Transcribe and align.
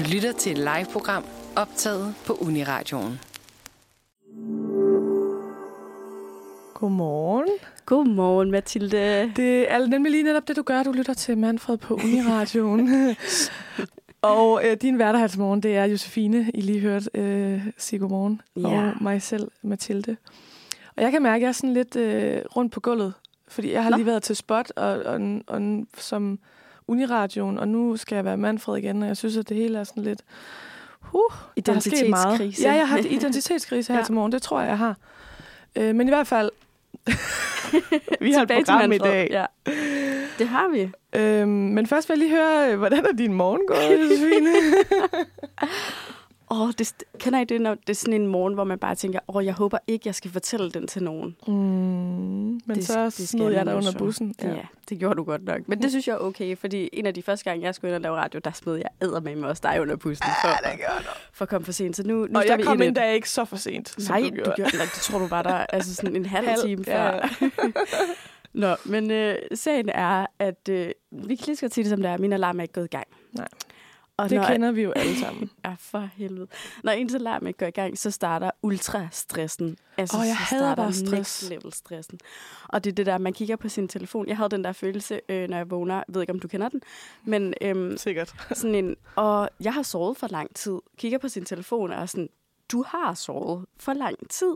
Du 0.00 0.04
lytter 0.12 0.32
til 0.32 0.52
et 0.52 0.58
live-program 0.58 1.24
optaget 1.56 2.14
på 2.26 2.32
Uniradioen. 2.32 3.20
Godmorgen. 6.74 7.48
Godmorgen, 7.86 8.50
Mathilde. 8.50 9.32
Det 9.36 9.72
er 9.72 9.86
nemlig 9.86 10.12
lige 10.12 10.22
netop 10.22 10.48
det, 10.48 10.56
du 10.56 10.62
gør. 10.62 10.82
Du 10.82 10.92
lytter 10.92 11.14
til 11.14 11.38
Manfred 11.38 11.76
på 11.76 11.94
Uniradioen. 11.94 13.16
og 14.22 14.66
øh, 14.66 14.76
din 14.76 14.94
hverdag 14.94 15.20
her 15.20 15.28
til 15.28 15.40
morgen, 15.40 15.62
det 15.62 15.76
er 15.76 15.84
Josefine, 15.84 16.50
I 16.54 16.60
lige 16.60 16.80
hørt 16.80 17.08
øh, 17.14 17.66
sige 17.78 18.00
godmorgen. 18.00 18.40
Ja. 18.56 18.68
Og 18.68 18.92
mig 19.00 19.22
selv, 19.22 19.50
Mathilde. 19.62 20.16
Og 20.96 21.02
jeg 21.02 21.12
kan 21.12 21.22
mærke, 21.22 21.36
at 21.36 21.42
jeg 21.42 21.48
er 21.48 21.52
sådan 21.52 21.74
lidt 21.74 21.96
øh, 21.96 22.42
rundt 22.56 22.72
på 22.72 22.80
gulvet. 22.80 23.12
Fordi 23.48 23.72
jeg 23.72 23.82
har 23.82 23.90
Nå. 23.90 23.96
lige 23.96 24.06
været 24.06 24.22
til 24.22 24.36
spot 24.36 24.72
og, 24.76 25.02
og, 25.02 25.20
og, 25.46 25.86
som 25.98 26.38
Uniradioen, 26.90 27.58
og 27.58 27.68
nu 27.68 27.96
skal 27.96 28.16
jeg 28.16 28.24
være 28.24 28.36
Manfred 28.36 28.76
igen, 28.76 29.02
og 29.02 29.08
jeg 29.08 29.16
synes, 29.16 29.36
at 29.36 29.48
det 29.48 29.56
hele 29.56 29.78
er 29.78 29.84
sådan 29.84 30.02
lidt... 30.02 30.20
Uh. 31.12 31.20
Identitetskrise. 31.56 32.62
Ja, 32.62 32.72
jeg 32.72 32.88
har 32.88 32.98
identitetskrise 32.98 33.92
her 33.92 33.98
Ja. 33.98 34.04
til 34.04 34.14
morgen. 34.14 34.32
Det 34.32 34.42
tror 34.42 34.60
jeg, 34.60 34.68
jeg 34.68 34.78
har. 34.78 34.96
Øh, 35.76 35.94
men 35.94 36.08
i 36.08 36.10
hvert 36.10 36.26
fald... 36.26 36.50
vi 38.20 38.32
har 38.32 38.42
et 38.42 38.48
program 38.66 38.92
i 38.92 38.98
dag. 38.98 39.28
Ja. 39.30 39.46
Det 40.38 40.48
har 40.48 40.68
vi. 40.68 40.90
Øhm, 41.18 41.48
men 41.48 41.86
først 41.86 42.08
vil 42.08 42.14
jeg 42.14 42.28
lige 42.28 42.36
høre, 42.36 42.72
øh, 42.72 42.78
hvordan 42.78 43.06
er 43.06 43.12
din 43.12 43.32
morgen 43.32 43.60
gået, 43.66 43.90
Josefine? 44.00 44.50
Åh, 46.52 46.68
det, 46.78 46.94
kender 47.18 47.40
I 47.40 47.44
det, 47.44 47.60
når 47.60 47.74
det 47.74 47.90
er 47.90 47.94
sådan 47.94 48.20
en 48.20 48.26
morgen, 48.26 48.54
hvor 48.54 48.64
man 48.64 48.78
bare 48.78 48.94
tænker, 48.94 49.18
åh, 49.28 49.44
jeg 49.44 49.54
håber 49.54 49.78
ikke, 49.86 50.02
jeg 50.06 50.14
skal 50.14 50.30
fortælle 50.30 50.70
den 50.70 50.86
til 50.86 51.02
nogen. 51.02 51.36
mm, 51.46 51.54
men 51.54 52.60
Det- 52.68 52.86
så 52.86 53.10
smed 53.10 53.52
jeg 53.52 53.66
dig 53.66 53.76
under 53.76 53.92
bussen. 53.98 54.34
Ja. 54.42 54.48
ja, 54.48 54.60
det 54.88 54.98
gjorde 54.98 55.14
du 55.14 55.24
godt 55.24 55.44
nok. 55.44 55.60
Men 55.68 55.82
det 55.82 55.90
synes 55.90 56.08
jeg 56.08 56.14
er 56.14 56.18
okay, 56.18 56.56
fordi 56.56 56.88
en 56.92 57.06
af 57.06 57.14
de 57.14 57.22
første 57.22 57.44
gange, 57.50 57.64
jeg 57.66 57.74
skulle 57.74 57.88
ind 57.90 57.94
og 57.94 58.00
lave 58.00 58.16
radio, 58.16 58.40
der 58.44 58.50
smed 58.52 58.74
jeg 58.76 58.88
eddermame 59.02 59.46
også 59.46 59.60
dig 59.64 59.80
under 59.80 59.96
bussen 59.96 60.26
for, 60.42 60.48
Ja, 60.48 60.70
det 60.70 60.80
gør 60.80 60.98
du. 60.98 61.04
for 61.32 61.42
at 61.44 61.48
komme 61.48 61.64
for 61.64 61.72
sent. 61.72 61.96
Så 61.96 62.02
nu, 62.06 62.14
nu 62.30 62.38
Og 62.38 62.46
jeg 62.48 62.58
vi 62.58 62.62
kom 62.62 62.74
ind 62.76 62.82
endda 62.82 63.10
ikke 63.12 63.30
så 63.30 63.44
for 63.44 63.56
sent, 63.56 63.88
som 63.88 64.12
Nej, 64.14 64.20
du 64.20 64.28
du 64.28 64.34
gjorde. 64.34 64.52
gjorde, 64.56 64.76
nej, 64.76 64.84
det 64.94 65.02
tror 65.02 65.18
du 65.18 65.26
bare, 65.28 65.42
der 65.42 65.50
er 65.50 65.66
altså 65.68 65.94
sådan 65.94 66.16
en 66.16 66.26
halv 66.26 66.46
Halv, 66.48 66.60
time 66.62 66.84
ja, 66.86 67.18
før. 67.18 67.28
Nå, 68.52 68.74
men 68.84 69.10
øh, 69.10 69.36
sagen 69.54 69.88
er, 69.88 70.26
at 70.38 70.68
øh, 70.70 70.90
vi 71.12 71.36
godt 71.60 71.74
sige 71.74 71.84
det, 71.84 71.90
som 71.90 72.02
det 72.02 72.10
er. 72.10 72.18
Min 72.18 72.32
alarm 72.32 72.58
er 72.58 72.62
ikke 72.62 72.74
gået 72.74 72.84
i 72.84 72.88
gang. 72.88 73.06
Nej. 73.32 73.48
Og 74.22 74.30
Det 74.30 74.38
når, 74.40 74.46
kender 74.46 74.72
vi 74.72 74.82
jo 74.82 74.92
alle 74.92 75.16
sammen. 75.18 75.50
Ja, 75.64 75.74
for 75.78 76.08
helvede. 76.16 76.46
Når 76.84 76.92
ens 76.92 77.14
alarm 77.14 77.46
ikke 77.46 77.58
går 77.58 77.66
i 77.66 77.70
gang, 77.70 77.98
så 77.98 78.10
starter 78.10 78.50
ultrastressen. 78.62 79.76
Altså, 79.98 80.16
Åh, 80.18 80.26
jeg 80.26 80.36
så 80.48 80.54
hader 80.56 80.74
bare 80.74 80.92
stress. 80.92 81.12
next 81.12 81.50
level 81.50 81.72
stressen. 81.72 82.18
Og 82.68 82.84
det 82.84 82.90
er 82.90 82.94
det 82.94 83.06
der, 83.06 83.18
man 83.18 83.32
kigger 83.32 83.56
på 83.56 83.68
sin 83.68 83.88
telefon. 83.88 84.28
Jeg 84.28 84.36
havde 84.36 84.48
den 84.48 84.64
der 84.64 84.72
følelse, 84.72 85.20
øh, 85.28 85.48
når 85.48 85.56
jeg 85.56 85.70
vågner. 85.70 85.94
Jeg 85.94 86.04
ved 86.08 86.20
ikke, 86.20 86.32
om 86.32 86.40
du 86.40 86.48
kender 86.48 86.68
den. 86.68 86.80
Men 87.24 87.54
øhm, 87.60 87.96
Sikkert. 87.96 88.34
sådan 88.54 88.74
en, 88.74 88.96
og 89.16 89.50
jeg 89.60 89.74
har 89.74 89.82
sovet 89.82 90.16
for 90.16 90.26
lang 90.30 90.54
tid. 90.54 90.78
Kigger 90.98 91.18
på 91.18 91.28
sin 91.28 91.44
telefon 91.44 91.90
og 91.92 92.02
er 92.02 92.06
sådan, 92.06 92.28
du 92.72 92.84
har 92.88 93.14
sovet 93.14 93.66
for 93.78 93.92
lang 93.92 94.30
tid. 94.30 94.54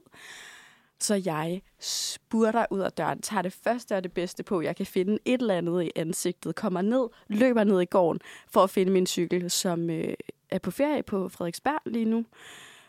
Så 1.05 1.23
jeg 1.25 1.63
spurter 1.81 2.67
ud 2.71 2.81
af 2.81 2.93
døren, 2.93 3.23
tager 3.23 3.43
det 3.43 3.53
første 3.53 3.97
og 3.97 4.05
det 4.05 4.13
bedste 4.13 4.43
på, 4.43 4.61
jeg 4.61 4.77
kan 4.77 4.87
finde 4.87 5.19
et 5.25 5.41
eller 5.41 5.55
andet 5.55 5.83
i 5.83 5.91
ansigtet, 5.97 6.55
kommer 6.55 6.83
ned, 6.83 7.09
løber 7.29 7.65
ned 7.65 7.81
i 7.81 7.85
gården 7.85 8.21
for 8.49 8.63
at 8.63 8.71
finde 8.71 8.93
min 8.93 9.07
cykel, 9.07 9.51
som 9.51 9.91
øh, 9.91 10.15
er 10.51 10.59
på 10.59 10.71
ferie 10.71 11.03
på 11.03 11.29
Frederiksberg 11.29 11.81
lige 11.87 12.05
nu. 12.05 12.25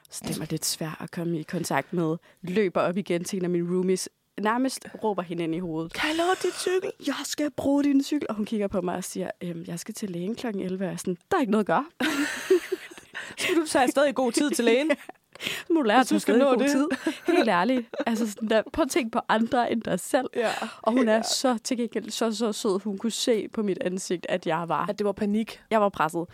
Så 0.09 0.23
det 0.27 0.39
var 0.39 0.47
lidt 0.49 0.65
svært 0.65 0.97
at 0.99 1.11
komme 1.11 1.39
i 1.39 1.43
kontakt 1.43 1.93
med. 1.93 2.17
Løber 2.41 2.81
op 2.81 2.97
igen 2.97 3.23
til 3.23 3.37
en 3.37 3.43
af 3.43 3.49
mine 3.49 3.75
roomies, 3.75 4.09
nærmest 4.41 4.87
råber 5.03 5.21
hende 5.21 5.43
ind 5.43 5.55
i 5.55 5.59
hovedet. 5.59 5.93
Kan 5.93 6.09
jeg 6.09 6.17
låne 6.17 6.35
dit 6.43 6.59
cykel? 6.59 6.91
Jeg 7.07 7.15
skal 7.23 7.51
bruge 7.51 7.83
din 7.83 8.03
cykel. 8.03 8.27
Og 8.29 8.35
hun 8.35 8.45
kigger 8.45 8.67
på 8.67 8.81
mig 8.81 8.95
og 8.95 9.03
siger, 9.03 9.31
øhm, 9.41 9.63
jeg 9.67 9.79
skal 9.79 9.93
til 9.93 10.09
lægen 10.09 10.35
kl. 10.35 10.47
11. 10.47 10.83
Og 10.83 10.85
jeg 10.85 10.93
er 10.93 10.97
sådan, 10.97 11.17
der 11.31 11.37
er 11.37 11.41
ikke 11.41 11.51
noget 11.51 11.63
at 11.63 11.67
gøre. 11.67 11.85
Skal 13.37 13.55
du 13.55 13.65
tage 13.67 13.87
stadig 13.87 14.15
god 14.15 14.31
tid 14.31 14.51
til 14.51 14.65
lægen? 14.65 14.91
Nu 15.69 15.73
må 15.75 15.81
du 15.81 15.87
lære, 15.87 15.99
at 15.99 16.07
skal 16.07 16.19
skal 16.19 16.37
nå 16.37 16.45
god 16.45 16.57
det. 16.57 16.71
tid. 16.71 16.87
Helt 17.27 17.49
ærligt. 17.49 17.87
Altså, 18.05 18.31
sådan 18.31 18.49
der, 18.49 18.61
prøv 18.73 18.83
at 18.83 18.89
tænke 18.89 19.11
på 19.11 19.19
andre 19.29 19.71
end 19.71 19.81
dig 19.81 19.99
selv. 19.99 20.25
ja. 20.35 20.51
Og 20.81 20.91
hun 20.93 21.07
er 21.09 21.21
så 21.21 21.57
til 21.63 21.77
gengæld 21.77 22.09
så, 22.09 22.31
så 22.31 22.53
sød. 22.53 22.79
Hun 22.83 22.97
kunne 22.97 23.11
se 23.11 23.47
på 23.47 23.63
mit 23.63 23.77
ansigt, 23.81 24.25
at 24.29 24.47
jeg 24.47 24.63
var, 24.69 24.85
At 24.89 24.99
det 24.99 25.05
var 25.05 25.11
panik 25.11 25.61
jeg 25.71 25.81
var 25.81 25.89
presset. 25.89 26.25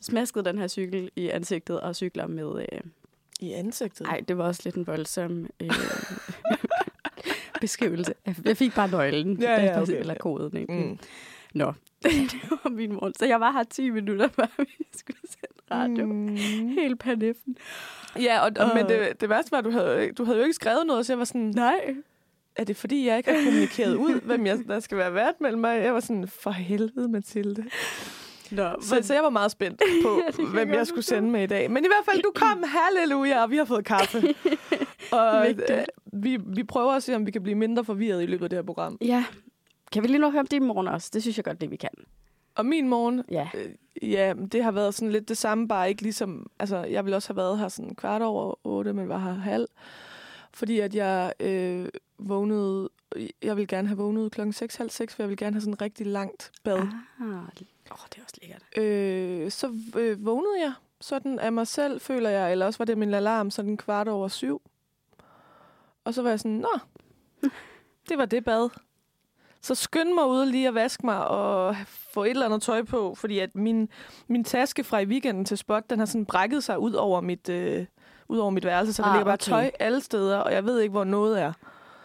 Smaskede 0.00 0.44
den 0.44 0.58
her 0.58 0.68
cykel 0.68 1.10
i 1.16 1.28
ansigtet 1.28 1.80
og 1.80 1.96
cykler 1.96 2.26
med... 2.26 2.66
Øh, 2.72 2.80
i 3.40 3.52
ansigtet. 3.52 4.06
ej, 4.06 4.20
det 4.28 4.38
var 4.38 4.44
også 4.44 4.60
lidt 4.64 4.74
en 4.74 4.86
voldsom 4.86 5.46
øh, 5.62 5.70
beskrivelse. 7.60 8.14
Jeg- 8.26 8.36
Jeg 8.44 8.56
fik 8.56 8.74
bare 8.74 8.88
nøglen. 8.88 9.42
Ja, 9.42 9.62
ja, 9.64 9.80
okay. 9.82 10.00
Eller 10.00 10.14
koden, 10.14 10.56
ikke? 10.56 10.72
Mm. 10.72 10.98
Nå, 11.54 11.72
det 12.02 12.50
var 12.50 12.70
min 12.70 12.92
morgen. 12.92 13.14
Så 13.18 13.26
jeg 13.26 13.40
var 13.40 13.50
her 13.52 13.62
10 13.62 13.90
minutter, 13.90 14.28
før 14.28 14.46
vi 14.58 14.86
skulle 14.96 15.18
sende 15.24 15.60
radio. 15.70 16.06
Mm. 16.06 16.36
Helt 16.68 16.98
paniffen. 17.00 17.56
Ja, 18.20 18.38
og, 18.40 18.50
og, 18.58 18.70
men 18.74 18.84
Åh. 18.84 18.90
det, 18.90 19.20
det 19.20 19.28
værste 19.28 19.52
var, 19.52 19.58
at 19.58 19.64
du 19.64 19.70
havde, 19.70 20.12
du 20.12 20.24
havde 20.24 20.38
jo 20.38 20.44
ikke 20.44 20.54
skrevet 20.54 20.86
noget, 20.86 21.06
så 21.06 21.12
jeg 21.12 21.18
var 21.18 21.24
sådan, 21.24 21.52
Nej. 21.56 21.94
er 22.56 22.64
det 22.64 22.76
fordi, 22.76 23.06
jeg 23.06 23.16
ikke 23.16 23.30
har 23.32 23.44
kommunikeret 23.44 23.94
ud, 23.96 24.20
hvem 24.20 24.46
jeg, 24.46 24.58
der 24.68 24.80
skal 24.80 24.98
være 24.98 25.14
vært 25.14 25.34
mellem 25.40 25.60
mig? 25.60 25.82
Jeg 25.82 25.94
var 25.94 26.00
sådan, 26.00 26.28
for 26.28 26.50
helvede, 26.50 27.08
Mathilde. 27.08 27.64
Nå, 28.50 28.68
Så, 28.80 28.98
så 29.02 29.14
jeg 29.14 29.22
var 29.22 29.30
meget 29.30 29.50
spændt 29.50 29.82
på, 30.04 30.20
Ja, 30.38 30.44
hvem 30.44 30.72
jeg 30.72 30.86
skulle 30.86 31.04
sende 31.04 31.30
med 31.30 31.42
i 31.42 31.46
dag. 31.46 31.70
Men 31.70 31.84
i 31.84 31.88
hvert 31.88 32.04
fald, 32.04 32.22
du 32.22 32.32
kom, 32.34 32.64
halleluja, 32.76 33.42
og 33.42 33.50
vi 33.50 33.56
har 33.56 33.64
fået 33.64 33.84
kaffe. 33.84 34.22
og 35.12 35.50
øh, 35.50 35.58
vi, 36.12 36.38
vi 36.46 36.62
prøver 36.64 36.92
at 36.92 37.02
se, 37.02 37.14
om 37.14 37.26
vi 37.26 37.30
kan 37.30 37.42
blive 37.42 37.54
mindre 37.58 37.84
forvirret 37.84 38.22
i 38.22 38.26
løbet 38.26 38.44
af 38.44 38.50
det 38.50 38.56
her 38.56 38.62
program. 38.64 38.98
Ja. 39.00 39.24
Kan 39.94 40.02
vi 40.02 40.08
lige 40.08 40.18
nu 40.18 40.30
høre 40.30 40.40
om 40.40 40.46
din 40.46 40.64
morgen 40.64 40.88
også? 40.88 41.10
Det 41.12 41.22
synes 41.22 41.36
jeg 41.36 41.44
godt, 41.44 41.60
det 41.60 41.70
vi 41.70 41.76
kan. 41.76 41.90
Og 42.54 42.66
min 42.66 42.88
morgen, 42.88 43.22
Ja. 43.30 43.48
øh, 43.54 43.74
ja, 44.12 44.34
det 44.52 44.64
har 44.64 44.70
været 44.72 44.94
sådan 44.94 45.12
lidt 45.12 45.28
det 45.28 45.36
samme, 45.36 45.68
bare 45.68 45.88
ikke 45.88 46.02
ligesom... 46.02 46.50
Altså, 46.58 46.76
jeg 46.76 47.04
ville 47.04 47.16
også 47.16 47.28
have 47.28 47.36
været 47.36 47.58
her 47.58 47.68
sådan 47.68 47.94
kvart 47.94 48.22
over 48.22 48.66
otte, 48.66 48.92
men 48.92 49.08
var 49.08 49.18
her 49.18 49.32
halv. 49.32 49.68
Fordi 50.52 50.80
at 50.80 50.94
jeg 50.94 51.32
øh, 51.40 51.88
vågnede... 52.18 52.88
Jeg 53.42 53.56
ville 53.56 53.66
gerne 53.66 53.88
have 53.88 53.98
vågnet 53.98 54.32
klokken 54.32 54.52
6, 54.52 54.76
halv 54.76 54.90
6, 54.90 55.14
for 55.14 55.22
jeg 55.22 55.28
ville 55.28 55.36
gerne 55.44 55.54
have 55.54 55.60
sådan 55.60 55.72
en 55.74 55.80
rigtig 55.80 56.06
langt 56.06 56.52
bad. 56.64 56.78
Ah, 56.78 56.84
åh, 57.30 57.38
det 58.10 58.18
er 58.18 58.22
også 58.22 58.38
lækkert. 58.42 58.62
Øh, 58.78 59.50
så 59.50 59.72
øh, 59.96 60.26
vågnede 60.26 60.60
jeg 60.60 60.72
sådan 61.00 61.38
af 61.38 61.52
mig 61.52 61.66
selv, 61.66 62.00
føler 62.00 62.30
jeg, 62.30 62.52
eller 62.52 62.66
også 62.66 62.78
var 62.78 62.84
det 62.84 62.98
min 62.98 63.14
alarm 63.14 63.50
sådan 63.50 63.76
kvart 63.76 64.08
over 64.08 64.28
syv. 64.28 64.62
Og 66.04 66.14
så 66.14 66.22
var 66.22 66.30
jeg 66.30 66.40
sådan, 66.40 66.52
nå, 66.52 66.78
det 68.08 68.18
var 68.18 68.24
det 68.26 68.44
bad. 68.44 68.68
Så 69.64 69.74
skynd 69.74 70.12
mig 70.14 70.26
ud 70.26 70.46
lige 70.46 70.68
at 70.68 70.74
vaske 70.74 71.06
mig 71.06 71.26
og 71.28 71.76
få 71.86 72.24
et 72.24 72.30
eller 72.30 72.46
andet 72.46 72.62
tøj 72.62 72.82
på, 72.82 73.14
fordi 73.14 73.38
at 73.38 73.54
min, 73.54 73.88
min 74.28 74.44
taske 74.44 74.84
fra 74.84 74.98
i 74.98 75.04
weekenden 75.06 75.44
til 75.44 75.58
spot, 75.58 75.90
den 75.90 75.98
har 75.98 76.06
sådan 76.06 76.26
brækket 76.26 76.64
sig 76.64 76.78
ud 76.78 76.92
over 76.92 77.20
mit, 77.20 77.48
øh, 77.48 77.86
ud 78.28 78.38
over 78.38 78.50
mit 78.50 78.64
værelse, 78.64 78.92
så 78.92 79.02
der 79.02 79.08
Ah, 79.08 79.14
ligger 79.14 79.24
bare 79.24 79.34
okay. 79.34 79.50
tøj 79.50 79.70
alle 79.78 80.00
steder, 80.00 80.38
og 80.38 80.52
jeg 80.52 80.64
ved 80.64 80.80
ikke, 80.80 80.90
hvor 80.92 81.04
noget 81.04 81.40
er. 81.42 81.52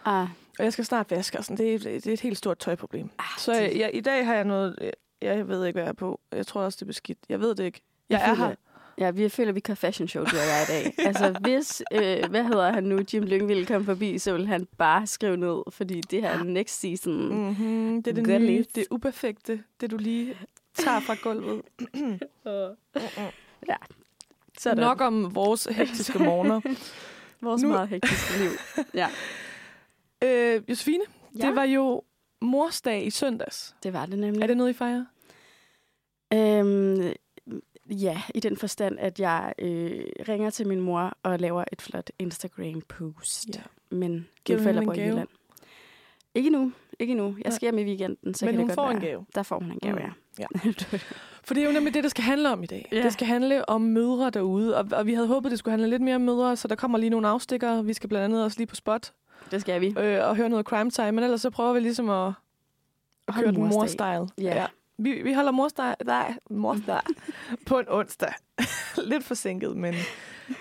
Ah, 0.04 0.28
Og 0.58 0.64
jeg 0.64 0.72
skal 0.72 0.84
snart 0.84 1.10
vaske, 1.10 1.38
og 1.38 1.44
sådan, 1.44 1.56
det, 1.56 1.74
er, 1.74 1.78
det 1.78 2.06
er 2.06 2.12
et 2.12 2.20
helt 2.20 2.38
stort 2.38 2.58
tøjproblem. 2.58 3.10
ah, 3.18 3.24
Så 3.38 3.52
jeg, 3.52 3.72
jeg, 3.76 3.90
i 3.94 4.00
dag 4.00 4.26
har 4.26 4.34
jeg 4.34 4.44
noget... 4.44 4.76
Jeg, 4.80 4.92
jeg 5.22 5.48
ved 5.48 5.66
ikke, 5.66 5.76
hvad 5.76 5.82
jeg 5.82 5.88
er 5.88 5.92
på. 5.94 6.20
Jeg 6.32 6.46
tror 6.46 6.60
også, 6.60 6.76
det 6.76 6.82
er 6.82 6.86
beskidt. 6.86 7.18
Jeg 7.28 7.40
ved 7.40 7.54
det 7.54 7.64
ikke. 7.64 7.80
Jeg, 8.10 8.20
er 8.22 8.34
føler- 8.34 8.46
her. 8.48 8.54
Ja, 8.98 9.10
vi 9.10 9.28
føler, 9.28 9.52
vi 9.52 9.60
kan 9.60 9.76
fashion 9.76 10.08
show, 10.08 10.24
du 10.24 10.30
og 10.30 10.36
jeg 10.36 10.64
i 10.68 10.72
dag. 10.72 11.06
altså, 11.06 11.38
hvis, 11.40 11.82
øh, 11.92 12.30
hvad 12.30 12.44
hedder 12.44 12.72
han 12.72 12.84
nu, 12.84 12.98
Jim 13.14 13.22
Lyng 13.22 13.48
ville 13.48 13.66
komme 13.66 13.84
forbi, 13.84 14.18
så 14.18 14.32
vil 14.32 14.46
han 14.46 14.66
bare 14.78 15.06
skrive 15.06 15.36
ned, 15.36 15.62
fordi 15.70 16.00
det 16.00 16.22
her 16.22 16.30
er 16.30 16.42
next 16.42 16.80
season. 16.80 17.28
Mm. 17.28 17.34
Mm-hmm. 17.36 18.02
Det 18.02 18.10
er 18.10 18.14
det 18.14 18.24
Godt 18.26 18.42
nye, 18.42 18.46
lidt. 18.56 18.74
det 18.76 18.86
uperfekte, 18.90 19.62
det 19.80 19.90
du 19.90 19.96
lige 19.96 20.34
tager 20.74 21.00
fra 21.00 21.14
gulvet. 21.22 21.62
Ja, 23.68 23.76
Så 24.58 24.62
sådan. 24.62 24.76
nok 24.78 25.00
om 25.00 25.34
vores 25.34 25.64
hektiske 25.64 26.18
morgener. 26.18 26.60
Vores 27.42 27.62
nu- 27.62 27.68
meget 27.68 27.88
hektiske 27.88 28.38
liv. 28.38 28.50
Ja, 28.94 29.08
øh, 30.24 30.62
Josefine, 30.70 31.02
ja. 31.38 31.46
det 31.46 31.56
var 31.56 31.64
jo 31.64 32.02
morsdag 32.40 33.06
i 33.06 33.10
søndags. 33.10 33.74
det 33.82 33.92
var 33.92 34.06
det 34.06 34.18
nemlig. 34.18 34.42
Er 34.42 34.46
det 34.46 34.56
noget, 34.56 34.70
I 34.70 34.72
fejrer? 34.72 35.04
Øhm, 36.34 37.12
ja, 37.90 38.22
i 38.34 38.40
den 38.40 38.56
forstand, 38.56 38.98
at 38.98 39.20
jeg 39.20 39.52
øh, 39.58 40.00
ringer 40.28 40.50
til 40.50 40.66
min 40.68 40.80
mor 40.80 41.12
og 41.22 41.38
laver 41.38 41.64
et 41.72 41.82
flot 41.82 42.10
Instagram-post. 42.18 43.48
Ja. 43.54 43.60
Men 43.90 44.28
Giver 44.44 44.58
du 44.58 44.64
falder 44.64 44.84
på 44.84 44.90
en? 44.92 45.00
Jylland. 45.00 45.28
Ikke 46.34 46.50
nu, 46.50 46.72
ikke 46.98 47.14
nu. 47.14 47.36
Jeg 47.44 47.52
skal 47.52 47.66
hjem 47.66 47.78
i 47.78 47.84
weekenden, 47.84 48.34
så 48.34 48.44
Men 48.44 48.52
kan 48.54 48.60
hun 48.60 48.68
det 48.68 48.76
godt 48.76 48.86
får 48.86 48.90
en 48.96 49.02
være. 49.02 49.10
gave. 49.10 49.26
Der 49.34 49.42
får 49.42 49.58
hun 49.60 49.70
en 49.72 49.78
gave, 49.78 49.94
Mm. 49.94 50.00
ja. 50.00 50.10
Ja. 50.38 50.46
For 51.44 51.54
det 51.54 51.62
er 51.62 51.66
jo 51.66 51.72
nemlig 51.72 51.94
det, 51.94 52.02
det 52.04 52.10
skal 52.10 52.24
handle 52.24 52.50
om 52.52 52.62
i 52.62 52.66
dag. 52.66 52.88
Ja. 52.92 53.02
Det 53.02 53.12
skal 53.12 53.26
handle 53.26 53.68
om 53.68 53.80
mødre 53.80 54.30
derude, 54.30 54.76
og, 54.76 54.86
og 54.92 55.06
vi 55.06 55.14
havde 55.14 55.26
håbet, 55.28 55.50
det 55.50 55.58
skulle 55.58 55.72
handle 55.72 55.88
lidt 55.90 56.02
mere 56.02 56.14
om 56.14 56.20
mødre, 56.20 56.56
så 56.56 56.68
der 56.68 56.74
kommer 56.74 56.98
lige 56.98 57.10
nogle 57.10 57.28
afstikker. 57.28 57.82
Vi 57.82 57.92
skal 57.92 58.08
blandt 58.08 58.24
andet 58.24 58.44
også 58.44 58.58
lige 58.58 58.66
på 58.66 58.74
spot 58.74 59.12
det 59.50 59.60
skal 59.60 59.80
vi. 59.80 59.94
øh, 59.98 60.28
og 60.28 60.36
høre 60.36 60.48
noget 60.48 60.66
crime 60.66 60.90
time, 60.90 61.12
men 61.12 61.24
ellers 61.24 61.40
så 61.40 61.50
prøver 61.50 61.72
vi 61.72 61.80
ligesom 61.80 62.10
at, 62.10 62.32
at 63.28 63.34
køre 63.34 63.52
den 63.52 63.68
mor-style. 63.68 64.28
Ja. 64.38 64.66
Vi, 65.02 65.22
vi 65.22 65.32
holder 65.32 65.52
morsdag, 65.52 65.94
nej, 66.04 66.34
morsdag 66.50 67.00
på 67.66 67.78
en 67.78 67.86
onsdag. 67.88 68.32
Lidt 69.10 69.24
forsinket, 69.24 69.76
men 69.76 69.94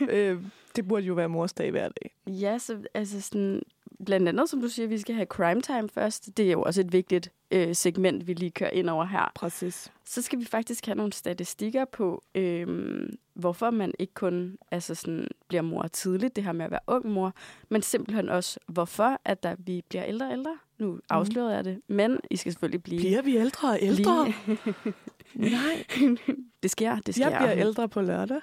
øh, 0.10 0.44
det 0.76 0.88
burde 0.88 1.06
jo 1.06 1.14
være 1.14 1.30
morsdag 1.30 1.72
hver 1.72 1.90
dag. 1.90 2.16
Ja, 2.28 2.58
så 2.58 2.84
altså 2.94 3.22
sådan, 3.22 3.62
blandt 4.06 4.30
andet, 4.30 4.50
som 4.50 4.62
du 4.62 4.68
siger, 4.68 4.88
vi 4.88 4.98
skal 4.98 5.16
have 5.16 5.26
crime 5.26 5.62
time 5.62 5.90
først. 5.90 6.38
Det 6.38 6.48
er 6.48 6.52
jo 6.52 6.62
også 6.62 6.82
et 6.82 6.94
vigtigt 6.94 7.32
øh, 7.52 7.76
segment, 7.76 8.28
vi 8.28 8.34
lige 8.34 8.52
kører 8.52 8.70
ind 8.70 8.90
over 8.90 9.06
her. 9.06 9.32
Præcis. 9.36 9.92
Så 10.06 10.22
skal 10.22 10.40
vi 10.40 10.46
faktisk 10.46 10.86
have 10.86 10.96
nogle 10.96 11.14
statistikker 11.14 11.86
på, 11.86 12.24
øh, 12.36 12.68
hvorfor 13.34 13.70
man 13.72 13.94
ikke 14.00 14.14
kun 14.14 14.58
altså 14.72 14.96
sådan, 14.96 15.28
bliver 15.48 15.62
mor 15.62 15.88
tidligt, 15.88 16.36
det 16.36 16.44
her 16.44 16.52
med 16.52 16.66
at 16.66 16.72
være 16.72 16.80
ung 16.88 17.08
mor, 17.08 17.34
men 17.70 17.82
simpelthen 17.82 18.30
også, 18.30 18.60
hvorfor 18.68 19.22
at 19.26 19.44
der, 19.44 19.56
vi 19.60 19.84
bliver 19.90 20.06
ældre 20.06 20.26
og 20.28 20.34
ældre. 20.34 20.58
Nu 20.78 21.00
afslører 21.10 21.56
jeg 21.56 21.66
det, 21.66 21.82
men 21.88 22.20
I 22.32 22.36
skal 22.36 22.52
selvfølgelig 22.52 22.84
blive... 22.84 23.00
Bliver 23.00 23.22
vi 23.22 23.38
ældre 23.38 23.70
og 23.70 23.78
ældre? 23.82 24.34
Blive... 24.46 24.94
Nej. 25.52 25.86
det 26.64 26.72
sker, 26.72 27.00
det 27.00 27.16
sker. 27.16 27.30
Jeg 27.30 27.38
bliver 27.40 27.58
ældre 27.68 27.90
på 27.90 28.02
lørdag. 28.02 28.42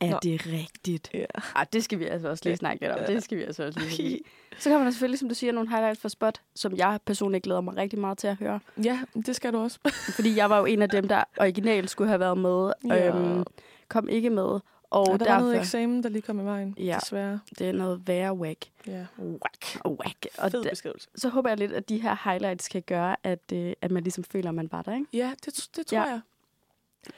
Er 0.00 0.10
Nå. 0.10 0.18
det 0.22 0.46
rigtigt? 0.46 1.10
Ja. 1.14 1.24
Ah, 1.54 1.66
det 1.72 1.84
skal 1.84 1.98
vi 1.98 2.04
altså 2.06 2.28
også 2.28 2.42
lige 2.44 2.56
snakke 2.56 2.82
lidt 2.82 2.92
om. 2.92 2.98
Ja. 3.00 3.06
Det 3.06 3.22
skal 3.22 3.38
vi 3.38 3.42
altså 3.42 3.64
også 3.66 3.80
lige. 3.80 4.20
Så 4.58 4.70
kommer 4.70 4.84
der 4.84 4.90
selvfølgelig, 4.90 5.18
som 5.18 5.28
du 5.28 5.34
siger, 5.34 5.52
nogle 5.52 5.68
highlights 5.70 6.00
fra 6.00 6.08
Spot, 6.08 6.40
som 6.54 6.76
jeg 6.76 6.98
personligt 7.06 7.44
glæder 7.44 7.60
mig 7.60 7.76
rigtig 7.76 7.98
meget 7.98 8.18
til 8.18 8.26
at 8.26 8.36
høre. 8.36 8.60
Ja, 8.84 9.00
det 9.26 9.36
skal 9.36 9.52
du 9.52 9.58
også. 9.58 9.78
Fordi 10.16 10.36
jeg 10.36 10.50
var 10.50 10.58
jo 10.58 10.64
en 10.64 10.82
af 10.82 10.88
dem, 10.88 11.08
der 11.08 11.24
originalt 11.40 11.90
skulle 11.90 12.08
have 12.08 12.20
været 12.20 12.38
med. 12.38 12.72
Ja. 12.88 13.08
Øhm, 13.16 13.44
kom 13.88 14.08
ikke 14.08 14.30
med. 14.30 14.42
Og 14.42 14.60
Og 14.90 15.06
der 15.06 15.16
derfor, 15.16 15.32
var 15.32 15.40
noget 15.40 15.58
eksamen, 15.58 16.02
der 16.02 16.08
lige 16.08 16.22
kom 16.22 16.40
i 16.40 16.44
vejen, 16.44 16.74
Ja. 16.78 16.98
desværre. 17.00 17.40
det 17.58 17.68
er 17.68 17.72
noget 17.72 18.02
værre 18.06 18.34
whack. 18.34 18.64
Ja. 18.86 19.06
Whack. 19.18 19.80
Whack. 19.86 20.26
Og 20.38 20.50
Fed 20.50 20.62
da, 20.62 20.70
beskrivelse. 20.70 21.08
så 21.16 21.28
håber 21.28 21.48
jeg 21.48 21.58
lidt, 21.58 21.72
at 21.72 21.88
de 21.88 21.98
her 22.02 22.30
highlights 22.30 22.68
kan 22.68 22.82
gøre, 22.82 23.16
at, 23.22 23.52
øh, 23.52 23.72
at 23.82 23.90
man 23.90 24.02
ligesom 24.02 24.24
føler, 24.24 24.48
at 24.48 24.54
man 24.54 24.68
var 24.72 24.82
der, 24.82 24.94
ikke? 24.94 25.06
Ja, 25.12 25.32
det, 25.44 25.68
det 25.76 25.86
tror 25.86 25.98
Ja. 25.98 26.02
jeg. 26.04 26.20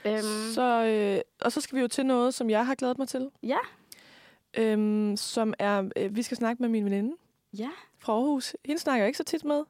Øhm, 0.07 0.23
Så, 0.55 0.85
øh, 0.85 1.21
og 1.41 1.53
så 1.53 1.61
skal 1.61 1.77
vi 1.77 1.81
jo 1.81 1.89
til 1.89 2.07
noget, 2.07 2.35
som 2.35 2.51
jeg 2.51 2.67
har 2.67 2.75
glædet 2.75 2.99
mig 2.99 3.09
til. 3.09 3.31
Ja. 3.43 3.59
Øhm, 4.59 5.17
som 5.17 5.55
er, 5.59 5.89
øh, 5.97 6.17
vi 6.17 6.23
skal 6.23 6.37
snakke 6.37 6.63
med 6.63 6.69
min 6.69 6.85
veninde 6.85 7.17
Ja. 7.59 7.69
fra 7.99 8.13
Aarhus. 8.13 8.57
Hende 8.65 8.81
snakker 8.83 9.03
jeg 9.03 9.07
ikke 9.07 9.19
så 9.19 9.25
tit 9.25 9.45
med. 9.45 9.63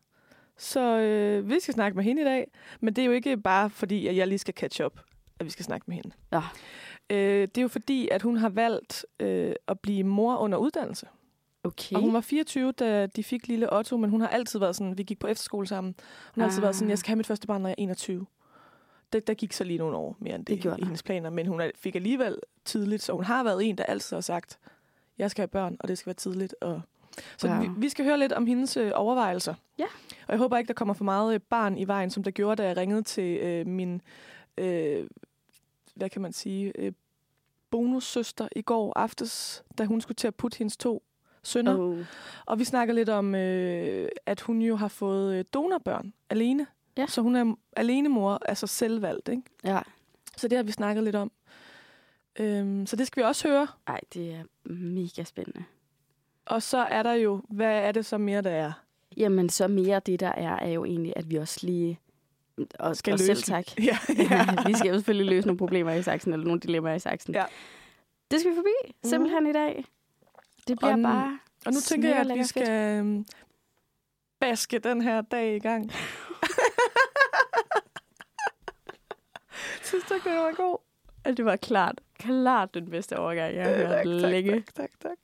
Så 0.57 0.81
øh, 0.99 1.49
vi 1.51 1.61
skal 1.61 1.75
snakke 1.75 1.97
med 1.97 2.05
hende 2.05 2.23
i 2.23 2.25
dag. 2.25 2.51
Men 2.81 2.95
det 2.97 3.03
er 3.03 3.07
jo 3.07 3.13
ikke 3.13 3.37
bare 3.37 3.71
fordi, 3.71 4.07
at 4.07 4.17
jeg 4.17 4.29
lige 4.29 4.39
skal 4.39 4.55
catch 4.55 4.83
up, 4.85 5.01
at 5.39 5.47
vi 5.47 5.51
skal 5.51 5.65
snakke 5.65 5.85
med 5.89 5.97
hende. 5.97 6.11
Nå. 6.31 6.41
Øh, 7.11 7.17
det 7.43 7.59
er 7.59 7.63
jo 7.63 7.69
fordi, 7.69 8.09
at 8.09 8.23
hun 8.23 8.37
har 8.37 8.49
valgt 8.49 9.07
øh, 9.21 9.53
at 9.69 9.81
blive 9.81 10.05
mor 10.05 10.37
under 10.37 10.59
uddannelse. 10.59 11.07
Okay. 11.65 11.97
Og 11.97 12.03
hun 12.03 12.13
var 12.13 12.21
24, 12.21 12.73
da 12.73 13.07
de 13.07 13.25
fik 13.25 13.49
lille 13.49 13.73
Otto, 13.73 13.97
men 13.97 14.11
hun 14.11 14.21
har 14.21 14.29
altid 14.29 14.59
været 14.59 14.77
sådan, 14.77 14.99
vi 14.99 15.03
gik 15.03 15.19
på 15.19 15.27
efterskole 15.27 15.67
sammen. 15.67 15.95
Hun 16.35 16.41
har 16.41 16.47
altid 16.49 16.59
Ah. 16.59 16.63
været 16.63 16.77
sådan, 16.77 16.91
jeg 16.91 16.99
skal 16.99 17.09
have 17.09 17.17
mit 17.17 17.27
første 17.27 17.47
barn, 17.47 17.63
når 17.63 17.69
jeg 17.69 17.75
er 17.79 17.83
21. 17.83 18.27
Det, 19.13 19.27
der 19.27 19.35
gik 19.35 19.53
så 19.53 19.65
lige 19.65 19.79
nogle 19.79 19.97
år 19.97 20.17
mere 20.21 20.35
end 20.35 20.45
det, 20.45 20.55
Det 20.55 20.63
gjorde 20.63 20.81
i 20.81 20.85
hendes 20.85 21.03
planer, 21.03 21.31
men 21.31 21.47
hun 21.47 21.63
fik 21.75 21.95
alligevel 21.95 22.39
tidligt, 22.65 23.03
så 23.03 23.13
hun 23.13 23.25
har 23.25 23.45
været 23.45 23.65
en, 23.69 23.79
der 23.79 23.85
altid 23.85 24.17
har 24.17 24.21
sagt, 24.21 24.59
jeg 25.19 25.31
skal 25.31 25.43
have 25.43 25.49
børn, 25.49 25.77
og 25.81 25.89
det 25.89 25.99
skal 25.99 26.07
være 26.07 26.15
tidligt. 26.15 26.55
Og... 26.61 26.81
Så 27.39 27.49
Wow. 27.49 27.61
vi, 27.61 27.69
vi 27.77 27.89
skal 27.89 28.05
høre 28.05 28.19
lidt 28.19 28.33
om 28.33 28.47
hendes 28.47 28.77
øh, 28.77 28.91
overvejelser. 28.95 29.55
Ja. 29.79 29.85
Og 30.27 30.33
jeg 30.33 30.39
håber 30.39 30.59
ikke, 30.59 30.69
der 30.69 30.75
kommer 30.75 30.95
for 30.95 31.05
meget 31.05 31.35
øh, 31.35 31.41
barn 31.41 31.79
i 31.79 31.87
vejen, 31.87 32.11
som 32.11 32.23
der 32.23 32.31
gjorde, 32.31 32.63
da 32.63 32.69
jeg 32.69 32.77
ringede 32.77 33.03
til 33.03 33.37
øh, 33.37 33.67
min, 33.67 34.01
øh, 34.59 35.07
hvad 35.95 36.11
kan 36.11 36.23
man 36.23 36.33
sige, 36.33 36.73
øh, 36.79 36.93
bonussøster 37.71 38.49
i 38.57 38.63
går 38.63 38.93
aftes, 38.99 39.65
da 39.79 39.85
hun 39.85 40.01
skulle 40.01 40.17
til 40.17 40.27
at 40.27 40.35
putte 40.35 40.59
hendes 40.59 40.77
to 40.77 41.03
sønner. 41.43 41.79
Oh. 41.79 41.99
Og 42.47 42.59
vi 42.59 42.65
snakker 42.65 42.95
lidt 42.95 43.09
om, 43.09 43.35
øh, 43.35 44.09
at 44.27 44.41
hun 44.41 44.63
jo 44.63 44.77
har 44.77 44.89
fået 44.89 45.35
øh, 45.35 45.45
donorbørn 45.55 46.13
alene. 46.31 46.67
Ja. 46.97 47.07
Så 47.07 47.21
hun 47.23 47.37
er 47.37 47.55
alene 47.77 48.09
mor, 48.09 48.39
altså 48.49 48.67
selvvalgt. 48.67 49.29
Ikke? 49.29 49.43
Ja. 49.65 49.81
Så 50.37 50.49
det 50.49 50.57
har 50.59 50.63
vi 50.63 50.73
snakket 50.73 51.05
lidt 51.05 51.17
om. 51.17 51.33
Øhm, 52.41 52.87
så 52.87 52.97
det 52.97 53.07
skal 53.07 53.23
vi 53.23 53.27
også 53.27 53.49
høre. 53.49 53.67
Ej, 53.87 54.01
det 54.15 54.35
er 54.35 54.69
mega 54.73 55.25
spændende. 55.25 55.65
Og 56.47 56.63
så 56.63 56.79
er 56.79 57.03
der 57.03 57.13
jo, 57.13 57.43
hvad 57.49 57.79
er 57.83 57.93
det 57.93 58.07
så 58.07 58.19
mere, 58.19 58.43
der 58.43 58.51
er? 58.51 58.73
Jamen, 59.17 59.49
så 59.49 59.69
mere 59.69 60.01
det, 60.01 60.21
der 60.21 60.29
er, 60.29 60.57
er 60.57 60.71
jo 60.71 60.85
egentlig, 60.85 61.13
at 61.17 61.31
vi 61.31 61.37
også 61.37 61.67
lige... 61.67 61.99
Og, 62.79 62.97
Skal 62.97 63.13
og 63.13 63.19
løse 63.19 63.27
selv 63.27 63.43
tak. 63.43 63.65
Ja, 63.89 63.99
Ja. 64.31 64.47
vi 64.67 64.73
skal 64.75 64.89
jo 64.89 64.95
selvfølgelig 64.95 65.27
løse 65.27 65.47
nogle 65.47 65.59
problemer 65.59 65.93
i 65.93 66.03
saksen, 66.03 66.33
eller 66.33 66.47
nogle 66.47 66.61
dilemmaer 66.61 66.95
i 66.95 66.99
saksen. 66.99 67.35
Ja. 67.35 67.45
Det 68.31 68.41
skal 68.41 68.51
vi 68.53 68.57
forbi, 68.57 68.95
simpelthen 69.05 69.47
i 69.47 69.53
dag. 69.53 69.85
Det 70.69 70.79
bliver 70.79 70.93
Og 70.93 71.03
bare... 71.03 71.39
Og 71.67 71.73
nu 71.73 71.81
tænker 71.81 72.09
jeg, 72.09 72.19
at 72.19 72.25
vi 72.25 72.29
Lækker 72.29 72.43
fedt. 72.45 72.49
skal 72.49 72.99
øhm, 72.99 73.27
baske 74.41 74.79
den 74.79 75.03
her 75.03 75.21
dag 75.21 75.57
i 75.57 75.59
gang. 75.59 75.91
Synes 79.83 80.05
du 80.05 80.15
ikke, 80.15 80.31
det 80.31 80.39
var 80.39 80.53
god? 80.57 80.79
at 81.25 81.37
det 81.37 81.45
var 81.45 81.57
klart, 81.57 82.01
klart 82.19 82.75
den 82.75 82.91
bedste 82.91 83.19
overgang, 83.19 83.57
jeg 83.57 83.65
har 83.65 83.75
hørt 83.75 83.89
tak, 83.91 84.05
længe. 84.05 84.53
tak, 84.53 84.75
tak, 84.75 84.91
tak. 85.01 85.19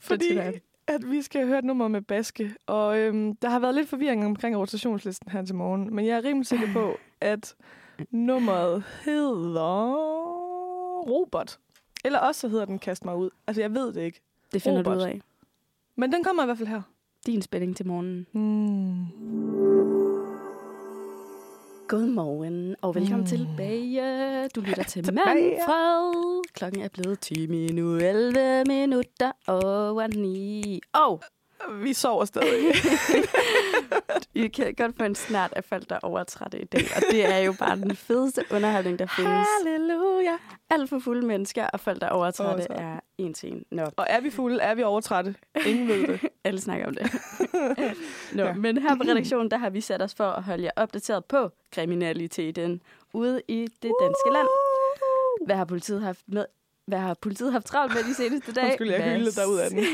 Fordi 0.00 0.38
at 0.86 1.10
vi 1.10 1.22
skal 1.22 1.46
høre 1.46 1.58
et 1.58 1.64
nummer 1.64 1.88
med 1.88 2.00
Baske, 2.00 2.54
og 2.66 2.98
øhm, 2.98 3.36
der 3.36 3.48
har 3.48 3.58
været 3.58 3.74
lidt 3.74 3.88
forvirring 3.88 4.24
omkring 4.24 4.56
rotationslisten 4.56 5.30
her 5.30 5.44
til 5.44 5.54
morgen, 5.54 5.94
men 5.94 6.06
jeg 6.06 6.16
er 6.16 6.24
rimelig 6.24 6.46
sikker 6.46 6.72
på, 6.72 6.96
at 7.20 7.54
nummeret 8.10 8.84
hedder 9.04 9.92
Robot. 11.10 11.58
Eller 12.04 12.18
også 12.18 12.40
så 12.40 12.48
hedder 12.48 12.64
den 12.64 12.78
Kast 12.78 13.04
mig 13.04 13.16
ud. 13.16 13.30
Altså, 13.46 13.60
jeg 13.60 13.74
ved 13.74 13.92
det 13.92 14.02
ikke. 14.02 14.20
Det 14.52 14.62
finder 14.62 14.82
du 14.82 14.90
Robert. 14.90 15.02
ud 15.02 15.08
af. 15.08 15.20
Men 15.96 16.12
den 16.12 16.24
kommer 16.24 16.42
i 16.42 16.46
hvert 16.46 16.58
fald 16.58 16.68
her. 16.68 16.82
Din 17.26 17.42
spænding 17.42 17.76
til 17.76 17.86
morgenen. 17.86 18.26
Mm. 18.32 19.73
Godmorgen, 21.88 22.76
og 22.82 22.94
velkommen 22.94 23.20
Mm. 23.20 23.26
tilbage. 23.26 24.48
Du 24.48 24.60
lytter 24.60 24.82
til. 24.92 25.14
Manfred. 25.14 26.42
Klokken 26.54 26.80
er 26.82 26.88
blevet 26.88 27.20
10 27.20 27.46
minutter, 27.46 28.10
11 28.10 28.64
minutter 28.64 29.32
over 29.48 30.06
9. 30.06 30.80
Og 30.92 31.22
Vi 31.82 31.92
sover 31.92 32.24
stadig. 32.24 32.74
I 34.34 34.48
kan 34.48 34.74
godt 34.74 34.96
få 34.96 35.04
en 35.04 35.14
snart 35.14 35.52
af 35.52 35.64
folk, 35.64 35.88
der 35.88 35.94
er 35.94 36.00
overtrætte 36.02 36.60
i 36.60 36.64
dag. 36.64 36.84
Og 36.96 37.02
det 37.10 37.34
er 37.34 37.38
jo 37.38 37.54
bare 37.58 37.76
den 37.76 37.96
fedeste 37.96 38.44
underholdning, 38.50 38.98
der 38.98 39.06
findes. 39.06 39.46
Halleluja. 39.64 40.36
Alt 40.70 40.88
for 40.90 40.98
fulde 40.98 41.26
mennesker 41.26 41.66
og 41.66 41.80
folk, 41.80 42.00
der 42.00 42.06
er 42.06 42.10
overtrætte, 42.10 42.66
er 42.70 43.00
en 43.18 43.34
til 43.34 43.52
en. 43.52 43.64
Nå, 43.70 43.82
Og 43.96 44.06
er 44.08 44.20
vi 44.20 44.30
fulde? 44.30 44.60
Er 44.60 44.74
vi 44.74 44.82
overtrætte? 44.82 45.34
Ingen 45.66 45.88
ved 45.88 46.06
det. 46.06 46.20
alle 46.44 46.60
snakker 46.60 46.86
om 46.86 46.94
det. 46.94 47.12
Nå, 48.36 48.42
ja. 48.44 48.52
men 48.54 48.78
her 48.78 48.96
på 48.96 49.02
redaktionen, 49.02 49.50
der 49.50 49.56
har 49.56 49.70
vi 49.70 49.80
sat 49.80 50.02
os 50.02 50.14
for 50.14 50.24
at 50.24 50.42
holde 50.42 50.64
jer 50.64 50.70
opdateret 50.76 51.24
på 51.24 51.50
kriminaliteten 51.72 52.82
ude 53.12 53.42
i 53.48 53.60
det 53.82 53.92
danske 54.00 54.30
land. 54.32 54.48
Hvad 55.46 55.56
har 55.56 55.64
politiet 55.64 56.02
haft 56.02 56.20
med? 56.26 56.44
Hvad 56.86 56.98
har 56.98 57.14
politiet 57.14 57.52
haft 57.52 57.66
travlt 57.66 57.94
med 57.94 58.02
de 58.04 58.14
seneste 58.14 58.52
dage? 58.60 58.66
Undskyld, 58.66 58.90
jeg 58.90 59.02
Hvad 59.02 59.16
hylede 59.16 59.32
dig 59.32 59.48
ud 59.48 59.58
af 59.58 59.70
den. 59.70 59.78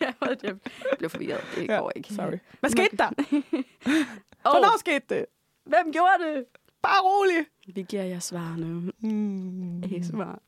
jeg 0.00 0.56
blev 0.98 1.10
forvirret. 1.10 1.40
Det 1.56 1.68
Ja, 1.68 1.76
går 1.78 1.92
ikke. 1.96 2.14
Sorry. 2.14 2.38
Hvad 2.60 2.70
skete 2.70 2.96
der? 2.96 3.06
Og 4.44 4.50
Hvornår 4.52 4.78
skete 4.78 5.04
det? 5.08 5.26
hvem 5.64 5.92
gjorde 5.92 6.24
det? 6.24 6.44
Bare 6.82 7.00
rolig. 7.02 7.46
Vi 7.74 7.82
giver 7.82 8.02
jer 8.02 8.18
svarene. 8.18 8.92
Mm. 9.00 9.82
ASMR. 9.82 10.38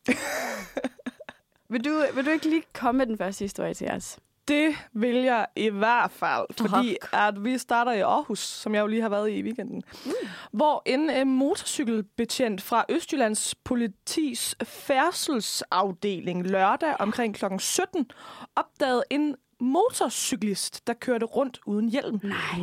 vil, 1.69 1.85
du, 1.85 2.05
vil 2.15 2.25
du 2.27 2.31
ikke 2.31 2.49
lige 2.49 2.63
komme 2.73 2.99
med 2.99 3.07
den 3.07 3.19
første 3.19 3.45
historie 3.45 3.75
til 3.75 3.91
os? 3.91 4.19
Det 4.49 4.77
vil 4.93 5.17
jeg 5.17 5.47
i 5.57 5.69
hvert 5.69 6.11
fald, 6.11 6.47
fordi 6.61 6.97
at 7.13 7.45
vi 7.45 7.59
starter 7.59 7.93
i 7.93 8.01
Aarhus, 8.01 8.39
som 8.39 8.75
jeg 8.75 8.81
jo 8.81 8.87
lige 8.87 9.03
har 9.03 9.09
været 9.09 9.31
i 9.31 9.35
i 9.35 9.43
weekenden, 9.43 9.83
mm. 10.05 10.13
hvor 10.53 10.83
en 10.87 11.11
uh, 11.21 11.27
motorcykelbetjent 11.27 12.63
fra 12.63 12.85
Østjyllands 12.89 13.55
politis 13.55 14.57
færdselsafdeling 14.65 16.47
lørdag 16.47 16.95
omkring 17.01 17.35
kl. 17.35 17.45
17 17.59 18.11
opdagede 18.57 19.03
en 19.11 19.37
motorcyklist, 19.61 20.87
der 20.87 20.95
kørte 20.95 21.27
rundt 21.27 21.61
uden 21.67 21.89
hjelm. 21.89 22.21
Nej. 22.23 22.61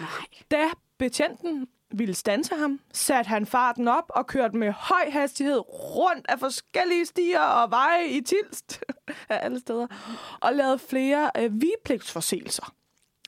Nej. 0.00 0.08
Da 0.50 0.64
betjenten 0.98 1.68
ville 1.90 2.14
stanse 2.14 2.54
ham, 2.54 2.80
satte 2.92 3.28
han 3.28 3.46
farten 3.46 3.88
op 3.88 4.04
og 4.08 4.26
kørte 4.26 4.56
med 4.56 4.72
høj 4.72 5.10
hastighed 5.10 5.58
rundt 5.68 6.26
af 6.28 6.38
forskellige 6.38 7.06
stier 7.06 7.40
og 7.40 7.70
veje 7.70 8.08
i 8.08 8.20
Tilst 8.20 8.84
af 9.28 9.44
alle 9.44 9.58
steder, 9.58 9.86
og 10.40 10.52
lavede 10.54 10.78
flere 10.78 11.30
øh, 11.38 11.60
vigepligtsforseelser. 11.62 12.74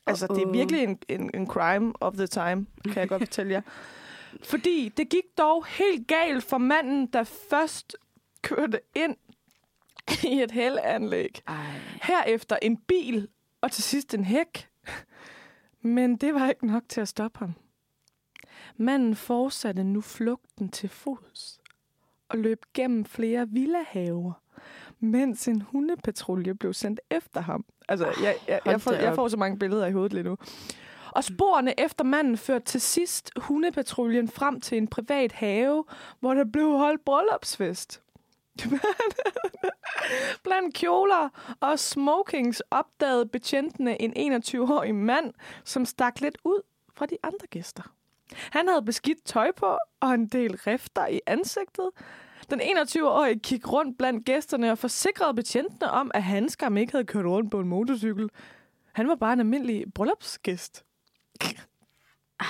Altså, 0.07 0.27
det 0.27 0.43
er 0.43 0.53
virkelig 0.53 0.83
en, 0.83 0.99
en, 1.09 1.31
en 1.35 1.47
crime 1.47 1.93
of 2.01 2.15
the 2.15 2.27
time, 2.27 2.67
kan 2.85 2.97
jeg 2.97 3.09
godt 3.09 3.23
fortælle 3.23 3.53
jer. 3.53 3.61
Fordi 4.43 4.89
det 4.97 5.09
gik 5.09 5.25
dog 5.39 5.67
helt 5.67 6.09
galt 6.09 6.45
for 6.45 6.59
manden, 6.59 7.07
der 7.07 7.25
først 7.25 7.97
kørte 8.43 8.81
ind 8.95 9.17
i 10.25 10.43
et 10.43 10.51
hældeanlæg. 10.51 11.43
Ej. 11.49 11.55
Herefter 12.03 12.57
en 12.63 12.77
bil, 12.77 13.29
og 13.61 13.73
til 13.73 13.83
sidst 13.83 14.15
en 14.15 14.25
hæk. 14.25 14.69
Men 15.83 16.17
det 16.17 16.35
var 16.35 16.49
ikke 16.49 16.67
nok 16.67 16.83
til 16.89 17.01
at 17.01 17.09
stoppe 17.09 17.39
ham. 17.39 17.55
Manden 18.81 19.17
fortsatte 19.17 19.85
nu 19.85 20.01
flugten 20.01 20.69
til 20.69 20.89
fods 20.89 21.61
og 22.29 22.39
løb 22.39 22.65
gennem 22.75 23.05
flere 23.05 23.49
villahaver, 23.49 24.33
mens 25.01 25.49
en 25.49 25.61
hundepatrulje 25.61 26.55
blev 26.55 26.73
sendt 26.73 27.01
efter 27.11 27.41
ham. 27.41 27.65
Altså, 27.89 28.07
jeg, 28.07 28.15
jeg, 28.23 28.35
jeg, 28.49 28.61
hold 28.65 28.81
får, 28.81 28.93
jeg 28.93 29.15
får 29.15 29.29
så 29.29 29.37
mange 29.37 29.59
billeder 29.59 29.87
i 29.87 29.93
hovedet 29.93 30.13
lige 30.13 30.25
nu. 30.25 30.37
Og 31.11 31.25
sporene 31.25 31.81
efter 31.81 32.05
manden 32.05 32.37
førte 32.37 32.65
til 32.65 32.81
sidst 32.81 33.31
hundepatruljen 33.37 34.29
frem 34.29 34.61
til 34.61 34.79
en 34.79 34.89
privat 34.89 35.33
have, 35.33 35.85
hvor 36.21 36.35
der 36.35 36.45
blev 36.45 36.71
holdt 36.71 37.05
bryllupsfest. 37.05 38.03
Blandt 40.45 40.75
kjoler 40.75 41.29
og 41.61 41.79
smokings 41.79 42.63
opdagede 42.71 43.27
betjentene 43.27 44.03
en 44.03 44.35
21-årig 44.35 44.95
mand, 44.95 45.35
som 45.65 45.85
stak 45.85 46.21
lidt 46.21 46.39
ud 46.45 46.63
fra 46.95 47.07
de 47.07 47.17
andre 47.23 47.47
gæster. 47.47 47.98
Han 48.37 48.69
havde 48.69 48.83
beskidt 48.83 49.25
tøj 49.25 49.53
på 49.53 49.79
og 50.01 50.15
en 50.15 50.27
del 50.29 50.57
rifter 50.57 51.07
i 51.07 51.21
ansigtet. 51.27 51.91
Den 52.51 52.61
21-årige 52.61 53.39
gik 53.39 53.73
rundt 53.73 53.99
blandt 53.99 54.27
gæsterne 54.27 54.71
og 54.73 54.79
forsikrede 54.79 55.35
betjentene 55.35 55.91
om, 55.91 56.11
at 56.15 56.23
han 56.23 56.49
skam 56.49 56.77
ikke 56.77 56.93
havde 56.93 57.05
kørt 57.05 57.25
rundt 57.27 57.51
på 57.51 57.61
en 57.61 57.69
motorcykel. 57.69 58.31
Han 58.93 59.09
var 59.09 59.15
bare 59.15 59.33
en 59.33 59.41
almindelig 59.41 59.85
bryllupsgæst. 59.95 60.85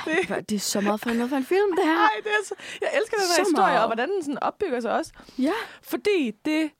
Det, 0.04 0.48
det 0.48 0.56
er 0.56 0.60
så 0.60 0.80
meget 0.80 1.00
for 1.00 1.10
noget 1.10 1.30
for 1.30 1.36
en 1.36 1.44
film, 1.44 1.76
det 1.76 1.84
her. 1.84 1.94
Nej, 1.94 2.10
det 2.24 2.30
er 2.30 2.44
så, 2.44 2.54
jeg 2.80 2.88
elsker 3.00 3.16
den 3.16 3.26
her 3.26 3.34
Så 3.34 3.42
historie, 3.50 3.66
meget. 3.66 3.80
og 3.80 3.88
hvordan 3.88 4.10
den 4.10 4.22
sådan 4.22 4.38
opbygger 4.42 4.80
sig 4.80 4.92
også. 4.92 5.12
Ja. 5.38 5.52
Fordi 5.82 6.30
det 6.44 6.70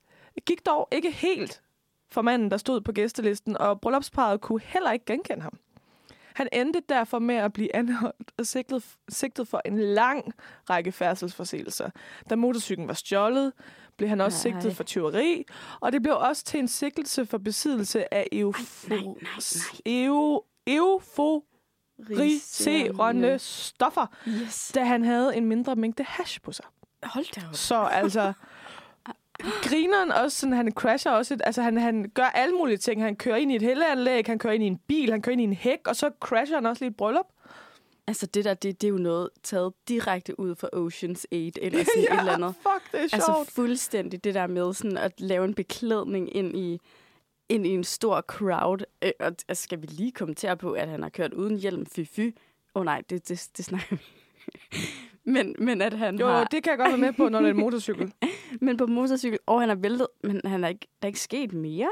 gik 0.46 0.66
dog 0.66 0.88
ikke 0.92 1.10
helt 1.10 1.62
for 2.10 2.22
manden, 2.22 2.50
der 2.50 2.56
stod 2.56 2.80
på 2.80 2.92
gæstelisten, 2.92 3.58
og 3.58 3.80
bryllupsparet 3.80 4.40
kunne 4.40 4.60
heller 4.60 4.92
ikke 4.92 5.04
genkende 5.04 5.42
ham. 5.42 5.58
Han 6.38 6.48
endte 6.52 6.80
derfor 6.88 7.18
med 7.18 7.34
at 7.34 7.52
blive 7.52 7.76
anholdt 7.76 8.30
og 8.38 8.46
sigtet, 8.46 8.82
sigtet 9.08 9.48
for 9.48 9.62
en 9.64 9.78
lang 9.78 10.32
række 10.70 10.92
færdselsforseelser. 10.92 11.90
Da 12.30 12.36
motorcyklen 12.36 12.88
var 12.88 12.94
stjålet, 12.94 13.52
blev 13.96 14.08
han 14.08 14.20
også 14.20 14.48
Nej. 14.48 14.60
sigtet 14.60 14.76
for 14.76 14.84
tyveri, 14.84 15.44
og 15.80 15.92
det 15.92 16.02
blev 16.02 16.16
også 16.16 16.44
til 16.44 16.60
en 16.60 16.68
sigtelse 16.68 17.26
for 17.26 17.38
besiddelse 17.38 18.14
af 18.14 18.26
eufo- 18.34 18.88
nej, 18.88 18.98
nej, 18.98 19.38
eu- 19.88 20.44
euforiserende 21.98 23.38
stoffer, 23.38 24.06
Yes. 24.28 24.72
da 24.74 24.84
han 24.84 25.04
havde 25.04 25.36
en 25.36 25.46
mindre 25.46 25.76
mængde 25.76 26.04
hash 26.04 26.40
på 26.42 26.52
sig. 26.52 26.64
Hold 27.02 27.34
da 27.40 27.46
op. 27.48 27.54
Så 27.54 27.76
altså, 27.82 28.32
grineren 29.62 30.12
også, 30.12 30.38
sådan, 30.38 30.52
han 30.56 30.72
crasher 30.72 31.12
også, 31.12 31.34
et, 31.34 31.42
altså 31.44 31.62
han, 31.62 31.76
han 31.76 32.10
gør 32.14 32.24
alle 32.24 32.54
mulige 32.54 32.76
ting. 32.76 33.02
Han 33.02 33.16
kører 33.16 33.36
ind 33.36 33.52
i 33.52 33.56
et 33.56 33.62
helleanlæg, 33.62 34.26
han 34.26 34.38
kører 34.38 34.52
ind 34.52 34.64
i 34.64 34.66
en 34.66 34.78
bil, 34.78 35.10
han 35.10 35.22
kører 35.22 35.32
ind 35.32 35.40
i 35.40 35.44
en 35.44 35.52
hæk, 35.52 35.78
og 35.86 35.96
så 35.96 36.10
crasher 36.20 36.56
han 36.56 36.66
også 36.66 36.84
lige 36.84 36.90
et 36.90 36.96
bryllup. 36.96 37.26
Altså 38.06 38.26
det 38.26 38.44
der, 38.44 38.54
det, 38.54 38.80
det 38.80 38.86
er 38.86 38.90
jo 38.90 38.98
noget 38.98 39.30
taget 39.42 39.72
direkte 39.88 40.40
ud 40.40 40.54
fra 40.54 40.68
Ocean's 40.74 41.24
8, 41.32 41.64
eller 41.64 41.84
sådan 41.84 42.02
et 42.02 42.18
eller 42.18 42.32
andet. 42.32 42.54
fuck, 42.54 42.92
det 42.92 43.00
er 43.00 43.08
sjovt. 43.08 43.38
Altså 43.38 43.54
fuldstændig 43.54 44.24
det 44.24 44.34
der 44.34 44.46
med 44.46 44.74
sådan 44.74 44.96
at 44.96 45.20
lave 45.20 45.44
en 45.44 45.54
beklædning 45.54 46.36
ind 46.36 46.56
i, 46.56 46.80
ind 47.48 47.66
i 47.66 47.70
en 47.70 47.84
stor 47.84 48.20
crowd. 48.20 48.84
Øh, 49.02 49.12
og 49.20 49.26
altså, 49.26 49.62
skal 49.62 49.82
vi 49.82 49.86
lige 49.86 50.12
kommentere 50.12 50.56
på, 50.56 50.72
at 50.72 50.88
han 50.88 51.02
har 51.02 51.08
kørt 51.08 51.32
uden 51.32 51.56
hjelm 51.56 51.86
fy 51.86 52.00
fy? 52.04 52.20
Åh 52.20 52.80
oh, 52.80 52.84
nej, 52.84 53.02
det, 53.10 53.28
det, 53.28 53.48
det 53.56 53.64
snakker 53.64 53.96
vi. 53.96 54.02
Men, 55.32 55.54
men 55.58 55.82
at 55.82 55.92
han 55.92 56.18
jo, 56.18 56.26
har... 56.26 56.38
jo, 56.38 56.46
det 56.50 56.62
kan 56.62 56.70
jeg 56.70 56.78
godt 56.78 56.88
være 56.88 56.98
med 56.98 57.12
på, 57.12 57.28
når 57.28 57.38
det 57.40 57.46
er 57.48 57.54
en 57.54 57.60
motorcykel. 57.66 58.12
Men 58.60 58.76
på 58.76 58.86
motorcykel, 58.86 59.38
og 59.46 59.60
han 59.60 59.70
er 59.70 59.74
væltet, 59.74 60.06
men 60.22 60.40
han 60.44 60.64
er 60.64 60.68
ikke, 60.68 60.86
der 61.02 61.06
er 61.06 61.08
ikke 61.08 61.20
sket 61.20 61.52
mere. 61.52 61.88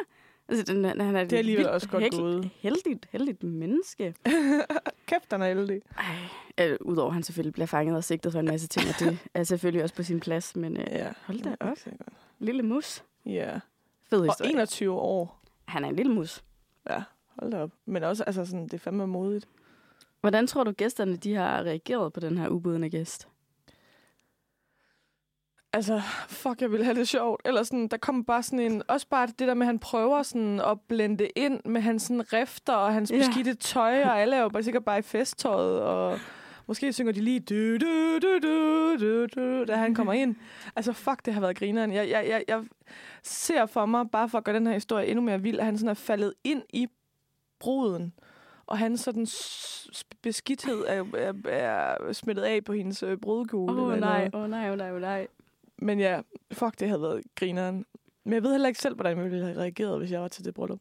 Altså, 0.49 0.73
den, 0.75 0.85
han 0.85 1.17
er, 1.17 1.25
Det 1.25 1.33
er 1.33 1.39
alligevel 1.39 1.69
også 1.69 1.89
godt 1.89 2.03
held- 2.05 2.21
gået. 2.21 2.51
Heldigt, 2.61 3.09
heldigt 3.13 3.43
menneske. 3.43 4.15
Kæft, 5.07 5.31
han 5.31 5.43
er 5.43 5.47
heldig. 5.49 5.81
Ej, 5.99 6.69
øh, 6.71 6.77
Udover 6.81 7.09
at 7.09 7.15
han 7.15 7.23
selvfølgelig 7.23 7.53
bliver 7.53 7.67
fanget 7.67 7.97
og 7.97 8.05
sigtet 8.05 8.33
for 8.33 8.39
en 8.41 8.47
masse 8.47 8.69
ting, 8.69 8.87
og 8.89 8.95
det 9.01 9.19
er 9.35 9.43
selvfølgelig 9.45 9.83
også 9.83 9.95
på 9.95 10.03
sin 10.03 10.21
plads, 10.21 10.57
men 10.57 10.77
øh, 10.77 10.87
Ja, 10.91 11.09
hold 11.27 11.39
da 11.43 11.57
op. 11.61 11.77
sikkert. 11.77 12.09
lille 12.39 12.63
mus. 12.63 13.05
Ja. 13.27 13.59
Fed 14.11 14.19
Og 14.21 14.25
historie. 14.25 14.51
21 14.53 14.93
år. 15.01 15.41
Han 15.65 15.85
er 15.85 15.89
en 15.89 15.97
lille 15.97 16.13
mus. 16.13 16.45
Ja, 16.91 17.03
hold 17.41 17.51
da 17.53 17.63
op. 17.63 17.71
Men 17.87 18.03
også, 18.03 18.25
altså 18.25 18.45
sådan, 18.45 18.65
det 18.65 18.75
er 18.75 18.79
fandme 18.79 19.07
modigt. 19.07 19.49
Hvordan 20.27 20.47
tror 20.47 20.65
du, 20.65 20.73
gæsterne 20.73 21.17
de 21.17 21.35
har 21.35 21.63
reageret 21.63 22.13
på 22.13 22.21
den 22.21 22.39
her 22.39 22.49
ubudne 22.49 22.91
gæst? 22.91 23.29
Altså, 25.73 26.01
fuck, 26.29 26.61
jeg 26.61 26.71
ville 26.73 26.85
have 26.85 26.99
det 26.99 27.09
sjovt. 27.09 27.43
Eller 27.45 27.63
sådan, 27.63 27.89
der 27.89 27.97
kommer 27.97 28.23
bare 28.25 28.43
sådan 28.43 28.59
en... 28.61 28.83
Også 28.89 29.09
bare 29.09 29.27
det 29.27 29.49
der 29.49 29.55
med, 29.55 29.63
at 29.63 29.67
han 29.67 29.79
prøver 29.79 30.23
sådan 30.23 30.61
at 30.61 30.81
blende 30.89 31.29
ind 31.37 31.61
med 31.65 31.81
hans 31.81 32.03
sådan 32.03 32.33
rifter 32.33 32.73
og 32.73 32.93
hans 32.93 33.11
Ja. 33.11 33.17
beskidte 33.19 33.55
tøj, 33.55 34.03
og 34.03 34.21
alle 34.21 34.37
er 34.37 34.41
jo 34.41 34.49
bare 34.49 34.63
sikkert 34.63 34.85
bare 34.85 34.99
i 34.99 35.03
festtøjet, 35.03 35.81
og 35.81 36.19
måske 36.67 36.93
synger 36.93 37.13
de 37.13 37.21
lige 37.21 37.41
du, 37.41 37.77
du, 37.77 38.19
du, 38.19 38.39
du, 38.43 38.97
du, 39.01 39.27
du, 39.27 39.65
da 39.65 39.77
han 39.77 39.95
kommer 39.95 40.13
ind. 40.13 40.37
Altså, 40.77 40.93
fuck, 40.93 41.25
det 41.25 41.35
har 41.35 41.41
været 41.41 41.59
grineren. 41.59 41.93
Jeg, 41.93 42.11
jeg, 42.11 42.27
jeg, 42.29 42.45
jeg 42.49 42.65
ser 43.23 43.67
for 43.67 43.87
mig, 43.87 44.11
bare 44.11 44.29
for 44.29 44.39
at 44.39 44.45
gøre 44.45 44.57
den 44.57 44.67
her 44.67 44.75
historie 44.75 45.07
endnu 45.07 45.23
mere 45.25 45.43
vild, 45.43 45.59
at 45.59 45.65
han 45.65 45.79
sådan 45.79 45.91
er 45.91 45.95
faldet 45.95 46.35
ind 46.45 46.63
i 46.73 46.87
bruden, 47.59 48.13
og 48.67 48.79
hans 48.79 49.01
sådan 49.01 49.27
beskidthed 50.23 50.85
er, 50.89 51.05
er, 51.15 51.33
er 51.49 52.13
smittet 52.13 52.43
af 52.43 52.65
på 52.65 52.73
hendes 52.73 53.03
øh, 53.03 53.19
brudkjole. 53.19 53.73
Åh 53.73 53.89
oh, 53.89 53.99
nej, 53.99 54.31
åh 54.35 54.43
oh, 54.43 54.51
nej, 54.51 54.67
åh 54.67 54.73
oh, 54.73 54.79
nej, 54.79 54.93
oh, 54.93 55.01
nej. 55.01 55.27
Men 55.79 56.01
ja, 56.01 56.21
fuck, 56.53 56.81
det 56.81 56.89
havde 56.89 57.03
været 57.03 57.23
grineren. 57.35 57.87
Men 58.25 58.35
jeg 58.35 58.43
ved 58.43 58.51
heller 58.51 58.69
ikke 58.69 58.81
selv, 58.81 58.95
hvordan 58.95 59.19
jeg 59.19 59.31
ville 59.31 59.45
have 59.47 59.59
reageret, 59.59 59.99
hvis 59.99 60.11
jeg 60.11 60.21
var 60.21 60.29
til 60.29 60.45
det 60.45 60.55
bryllup. 60.55 60.81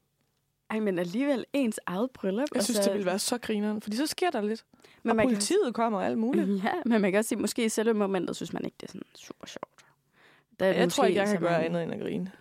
Ej, 0.69 0.79
men 0.79 0.99
alligevel 0.99 1.45
ens 1.53 1.79
eget 1.85 2.11
bryllup. 2.11 2.47
Jeg 2.55 2.63
synes, 2.63 2.79
det 2.79 2.93
ville 2.93 3.05
være 3.05 3.19
så 3.19 3.37
grineren, 3.37 3.81
fordi 3.81 3.97
så 3.97 4.07
sker 4.07 4.29
der 4.29 4.41
lidt. 4.41 4.65
men 5.03 5.09
og 5.09 5.15
man 5.15 5.27
kan, 5.27 5.35
politiet 5.35 5.73
kommer 5.73 5.99
og 5.99 6.05
alt 6.05 6.17
muligt. 6.17 6.47
Ja, 6.63 6.73
men 6.85 7.01
man 7.01 7.11
kan 7.11 7.17
også 7.17 7.29
sige, 7.29 7.39
måske 7.39 7.65
i 7.65 7.69
selve 7.69 7.93
momentet 7.93 8.35
synes 8.35 8.53
man 8.53 8.65
ikke, 8.65 8.75
det 8.79 8.87
er 8.87 8.91
sådan 8.91 9.01
super 9.15 9.47
sjovt. 9.47 9.85
Der 10.59 10.65
er 10.65 10.73
Jeg 10.73 10.91
tror 10.91 11.05
ikke, 11.05 11.19
jeg 11.19 11.27
kan 11.27 11.39
gøre 11.39 11.65
andet 11.65 11.83
end 11.83 11.93
at 11.93 11.99
grine. 11.99 12.31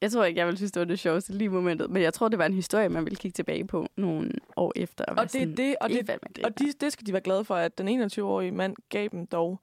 Jeg 0.00 0.12
tror 0.12 0.24
ikke, 0.24 0.38
jeg 0.38 0.46
ville 0.46 0.56
synes, 0.56 0.72
det 0.72 0.80
var 0.80 0.86
det 0.86 0.98
sjoveste 0.98 1.32
lige 1.32 1.44
i 1.44 1.48
momentet. 1.48 1.90
Men 1.90 2.02
jeg 2.02 2.14
tror, 2.14 2.28
det 2.28 2.38
var 2.38 2.46
en 2.46 2.52
historie, 2.54 2.88
man 2.88 3.04
ville 3.04 3.16
kigge 3.16 3.34
tilbage 3.34 3.66
på 3.66 3.86
nogle 3.96 4.30
år 4.56 4.72
efter. 4.76 5.04
Og, 5.04 5.14
Og 5.16 5.22
det 5.22 5.30
sådan, 5.30 5.56
det, 5.56 5.76
og, 5.80 5.90
"I 5.90 5.94
det, 5.94 6.06
griner." 6.06 6.48
og 6.48 6.58
de, 6.58 6.72
det 6.80 6.92
skal 6.92 7.06
de 7.06 7.12
være 7.12 7.22
glade 7.22 7.44
for, 7.44 7.54
at 7.54 7.78
den 7.78 7.88
21-årige 8.02 8.52
mand 8.52 8.76
gav 8.88 9.08
dem 9.12 9.26
dog 9.26 9.60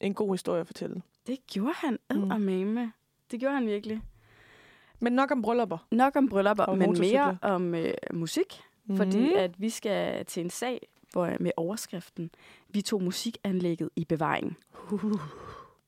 en 0.00 0.14
god 0.14 0.32
historie 0.34 0.60
at 0.60 0.66
fortælle. 0.66 1.02
Det 1.26 1.38
gjorde 1.46 1.74
han 1.76 1.98
Mm. 2.10 2.16
eddermame. 2.16 2.92
Det 3.30 3.40
gjorde 3.40 3.54
han 3.54 3.66
virkelig. 3.66 4.00
Men 5.00 5.12
nok 5.12 5.30
om 5.30 5.42
bryllupper. 5.42 5.86
Nok 5.90 6.16
om 6.16 6.28
bryllupper, 6.28 6.64
Og 6.64 6.78
men 6.78 6.96
mere 7.00 7.38
om 7.42 7.74
øh, 7.74 7.94
musik. 8.12 8.60
Mm. 8.86 8.96
Fordi 8.96 9.18
Mhm. 9.20 9.32
at 9.36 9.60
vi 9.60 9.70
skal 9.70 10.24
til 10.26 10.40
en 10.44 10.50
sag 10.50 10.88
hvor, 11.12 11.30
med 11.40 11.50
overskriften, 11.56 12.30
vi 12.68 12.82
tog 12.82 13.02
musikanlægget 13.02 13.90
i 13.96 14.04
bevaring. 14.04 14.56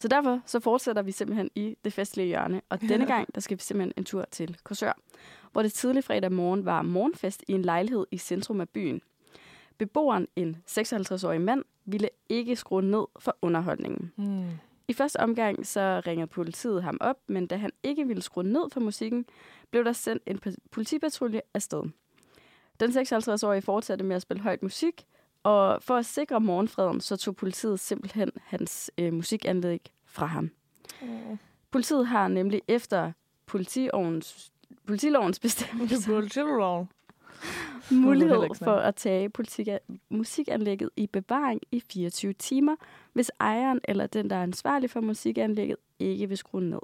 Så 0.04 0.08
derfor 0.08 0.40
så 0.46 0.60
fortsætter 0.60 1.02
vi 1.02 1.12
simpelthen 1.12 1.50
i 1.54 1.76
det 1.84 1.92
festlige 1.92 2.26
hjørne. 2.26 2.62
Og 2.68 2.80
denne 2.80 3.06
gang, 3.06 3.34
der 3.34 3.40
skal 3.40 3.56
vi 3.56 3.62
simpelthen 3.62 3.92
en 3.96 4.04
tur 4.04 4.24
til 4.30 4.56
Korsør, 4.64 4.98
hvor 5.52 5.62
det 5.62 5.72
tidlig 5.72 6.04
fredag 6.04 6.32
morgen 6.32 6.64
var 6.64 6.82
morgenfest 6.82 7.44
i 7.48 7.52
en 7.52 7.62
lejlighed 7.62 8.06
i 8.10 8.18
centrum 8.18 8.60
af 8.60 8.68
byen. 8.68 9.02
Beboeren, 9.78 10.28
en 10.36 10.56
56-årig 10.70 11.40
mand, 11.40 11.64
ville 11.84 12.08
ikke 12.28 12.56
skrue 12.56 12.82
ned 12.82 13.04
for 13.18 13.36
underholdningen. 13.42 14.12
Mm. 14.16 14.48
I 14.88 14.92
første 14.92 15.20
omgang 15.20 15.66
så 15.66 16.02
ringede 16.06 16.26
politiet 16.26 16.82
ham 16.82 16.98
op, 17.00 17.16
men 17.26 17.46
da 17.46 17.56
han 17.56 17.70
ikke 17.82 18.06
ville 18.06 18.22
skrue 18.22 18.44
ned 18.44 18.70
for 18.72 18.80
musikken, 18.80 19.26
blev 19.70 19.84
der 19.84 19.92
sendt 19.92 20.22
en 20.26 20.40
pa- 20.46 20.68
politipatrulje 20.70 21.40
afsted. 21.54 21.82
Den 22.80 22.90
56-årige 22.90 23.62
fortsatte 23.62 24.04
med 24.04 24.16
at 24.16 24.22
spille 24.22 24.42
højt 24.42 24.62
musik, 24.62 25.06
og 25.44 25.82
for 25.82 25.96
at 25.96 26.06
sikre 26.06 26.40
morgenfreden, 26.40 27.00
så 27.00 27.16
tog 27.16 27.36
politiet 27.36 27.80
simpelthen 27.80 28.30
hans 28.44 28.90
øh, 28.98 29.12
musikanlæg 29.12 29.80
fra 30.06 30.26
ham. 30.26 30.50
Mm. 31.02 31.08
Politiet 31.70 32.06
har 32.06 32.28
nemlig 32.28 32.62
efter 32.68 33.12
politiovens, 33.46 34.52
politilovens 34.86 35.38
bestemmelser 35.38 36.12
Politiloven. 36.14 36.88
mulighed 37.90 38.54
for 38.54 38.76
at 38.76 38.94
tage 38.94 39.28
politika- 39.28 39.78
musikanlægget 40.08 40.90
i 40.96 41.06
bevaring 41.06 41.60
i 41.72 41.80
24 41.80 42.32
timer, 42.32 42.76
hvis 43.12 43.30
ejeren 43.40 43.80
eller 43.84 44.06
den, 44.06 44.30
der 44.30 44.36
er 44.36 44.42
ansvarlig 44.42 44.90
for 44.90 45.00
musikanlægget, 45.00 45.76
ikke 45.98 46.28
vil 46.28 46.38
skrue 46.38 46.60
ned. 46.60 46.78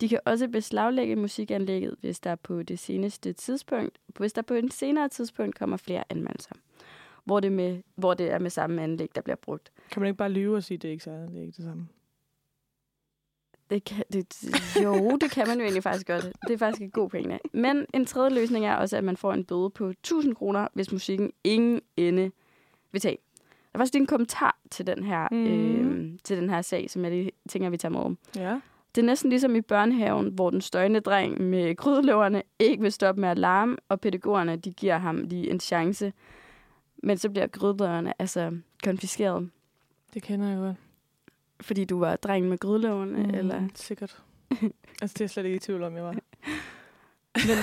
De 0.00 0.08
kan 0.08 0.20
også 0.24 0.48
beslaglægge 0.48 1.16
musikanlægget, 1.16 1.94
hvis 2.00 2.20
der 2.20 2.34
på 2.34 2.62
det 2.62 2.78
seneste 2.78 3.32
tidspunkt, 3.32 3.98
hvis 4.18 4.32
der 4.32 4.42
på 4.42 4.54
en 4.54 4.70
senere 4.70 5.08
tidspunkt 5.08 5.58
kommer 5.58 5.76
flere 5.76 6.04
anmeldelser, 6.10 6.54
hvor 7.30 7.40
det, 7.40 7.52
med, 7.52 7.82
hvor 7.94 8.14
det 8.14 8.30
er 8.30 8.38
med 8.38 8.50
samme 8.50 8.82
anlæg, 8.82 9.08
der 9.14 9.20
bliver 9.20 9.36
brugt. 9.36 9.72
Kan 9.90 10.00
man 10.00 10.06
ikke 10.06 10.18
bare 10.18 10.28
lyve 10.30 10.56
og 10.56 10.62
sige, 10.62 10.76
at 10.76 10.82
det 10.82 10.88
er 10.88 10.92
ikke, 10.92 11.04
så, 11.04 11.10
det 11.10 11.36
er 11.36 11.40
ikke 11.40 11.56
det 11.56 11.64
samme? 11.64 11.88
Det 13.70 13.84
kan, 13.84 14.04
det, 14.12 14.44
jo, 14.84 15.16
det 15.20 15.30
kan 15.30 15.44
man 15.48 15.56
jo 15.56 15.62
egentlig 15.62 15.82
faktisk 15.82 16.06
godt. 16.06 16.32
Det 16.48 16.54
er 16.54 16.58
faktisk 16.58 16.82
en 16.82 16.90
god 16.90 17.08
pointe. 17.10 17.38
Men 17.52 17.86
en 17.94 18.06
tredje 18.06 18.30
løsning 18.34 18.66
er 18.66 18.74
også, 18.76 18.96
at 18.96 19.04
man 19.04 19.16
får 19.16 19.32
en 19.32 19.44
bøde 19.44 19.70
på 19.70 19.86
1000 19.88 20.34
kroner, 20.34 20.68
hvis 20.74 20.92
musikken 20.92 21.32
ingen 21.44 21.80
ende 21.96 22.30
vil 22.92 23.00
tage. 23.00 23.18
Der 23.36 23.74
er 23.74 23.78
faktisk 23.78 23.94
lige 23.94 24.00
en 24.00 24.06
kommentar 24.06 24.58
til 24.70 24.86
den 24.86 25.04
her, 25.04 25.28
Mhm. 25.30 25.46
øh, 25.46 26.18
til 26.24 26.36
den 26.36 26.50
her 26.50 26.62
sag, 26.62 26.90
som 26.90 27.02
jeg 27.04 27.10
lige 27.12 27.30
tænker, 27.48 27.70
vi 27.70 27.76
tager 27.76 27.92
med 27.92 28.00
om. 28.00 28.18
Ja. 28.36 28.60
Det 28.94 29.00
er 29.00 29.06
næsten 29.06 29.30
ligesom 29.30 29.56
i 29.56 29.60
børnehaven, 29.60 30.28
hvor 30.34 30.50
den 30.50 30.60
støjende 30.60 31.00
dreng 31.00 31.40
med 31.40 31.76
grydeløverne 31.76 32.42
ikke 32.58 32.82
vil 32.82 32.92
stoppe 32.92 33.20
med 33.20 33.28
at 33.28 33.38
larme, 33.38 33.76
og 33.88 34.00
pædagogerne 34.00 34.56
de 34.56 34.72
giver 34.72 34.98
ham 34.98 35.16
lige 35.22 35.50
en 35.50 35.60
chance. 35.60 36.12
Men 37.02 37.18
så 37.18 37.30
bliver 37.30 37.46
grydeløverne 37.46 38.12
altså 38.18 38.58
konfiskeret, 38.84 39.50
Det 40.14 40.22
kender 40.22 40.48
jeg 40.48 40.58
godt. 40.58 40.76
fordi 41.60 41.84
du 41.84 41.98
var 41.98 42.16
dreng 42.16 42.48
med 42.48 42.58
grydeløverne, 42.58 43.22
mm. 43.22 43.34
eller... 43.34 43.68
Sikkert. 43.74 44.16
altså, 45.02 45.14
det 45.18 45.20
er 45.20 45.26
slet 45.26 45.44
ikke 45.44 45.56
i 45.56 45.60
tvivl 45.60 45.82
om, 45.82 45.94
jeg 45.96 46.04
var. 46.04 46.14
Men 47.48 47.56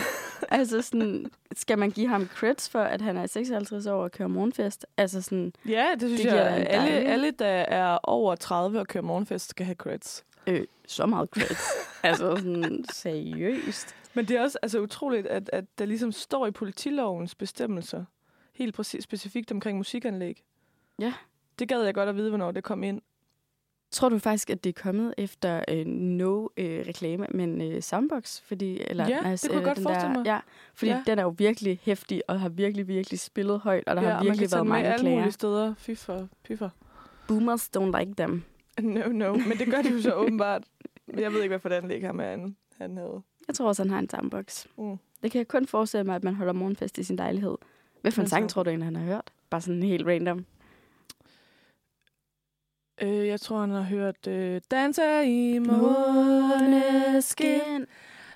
altså 0.50 0.82
sådan, 0.82 1.26
skal 1.56 1.80
man 1.80 1.92
give 1.92 2.08
ham 2.08 2.28
creds 2.28 2.70
for, 2.70 2.80
at 2.80 3.02
han 3.02 3.18
er 3.18 3.26
56 3.28 3.86
år 3.88 4.04
og 4.04 4.12
kører 4.12 4.28
morgenfest? 4.30 4.86
Altså 4.98 5.22
sådan, 5.22 5.54
Ja, 5.68 5.86
det 6.00 6.02
synes 6.10 6.22
Det 6.22 6.28
jeg. 6.28 6.68
Alle, 6.70 6.90
alle, 6.92 7.32
der 7.32 7.46
er 7.48 7.98
over 8.04 8.36
30 8.36 8.80
og 8.80 8.88
kører 8.88 9.04
morgenfest, 9.04 9.50
skal 9.50 9.66
have 9.66 9.76
creds. 9.76 10.26
øh, 10.48 10.66
så 10.88 11.06
meget 11.06 11.30
creds. 11.30 11.62
altså 12.04 12.36
sådan, 12.36 12.86
seriøst. 12.94 13.96
Men 14.14 14.26
det 14.26 14.38
er 14.38 14.42
også 14.42 14.58
altså, 14.62 14.80
utroligt, 14.80 15.28
at, 15.28 15.50
at 15.54 15.66
der 15.78 15.86
ligesom 15.86 16.12
står 16.12 16.48
i 16.48 16.52
politilovens 16.52 17.36
bestemmelser, 17.36 18.06
helt 18.58 18.76
præcis 18.76 19.04
specifikt 19.04 19.52
omkring 19.52 19.78
musikanlæg. 19.78 20.44
Ja. 21.00 21.14
Det 21.60 21.68
gad 21.70 21.82
jeg 21.84 21.94
godt 21.94 22.10
at 22.10 22.16
vide, 22.16 22.30
hvornår 22.30 22.52
det 22.52 22.64
kom 22.64 22.84
ind. 22.84 23.02
Tror 23.92 24.10
du 24.10 24.20
faktisk, 24.20 24.50
at 24.50 24.64
det 24.64 24.70
er 24.78 24.82
kommet 24.82 25.14
efter 25.18 25.64
øh, 25.68 25.86
no 25.86 26.48
øh, 26.58 26.86
reklame, 26.88 27.28
men 27.32 27.62
øh, 27.62 27.82
soundbox? 27.82 28.42
Fordi, 28.42 28.82
eller, 28.88 29.08
Ja, 29.08 29.32
det 29.32 29.42
kunne 29.42 29.52
jeg 29.54 29.60
øh, 29.62 29.64
godt 29.66 29.80
forestille 29.84 30.14
mig. 30.14 30.26
Ja, 30.26 30.40
fordi 30.74 30.92
Ja. 30.92 30.98
ja. 30.98 31.04
den 31.08 31.20
er 31.20 31.24
jo 31.24 31.34
virkelig 31.38 31.80
hæftig, 31.84 32.22
og 32.28 32.40
har 32.40 32.50
virkelig, 32.50 32.88
virkelig 32.88 33.20
spillet 33.20 33.60
højt, 33.60 33.84
og 33.88 33.96
der 33.96 34.02
ja, 34.02 34.08
har 34.08 34.16
man 34.16 34.24
virkelig 34.26 34.50
kan 34.50 34.56
været 34.56 34.68
mange 34.68 34.88
alle 34.88 35.00
klager. 35.00 35.18
mulige 35.18 35.32
steder. 35.32 35.74
Fy 35.78 35.96
for, 35.96 36.28
fy 36.48 36.52
for. 36.58 36.72
Boomers 37.28 37.70
don't 37.78 38.00
like 38.00 38.14
them. 38.18 38.44
No, 38.82 39.08
no. 39.12 39.34
Men 39.34 39.58
det 39.58 39.68
gør 39.68 39.82
de 39.82 39.90
jo 39.90 40.02
så 40.02 40.14
åbenbart. 40.22 40.64
Jeg 41.18 41.32
ved 41.32 41.42
ikke, 41.42 41.52
hvad 41.52 41.60
for 41.60 41.70
den 41.70 41.88
ligger 41.88 42.12
med 42.12 42.26
han, 42.26 42.56
han 42.78 42.98
havde. 42.98 43.22
Jeg 43.48 43.56
tror 43.56 43.68
også, 43.68 43.84
han 43.84 43.90
har 43.90 44.00
en 44.00 44.10
soundbox. 44.10 44.66
Mm. 44.78 44.98
Det 45.24 45.32
kan 45.32 45.40
jeg 45.40 45.48
kun 45.48 45.68
forestille 45.68 46.04
mig, 46.04 46.16
at 46.16 46.24
man 46.24 46.36
holder 46.36 46.54
morgenfest 46.54 46.98
i 46.98 47.04
sin 47.04 47.16
lejlighed. 47.16 47.56
Hvad 48.02 48.12
for 48.12 48.22
en 48.22 48.28
sang 48.28 48.50
tror 48.50 48.64
du 48.64 48.70
egentlig, 48.70 48.86
han 48.88 48.96
har 48.96 49.04
hørt? 49.04 49.32
Bare 49.50 49.62
sådan 49.62 49.84
helt 49.84 50.08
random. 50.08 50.46
Øh, 53.02 53.28
jeg 53.28 53.42
tror, 53.42 53.60
han 53.60 53.70
har 53.70 53.82
hørt 53.82 54.28
øh, 54.28 54.62
Danser 54.72 55.22
i 55.22 55.60
måneskin. 55.60 57.06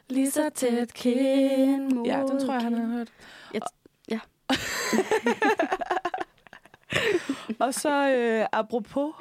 lige 0.09 0.31
så 0.31 0.49
tæt 0.55 0.93
kind 0.93 2.05
Ja, 2.05 2.19
den 2.19 2.39
tror 2.39 2.53
jeg, 2.53 2.61
han 2.61 2.73
har 2.73 2.85
hørt. 2.85 3.11
Jeg 3.53 3.61
ja. 4.09 4.19
og 7.65 7.73
så 7.73 8.09
øh, 8.09 8.45
apropos, 8.51 9.15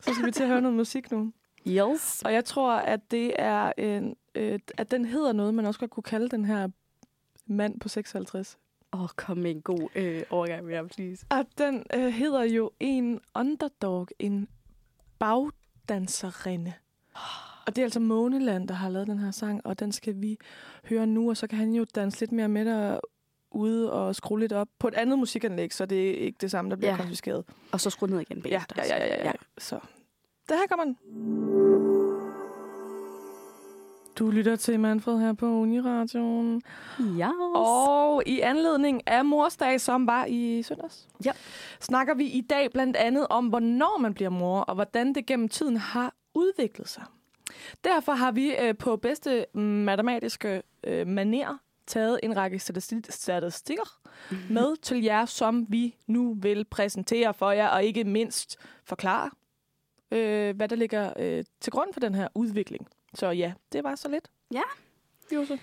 så 0.00 0.14
skal 0.14 0.26
vi 0.26 0.30
til 0.30 0.42
at 0.42 0.48
høre 0.48 0.60
noget 0.60 0.76
musik 0.76 1.10
nu. 1.10 1.32
Yes. 1.68 2.22
Og 2.24 2.32
jeg 2.32 2.44
tror, 2.44 2.72
at 2.72 3.10
det 3.10 3.32
er 3.38 3.72
en, 3.78 4.16
øh, 4.34 4.58
at 4.78 4.90
den 4.90 5.04
hedder 5.04 5.32
noget, 5.32 5.54
man 5.54 5.66
også 5.66 5.80
godt 5.80 5.90
kunne 5.90 6.02
kalde 6.02 6.28
den 6.28 6.44
her 6.44 6.68
mand 7.46 7.80
på 7.80 7.88
56. 7.88 8.58
Åh, 8.92 9.02
oh, 9.02 9.08
kom 9.16 9.36
med 9.38 9.50
en 9.50 9.62
god 9.62 9.88
øh, 9.94 10.22
overgang 10.30 10.64
mere, 10.66 10.88
please. 10.88 11.26
Og 11.30 11.44
den 11.58 11.84
øh, 11.94 12.06
hedder 12.08 12.42
jo 12.42 12.70
en 12.80 13.20
underdog, 13.34 14.08
en 14.18 14.48
bagdanserinde. 15.18 16.72
Og 17.66 17.76
det 17.76 17.78
er 17.82 17.86
altså 17.86 18.00
Måneland, 18.00 18.68
der 18.68 18.74
har 18.74 18.88
lavet 18.88 19.06
den 19.06 19.18
her 19.18 19.30
sang, 19.30 19.66
og 19.66 19.80
den 19.80 19.92
skal 19.92 20.20
vi 20.22 20.38
høre 20.88 21.06
nu, 21.06 21.30
og 21.30 21.36
så 21.36 21.46
kan 21.46 21.58
han 21.58 21.72
jo 21.72 21.84
danse 21.94 22.20
lidt 22.20 22.32
mere 22.32 22.48
med 22.48 22.64
der 22.64 23.00
ude 23.50 23.92
og 23.92 24.14
skrue 24.16 24.40
lidt 24.40 24.52
op 24.52 24.68
på 24.78 24.88
et 24.88 24.94
andet 24.94 25.18
musikanlæg, 25.18 25.74
så 25.74 25.86
det 25.86 26.10
er 26.10 26.14
ikke 26.14 26.38
det 26.40 26.50
samme, 26.50 26.70
der 26.70 26.76
bliver 26.76 26.90
Ja. 26.90 26.96
ja. 26.96 27.00
konfiskeret. 27.02 27.44
Og 27.72 27.80
så 27.80 27.90
skru 27.90 28.06
ned 28.06 28.20
igen 28.20 28.36
Ja, 28.36 28.42
bagefter. 28.42 28.82
ja, 28.96 29.04
ja, 29.06 29.14
ja, 29.16 29.24
ja. 29.24 29.32
Så 29.58 29.78
det 30.48 30.56
her 30.56 30.66
kommer 30.66 30.84
den. 30.84 31.75
Du 34.18 34.30
lytter 34.30 34.56
til 34.56 34.80
Manfred 34.80 35.18
her 35.18 35.32
på 35.32 35.46
Uniradioen. 35.46 36.62
ja. 37.18 37.30
Og 37.56 38.22
i 38.26 38.40
anledning 38.40 39.08
af 39.08 39.24
morsdag, 39.24 39.80
som 39.80 40.06
var 40.06 40.24
i 40.24 40.62
søndags, 40.62 41.08
Ja. 41.24 41.32
snakker 41.80 42.14
vi 42.14 42.24
i 42.26 42.40
dag 42.40 42.70
blandt 42.72 42.96
andet 42.96 43.26
om, 43.30 43.46
hvornår 43.46 43.98
man 43.98 44.14
bliver 44.14 44.30
mor, 44.30 44.60
og 44.60 44.74
hvordan 44.74 45.12
det 45.14 45.26
gennem 45.26 45.48
tiden 45.48 45.76
har 45.76 46.14
udviklet 46.34 46.88
sig. 46.88 47.02
Derfor 47.84 48.12
har 48.12 48.32
vi 48.32 48.54
øh, 48.56 48.76
på 48.76 48.96
bedste 48.96 49.46
matematiske 49.54 50.62
øh, 50.84 51.06
maner 51.06 51.58
taget 51.86 52.20
en 52.22 52.36
række 52.36 52.58
statistik- 52.58 53.10
statistikker 53.10 53.98
med 54.50 54.76
til 54.76 55.02
jer, 55.02 55.24
som 55.24 55.66
vi 55.68 55.96
nu 56.06 56.34
vil 56.40 56.64
præsentere 56.64 57.34
for 57.34 57.50
jer, 57.50 57.68
og 57.68 57.84
ikke 57.84 58.04
mindst 58.04 58.56
forklare, 58.84 59.30
øh, 60.10 60.56
hvad 60.56 60.68
der 60.68 60.76
ligger 60.76 61.12
øh, 61.18 61.44
til 61.60 61.72
grund 61.72 61.92
for 61.92 62.00
den 62.00 62.14
her 62.14 62.28
udvikling. 62.34 62.86
Så 63.16 63.30
ja, 63.30 63.52
det 63.72 63.84
var 63.84 63.94
så 63.94 64.08
lidt. 64.08 64.30
Ja. 64.52 64.62
Jose. 65.34 65.58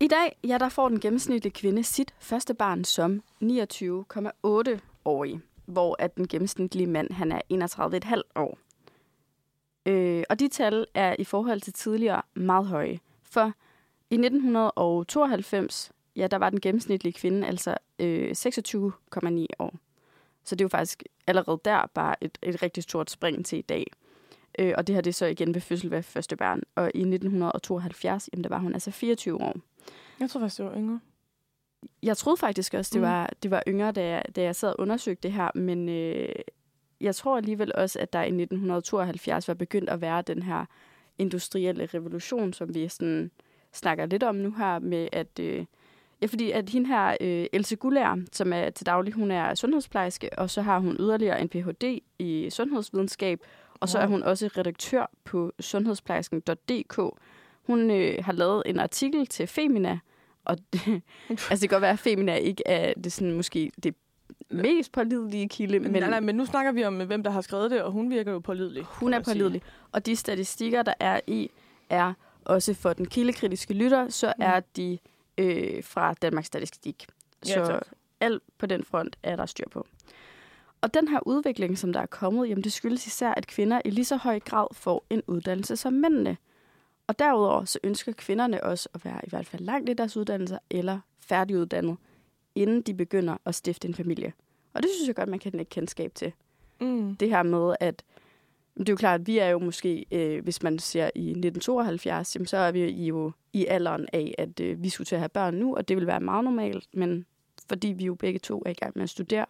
I 0.00 0.08
dag, 0.08 0.38
ja, 0.44 0.58
der 0.58 0.68
får 0.68 0.88
den 0.88 1.00
gennemsnitlige 1.00 1.52
kvinde 1.52 1.84
sit 1.84 2.14
første 2.18 2.54
barn 2.54 2.84
som 2.84 3.22
29,8-årig, 3.42 5.40
hvor 5.64 5.96
at 5.98 6.16
den 6.16 6.28
gennemsnitlige 6.28 6.86
mand, 6.86 7.12
han 7.12 7.32
er 7.32 7.40
31,5 7.52 8.22
år. 8.36 8.58
Øh, 9.86 10.24
og 10.30 10.40
de 10.40 10.48
tal 10.48 10.86
er 10.94 11.16
i 11.18 11.24
forhold 11.24 11.60
til 11.60 11.72
tidligere 11.72 12.22
meget 12.34 12.66
høje. 12.66 13.00
For 13.22 13.52
i 14.10 14.14
1992, 14.14 15.92
ja, 16.16 16.26
der 16.26 16.36
var 16.36 16.50
den 16.50 16.60
gennemsnitlige 16.60 17.12
kvinde 17.12 17.46
altså 17.46 17.76
øh, 17.98 18.30
26,9 18.30 19.46
år. 19.58 19.74
Så 20.44 20.54
det 20.54 20.60
er 20.60 20.64
jo 20.64 20.68
faktisk 20.68 21.02
allerede 21.26 21.60
der 21.64 21.86
bare 21.94 22.24
et, 22.24 22.38
et 22.42 22.62
rigtig 22.62 22.82
stort 22.82 23.10
spring 23.10 23.46
til 23.46 23.58
i 23.58 23.62
dag. 23.62 23.86
Øh, 24.58 24.74
og 24.76 24.86
det 24.86 24.94
her 24.94 25.02
det 25.02 25.10
er 25.10 25.14
så 25.14 25.26
igen 25.26 25.54
ved 25.54 25.60
fødsel 25.60 25.90
ved 25.90 26.02
første 26.02 26.36
barn. 26.36 26.62
Og 26.74 26.90
i 26.94 27.00
1972, 27.00 28.28
jamen 28.32 28.44
der 28.44 28.48
var 28.50 28.58
hun 28.58 28.72
altså 28.74 28.90
24 28.90 29.40
år. 29.40 29.56
Jeg 30.20 30.30
tror 30.30 30.40
faktisk, 30.40 30.58
det 30.58 30.66
var 30.66 30.74
yngre. 30.76 31.00
Jeg 32.02 32.16
troede 32.16 32.36
faktisk 32.36 32.74
også, 32.74 32.90
det 32.94 33.00
Mm. 33.00 33.06
var, 33.06 33.30
det 33.42 33.50
var 33.50 33.62
yngre, 33.68 33.92
da 33.92 34.04
jeg, 34.06 34.22
da 34.36 34.42
jeg 34.42 34.56
sad 34.56 34.68
og 34.68 34.80
undersøgte 34.80 35.28
det 35.28 35.32
her, 35.32 35.50
men 35.54 35.88
øh, 35.88 36.28
jeg 37.00 37.14
tror 37.14 37.36
alligevel 37.36 37.72
også, 37.74 37.98
at 37.98 38.12
der 38.12 38.22
i 38.22 38.26
1972 38.26 39.48
var 39.48 39.54
begyndt 39.54 39.90
at 39.90 40.00
være 40.00 40.22
den 40.22 40.42
her 40.42 40.64
industrielle 41.18 41.86
revolution, 41.94 42.52
som 42.52 42.74
vi 42.74 42.88
sådan 42.88 43.30
snakker 43.72 44.06
lidt 44.06 44.22
om 44.22 44.34
nu 44.34 44.50
her, 44.58 44.78
med 44.78 45.08
at... 45.12 45.38
Øh, 45.40 45.64
ja, 46.22 46.26
fordi 46.26 46.50
at 46.50 46.70
hende 46.70 46.86
her, 46.88 47.16
øh, 47.20 47.46
Else 47.52 47.76
Gullær, 47.76 48.18
som 48.32 48.52
er 48.52 48.70
til 48.70 48.86
daglig, 48.86 49.14
hun 49.14 49.30
er 49.30 49.54
sundhedsplejerske, 49.54 50.30
og 50.38 50.50
så 50.50 50.62
har 50.62 50.78
hun 50.78 50.96
yderligere 51.00 51.40
en 51.40 51.48
Ph.D. 51.48 51.98
i 52.18 52.50
sundhedsvidenskab, 52.50 53.40
og 53.80 53.88
så 53.88 53.98
er 53.98 54.06
hun 54.06 54.22
også 54.22 54.48
redaktør 54.58 55.10
på 55.24 55.52
sundhedsplejersken.dk. 55.60 57.00
Hun 57.66 57.90
øh, 57.90 58.24
har 58.24 58.32
lavet 58.32 58.62
en 58.66 58.80
artikel 58.80 59.26
til 59.26 59.46
Femina, 59.46 59.98
og 60.44 60.56
det, 60.72 60.80
altså 61.30 61.48
det 61.50 61.60
kan 61.60 61.68
godt 61.68 61.82
være, 61.82 61.90
at 61.90 61.98
Femina 61.98 62.34
ikke 62.34 62.62
er 62.66 62.94
det 62.94 63.12
sådan, 63.12 63.32
måske 63.32 63.70
det 63.82 63.94
mest 64.50 64.92
pålidelige 64.92 65.48
kilde, 65.48 65.78
Men, 65.78 65.92
men 65.92 66.02
nej, 66.02 66.10
nej, 66.10 66.20
men 66.20 66.34
nu 66.34 66.44
snakker 66.46 66.72
vi 66.72 66.84
om, 66.84 67.06
hvem 67.06 67.22
der 67.22 67.30
har 67.30 67.40
skrevet 67.40 67.70
det, 67.70 67.82
og 67.82 67.92
hun 67.92 68.10
virker 68.10 68.32
jo 68.32 68.38
pålidelig. 68.38 68.84
hun 68.88 69.14
er 69.14 69.20
pålidelig. 69.22 69.62
Og 69.92 70.06
de 70.06 70.16
statistikker, 70.16 70.82
der 70.82 70.94
er 71.00 71.20
i, 71.26 71.50
er 71.90 72.12
også 72.44 72.74
for 72.74 72.92
den 72.92 73.06
kildekritiske 73.06 73.74
lytter, 73.74 74.08
så 74.08 74.26
Mm. 74.38 74.42
er 74.44 74.60
de 74.76 74.98
øh, 75.38 75.84
fra 75.84 76.14
Danmarks 76.14 76.46
Statistik. 76.46 77.06
Ja, 77.48 77.54
Så 77.54 77.66
tak. 77.66 77.82
alt 78.20 78.42
på 78.58 78.66
den 78.66 78.84
front 78.84 79.16
er 79.22 79.36
der 79.36 79.46
styr 79.46 79.68
på. 79.70 79.86
Og 80.86 80.94
den 80.94 81.08
her 81.08 81.20
udvikling, 81.26 81.78
som 81.78 81.92
der 81.92 82.00
er 82.00 82.06
kommet, 82.06 82.48
jamen 82.48 82.64
det 82.64 82.72
skyldes 82.72 83.06
især, 83.06 83.34
at 83.34 83.46
kvinder 83.46 83.80
i 83.84 83.90
lige 83.90 84.04
så 84.04 84.16
høj 84.16 84.40
grad 84.40 84.66
får 84.72 85.06
en 85.10 85.22
uddannelse 85.26 85.76
som 85.76 85.92
mændene. 85.92 86.36
Og 87.06 87.18
derudover 87.18 87.64
så 87.64 87.78
ønsker 87.84 88.12
kvinderne 88.12 88.64
også 88.64 88.88
at 88.94 89.04
være 89.04 89.20
i 89.24 89.30
hvert 89.30 89.46
fald 89.46 89.62
langt 89.62 89.90
i 89.90 89.92
deres 89.92 90.16
uddannelser 90.16 90.58
eller 90.70 91.00
færdiguddannet, 91.20 91.96
inden 92.54 92.82
de 92.82 92.94
begynder 92.94 93.36
at 93.44 93.54
stifte 93.54 93.88
en 93.88 93.94
familie. 93.94 94.32
Og 94.74 94.82
det 94.82 94.90
synes 94.96 95.08
jeg 95.08 95.16
godt, 95.16 95.28
man 95.28 95.38
kan 95.38 95.52
lægge 95.52 95.70
kendskab 95.70 96.14
til. 96.14 96.32
Mm. 96.80 97.16
Det 97.16 97.28
her 97.28 97.42
med, 97.42 97.74
at 97.80 98.02
det 98.78 98.88
er 98.88 98.92
jo 98.92 98.96
klart, 98.96 99.20
at 99.20 99.26
vi 99.26 99.38
er 99.38 99.48
jo 99.48 99.58
måske, 99.58 100.06
øh, 100.12 100.42
hvis 100.42 100.62
man 100.62 100.78
ser 100.78 101.10
i 101.14 101.28
1972, 101.28 102.36
jamen, 102.36 102.46
så 102.46 102.56
er 102.56 102.72
vi 102.72 103.06
jo 103.06 103.32
i 103.52 103.66
alderen 103.66 104.06
af, 104.12 104.34
at 104.38 104.60
øh, 104.60 104.82
vi 104.82 104.88
skulle 104.88 105.06
til 105.06 105.14
at 105.14 105.20
have 105.20 105.28
børn 105.28 105.54
nu, 105.54 105.76
og 105.76 105.88
det 105.88 105.96
vil 105.96 106.06
være 106.06 106.20
meget 106.20 106.44
normalt, 106.44 106.86
men 106.92 107.26
fordi 107.68 107.88
vi 107.88 108.04
jo 108.04 108.14
begge 108.14 108.38
to 108.38 108.62
er 108.66 108.70
i 108.70 108.74
gang 108.74 108.92
med 108.94 109.02
at 109.02 109.10
studere 109.10 109.46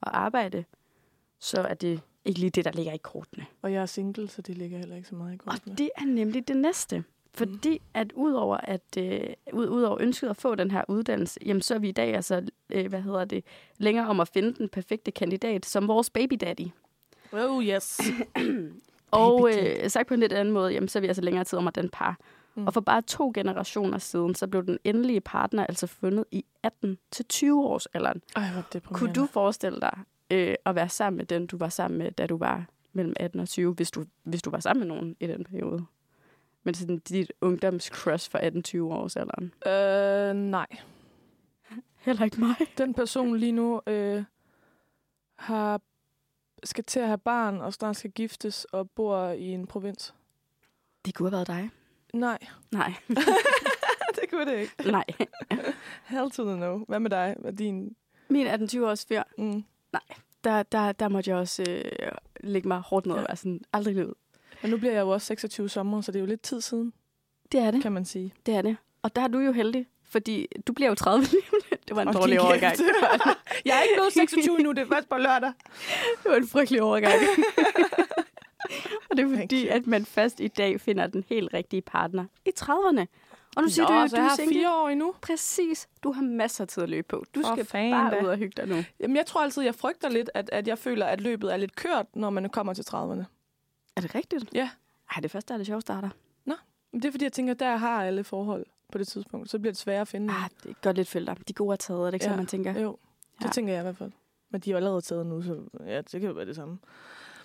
og 0.00 0.18
arbejde, 0.18 0.64
så 1.40 1.60
er 1.60 1.74
det 1.74 2.00
ikke 2.24 2.40
lige 2.40 2.50
det, 2.50 2.64
der 2.64 2.72
ligger 2.72 2.92
i 2.92 2.96
kortene. 3.02 3.46
Og 3.62 3.72
jeg 3.72 3.82
er 3.82 3.86
single, 3.86 4.28
så 4.28 4.42
det 4.42 4.58
ligger 4.58 4.78
heller 4.78 4.96
ikke 4.96 5.08
så 5.08 5.14
meget 5.14 5.32
i 5.32 5.38
Og 5.46 5.52
kortene. 5.52 5.76
det 5.76 5.90
er 5.96 6.04
nemlig 6.04 6.48
det 6.48 6.56
næste. 6.56 7.04
Fordi 7.34 7.80
at 7.94 8.12
udover 8.12 8.56
at 8.56 8.82
øh, 8.98 9.20
ud, 9.52 9.68
udover 9.68 10.02
ønsket 10.02 10.28
at 10.28 10.36
få 10.36 10.54
den 10.54 10.70
her 10.70 10.82
uddannelse, 10.88 11.40
jamen 11.46 11.62
så 11.62 11.74
er 11.74 11.78
vi 11.78 11.88
i 11.88 11.92
dag 11.92 12.14
altså, 12.14 12.42
øh, 12.70 12.86
hvad 12.86 13.00
hedder 13.00 13.24
det, 13.24 13.44
længere 13.78 14.08
om 14.08 14.20
at 14.20 14.28
finde 14.28 14.54
den 14.54 14.68
perfekte 14.68 15.10
kandidat 15.10 15.66
som 15.66 15.88
vores 15.88 16.10
baby 16.16 16.34
daddy. 16.40 16.66
Oh 17.32 17.64
yes. 17.64 18.00
Og 19.10 19.50
øh, 19.56 19.90
sagt 19.90 20.08
på 20.08 20.14
en 20.14 20.20
lidt 20.20 20.32
anden 20.32 20.54
måde, 20.54 20.72
jamen, 20.72 20.88
så 20.88 20.98
er 20.98 21.00
vi 21.00 21.06
altså 21.06 21.22
længere 21.22 21.44
tid 21.44 21.58
om 21.58 21.68
at 21.68 21.74
den 21.74 21.88
par. 21.88 22.18
Mm. 22.56 22.66
Og 22.66 22.74
for 22.74 22.80
bare 22.80 23.02
to 23.02 23.32
generationer 23.34 23.98
siden, 23.98 24.34
så 24.34 24.46
blev 24.46 24.66
den 24.66 24.78
endelige 24.84 25.20
partner 25.20 25.66
altså 25.66 25.86
fundet 25.86 26.24
i 26.30 26.44
18-20 26.66 27.52
års 27.52 27.86
alderen. 27.86 28.22
Ej, 28.36 28.50
hvor. 28.52 28.80
Kunne 28.80 29.12
du 29.12 29.26
forestille 29.26 29.80
dig 29.80 29.98
øh, 30.30 30.54
at 30.64 30.74
være 30.74 30.88
sammen 30.88 31.16
med 31.16 31.26
den, 31.26 31.46
du 31.46 31.56
var 31.56 31.68
sammen 31.68 31.98
med, 31.98 32.12
da 32.12 32.26
du 32.26 32.36
var 32.36 32.66
mellem 32.92 33.14
18 33.16 33.40
og 33.40 33.48
20, 33.48 33.74
hvis 33.74 33.90
du, 33.90 34.04
hvis 34.22 34.42
du 34.42 34.50
var 34.50 34.60
sammen 34.60 34.88
med 34.88 34.96
nogen 34.96 35.16
i 35.20 35.26
den 35.26 35.44
periode? 35.44 35.86
Men 36.62 36.74
sådan 36.74 36.98
dit 36.98 37.32
ungdomscrush 37.40 38.30
for 38.30 38.38
18-20 38.88 38.94
års 38.94 39.16
alderen. 39.16 39.52
Øh, 39.66 40.42
nej. 40.50 40.66
Heller 41.96 42.24
ikke 42.24 42.40
mig. 42.40 42.54
Den 42.78 42.94
person 42.94 43.36
lige 43.36 43.52
nu 43.52 43.80
øh, 43.86 44.24
har 45.36 45.80
skal 46.64 46.84
til 46.84 47.00
at 47.00 47.06
have 47.06 47.18
barn, 47.18 47.60
og 47.60 47.72
snart 47.72 47.96
skal 47.96 48.10
giftes, 48.10 48.64
og 48.64 48.90
bor 48.90 49.28
i 49.28 49.44
en 49.44 49.66
provins. 49.66 50.14
Det 51.04 51.14
kunne 51.14 51.30
have 51.30 51.32
været 51.32 51.46
dig. 51.46 51.70
Nej, 52.16 52.38
Nej. 52.70 52.92
det 54.20 54.30
kunne 54.30 54.46
det 54.52 54.58
ikke. 54.60 54.72
Nej. 54.90 55.04
Hell 56.10 56.30
to 56.30 56.44
the 56.44 56.56
no. 56.56 56.78
Hvad 56.88 57.00
med 57.00 57.10
dig? 57.10 57.34
Hvad 57.38 57.52
er 57.52 57.56
din... 57.56 57.96
Min 58.28 58.46
18-20 58.46 58.80
års 58.80 59.04
fyr, 59.08 59.22
Mm. 59.38 59.64
der, 60.44 60.62
der, 60.62 60.92
der 60.92 61.08
måtte 61.08 61.30
jeg 61.30 61.38
også 61.38 61.64
øh, 61.68 62.10
lægge 62.40 62.68
mig 62.68 62.78
hårdt 62.78 63.06
ned 63.06 63.14
og 63.14 63.24
være 63.28 63.36
sådan, 63.36 63.60
aldrig 63.72 63.94
livet. 63.94 64.14
Men 64.62 64.70
nu 64.70 64.76
bliver 64.78 64.92
jeg 64.92 65.00
jo 65.00 65.08
også 65.08 65.26
26 65.26 65.68
sommer, 65.68 66.00
så 66.00 66.12
det 66.12 66.18
er 66.18 66.20
jo 66.20 66.26
lidt 66.26 66.42
tid 66.42 66.60
siden, 66.60 66.92
Det 67.52 67.60
er 67.60 67.70
det. 67.70 67.82
kan 67.82 67.92
man 67.92 68.04
sige. 68.04 68.34
Det 68.46 68.54
er 68.54 68.62
det. 68.62 68.76
Og 69.02 69.16
der 69.16 69.22
er 69.22 69.28
du 69.28 69.38
jo 69.38 69.52
heldig, 69.52 69.86
fordi 70.10 70.46
du 70.66 70.72
bliver 70.72 70.88
jo 70.88 70.94
30 70.94 71.24
lige 71.24 71.42
om 71.52 71.58
lidt. 71.70 71.88
Det 71.88 71.96
var 71.96 72.02
en 72.02 72.08
Hold 72.08 72.16
dårlig 72.18 72.40
overgang. 72.40 72.76
jeg 73.66 73.78
er 73.78 73.82
ikke 73.82 73.94
blevet 73.96 74.12
26 74.12 74.58
nu, 74.58 74.72
det 74.72 74.78
er 74.78 74.86
først 74.94 75.08
på 75.08 75.16
lørdag. 75.16 75.52
Det 76.22 76.30
var 76.30 76.36
en 76.36 76.48
frygtelig 76.48 76.82
overgang. 76.82 77.14
Det 79.16 79.32
er 79.32 79.38
fordi, 79.40 79.66
at 79.68 79.86
man 79.86 80.04
først 80.06 80.40
i 80.40 80.48
dag 80.48 80.80
finder 80.80 81.06
den 81.06 81.24
helt 81.28 81.54
rigtige 81.54 81.82
partner 81.82 82.24
i 82.44 82.50
30'erne. 82.60 83.04
Og 83.56 83.62
nu 83.62 83.68
siger 83.68 83.88
Nå, 83.88 84.02
du, 84.02 84.08
så 84.08 84.16
du 84.16 84.22
er 84.22 84.26
har 84.28 84.36
single. 84.36 84.54
fire 84.54 84.74
år 84.82 84.88
endnu. 84.88 85.14
Præcis. 85.22 85.88
Du 86.02 86.12
har 86.12 86.22
masser 86.22 86.64
af 86.64 86.68
tid 86.68 86.82
at 86.82 86.88
løbe 86.88 87.06
på. 87.08 87.24
Du 87.34 87.42
For 87.42 87.54
skal 87.54 87.64
fanden 87.64 87.92
bare 87.92 88.10
da. 88.10 88.22
ud 88.22 88.26
og 88.28 88.36
hygge 88.36 88.52
dig 88.56 88.68
nu. 88.68 88.84
Jamen, 89.00 89.16
jeg 89.16 89.26
tror 89.26 89.42
altid, 89.42 89.62
jeg 89.62 89.74
frygter 89.74 90.08
lidt, 90.08 90.30
at, 90.34 90.50
at 90.52 90.68
jeg 90.68 90.78
føler, 90.78 91.06
at 91.06 91.20
løbet 91.20 91.52
er 91.52 91.56
lidt 91.56 91.76
kørt, 91.76 92.06
når 92.16 92.30
man 92.30 92.48
kommer 92.50 92.74
til 92.74 92.82
30'erne. 92.82 93.24
Er 93.96 94.00
det 94.00 94.14
rigtigt? 94.14 94.44
Ja. 94.54 94.70
Ej, 95.14 95.20
det 95.20 95.30
første 95.30 95.54
er 95.54 95.58
det 95.58 95.66
sjovt 95.66 95.82
starter. 95.82 96.08
Men 96.92 97.02
det 97.02 97.08
er 97.08 97.12
fordi, 97.12 97.24
jeg 97.24 97.32
tænker, 97.32 97.52
at 97.54 97.60
der 97.60 97.76
har 97.76 98.04
alle 98.04 98.24
forhold 98.24 98.66
på 98.92 98.98
det 98.98 99.08
tidspunkt. 99.08 99.50
Så 99.50 99.58
bliver 99.58 99.72
det 99.72 99.78
sværere 99.78 100.00
at 100.00 100.08
finde. 100.08 100.34
Ah, 100.34 100.50
det 100.62 100.70
er 100.70 100.74
godt 100.82 100.96
lidt 100.96 101.08
filter. 101.08 101.34
De 101.48 101.52
gode 101.52 101.72
er 101.72 101.76
taget, 101.76 102.00
er 102.00 102.04
det 102.06 102.14
ikke 102.14 102.24
ja. 102.24 102.28
Sådan, 102.28 102.36
man 102.38 102.46
tænker? 102.46 102.80
Jo, 102.80 102.98
det 103.38 103.44
Ja. 103.44 103.50
tænker 103.50 103.72
jeg 103.72 103.80
i 103.80 103.82
hvert 103.82 103.96
fald. 103.96 104.12
Men 104.50 104.60
de 104.60 104.70
er 104.70 104.72
jo 104.72 104.76
allerede 104.76 105.00
taget 105.00 105.26
nu, 105.26 105.42
så 105.42 105.60
ja, 105.86 105.96
det 105.96 106.10
kan 106.10 106.22
jo 106.22 106.32
være 106.32 106.44
det 106.46 106.56
samme. 106.56 106.78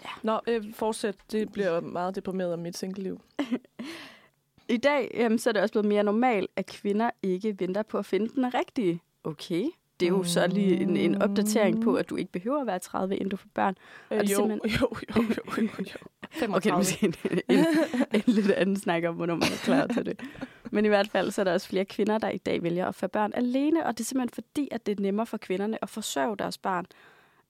Ja. 0.03 0.09
Nå, 0.23 0.39
øh, 0.47 0.73
fortsæt. 0.73 1.15
Det 1.31 1.51
bliver 1.51 1.79
meget 1.81 2.15
deprimeret 2.15 2.53
om 2.53 2.59
mit 2.59 2.77
single-liv. 2.77 3.21
I 4.69 4.77
dag 4.77 5.11
jamen, 5.13 5.39
så 5.39 5.49
er 5.49 5.53
det 5.53 5.61
også 5.61 5.73
blevet 5.73 5.87
mere 5.87 6.03
normalt, 6.03 6.49
at 6.55 6.65
kvinder 6.65 7.09
ikke 7.23 7.55
venter 7.59 7.83
på 7.83 7.97
at 7.97 8.05
finde 8.05 8.29
den 8.29 8.53
rigtige. 8.53 9.01
Okay. 9.23 9.65
Det 9.99 10.05
er 10.05 10.09
jo 10.09 10.23
så 10.23 10.47
lige 10.47 10.77
en, 10.81 10.97
en 10.97 11.21
opdatering 11.21 11.83
på, 11.83 11.95
at 11.95 12.09
du 12.09 12.15
ikke 12.15 12.31
behøver 12.31 12.61
at 12.61 12.67
være 12.67 12.79
30, 12.79 13.15
inden 13.15 13.29
du 13.29 13.35
får 13.37 13.49
børn. 13.53 13.75
Øh, 14.11 14.19
det 14.19 14.31
jo, 14.31 14.35
simpelthen- 14.37 14.71
jo, 14.81 14.87
jo, 15.17 15.21
jo, 15.21 15.23
jo, 15.23 15.33
jo. 15.47 15.51
35. 15.51 15.97
Okay, 16.55 16.69
måske 16.71 17.05
en, 17.05 17.13
en, 17.49 17.65
en 18.13 18.21
lidt 18.27 18.51
anden 18.51 18.75
snak 18.75 19.03
om, 19.03 19.15
hvornår 19.15 19.33
man 19.35 19.43
er 19.43 19.61
klar 19.63 19.87
til 19.87 20.05
det. 20.05 20.19
Men 20.71 20.85
i 20.85 20.87
hvert 20.87 21.09
fald, 21.09 21.31
så 21.31 21.41
er 21.41 21.43
der 21.43 21.53
også 21.53 21.67
flere 21.67 21.85
kvinder, 21.85 22.17
der 22.17 22.29
i 22.29 22.37
dag 22.37 22.63
vælger 22.63 22.87
at 22.87 22.95
få 22.95 23.07
børn 23.07 23.31
alene, 23.35 23.85
og 23.85 23.97
det 23.97 24.03
er 24.03 24.05
simpelthen 24.05 24.43
fordi, 24.43 24.67
at 24.71 24.85
det 24.85 24.97
er 24.99 25.01
nemmere 25.01 25.25
for 25.25 25.37
kvinderne 25.37 25.83
at 25.83 25.89
forsørge 25.89 26.37
deres 26.37 26.57
barn, 26.57 26.85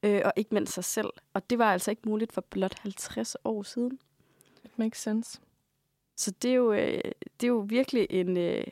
øh, 0.03 0.21
og 0.25 0.33
ikke 0.35 0.53
mindst 0.53 0.73
sig 0.73 0.83
selv. 0.83 1.09
Og 1.33 1.49
det 1.49 1.57
var 1.59 1.73
altså 1.73 1.91
ikke 1.91 2.01
muligt 2.05 2.33
for 2.33 2.41
blot 2.41 2.79
50 2.79 3.35
år 3.45 3.63
siden. 3.63 3.99
It 4.63 4.79
makes 4.79 5.01
sense. 5.01 5.39
Så 6.15 6.31
det 6.41 6.51
er 6.51 6.55
jo, 6.55 6.73
øh, 6.73 7.01
det 7.39 7.43
er 7.43 7.47
jo 7.47 7.65
virkelig 7.67 8.07
en, 8.09 8.37
øh, 8.37 8.63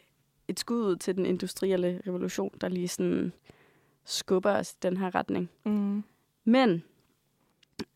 et 0.47 0.59
skud 0.59 0.85
ud 0.85 0.95
til 0.95 1.15
den 1.15 1.25
industrielle 1.25 2.01
revolution, 2.07 2.51
der 2.61 2.67
lige 2.67 2.87
sådan 2.87 3.33
skubber 4.05 4.51
os 4.51 4.73
i 4.73 4.75
den 4.81 4.97
her 4.97 5.15
retning. 5.15 5.49
Mm. 5.65 6.03
Men 6.43 6.83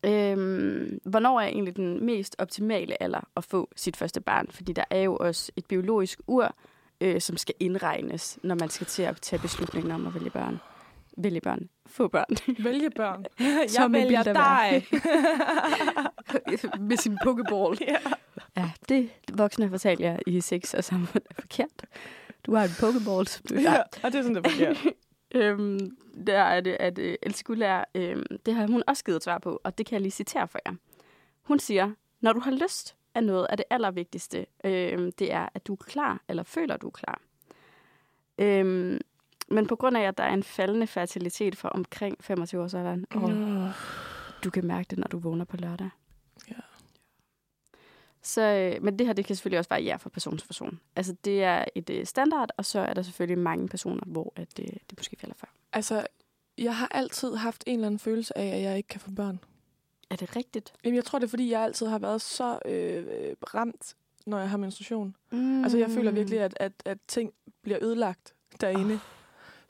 øhm, 0.04 1.00
hvornår 1.04 1.40
er 1.40 1.46
egentlig 1.46 1.76
den 1.76 2.04
mest 2.04 2.36
optimale 2.38 3.02
alder 3.02 3.28
at 3.36 3.44
få 3.44 3.70
sit 3.76 3.96
første 3.96 4.20
barn? 4.20 4.46
Fordi 4.50 4.72
der 4.72 4.84
er 4.90 5.00
jo 5.00 5.16
også 5.16 5.52
et 5.56 5.66
biologisk 5.66 6.20
ur, 6.26 6.54
øh, 7.00 7.20
som 7.20 7.36
skal 7.36 7.54
indregnes, 7.60 8.38
når 8.42 8.54
man 8.54 8.68
skal 8.68 8.86
til 8.86 9.02
at 9.02 9.20
tage 9.20 9.42
beslutningen 9.42 9.92
om 9.92 10.06
at 10.06 10.14
vælge 10.14 10.30
børn. 10.30 10.58
Vælge 11.16 11.40
børn. 11.40 11.68
Få 11.86 12.08
børn. 12.08 12.64
Vælge 12.64 12.90
børn. 12.90 13.24
Jeg 13.78 13.92
vælger 13.92 14.22
dig. 14.22 14.86
Med 16.88 16.96
sin 16.96 17.18
pokeball. 17.24 17.78
ja. 17.88 17.96
Ja, 18.56 18.70
det 18.88 19.10
voksne 19.32 19.70
fortalte 19.70 20.02
jeg 20.02 20.18
i 20.26 20.40
sex 20.40 20.74
og 20.74 20.84
samfund 20.84 21.22
er 21.30 21.34
forkert. 21.34 21.84
Du 22.46 22.54
har 22.54 22.64
en 22.64 22.70
pokeball, 22.80 23.26
du 23.48 23.54
ja. 23.54 23.76
Og 24.02 24.12
det 24.12 24.14
er 24.14 24.22
sådan, 24.22 24.34
det 24.34 24.50
fungerer. 24.50 24.74
Øhm, 25.34 25.96
der 26.26 26.38
er 26.38 26.60
det, 26.60 26.76
at 26.80 26.98
øh, 26.98 27.16
Elskulla, 27.22 27.84
øhm, 27.94 28.24
det 28.46 28.54
har 28.54 28.66
hun 28.66 28.82
også 28.86 29.04
givet 29.04 29.16
et 29.16 29.24
svar 29.24 29.38
på, 29.38 29.60
og 29.64 29.78
det 29.78 29.86
kan 29.86 29.94
jeg 29.94 30.00
lige 30.00 30.12
citere 30.12 30.48
for 30.48 30.58
jer. 30.66 30.74
Hun 31.42 31.58
siger, 31.58 31.90
når 32.20 32.32
du 32.32 32.40
har 32.40 32.50
lyst 32.50 32.96
af 33.14 33.24
noget 33.24 33.46
af 33.50 33.56
det 33.56 33.66
allervigtigste, 33.70 34.46
øhm, 34.64 35.12
det 35.12 35.32
er, 35.32 35.48
at 35.54 35.66
du 35.66 35.72
er 35.72 35.84
klar, 35.84 36.22
eller 36.28 36.42
føler, 36.42 36.76
du 36.76 36.86
er 36.86 36.90
klar. 36.90 37.20
Øhm, 38.38 39.00
men 39.48 39.66
på 39.66 39.76
grund 39.76 39.96
af, 39.96 40.02
at 40.02 40.18
der 40.18 40.24
er 40.24 40.34
en 40.34 40.42
faldende 40.42 40.86
fertilitet 40.86 41.56
for 41.56 41.68
omkring 41.68 42.16
25 42.24 42.62
års 42.62 42.74
alderen, 42.74 43.06
og 43.10 43.30
Mm. 43.30 43.68
du 44.44 44.50
kan 44.50 44.66
mærke 44.66 44.86
det, 44.90 44.98
når 44.98 45.06
du 45.06 45.18
vågner 45.18 45.44
på 45.44 45.56
lørdag. 45.56 45.90
Ja. 46.48 46.54
Så, 48.22 48.42
øh, 48.42 48.82
men 48.84 48.98
det 48.98 49.06
her, 49.06 49.14
det 49.14 49.24
kan 49.24 49.36
selvfølgelig 49.36 49.58
også 49.58 49.68
variere 49.70 49.98
fra 49.98 50.10
person 50.10 50.38
til 50.38 50.46
person. 50.46 50.80
Altså, 50.96 51.16
det 51.24 51.42
er 51.44 51.64
et 51.74 51.90
øh, 51.90 52.06
standard, 52.06 52.50
og 52.56 52.64
så 52.64 52.80
er 52.80 52.94
der 52.94 53.02
selvfølgelig 53.02 53.38
mange 53.38 53.68
personer, 53.68 54.02
hvor 54.06 54.32
at, 54.36 54.58
øh, 54.60 54.66
det 54.66 54.98
måske 54.98 55.16
falder 55.20 55.34
før. 55.38 55.48
Altså, 55.72 56.06
jeg 56.58 56.76
har 56.76 56.88
altid 56.90 57.34
haft 57.34 57.64
en 57.66 57.74
eller 57.74 57.86
anden 57.86 57.98
følelse 57.98 58.38
af, 58.38 58.56
at 58.56 58.62
jeg 58.62 58.76
ikke 58.76 58.88
kan 58.88 59.00
få 59.00 59.10
børn. 59.10 59.40
Er 60.10 60.16
det 60.16 60.36
rigtigt? 60.36 60.72
Jamen, 60.84 60.96
jeg 60.96 61.04
tror, 61.04 61.18
det 61.18 61.26
er, 61.26 61.30
fordi 61.30 61.50
jeg 61.50 61.60
altid 61.62 61.86
har 61.86 61.98
været 61.98 62.20
så 62.22 62.58
øh, 62.66 63.04
øh, 63.06 63.34
ramt, 63.54 63.94
når 64.26 64.38
jeg 64.38 64.50
har 64.50 64.56
menstruation. 64.56 65.16
Mm. 65.32 65.62
Altså, 65.62 65.78
jeg 65.78 65.90
føler 65.90 66.10
virkelig, 66.10 66.40
at, 66.40 66.54
at, 66.60 66.72
at 66.84 66.98
ting 67.08 67.32
bliver 67.62 67.78
ødelagt 67.82 68.34
derinde. 68.60 68.94
Oh. 68.94 69.00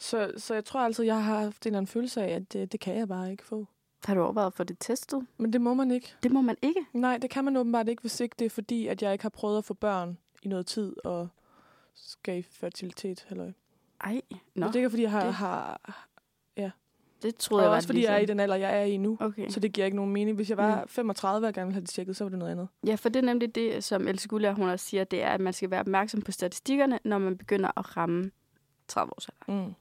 Så, 0.05 0.33
så 0.37 0.55
jeg 0.55 0.65
tror 0.65 0.81
altid, 0.81 1.05
jeg 1.05 1.25
har 1.25 1.41
haft 1.41 1.67
en 1.67 1.69
eller 1.69 1.79
anden 1.79 1.87
følelse 1.87 2.23
af, 2.23 2.35
at 2.35 2.53
det, 2.53 2.73
det 2.73 2.81
kan 2.81 2.97
jeg 2.97 3.09
bare 3.09 3.31
ikke 3.31 3.45
få. 3.45 3.67
Har 4.05 4.15
du 4.15 4.23
overvejet 4.23 4.47
at 4.47 4.55
få 4.55 4.65
det 4.65 4.77
testet? 4.81 5.27
Men 5.39 5.53
det 5.53 5.61
må 5.61 5.75
man 5.75 5.91
ikke. 5.91 6.15
Det 6.23 6.33
må 6.33 6.41
man 6.41 6.57
ikke. 6.63 6.81
Nej, 6.93 7.19
det 7.19 7.31
kan 7.31 7.45
man 7.45 7.57
åbenbart 7.57 7.89
ikke, 7.89 8.01
hvis 8.01 8.21
ikke 8.21 8.35
det 8.39 8.45
er 8.45 8.51
fordi, 8.51 8.87
at 8.87 9.03
jeg 9.03 9.13
ikke 9.13 9.25
har 9.25 9.29
prøvet 9.31 9.59
at 9.59 9.65
få 9.65 9.75
børn 9.75 10.19
i 10.43 10.49
noget 10.49 10.67
tid 10.67 10.97
og 11.07 11.29
skal 11.95 12.39
i 12.39 12.43
fertilitet. 12.43 13.27
Eller. 13.31 13.53
Ej, 14.05 14.21
Nå, 14.31 14.37
nå, 14.55 14.67
det 14.67 14.75
er 14.77 14.79
ikke, 14.81 14.91
fordi 14.91 15.03
jeg 15.03 15.11
har... 15.11 15.21
det- 15.21 15.27
det... 15.27 15.35
har 15.35 15.81
det 17.23 17.33
og 17.35 17.39
troede 17.39 17.63
jeg 17.63 17.71
var 17.71 17.77
også 17.77 17.89
fordi 17.89 18.05
jeg 18.05 18.15
er 18.15 18.19
i 18.19 18.27
den 18.27 18.41
alder, 18.41 18.57
jeg 18.57 18.81
er 18.81 18.85
i 18.85 18.97
nu. 18.97 19.17
Okay. 19.21 19.49
Så 19.49 19.61
det 19.61 19.73
giver 19.73 19.85
ikke 19.85 19.97
nogen 19.97 20.13
mening. 20.13 20.37
Hvis 20.37 20.51
jeg 20.51 20.57
var 20.57 20.81
Mm. 20.83 20.89
35 20.89 21.47
og 21.47 21.55
gerne 21.55 21.67
ville 21.67 21.75
have 21.75 21.81
det 21.81 21.89
tjekket, 21.91 22.17
så 22.17 22.25
var 22.25 22.29
det 22.29 22.39
noget 22.39 22.53
andet. 22.53 22.69
Ja, 22.87 22.95
for 22.95 23.09
det 23.09 23.21
er 23.21 23.27
nemlig 23.27 23.55
det, 23.55 23.85
som 23.85 24.09
Else 24.09 24.29
Gulla, 24.29 24.53
hun 24.53 24.69
også 24.69 24.87
siger, 24.87 25.05
det 25.05 25.23
er, 25.23 25.29
at 25.29 25.41
man 25.41 25.53
skal 25.53 25.71
være 25.71 25.81
opmærksom 25.81 26.23
på 26.23 26.33
statistikkerne, 26.33 26.99
når 27.05 27.19
man 27.19 27.39
begynder 27.39 27.71
at 27.79 27.97
ramme 27.97 28.31
30 28.89 29.13
års 29.17 29.29
alder. 29.29 29.65
Mm. 29.67 29.75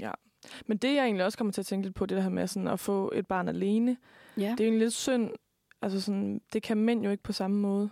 Ja. 0.00 0.10
Men 0.66 0.76
det, 0.78 0.94
jeg 0.94 1.04
egentlig 1.04 1.24
også 1.24 1.38
kommer 1.38 1.52
til 1.52 1.60
at 1.62 1.66
tænke 1.66 1.86
lidt 1.86 1.94
på, 1.96 2.06
det 2.06 2.16
der 2.16 2.22
her 2.22 2.30
med 2.30 2.46
sådan 2.46 2.68
at 2.68 2.80
få 2.80 3.12
et 3.14 3.26
barn 3.26 3.48
alene, 3.48 3.96
Ja, 4.36 4.42
det 4.42 4.48
er 4.60 4.64
jo 4.64 4.64
egentlig 4.64 4.80
lidt 4.86 4.94
synd. 4.94 5.30
Altså 5.82 6.00
sådan, 6.00 6.40
det 6.52 6.62
kan 6.62 6.76
mænd 6.76 7.04
jo 7.04 7.10
ikke 7.10 7.22
på 7.22 7.32
samme 7.32 7.56
måde. 7.56 7.90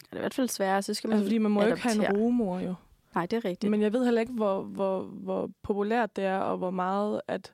det 0.00 0.12
er 0.12 0.16
i 0.16 0.20
hvert 0.20 0.34
fald 0.34 0.48
sværere, 0.48 0.82
så 0.82 0.94
skal 0.94 1.08
man... 1.08 1.16
Altså, 1.18 1.26
fordi 1.26 1.38
man 1.38 1.50
må 1.50 1.62
jo 1.62 1.66
ikke 1.68 1.82
have 1.82 1.94
en 1.94 2.00
adoptere. 2.00 2.22
rumor 2.24 2.58
jo. 2.60 2.74
Nej, 3.14 3.26
det 3.26 3.36
er 3.36 3.44
rigtigt. 3.44 3.70
Men 3.70 3.82
jeg 3.82 3.92
ved 3.92 4.04
heller 4.04 4.20
ikke, 4.20 4.32
hvor, 4.32 4.62
hvor, 4.62 5.02
hvor 5.02 5.50
populært 5.62 6.16
det 6.16 6.24
er, 6.24 6.38
og 6.38 6.58
hvor 6.58 6.70
meget, 6.70 7.20
at 7.28 7.52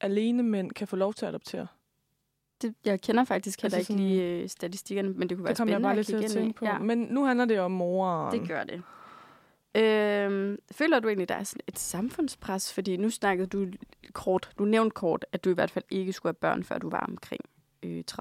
alene 0.00 0.42
mænd 0.42 0.70
kan 0.72 0.88
få 0.88 0.96
lov 0.96 1.14
til 1.14 1.26
at 1.26 1.28
adoptere. 1.28 1.66
Det, 2.62 2.74
jeg 2.84 3.00
kender 3.00 3.24
faktisk 3.24 3.62
heller 3.62 3.78
Altså 3.78 3.92
ikke 3.92 4.02
lige 4.02 4.22
øh, 4.22 4.48
statistikkerne, 4.48 5.08
men 5.08 5.28
det 5.28 5.36
kunne 5.36 5.44
være 5.44 5.50
Det 5.50 5.58
kommer 5.58 5.72
jeg 5.72 5.76
spændende 5.76 5.88
bare 5.88 5.96
lidt 5.96 6.06
til 6.06 6.14
at 6.14 6.20
kigge 6.20 6.40
ind 6.40 6.50
i. 6.50 6.52
på. 6.52 6.64
Ja. 6.64 6.78
Men 6.78 6.98
nu 6.98 7.24
handler 7.24 7.44
det 7.44 7.56
jo 7.56 7.62
om 7.62 7.70
moren. 7.70 8.40
Det 8.40 8.48
gør 8.48 8.64
det. 8.64 8.82
Øhm, 9.76 10.58
føler 10.72 11.00
du 11.00 11.08
egentlig, 11.08 11.28
der 11.28 11.34
er 11.34 11.42
sådan 11.42 11.64
et 11.66 11.78
samfundspres? 11.78 12.72
Fordi 12.72 12.96
nu 12.96 13.10
snakkede 13.10 13.46
du 13.46 13.66
kort, 14.12 14.50
du 14.58 14.64
nævnte 14.64 14.94
kort, 14.94 15.26
at 15.32 15.44
du 15.44 15.50
i 15.50 15.54
hvert 15.54 15.70
fald 15.70 15.84
ikke 15.90 16.12
skulle 16.12 16.30
have 16.30 16.40
børn, 16.40 16.64
før 16.64 16.78
du 16.78 16.90
var 16.90 17.06
omkring 17.08 17.40
øh, 17.82 18.04
30-35 18.10 18.20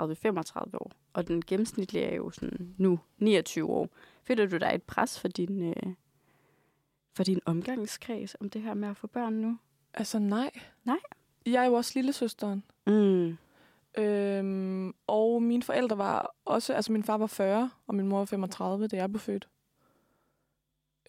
år. 0.74 0.92
Og 1.14 1.28
den 1.28 1.42
gennemsnitlige 1.48 2.06
er 2.06 2.16
jo 2.16 2.32
sådan 2.32 2.76
nu 2.78 3.00
29 3.18 3.70
år. 3.70 3.90
Føler 4.24 4.46
du, 4.46 4.58
der 4.58 4.68
er 4.68 4.76
et 4.76 4.84
pres 4.84 5.20
for 5.20 5.28
din, 5.28 5.70
øh, 5.70 5.94
for 7.16 7.24
din 7.24 7.40
omgangskreds 7.46 8.36
om 8.40 8.50
det 8.50 8.62
her 8.62 8.74
med 8.74 8.90
at 8.90 8.98
få 8.98 9.08
børn 9.08 9.34
nu? 9.34 9.58
Altså 9.94 10.20
nej. 10.20 10.52
Nej? 10.84 11.00
Jeg 11.46 11.64
er 11.64 11.68
jo 11.68 11.74
også 11.74 11.92
lillesøsteren. 11.96 12.64
Mm. 12.88 13.38
Øhm, 13.98 14.94
og 15.08 15.44
mine 15.44 15.64
forældre 15.64 15.98
var 15.98 16.36
også... 16.46 16.74
Altså 16.74 16.92
min 16.92 17.04
far 17.04 17.18
var 17.18 17.28
40, 17.28 17.70
og 17.88 17.96
min 17.96 18.08
mor 18.08 18.18
var 18.18 18.26
35, 18.26 18.88
da 18.88 18.96
jeg 18.96 19.10
blev 19.10 19.20
født. 19.20 19.48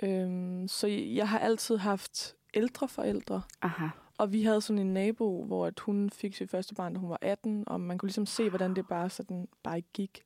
Øhm, 0.02 0.68
så 0.68 0.86
jeg 0.86 1.28
har 1.28 1.38
altid 1.38 1.76
haft 1.76 2.36
ældre 2.54 2.88
forældre. 2.88 3.42
Aha. 3.62 3.86
Og 4.18 4.32
vi 4.32 4.42
havde 4.42 4.60
sådan 4.60 4.78
en 4.78 4.94
nabo, 4.94 5.44
hvor 5.44 5.66
at 5.66 5.80
hun 5.80 6.10
fik 6.10 6.34
sit 6.34 6.50
første 6.50 6.74
barn, 6.74 6.94
da 6.94 7.00
hun 7.00 7.10
var 7.10 7.18
18, 7.22 7.64
og 7.66 7.80
man 7.80 7.98
kunne 7.98 8.06
ligesom 8.06 8.26
se, 8.26 8.48
hvordan 8.48 8.76
det 8.76 8.88
bare 8.88 9.10
sådan 9.10 9.48
bare 9.62 9.76
ikke 9.76 9.88
gik. 9.92 10.24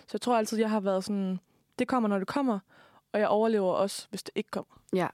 Så 0.00 0.10
jeg 0.12 0.20
tror 0.20 0.38
altid, 0.38 0.58
jeg 0.58 0.70
har 0.70 0.80
været 0.80 1.04
sådan, 1.04 1.40
det 1.78 1.88
kommer, 1.88 2.08
når 2.08 2.18
det 2.18 2.28
kommer, 2.28 2.58
og 3.12 3.20
jeg 3.20 3.28
overlever 3.28 3.72
også, 3.72 4.06
hvis 4.10 4.22
det 4.22 4.32
ikke 4.34 4.50
kommer. 4.50 4.80
Ja. 4.94 5.08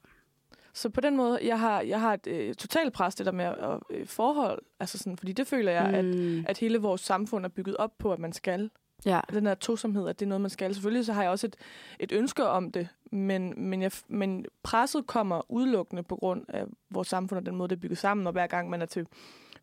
Så 0.73 0.89
på 0.89 1.01
den 1.01 1.17
måde, 1.17 1.39
jeg 1.43 1.61
har, 1.61 1.81
jeg 1.81 2.01
har 2.01 2.15
et 2.15 2.27
øh, 2.27 2.55
totalt 2.55 2.93
pres, 2.93 3.15
det 3.15 3.27
der 3.27 3.33
med 3.33 3.53
øh, 3.91 4.07
forhold, 4.07 4.63
altså 4.81 4.99
sådan, 4.99 5.17
fordi 5.17 5.33
det 5.33 5.47
føler 5.47 5.73
jeg, 5.73 6.05
mm. 6.05 6.39
at, 6.39 6.51
at 6.51 6.59
hele 6.59 6.79
vores 6.79 7.01
samfund 7.01 7.45
er 7.45 7.49
bygget 7.49 7.77
op 7.77 7.99
på, 7.99 8.13
at 8.13 8.19
man 8.19 8.33
skal. 8.33 8.71
Ja. 9.05 9.21
Den 9.33 9.47
her 9.47 9.55
tosomhed, 9.55 10.09
at 10.09 10.21
det 10.21 10.27
er 10.27 10.29
noget, 10.29 10.41
man 10.41 10.51
skal. 10.51 10.75
Selvfølgelig 10.75 11.07
så 11.07 11.13
har 11.13 11.23
jeg 11.23 11.31
også 11.31 11.47
et, 11.47 11.57
et 12.01 12.13
ønske 12.13 12.47
om 12.47 12.73
det, 12.73 12.89
men, 13.13 13.55
men, 13.57 13.83
jeg, 13.83 13.91
men 14.09 14.47
presset 14.63 15.07
kommer 15.07 15.51
udelukkende 15.51 16.03
på 16.03 16.17
grund 16.17 16.45
af 16.49 16.65
vores 16.91 17.09
samfund 17.09 17.39
og 17.39 17.47
den 17.47 17.57
måde, 17.57 17.69
det 17.69 17.77
er 17.77 17.81
bygget 17.81 17.99
sammen, 17.99 18.27
og 18.27 18.33
hver 18.33 18.47
gang 18.47 18.71
man 18.71 18.83
er 18.83 18.87
til 18.87 19.07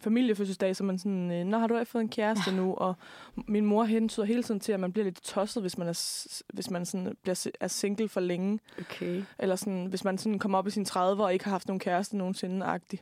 familiefødselsdag, 0.04 0.76
så 0.76 0.84
man 0.84 0.98
sådan, 0.98 1.32
øh, 1.32 1.46
nå, 1.46 1.58
har 1.58 1.67
du 1.67 1.84
fået 1.84 2.02
en 2.02 2.10
kæreste 2.10 2.52
ja. 2.52 2.56
nu? 2.56 2.74
Og 2.74 2.96
min 3.48 3.65
mor 3.65 3.84
hentyder 3.84 4.26
hele 4.26 4.43
tiden 4.43 4.60
til, 4.60 4.72
at 4.72 4.80
man 4.80 4.91
bliver 4.91 5.04
lidt 5.04 5.24
tosset, 5.24 5.63
hvis 5.63 5.78
man 5.78 5.88
er, 5.88 5.93
hvis 6.54 6.69
man 6.69 6.86
sådan 6.86 7.17
bliver, 7.22 7.48
er 7.60 7.67
single 7.67 8.10
for 8.10 8.19
længe. 8.19 8.60
Okay. 8.80 9.24
Eller 9.39 9.56
sådan, 9.56 9.86
hvis 9.86 10.04
man 10.04 10.17
sådan 10.17 10.39
kommer 10.39 10.58
op 10.58 10.67
i 10.67 10.72
sine 10.72 10.86
30'er 10.89 11.22
og 11.22 11.34
ikke 11.34 11.46
har 11.46 11.52
haft 11.52 11.67
nogen 11.67 11.80
kæreste 11.80 12.17
nogensinde-agtig. 12.17 13.00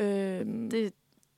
Øhm, 0.00 0.70
Det, 0.70 0.92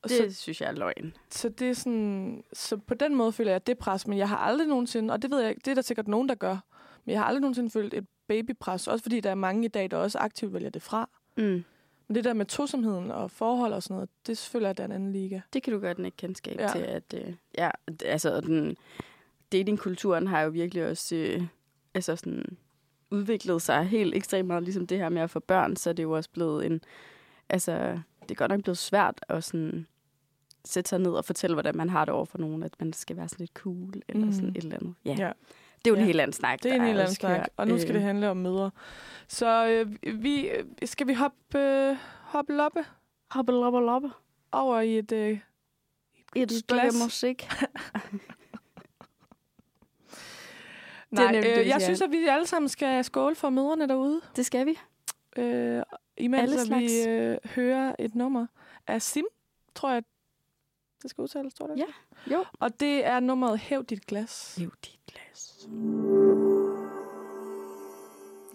det 0.09 0.33
så, 0.33 0.41
synes 0.41 0.61
jeg 0.61 0.69
er 0.69 0.73
løgn. 0.73 1.13
så 1.31 1.49
det 1.49 1.69
er 1.71 1.73
sådan, 1.75 2.45
så 2.53 2.77
på 2.77 2.95
den 2.95 3.15
måde 3.15 3.33
føler 3.33 3.51
jeg 3.51 3.57
at 3.57 3.67
det 3.67 3.73
er 3.73 3.81
pres, 3.81 4.07
men 4.07 4.19
jeg 4.19 4.29
har 4.29 4.37
aldrig 4.37 4.69
nogensinde, 4.69 5.15
og 5.15 5.23
det 5.23 5.31
ved 5.31 5.41
jeg 5.41 5.51
ikke, 5.51 5.61
det 5.65 5.71
er 5.71 5.75
der 5.75 5.83
sikkert 5.83 6.09
nogen, 6.09 6.29
der 6.29 6.35
gør, 6.35 6.57
men 7.05 7.13
jeg 7.13 7.21
har 7.21 7.27
aldrig 7.27 7.41
nogensinde 7.41 7.71
følt 7.71 7.95
et 7.95 8.07
babypres, 8.29 8.89
også 8.89 9.03
fordi 9.03 9.21
der 9.21 9.31
er 9.31 9.35
mange 9.35 9.65
i 9.65 9.69
dag, 9.69 9.91
der 9.91 9.97
også 9.97 10.19
aktivt 10.19 10.53
vælger 10.53 10.71
det 10.71 10.83
fra. 10.83 11.09
Mm. 11.37 11.65
Men 12.09 12.15
det 12.15 12.25
der 12.25 12.33
med 12.33 12.47
tosomheden 12.47 13.11
og 13.11 13.31
forhold 13.31 13.73
og 13.73 13.83
sådan 13.83 13.95
noget, 13.95 14.09
det 14.27 14.39
føler 14.39 14.69
jeg, 14.69 14.77
der 14.77 14.83
er 14.83 14.89
en 14.89 14.93
anden 14.93 15.13
liga. 15.13 15.41
Det 15.53 15.63
kan 15.63 15.73
du 15.73 15.79
godt 15.79 15.99
ikke 15.99 16.17
kendskab 16.17 16.61
Ja. 16.61 16.69
til, 16.69 16.79
at 16.79 17.15
øh, 17.15 17.35
ja, 17.59 17.71
altså 18.05 18.41
den 18.41 18.77
datingkulturen 19.53 20.27
har 20.27 20.41
jo 20.41 20.51
virkelig 20.51 20.87
også 20.87 21.17
øh, 21.17 21.43
altså 21.95 22.17
sådan 22.17 22.57
udviklet 23.11 23.63
sig 23.63 23.85
helt 23.85 24.15
ekstremt 24.15 24.47
meget, 24.47 24.63
ligesom 24.63 24.87
det 24.87 24.99
her 24.99 25.09
med 25.09 25.23
at 25.23 25.31
få 25.31 25.41
børn, 25.41 25.77
så 25.77 25.91
er 25.91 25.95
det 25.95 26.03
jo 26.03 26.11
også 26.13 26.31
blevet 26.31 26.67
en, 26.67 26.81
altså 27.49 28.01
det 28.31 28.35
er 28.37 28.39
godt 28.39 28.51
nok 28.51 28.63
blevet 28.63 28.79
svært 28.79 29.25
at 29.29 29.45
sådan 29.45 29.87
sætte 30.65 30.89
sig 30.89 30.99
ned 30.99 31.13
og 31.13 31.25
fortælle, 31.25 31.55
hvordan 31.55 31.77
man 31.77 31.89
har 31.89 32.05
det 32.05 32.15
over 32.15 32.25
for 32.25 32.39
nogen, 32.39 32.63
at 32.63 32.73
man 32.81 32.93
skal 32.93 33.17
være 33.17 33.29
sådan 33.29 33.43
lidt 33.43 33.53
cool, 33.55 33.93
eller 34.09 34.27
Mm. 34.27 34.33
sådan 34.33 34.49
et 34.49 34.57
eller 34.57 34.77
andet. 34.77 34.95
Ja, 35.05 35.11
Ja. 35.11 35.33
det 35.79 35.87
er 35.87 35.91
jo 35.91 35.95
Ja. 35.95 36.01
en 36.01 36.07
helt 36.07 36.21
anden 36.21 36.33
snak. 36.33 36.63
Det 36.63 36.71
er 36.73 36.75
en 36.77 36.85
helt 36.85 36.99
anden 37.01 37.15
snak, 37.15 37.49
og 37.57 37.69
nu 37.69 37.79
skal 37.79 37.91
Øh, 37.91 37.95
det 37.95 38.03
handle 38.03 38.31
om 38.31 38.37
mødre. 38.37 38.71
Så 39.29 39.67
øh, 39.69 40.23
vi, 40.23 40.49
øh, 40.49 40.65
skal 40.85 41.07
vi 41.07 41.15
hoppe, 41.15 41.59
øh, 41.59 41.97
hoppe 42.23 42.53
loppe 42.53 42.85
Hoppe, 43.31 43.53
loppe, 43.53 43.79
loppe. 43.81 44.11
over 44.53 44.81
i 44.81 44.99
et... 44.99 45.13
Øh, 45.13 45.39
Et 46.37 46.53
stykke 46.53 46.81
glas. 46.81 46.95
musik. 47.05 47.49
nej, 51.11 51.43
øh, 51.47 51.67
jeg 51.69 51.83
synes, 51.83 52.01
at 52.03 52.11
vi 52.11 52.27
alle 52.27 52.47
sammen 52.47 52.69
skal 52.69 53.05
skåle 53.05 53.35
for 53.35 53.51
mødrene 53.51 53.89
derude, 53.89 54.21
Det 54.37 54.47
skal 54.47 54.67
vi. 54.67 54.79
øh, 55.37 55.83
imens 56.21 56.53
Alle 56.53 56.77
vi 56.79 57.03
øh, 57.09 57.39
hører 57.45 57.95
et 57.99 58.15
nummer 58.15 58.47
af 58.87 59.03
Sim, 59.03 59.25
tror 59.75 59.91
jeg, 59.91 60.03
det 61.03 61.11
skal 61.11 61.23
udtales, 61.23 61.55
tror 61.55 61.67
du? 61.67 61.73
ikke? 61.73 61.87
Ja. 62.29 62.35
Jo. 62.35 62.45
Og 62.61 62.81
det 62.81 63.07
er 63.07 63.21
nummeret 63.21 63.59
Hæv 63.59 63.85
dit 63.85 64.07
glas. 64.07 64.55
Hæv 64.59 64.73
dit 64.85 64.99
glas. 65.07 65.69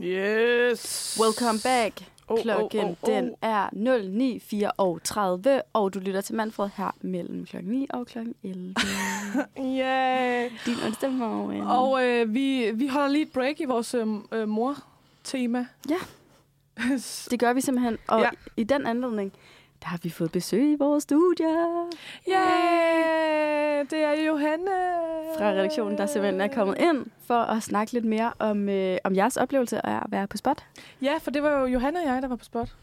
Yes! 0.01 1.17
Welcome 1.21 1.59
back. 1.63 2.11
Oh, 2.27 2.41
Klokken 2.41 2.79
oh, 2.79 2.89
oh, 2.89 2.95
oh. 3.01 3.09
den 3.09 3.35
er 3.41 3.69
09.34, 5.59 5.69
og 5.73 5.93
du 5.93 5.99
lytter 5.99 6.21
til 6.21 6.35
Manfred 6.35 6.69
her 6.75 6.91
mellem 7.01 7.45
klokken 7.45 7.71
9 7.71 7.87
og 7.89 8.07
klokken 8.07 8.35
11. 8.43 8.73
Yeah. 9.59 10.51
Din 10.65 10.75
onsdag 10.85 11.11
morgen. 11.11 11.61
Og 11.61 12.05
øh, 12.05 12.33
vi, 12.33 12.71
vi 12.71 12.87
holder 12.87 13.07
lige 13.07 13.21
et 13.21 13.31
break 13.31 13.59
i 13.59 13.65
vores 13.65 13.93
øh, 13.93 14.07
øh, 14.31 14.47
mor-tema. 14.47 15.67
Ja. 15.89 15.97
det 17.31 17.39
gør 17.39 17.53
vi 17.53 17.61
simpelthen. 17.61 17.97
Og 18.07 18.19
Ja. 18.19 18.25
ja. 18.25 18.29
i 18.57 18.63
den 18.63 18.85
anledning, 18.85 19.33
der 19.81 19.87
har 19.87 19.99
vi 20.03 20.09
fået 20.09 20.31
besøg 20.31 20.71
i 20.71 20.75
vores 20.79 21.03
studie 21.03 21.45
Yeah, 22.29 23.85
det 23.89 24.03
er 24.03 24.23
Johanne. 24.27 24.71
fra 25.37 25.49
redaktionen, 25.51 25.97
der 25.97 26.05
simpelthen 26.05 26.41
er 26.41 26.47
kommet 26.47 26.77
ind 26.79 27.05
for 27.25 27.37
at 27.39 27.63
snakke 27.63 27.93
lidt 27.93 28.05
mere 28.05 28.33
om, 28.39 28.69
øh, 28.69 28.97
om 29.03 29.15
jeres 29.15 29.37
oplevelse 29.37 29.85
af 29.85 29.95
at 29.95 30.03
være 30.09 30.27
på 30.27 30.37
spot. 30.37 30.65
Ja, 31.01 31.17
for 31.21 31.31
det 31.31 31.43
var 31.43 31.59
jo 31.59 31.65
Johanne 31.65 31.99
og 31.99 32.05
jeg, 32.05 32.21
der 32.21 32.27
var 32.27 32.35
på 32.35 32.45
spot. 32.45 32.75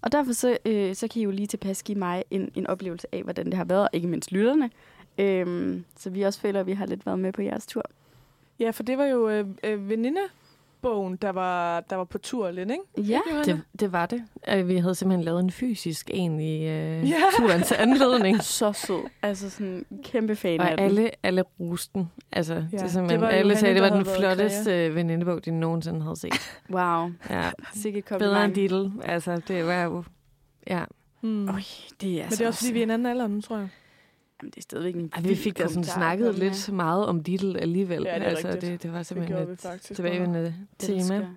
Og 0.00 0.12
derfor 0.12 0.32
så, 0.32 0.58
øh, 0.64 0.94
så 0.94 1.08
kan 1.08 1.20
I 1.20 1.24
jo 1.24 1.30
lige 1.30 1.46
tilpas 1.46 1.82
give 1.82 1.98
mig 1.98 2.24
en, 2.30 2.50
en 2.54 2.66
oplevelse 2.66 3.06
af, 3.14 3.22
hvordan 3.22 3.46
det 3.46 3.54
har 3.54 3.64
været, 3.64 3.82
og 3.82 3.88
ikke 3.92 4.08
mindst 4.08 4.32
lytterne. 4.32 4.70
Øhm, 5.18 5.84
så 5.96 6.10
vi 6.10 6.22
også 6.22 6.40
føler, 6.40 6.60
at 6.60 6.66
vi 6.66 6.72
har 6.72 6.86
lidt 6.86 7.06
været 7.06 7.18
med 7.18 7.32
på 7.32 7.42
jeres 7.42 7.66
tur. 7.66 7.82
Ja, 8.60 8.70
for 8.70 8.82
det 8.82 8.98
var 8.98 9.04
jo 9.04 9.28
øh, 9.28 9.46
øh, 9.64 9.88
venindebogen, 10.82 11.16
der 11.16 11.30
var, 11.30 11.80
der 11.80 11.96
var 11.96 12.04
på 12.04 12.18
tur 12.18 12.50
lidt, 12.50 12.70
ikke? 12.70 13.10
Ja? 13.12 13.20
Det, 13.44 13.62
det 13.80 13.92
var 13.92 14.06
det. 14.06 14.22
Øh, 14.48 14.68
Vi 14.68 14.76
havde 14.76 14.94
simpelthen 14.94 15.24
lavet 15.24 15.40
en 15.40 15.50
fysisk 15.50 16.10
en 16.14 16.40
i 16.40 16.54
øh, 16.68 17.10
Ja. 17.10 17.16
turens 17.38 17.72
anledning. 17.72 18.42
så 18.58 18.72
sød. 18.72 19.00
Altså 19.22 19.50
sådan 19.50 19.86
en 19.90 20.02
kæmpe 20.04 20.36
fan 20.36 20.60
af 20.60 20.64
Og 20.72 20.78
den. 20.78 20.84
alle, 20.84 21.10
alle 21.22 21.42
rusten. 21.60 22.10
Altså, 22.32 22.54
ja, 22.54 22.60
det 22.78 22.96
er 22.96 23.06
det 23.06 23.20
var 23.20 23.28
alle 23.28 23.56
sagde, 23.56 23.74
det 23.74 23.82
var 23.82 23.88
den 23.96 24.04
flotteste 24.04 24.86
øh, 24.86 24.94
venindebog, 24.94 25.44
de 25.44 25.50
nogensinde 25.50 26.02
havde 26.02 26.16
set. 26.20 26.32
Wow, 26.70 27.10
Ja. 27.30 27.50
sikkert 27.74 28.18
Bedre 28.18 28.44
end 28.44 28.54
Diddle. 28.54 28.92
Altså, 29.04 29.40
det 29.48 29.66
var 29.66 29.82
jo... 29.82 30.04
Ja. 30.66 30.84
Mm. 31.22 31.48
Øj, 31.48 31.60
det 32.00 32.20
er 32.20 32.22
Men 32.24 32.30
det 32.30 32.40
er 32.40 32.46
også, 32.46 32.60
fordi 32.60 32.72
vi 32.72 32.78
er 32.78 32.82
en 32.82 32.90
anden 32.90 33.06
alder 33.06 33.26
nu, 33.26 33.40
tror 33.40 33.56
jeg. 33.56 33.68
Jamen, 34.42 34.50
det 34.50 34.56
er 34.56 34.62
stadigvæk 34.62 34.94
en 34.94 35.10
Ej, 35.14 35.22
vi 35.22 35.34
fik 35.34 35.58
da 35.58 35.68
sådan 35.68 35.84
snakket 35.84 36.26
med. 36.26 36.34
lidt 36.34 36.72
meget 36.72 37.06
om 37.06 37.22
Diddle 37.22 37.60
alligevel. 37.60 38.02
Ja, 38.02 38.14
det 38.14 38.22
er 38.22 38.26
altså, 38.30 38.48
rigtigt. 38.48 38.72
det, 38.72 38.82
det 38.82 38.92
var 38.92 38.98
Det 38.98 39.06
simpelthen 39.06 39.46
vi 39.46 39.52
et 39.52 39.80
tilbagevendende 39.80 40.54
Det 40.80 41.06
tema. 41.08 41.28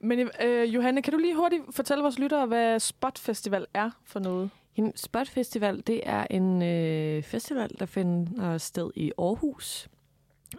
Men 0.00 0.28
øh, 0.44 0.74
Johanne, 0.74 1.02
kan 1.02 1.12
du 1.12 1.18
lige 1.18 1.36
hurtigt 1.36 1.62
fortælle 1.70 2.02
vores 2.02 2.18
lyttere, 2.18 2.46
hvad 2.46 2.80
Spot 2.80 3.18
Festival 3.18 3.66
er 3.74 3.90
for 4.04 4.20
noget? 4.20 4.50
Jamen, 4.76 4.92
Spot 4.96 5.28
Festival, 5.28 5.82
det 5.86 6.00
er 6.04 6.26
en 6.30 6.62
øh, 6.62 7.22
festival, 7.22 7.70
der 7.78 7.86
finder 7.86 8.58
sted 8.58 8.90
i 8.96 9.12
Aarhus. 9.18 9.88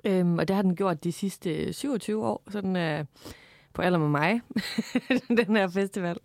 Øhm, 0.05 0.37
og 0.39 0.47
det 0.47 0.55
har 0.55 0.63
den 0.63 0.75
gjort 0.75 1.03
de 1.03 1.11
sidste 1.11 1.73
27 1.73 2.25
år, 2.25 2.43
så 2.49 2.61
den 2.61 2.75
er 2.75 3.03
på 3.73 3.81
alder 3.81 3.99
med 3.99 4.09
mig, 4.09 4.41
den 5.45 5.55
her 5.55 5.67
festival. 5.67 6.17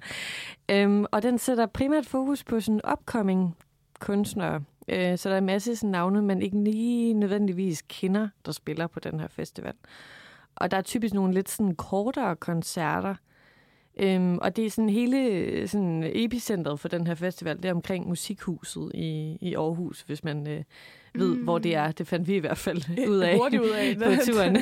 Øhm, 0.68 1.04
og 1.10 1.22
den 1.22 1.38
sætter 1.38 1.66
primært 1.66 2.06
fokus 2.06 2.44
på 2.44 2.60
sådan 2.60 2.80
upcoming 2.92 3.56
kunstnere. 4.00 4.62
Øh, 4.88 5.18
så 5.18 5.29
der 5.29 5.35
er 5.35 5.38
en 5.38 5.46
masse 5.46 5.77
sådan 5.77 5.90
navne, 5.90 6.22
man 6.22 6.42
ikke 6.42 6.64
lige 6.64 7.14
nødvendigvis 7.14 7.83
kender, 7.88 8.29
der 8.46 8.53
spiller 8.53 8.87
på 8.87 9.01
den 9.01 9.20
her 9.20 9.29
festival. 9.29 9.74
Og 10.57 10.70
der 10.70 10.77
er 10.77 10.83
typisk 10.83 11.14
nogle 11.14 11.35
lidt 11.35 11.48
sådan 11.48 11.74
kortere 11.74 12.37
koncerter, 12.37 13.14
Øhm, 14.01 14.38
og 14.38 14.57
det 14.57 14.66
er 14.66 14.70
sådan 14.70 14.88
hele 14.88 15.68
sådan 15.68 16.05
epicentret 16.07 16.81
for 16.81 16.88
den 16.88 17.07
her 17.07 17.14
festival, 17.14 17.57
det 17.57 17.64
er 17.64 17.72
omkring 17.72 18.09
Musikhuset 18.09 18.90
i, 18.94 19.38
i 19.40 19.55
Aarhus, 19.55 20.01
hvis 20.01 20.24
man 20.24 20.48
øh, 20.48 20.64
ved, 21.14 21.35
mm. 21.37 21.42
hvor 21.42 21.59
det 21.59 21.74
er. 21.74 21.92
Det 21.92 22.07
fandt 22.07 22.29
vi 22.29 22.37
i 22.37 22.38
hvert 22.38 22.59
fald 22.59 22.83
ud 23.11 23.18
af 23.18 23.37
Hurtigt 23.37 23.62
ud 23.62 23.70
af. 23.70 23.96
på 23.98 24.11
turen. 24.27 24.57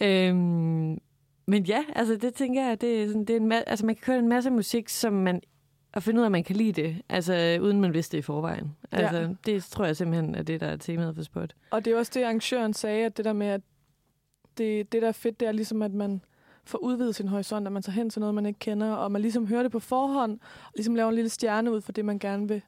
øhm, 0.08 0.98
men 1.46 1.64
ja, 1.64 1.84
altså 1.96 2.16
det 2.16 2.34
tænker 2.34 2.66
jeg, 2.66 2.80
det 2.80 3.02
er 3.02 3.06
sådan, 3.06 3.24
det 3.24 3.36
er 3.36 3.40
en 3.40 3.52
ma- 3.52 3.64
altså 3.66 3.86
man 3.86 3.94
kan 3.94 4.02
køre 4.02 4.18
en 4.18 4.28
masse 4.28 4.50
musik, 4.50 4.88
som 4.88 5.12
man 5.12 5.40
og 5.94 6.02
finde 6.02 6.20
ud 6.20 6.22
af, 6.22 6.28
at 6.28 6.32
man 6.32 6.44
kan 6.44 6.56
lide 6.56 6.82
det, 6.82 6.96
altså 7.08 7.58
uden 7.62 7.80
man 7.80 7.94
vidste 7.94 8.12
det 8.16 8.18
i 8.18 8.22
forvejen. 8.22 8.76
Altså, 8.92 9.18
Ja. 9.18 9.28
Det 9.46 9.64
tror 9.64 9.84
jeg 9.84 9.96
simpelthen 9.96 10.34
er 10.34 10.42
det, 10.42 10.60
der 10.60 10.66
er 10.66 10.76
temaet 10.76 11.14
for 11.14 11.22
spot. 11.22 11.54
Og 11.70 11.84
det 11.84 11.92
er 11.92 11.98
også 11.98 12.12
det, 12.14 12.22
arrangøren 12.24 12.74
sagde, 12.74 13.06
at 13.06 13.16
det 13.16 13.24
der 13.24 13.32
med, 13.32 13.46
at 13.46 13.60
det, 14.58 14.92
det 14.92 15.02
der 15.02 15.08
er 15.08 15.12
fedt, 15.12 15.40
det 15.40 15.48
er 15.48 15.52
ligesom, 15.52 15.82
at 15.82 15.92
man 15.92 16.20
får 16.64 16.78
udvidet 16.78 17.14
sin 17.14 17.28
horisont, 17.28 17.66
at 17.66 17.72
man 17.72 17.82
tager 17.82 17.94
hen 17.94 18.10
til 18.10 18.20
noget, 18.20 18.34
man 18.34 18.46
ikke 18.46 18.58
kender, 18.58 18.92
og 18.92 19.12
man 19.12 19.22
ligesom 19.22 19.46
hører 19.46 19.62
det 19.62 19.72
på 19.72 19.78
forhånd, 19.78 20.38
og 20.64 20.72
ligesom 20.76 20.94
laver 20.94 21.08
en 21.08 21.14
lille 21.14 21.28
stjerne 21.28 21.72
ud 21.72 21.80
for 21.80 21.92
det, 21.92 22.04
man 22.04 22.18
gerne 22.18 22.48
vil, 22.48 22.62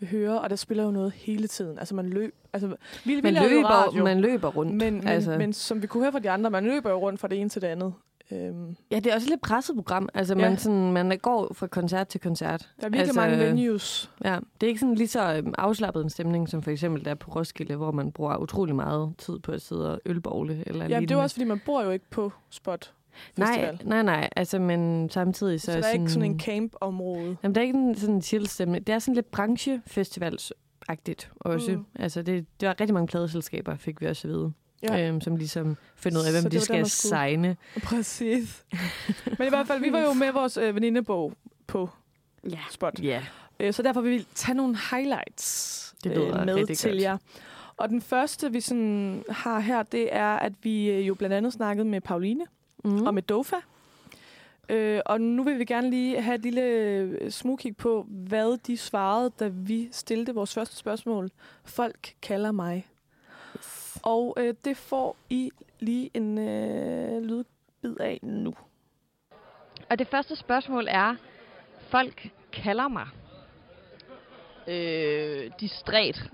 vil 0.00 0.08
høre, 0.08 0.40
og 0.40 0.50
der 0.50 0.56
spiller 0.56 0.84
jo 0.84 0.90
noget 0.90 1.12
hele 1.12 1.46
tiden. 1.48 1.78
Altså 1.78 1.94
man 1.94 2.06
løb, 2.10 2.34
altså 2.52 2.76
vi, 3.04 3.14
vi 3.14 3.20
Man 3.20 3.34
løber, 3.34 3.66
radio, 3.68 4.04
man 4.04 4.20
løber 4.20 4.48
rundt. 4.48 4.74
men, 4.74 4.94
men, 4.94 5.08
altså. 5.08 5.38
men 5.38 5.52
som 5.52 5.82
vi 5.82 5.86
kunne 5.86 6.02
høre 6.02 6.12
fra 6.12 6.18
de 6.18 6.30
andre, 6.30 6.50
man 6.50 6.64
løber 6.64 6.90
jo 6.90 6.96
rundt 6.96 7.20
fra 7.20 7.28
det 7.28 7.40
ene 7.40 7.48
til 7.50 7.62
det 7.62 7.68
andet. 7.68 7.94
Øhm, 8.32 8.76
Ja, 8.90 8.96
det 8.96 9.06
er 9.06 9.14
også 9.14 9.26
et 9.26 9.30
lidt 9.30 9.40
presset 9.40 9.76
program. 9.76 10.08
Altså, 10.14 10.34
Ja. 10.34 10.40
man, 10.48 10.58
sådan, 10.58 10.92
man 10.92 11.18
går 11.22 11.52
fra 11.54 11.66
koncert 11.66 12.08
til 12.08 12.20
koncert. 12.20 12.60
der 12.60 12.66
er 12.86 12.90
virkelig 12.90 13.00
Altså, 13.00 13.20
mange 13.20 13.38
venues. 13.38 14.10
Ja, 14.24 14.38
det 14.60 14.66
er 14.66 14.68
ikke 14.68 14.80
sådan 14.80 14.94
lige 14.94 15.08
så 15.08 15.34
øhm, 15.34 15.54
afslappet 15.58 16.02
en 16.02 16.10
stemning, 16.10 16.48
som 16.48 16.62
for 16.62 16.70
eksempel 16.70 17.04
der 17.04 17.14
på 17.14 17.30
Roskilde, 17.30 17.76
hvor 17.76 17.90
man 17.92 18.12
bruger 18.12 18.36
utrolig 18.36 18.74
meget 18.74 19.12
tid 19.18 19.38
på 19.38 19.52
at 19.52 19.62
sidde 19.62 19.92
og 19.92 20.00
ølbogle. 20.06 20.62
Eller 20.66 20.88
Ja, 20.88 21.00
det 21.00 21.10
er 21.10 21.16
også, 21.16 21.34
fordi 21.34 21.44
man 21.44 21.60
bor 21.66 21.82
jo 21.82 21.90
ikke 21.90 22.10
på 22.10 22.32
Spot 22.50 22.92
Festival. 23.36 23.80
Nej, 23.84 23.84
nej, 23.84 24.02
nej. 24.02 24.28
Altså, 24.36 24.58
men 24.58 25.10
samtidig 25.10 25.60
så, 25.60 25.72
så, 25.72 25.78
der 25.78 25.84
er 25.86 25.92
ikke 25.92 26.08
sådan 26.08 26.30
en 26.30 26.40
camp-område. 26.40 27.36
Jamen, 27.42 27.54
der 27.54 27.60
er 27.60 27.64
ikke 27.64 27.78
en 27.78 27.94
sådan 27.96 28.14
en 28.14 28.22
chill 28.22 28.46
stemning. 28.48 28.86
Det 28.86 28.92
er 28.94 28.98
sådan 28.98 29.14
lidt 29.14 29.30
branchefestivalsagtigt 29.30 31.30
også. 31.40 31.70
Mm. 31.72 31.76
Mm. 31.78 31.84
Altså, 31.98 32.22
det, 32.22 32.46
det 32.60 32.68
var 32.68 32.80
rigtig 32.80 32.94
mange 32.94 33.06
pladeselskaber, 33.06 33.76
fik 33.76 34.00
vi 34.00 34.06
også 34.06 34.28
at 34.28 34.34
vide. 34.34 34.52
Ja. 34.82 35.08
Øhm, 35.08 35.20
som 35.20 35.36
ligesom 35.36 35.76
finder 35.96 36.20
ud 36.20 36.24
af, 36.26 36.32
hvem 36.32 36.42
det 36.42 36.52
de 36.52 36.56
der, 36.56 36.62
skal 36.64 36.86
skulle- 36.90 37.20
signe. 37.28 37.56
Præcis. 37.84 38.64
Men 39.38 39.46
i 39.46 39.48
hvert 39.48 39.66
fald, 39.66 39.80
vi 39.80 39.92
var 39.92 40.00
jo 40.00 40.12
med 40.12 40.32
vores 40.32 40.56
øh, 40.56 40.74
venindebog 40.74 41.32
på 41.66 41.90
Ja. 42.50 42.58
Spot. 42.70 43.00
Ja. 43.02 43.22
Øh, 43.60 43.72
Så 43.74 43.82
derfor 43.82 44.00
vil 44.00 44.10
vi 44.12 44.26
tage 44.34 44.56
nogle 44.56 44.76
highlights 44.90 45.94
Det 46.04 46.10
øh, 46.10 46.46
med 46.46 46.76
til 46.76 46.90
godt. 46.90 47.02
jer. 47.02 47.16
Og 47.76 47.88
den 47.88 48.00
første, 48.02 48.52
vi 48.52 48.60
sådan 48.60 49.24
har 49.28 49.60
her, 49.60 49.82
det 49.82 50.14
er, 50.14 50.36
at 50.36 50.52
vi 50.62 50.90
øh, 50.90 51.08
jo 51.08 51.14
blandt 51.14 51.34
andet 51.34 51.52
snakkede 51.52 51.88
med 51.88 52.00
Pauline 52.00 52.44
Mm. 52.84 52.90
mm. 52.90 53.06
og 53.06 53.14
med 53.14 53.22
Dofa. 53.22 53.56
Øh, 54.68 55.00
og 55.06 55.20
nu 55.20 55.42
vil 55.42 55.58
vi 55.58 55.64
gerne 55.64 55.90
lige 55.90 56.22
have 56.22 56.34
et 56.34 56.40
lille 56.42 56.62
øh, 56.62 57.30
smugkig 57.30 57.76
på, 57.76 58.06
hvad 58.08 58.58
de 58.66 58.76
svarede, 58.76 59.30
da 59.40 59.48
vi 59.48 59.88
stillede 59.92 60.34
vores 60.34 60.54
første 60.54 60.76
spørgsmål. 60.76 61.30
Folk 61.64 62.14
kalder 62.22 62.52
mig. 62.52 62.86
Og 64.02 64.34
øh, 64.36 64.54
det 64.64 64.76
får 64.76 65.16
I 65.30 65.50
lige 65.80 66.10
en 66.14 66.38
øh, 66.38 67.22
lydbid 67.22 68.00
af 68.00 68.18
nu. 68.22 68.54
Og 69.90 69.98
det 69.98 70.08
første 70.08 70.36
spørgsmål 70.36 70.86
er, 70.90 71.14
folk 71.88 72.30
kalder 72.52 72.88
mig. 72.88 73.06
Øh, 74.68 75.50
distræt. 75.60 76.22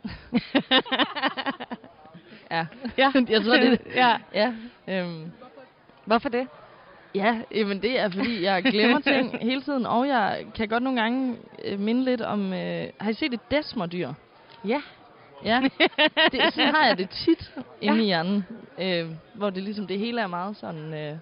ja. 2.51 2.67
Ja. 2.99 3.13
Jeg 3.29 3.43
tror, 3.45 3.57
det 3.57 3.81
ja. 3.95 4.17
Ja. 4.35 4.53
Øhm, 4.89 5.33
Hvorfor 6.05 6.29
det? 6.29 6.49
ja, 7.15 7.41
jamen 7.55 7.83
det 7.83 7.99
er, 7.99 8.11
fordi 8.11 8.43
jeg 8.43 8.63
glemmer 8.63 9.01
ting 9.01 9.39
hele 9.39 9.63
tiden, 9.63 9.87
og 9.87 10.09
jeg 10.09 10.47
kan 10.55 10.69
godt 10.69 10.83
nogle 10.83 11.01
gange 11.01 11.37
øh, 11.65 11.81
minde 11.81 12.05
lidt 12.05 12.21
om... 12.21 12.53
Øh, 12.53 12.89
har 13.01 13.11
I 13.11 13.15
set 13.15 13.35
et 13.35 13.51
desmerdyr? 13.51 14.13
Ja. 14.65 14.83
Ja, 15.45 15.61
det, 16.33 16.55
sådan 16.55 16.75
har 16.75 16.87
jeg 16.87 16.99
det 16.99 17.11
tit 17.11 17.53
inde 17.81 18.03
i 18.03 18.05
hjernen, 18.05 18.45
øh, 18.79 19.11
hvor 19.35 19.51
det 19.51 19.63
ligesom 19.63 19.87
det 19.87 19.99
hele 19.99 20.21
er 20.21 20.27
meget 20.27 20.57
sådan... 20.57 20.95
Øh, 20.95 21.17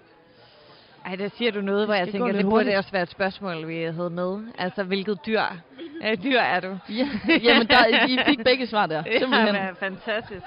Ej, 1.05 1.15
der 1.15 1.29
siger 1.37 1.51
du 1.51 1.61
noget, 1.61 1.87
hvor 1.87 1.93
jeg 1.93 2.09
tænker, 2.09 2.31
det 2.31 2.45
burde 2.45 2.75
også 2.77 2.91
være 2.91 3.03
et 3.03 3.09
spørgsmål, 3.09 3.67
vi 3.67 3.81
havde 3.83 4.09
med. 4.09 4.47
Altså, 4.57 4.83
hvilket 4.83 5.19
dyr, 5.25 5.41
øh, 6.05 6.23
dyr 6.23 6.39
er 6.39 6.59
du? 6.59 6.77
ja, 6.89 7.09
jamen, 7.43 7.67
der, 7.67 8.07
I 8.07 8.17
fik 8.25 8.43
begge 8.43 8.67
svar 8.67 8.85
der, 8.85 9.03
simpelthen. 9.19 9.55
Jamen, 9.55 9.75
fantastisk. 9.75 10.45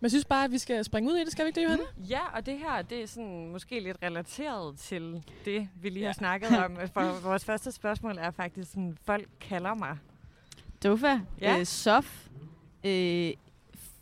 Men 0.00 0.02
jeg 0.02 0.10
synes 0.10 0.24
bare, 0.24 0.44
at 0.44 0.50
vi 0.52 0.58
skal 0.58 0.84
springe 0.84 1.10
ud 1.12 1.16
i 1.16 1.20
det. 1.24 1.32
Skal 1.32 1.44
vi 1.44 1.48
ikke 1.48 1.60
det, 1.60 1.64
Johanne? 1.64 1.84
Ja, 2.10 2.20
og 2.34 2.46
det 2.46 2.58
her, 2.58 2.82
det 2.82 3.02
er 3.02 3.06
sådan 3.06 3.48
måske 3.52 3.80
lidt 3.80 3.96
relateret 4.02 4.78
til 4.78 5.22
det, 5.44 5.68
vi 5.82 5.88
lige 5.88 6.04
har 6.06 6.12
snakket 6.12 6.48
om. 6.64 6.76
For 6.94 7.28
vores 7.28 7.44
første 7.44 7.72
spørgsmål 7.72 8.18
er 8.18 8.30
faktisk 8.30 8.70
sådan, 8.70 8.98
folk 9.06 9.26
kalder 9.40 9.74
mig. 9.74 9.98
Dofa, 10.84 11.18
Ja. 11.40 11.58
øh, 11.58 11.64
Sof, 11.66 12.26
øh, 12.84 13.32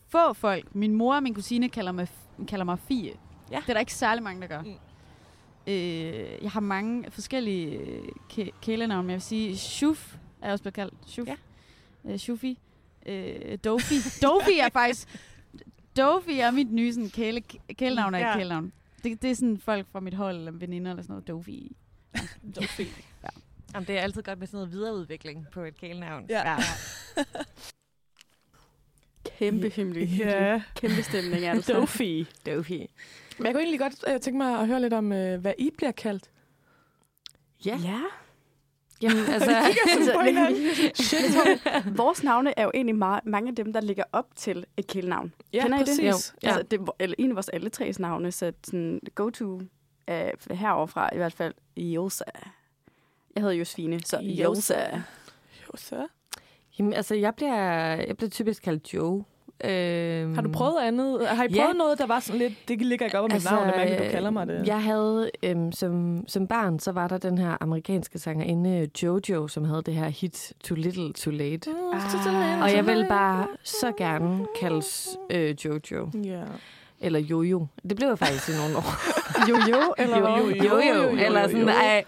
få 0.09 0.33
folk. 0.33 0.75
Min 0.75 0.95
mor 0.95 1.15
og 1.15 1.23
min 1.23 1.35
kusine 1.35 1.69
kalder 1.69 1.93
mig, 1.93 2.09
kalder 2.49 2.65
mig 2.65 2.79
Fie. 2.79 3.13
Ja. 3.51 3.57
Det 3.57 3.69
er 3.69 3.73
der 3.73 3.81
ikke 3.81 3.95
særlig 3.95 4.23
mange, 4.23 4.41
der 4.43 4.47
gør. 4.49 4.63
Mm. 4.63 4.75
Øh, 5.67 6.43
jeg 6.43 6.51
har 6.51 6.61
mange 6.61 7.11
forskellige 7.11 7.67
øh, 7.77 8.03
kæ- 8.33 8.61
kælenavne, 8.63 9.03
men 9.03 9.11
jeg 9.11 9.15
vil 9.15 9.23
sige, 9.23 9.57
Shuf 9.57 10.17
er 10.43 10.53
også 10.53 10.63
blevet 10.63 10.75
kaldt. 10.75 10.95
Shuf. 11.07 11.27
Ja. 11.29 11.35
Øh, 12.05 12.19
Shufi. 12.19 12.59
Øh, 13.07 13.59
Dofi. 13.65 13.95
Dofi 14.23 14.59
er 14.59 14.69
faktisk... 14.73 15.09
Dofi 15.97 16.39
er 16.41 16.51
mit 16.51 16.73
nye 16.73 16.93
sådan, 16.93 17.11
kæle, 17.11 17.41
kælenavn 17.79 18.15
er 18.15 18.19
Ja. 18.19 18.29
ja. 18.29 18.37
kælenavn. 18.37 18.73
Det, 19.05 19.23
det 19.23 19.31
er 19.31 19.35
sådan 19.35 19.59
folk 19.59 19.87
fra 19.93 20.01
mit 20.01 20.15
hold, 20.15 20.37
eller 20.37 20.53
veninder 20.53 20.91
eller 20.91 21.03
sådan 21.03 21.13
noget. 21.13 21.29
Dofi. 21.29 21.77
Dofi. 22.57 22.89
Jamen, 23.75 23.87
det 23.87 23.97
er 23.99 24.01
altid 24.01 24.23
godt 24.23 24.39
med 24.39 24.47
sådan 24.47 24.57
noget 24.57 24.73
videreudvikling 24.73 25.47
på 25.53 25.61
et 25.63 25.77
kælenavn. 25.81 26.27
Ja. 26.29 26.57
Kæmpe 29.39 29.69
hemmelig. 29.69 30.09
Ja. 30.19 30.63
Kæmpe 30.77 31.03
stemning, 31.03 31.45
altså. 31.55 31.73
Dofi. 31.73 32.27
Dofi. 32.47 32.91
Men 33.39 33.47
jeg 33.47 33.55
kunne 33.55 33.63
egentlig 33.63 33.81
godt 33.81 34.05
øh, 34.09 34.21
tænke 34.21 34.39
mig 34.39 34.61
at 34.61 34.67
høre 34.67 34.81
lidt 34.81 34.93
om, 34.95 35.13
øh, 35.13 35.41
hvad 35.41 35.53
I 35.59 35.71
bliver 35.77 35.93
kaldt. 35.93 36.31
Ja. 37.67 37.79
Ja. 37.85 38.01
Jamen, 39.03 39.25
altså... 39.35 39.51
Altså. 39.57 40.93
Shit. 40.95 41.39
Vores 41.99 42.23
navne 42.23 42.59
er 42.59 42.65
jo 42.65 42.71
egentlig 42.75 42.97
meget, 42.97 43.27
mange 43.27 43.49
af 43.49 43.55
dem, 43.55 43.73
der 43.73 43.81
ligger 43.81 44.05
op 44.13 44.27
til 44.37 44.67
et 44.77 44.87
kælenavn. 44.87 45.33
Ja, 45.53 45.63
Kender 45.63 45.79
I 45.79 45.81
det? 45.81 45.87
præcis. 45.89 46.05
Jo. 46.05 46.39
Ja. 46.43 46.49
Altså, 46.49 46.63
det 46.63 46.81
er 46.81 46.87
eller 47.01 47.17
en 47.19 47.31
af 47.31 47.35
vores 47.35 47.49
alle 47.49 47.71
tres 47.71 47.99
navne, 47.99 48.33
så 48.33 48.53
sådan 48.65 49.01
go-to 49.15 49.61
er 50.07 50.55
heroverfra 50.55 51.11
i 51.15 51.17
hvert 51.17 51.33
fald 51.33 51.55
Josa. 51.77 52.25
Jeg 53.35 53.43
hedder 53.43 53.57
Josefine, 53.57 54.01
så 54.01 54.19
Josa. 54.19 55.01
Josa. 55.69 56.03
Jamen, 56.79 56.93
altså, 56.93 57.15
jeg 57.15 57.35
bliver, 57.35 57.55
jeg 57.95 58.17
bliver 58.17 58.31
typisk 58.31 58.63
kaldt 58.63 58.95
Joe. 58.95 59.25
Øhm, 59.65 60.35
Har 60.35 60.43
du 60.43 60.51
prøvet 60.53 60.81
andet? 60.83 61.27
Har 61.29 61.45
I 61.45 61.47
Ja. 61.55 61.63
prøvet 61.63 61.77
noget, 61.77 61.99
der 61.99 62.07
var 62.07 62.21
sådan 62.21 62.39
lidt, 62.39 62.53
det 62.69 62.83
ligger 62.83 63.07
ikke 63.07 63.19
op 63.19 63.23
om 63.25 63.29
mit 63.29 63.35
Altså, 63.35 63.51
navn, 63.55 63.89
det 63.89 63.99
du 63.99 64.05
kalder 64.11 64.31
mig 64.31 64.47
det. 64.47 64.67
Jeg 64.67 64.83
havde, 64.83 65.31
øhm, 65.43 65.73
som, 65.73 66.25
som 66.29 66.47
barn, 66.47 66.79
så 66.79 66.93
var 66.93 67.09
der 67.09 67.19
den 67.19 67.39
her 67.39 67.57
amerikanske 67.61 68.19
sangerinde 68.19 68.89
Jojo, 69.03 69.49
som 69.49 69.65
havde 69.65 69.83
det 69.83 69.95
her 69.95 70.09
hit 70.09 70.53
Too 70.65 70.77
Little 70.77 71.13
Too 71.13 71.33
Late. 71.33 71.71
Mm, 71.71 71.77
Ah. 71.99 72.63
Og 72.63 72.73
jeg 72.73 72.87
vil 72.87 73.07
bare 73.09 73.47
så 73.65 73.93
gerne 73.99 74.47
kaldes 74.61 75.09
øh, 75.31 75.55
Jojo. 75.65 76.11
Ja. 76.25 76.43
Eller 77.01 77.19
Jojo. 77.21 77.67
Det 77.89 77.97
blev 77.97 78.09
jeg 78.09 78.19
faktisk 78.19 78.49
i 78.49 78.53
nogle 78.53 78.77
år. 78.77 78.85
Jojo, 79.51 79.95
eller 79.99 80.21
hvad? 80.21 80.57
jo, 80.57 80.65
jo, 80.65 80.79
jo, 80.79 81.03
jo, 81.03 81.25
eller 81.27 81.49
sådan, 81.49 81.69
ej. 81.69 82.05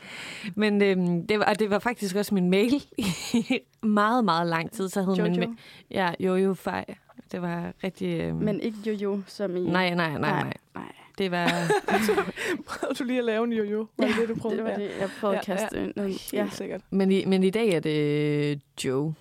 Men 0.54 0.82
øhm, 0.82 1.26
det, 1.26 1.38
var, 1.38 1.44
og 1.44 1.58
det 1.58 1.70
var 1.70 1.78
faktisk 1.78 2.16
også 2.16 2.34
min 2.34 2.50
mail 2.50 2.82
i 2.98 3.04
meget, 3.86 4.24
meget 4.24 4.46
lang 4.46 4.70
tid. 4.72 4.88
Så 4.88 5.02
hed 5.02 5.22
min 5.22 5.34
Jojo. 5.34 5.50
ma- 5.50 5.56
ja, 5.90 6.10
Jojo 6.20 6.54
Fej. 6.54 6.84
Det 7.32 7.42
var 7.42 7.72
rigtig... 7.84 8.20
Øhm, 8.20 8.36
Men 8.36 8.60
ikke 8.60 8.78
Jojo, 8.86 9.20
som 9.26 9.56
i... 9.56 9.60
nej, 9.60 9.94
nej, 9.94 10.10
nej, 10.10 10.18
nej. 10.18 10.52
nej. 10.74 10.92
Det 11.18 11.30
var... 11.30 11.46
Prøvede 12.68 12.94
du 12.98 13.04
lige 13.04 13.18
at 13.18 13.24
lave 13.24 13.44
en 13.44 13.52
jojo? 13.52 13.86
Var 13.98 14.06
det 14.06 14.14
det, 14.20 14.28
du 14.28 14.34
prøvede? 14.34 14.56
Det 14.58 14.64
var 14.70 14.76
det, 14.76 14.90
jeg 15.00 15.08
prøvede 15.20 15.34
Ja, 15.48 15.52
at 15.52 15.60
kaste 15.60 15.78
ja. 15.78 15.84
ind. 15.84 15.92
Ja. 15.96 16.02
Helt 16.02 16.32
ja. 16.32 16.48
sikkert. 16.50 16.80
Men 16.90 17.12
i, 17.12 17.24
men 17.24 17.44
i 17.44 17.50
dag 17.50 17.68
er 17.68 17.80
det 17.80 18.60
Joe. 18.84 19.14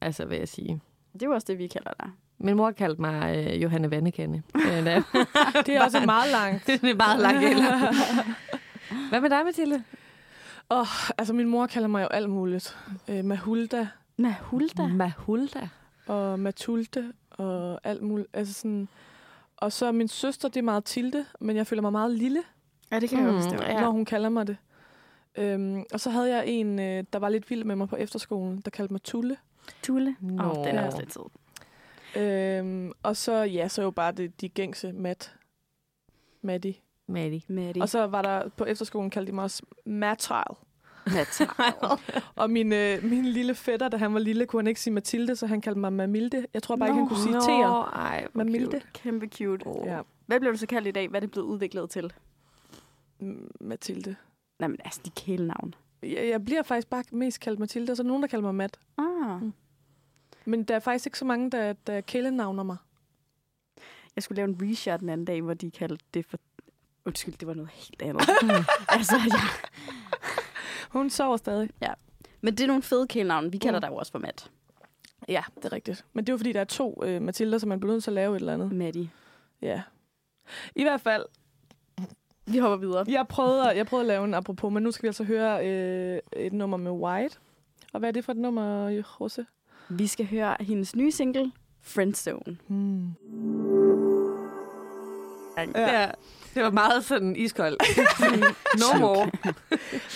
Altså, 0.00 0.24
hvad 0.24 0.36
jeg 0.38 0.48
sige. 0.48 0.80
Det 1.12 1.22
er 1.22 1.26
jo 1.26 1.32
også 1.32 1.44
det, 1.50 1.58
vi 1.58 1.66
kalder 1.66 1.90
dig. 2.00 2.10
Min 2.38 2.56
mor 2.56 2.70
kaldte 2.70 3.00
mig 3.00 3.36
øh, 3.36 3.62
Johanne 3.62 3.90
Vandekande. 3.90 4.42
Øh, 4.54 4.62
Det 5.66 5.76
er 5.76 5.84
også 5.84 6.00
meget 6.06 6.30
langt. 6.32 6.66
det 6.66 6.84
er 6.84 6.94
meget 6.94 7.20
langt 7.20 7.44
eller. 7.44 7.92
Hvad 9.08 9.20
med 9.20 9.30
dig, 9.30 9.44
Mathilde? 9.44 9.82
Altså, 11.18 11.32
min 11.32 11.48
mor 11.48 11.66
kalder 11.66 11.88
mig 11.88 12.02
jo 12.02 12.06
alt 12.06 12.30
muligt. 12.30 12.76
Øh, 13.08 13.24
Mahulda 13.24 13.88
Mahulda. 14.16 14.86
Mahulda. 14.86 15.68
og 16.06 16.40
Matulde 16.40 17.12
og 17.30 17.80
alt 17.84 18.02
muligt. 18.02 18.28
Altså 18.32 18.52
sådan... 18.54 18.88
Og 19.56 19.72
så 19.72 19.92
min 19.92 20.08
søster, 20.08 20.48
det 20.48 20.56
er 20.56 20.62
meget 20.62 20.84
Tilde, 20.84 21.24
men 21.40 21.56
jeg 21.56 21.66
føler 21.66 21.82
mig 21.82 21.92
meget 21.92 22.10
lille, 22.10 22.42
Ja, 22.92 23.00
det 23.00 23.08
kan 23.08 23.18
jeg 23.18 23.26
Mm, 23.26 23.32
godt 23.32 23.44
forstå. 23.44 23.64
ja. 23.64 23.80
når 23.80 23.90
hun 23.90 24.04
kalder 24.04 24.28
mig 24.28 24.46
det. 24.46 24.56
Øhm, 25.38 25.84
og 25.92 26.00
så 26.00 26.10
havde 26.10 26.36
jeg 26.36 26.46
en, 26.46 26.78
øh, 26.78 27.04
der 27.12 27.18
var 27.18 27.28
lidt 27.28 27.50
vild 27.50 27.64
med 27.64 27.76
mig 27.76 27.88
på 27.88 27.96
efterskolen, 27.96 28.60
der 28.64 28.70
kaldte 28.70 28.92
mig 28.94 29.02
Tulle. 29.02 29.36
Tulle. 29.82 30.16
Åh, 30.40 30.50
oh, 30.58 30.66
den 30.66 30.76
er 30.76 30.86
også 30.86 30.98
lidt 30.98 31.14
sød. 31.14 31.22
Øhm, 32.16 32.92
og 33.02 33.16
så, 33.16 33.32
ja, 33.42 33.68
så 33.68 33.80
er 33.80 33.84
jo 33.84 33.90
bare 33.90 34.12
det, 34.12 34.40
de 34.40 34.48
gængse 34.48 34.92
Matt. 34.92 35.34
Maddie. 36.42 36.74
Maddie. 37.06 37.42
Maddie. 37.48 37.82
Og 37.82 37.88
så 37.88 38.06
var 38.06 38.22
der 38.22 38.48
på 38.48 38.64
efterskolen, 38.64 39.10
kaldte 39.10 39.30
de 39.30 39.34
mig 39.34 39.44
også 39.44 39.62
Mattile. 39.86 40.56
Matt. 41.14 41.40
Og 42.36 42.50
min, 42.50 42.72
øh, 42.72 43.04
min 43.04 43.24
lille 43.24 43.54
fætter, 43.54 43.88
da 43.88 43.96
han 43.96 44.14
var 44.14 44.20
lille, 44.20 44.46
kunne 44.46 44.60
han 44.62 44.66
ikke 44.66 44.80
sige 44.80 44.94
Mathilde, 44.94 45.36
så 45.36 45.46
han 45.46 45.60
kaldte 45.60 45.80
mig 45.80 45.92
Mamilde. 45.92 46.46
Jeg 46.54 46.62
tror 46.62 46.76
bare 46.76 46.88
ikke, 46.88 46.98
han 46.98 47.08
kunne 47.08 47.22
sige 47.22 47.36
T'er. 47.38 47.96
ej, 47.96 48.26
Mamilde. 48.32 48.64
cute. 48.70 48.82
Kæmpe 48.94 49.26
cute. 49.26 49.66
Oh. 49.66 49.86
Ja, 49.86 50.00
Hvad 50.26 50.40
blev 50.40 50.52
du 50.52 50.58
så 50.58 50.66
kaldt 50.66 50.88
i 50.88 50.90
dag? 50.90 51.08
Hvad 51.08 51.18
er 51.18 51.26
det 51.26 51.30
blevet 51.30 51.46
udviklet 51.46 51.90
til? 51.90 52.12
M- 53.22 53.48
Mathilde. 53.60 54.16
Nej, 54.58 54.68
men 54.68 54.78
altså, 54.84 55.00
de 55.04 55.10
kælenavn. 55.10 55.74
Jeg, 56.02 56.28
jeg 56.28 56.44
bliver 56.44 56.62
faktisk 56.62 56.88
bare 56.90 57.04
mest 57.12 57.40
kaldt 57.40 57.58
Mathilde, 57.58 57.90
og 57.90 57.96
så 57.96 58.02
er 58.02 58.04
der 58.04 58.08
nogen, 58.08 58.22
der 58.22 58.28
kalder 58.28 58.42
mig 58.44 58.54
Matt. 58.54 58.78
Ah. 58.98 59.42
Mm. 59.42 59.52
Men 60.48 60.64
der 60.64 60.74
er 60.74 60.78
faktisk 60.80 61.06
ikke 61.06 61.18
så 61.18 61.24
mange, 61.24 61.50
der, 61.50 61.72
der 61.72 62.00
kælenavner 62.00 62.62
mig. 62.62 62.76
Jeg 64.16 64.22
skulle 64.22 64.36
lave 64.36 64.48
en 64.48 64.58
reshot 64.62 65.00
den 65.00 65.08
anden 65.08 65.24
dag, 65.24 65.42
hvor 65.42 65.54
de 65.54 65.70
kaldte 65.70 66.04
det 66.14 66.26
for... 66.26 66.38
Undskyld, 67.04 67.34
det 67.34 67.48
var 67.48 67.54
noget 67.54 67.70
helt 67.70 68.02
andet. 68.02 68.28
altså, 68.88 69.16
ja. 69.16 69.40
Hun 70.90 71.10
sover 71.10 71.36
stadig. 71.36 71.70
Men 72.40 72.54
det 72.54 72.60
er 72.64 72.66
nogle 72.66 72.82
fede 72.82 73.06
kælenavn. 73.06 73.52
Vi 73.52 73.58
kalder 73.58 73.78
Mm. 73.78 73.80
dig 73.80 73.88
jo 73.88 73.94
også 73.96 74.12
for 74.12 74.18
Matt. 74.18 74.50
Ja, 75.28 75.42
det 75.56 75.64
er 75.64 75.72
rigtigt. 75.72 76.04
Men 76.12 76.24
det 76.24 76.28
er 76.30 76.32
jo 76.32 76.36
fordi, 76.38 76.52
der 76.52 76.60
er 76.60 76.64
to 76.64 77.02
øh, 77.04 77.22
Mathilder, 77.22 77.58
så 77.58 77.66
man 77.66 77.80
bliver 77.80 77.92
nødt 77.92 78.04
til 78.04 78.10
at 78.10 78.14
lave 78.14 78.36
et 78.36 78.40
eller 78.40 78.54
andet. 78.54 78.72
Maddie. 78.72 79.10
Ja. 79.62 79.82
I 80.74 80.82
hvert 80.82 81.00
fald, 81.00 81.24
Vi 82.46 82.58
hopper 82.58 82.76
videre. 82.76 83.04
jeg 83.08 83.28
prøvede, 83.28 83.70
at- 83.70 83.76
jeg 83.76 83.86
prøvede 83.86 84.04
at 84.04 84.08
lave 84.08 84.24
en 84.24 84.34
apropos, 84.34 84.72
men 84.72 84.82
nu 84.82 84.90
skal 84.90 85.02
vi 85.02 85.08
altså 85.08 85.24
høre 85.24 85.66
øh, 85.68 86.20
et 86.32 86.52
nummer 86.52 86.76
med 86.76 86.90
White. 86.90 87.38
Og 87.92 87.98
hvad 87.98 88.08
er 88.08 88.12
det 88.12 88.24
for 88.24 88.32
et 88.32 88.38
nummer, 88.38 88.88
Jose? 88.88 89.46
Vi 89.90 90.06
skal 90.06 90.26
høre 90.26 90.56
hendes 90.60 90.96
nye 90.96 91.12
single, 91.12 91.52
Friendzone. 91.82 92.58
Hmm. 92.68 93.12
Ja. 95.74 96.00
ja. 96.00 96.10
Det 96.54 96.62
var 96.62 96.70
meget 96.70 97.04
sådan 97.04 97.36
iskold. 97.36 97.76
no 98.82 98.98
more. 98.98 99.30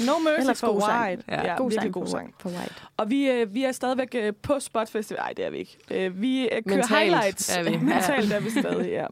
No 0.07 0.19
Mercy 0.19 0.41
Ellers 0.41 0.61
for 0.61 0.73
god 0.73 0.81
sang. 0.81 1.09
White. 1.09 1.23
Ja. 1.29 1.47
ja 1.47 1.57
God 1.57 1.71
virkelig 1.71 1.83
sang 1.83 1.93
god 1.93 2.07
sang. 2.07 2.35
for 2.39 2.49
White. 2.49 2.75
Og 2.97 3.11
vi, 3.11 3.31
øh, 3.31 3.55
vi 3.55 3.65
er 3.65 3.73
stadigvæk 3.73 4.15
øh, 4.15 4.33
på 4.43 4.61
Spot 4.61 4.91
Festival. 4.91 5.21
Nej, 5.21 5.33
det 5.37 5.45
er 5.45 5.51
vi 5.51 5.59
ikke. 5.59 5.79
Øh, 5.91 6.23
vi 6.23 6.43
øh, 6.43 6.49
kører 6.51 6.77
Mentalt 6.77 6.89
highlights. 6.89 7.57
er 7.57 7.63
vi. 7.63 7.71
Ja. 7.71 7.79
Mentalt 7.95 8.33
er 8.33 8.41
vi 8.41 8.51
stadig, 8.51 8.91
ja. 8.91 9.07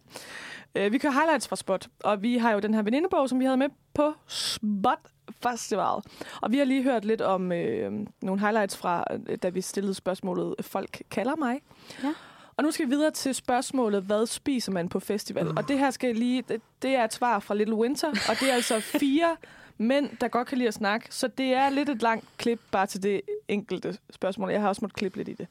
Øh, 0.75 0.93
vi 0.93 0.99
kører 0.99 1.13
highlights 1.13 1.49
fra 1.49 1.57
Spot, 1.57 1.89
og 2.05 2.23
vi 2.23 2.37
har 2.37 2.53
jo 2.53 2.59
den 2.59 2.75
her 2.75 2.83
venindebog, 2.83 3.29
som 3.29 3.41
vi 3.41 3.45
havde 3.45 3.57
med 3.57 3.69
på 3.95 4.13
Spot 4.27 4.99
Festival. 5.43 6.03
Og 6.41 6.53
vi 6.53 6.59
har 6.59 6.65
lige 6.65 6.83
hørt 6.83 7.05
lidt 7.05 7.21
om 7.21 7.53
øh, 7.53 7.93
nogle 8.23 8.41
highlights 8.41 8.77
fra, 8.77 9.05
øh, 9.27 9.39
da 9.43 9.49
vi 9.49 9.61
stillede 9.61 9.95
spørgsmålet, 9.95 10.55
folk 10.61 11.03
kalder 11.11 11.37
mig. 11.37 11.61
Ja. 12.03 12.15
Og 12.57 12.65
nu 12.65 12.71
skal 12.71 12.87
vi 12.87 12.91
videre 12.91 13.11
til 13.11 13.35
spørgsmålet, 13.35 14.03
hvad 14.03 14.27
spiser 14.27 14.73
man 14.73 14.89
på 14.89 15.01
festival? 15.01 15.49
Og 15.57 15.69
det 15.69 15.79
her 15.79 15.91
skal 15.91 16.17
lige, 16.17 16.43
det, 16.43 16.61
det 16.83 16.91
er 16.91 17.05
et 17.05 17.13
svar 17.13 17.39
fra 17.39 17.55
Little 17.55 17.75
Winter, 17.75 18.09
og 18.09 18.41
det 18.41 18.51
er 18.51 18.55
altså 18.55 18.81
fire 18.81 19.37
mænd, 19.79 20.17
der 20.21 20.29
godt 20.29 20.49
kan 20.49 20.59
lide 20.59 20.69
at 20.69 20.75
snakke. 20.75 21.07
Så 21.11 21.29
det 21.29 21.55
er 21.55 21.71
lidt 21.71 21.89
et 21.89 22.03
langt 22.03 22.25
klip 22.37 22.61
bare 22.71 22.87
til 22.87 23.03
det 23.03 23.21
enkelte 23.49 23.99
spørgsmål. 24.11 24.51
Jeg 24.51 24.61
har 24.61 24.69
også 24.69 24.81
måttet 24.83 24.97
klippe 24.97 25.19
lidt 25.19 25.29
i 25.29 25.33
det. 25.33 25.49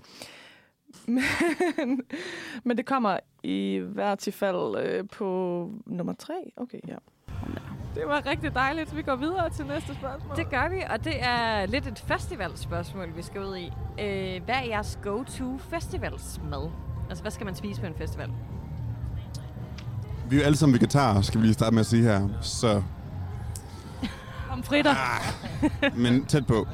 Men, 1.77 2.01
men 2.63 2.77
det 2.77 2.85
kommer 2.85 3.19
i 3.43 3.77
hvert 3.77 4.27
fald 4.31 4.77
øh, 4.77 5.07
på 5.11 5.69
nummer 5.85 6.13
tre. 6.13 6.51
Okay, 6.57 6.79
ja. 6.87 6.95
Det 7.95 8.03
var 8.07 8.25
rigtig 8.25 8.53
dejligt. 8.55 8.95
Vi 8.97 9.01
går 9.01 9.15
videre 9.15 9.49
til 9.49 9.65
næste 9.65 9.93
spørgsmål. 9.95 10.35
Det 10.37 10.49
gør 10.49 10.69
vi, 10.69 10.83
og 10.89 11.03
det 11.05 11.23
er 11.23 11.65
lidt 11.65 11.87
et 11.87 11.99
festivalspørgsmål, 12.07 13.15
vi 13.15 13.21
skal 13.21 13.41
ud 13.41 13.55
i. 13.57 13.65
Øh, 14.01 14.43
hvad 14.45 14.55
er 14.55 14.63
jeres 14.69 14.99
go-to 15.03 15.57
festivalsmad? 15.69 16.69
Altså, 17.09 17.21
hvad 17.21 17.31
skal 17.31 17.45
man 17.45 17.55
spise 17.55 17.81
på 17.81 17.87
en 17.87 17.93
festival? 17.97 18.29
Vi 20.29 20.35
er 20.35 20.39
jo 20.39 20.45
alle 20.45 20.57
sammen 20.57 20.73
vegetarer, 20.73 21.21
skal 21.21 21.39
vi 21.41 21.45
lige 21.45 21.53
starte 21.53 21.73
med 21.73 21.79
at 21.79 21.85
sige 21.85 22.03
her. 22.03 22.27
Så, 22.41 22.81
Om 24.51 24.63
fritter. 24.63 24.95
men 25.95 26.25
tæt 26.25 26.47
på. 26.47 26.67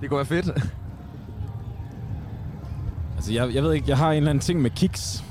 Det 0.00 0.08
kunne 0.08 0.16
være 0.16 0.26
fedt. 0.26 0.50
Altså, 3.16 3.32
jeg, 3.32 3.54
jeg 3.54 3.62
ved 3.62 3.72
ikke, 3.72 3.88
jeg 3.88 3.96
har 3.98 4.10
en 4.10 4.16
eller 4.16 4.30
anden 4.30 4.42
ting 4.42 4.62
med 4.62 4.70
kiks. 4.70 5.24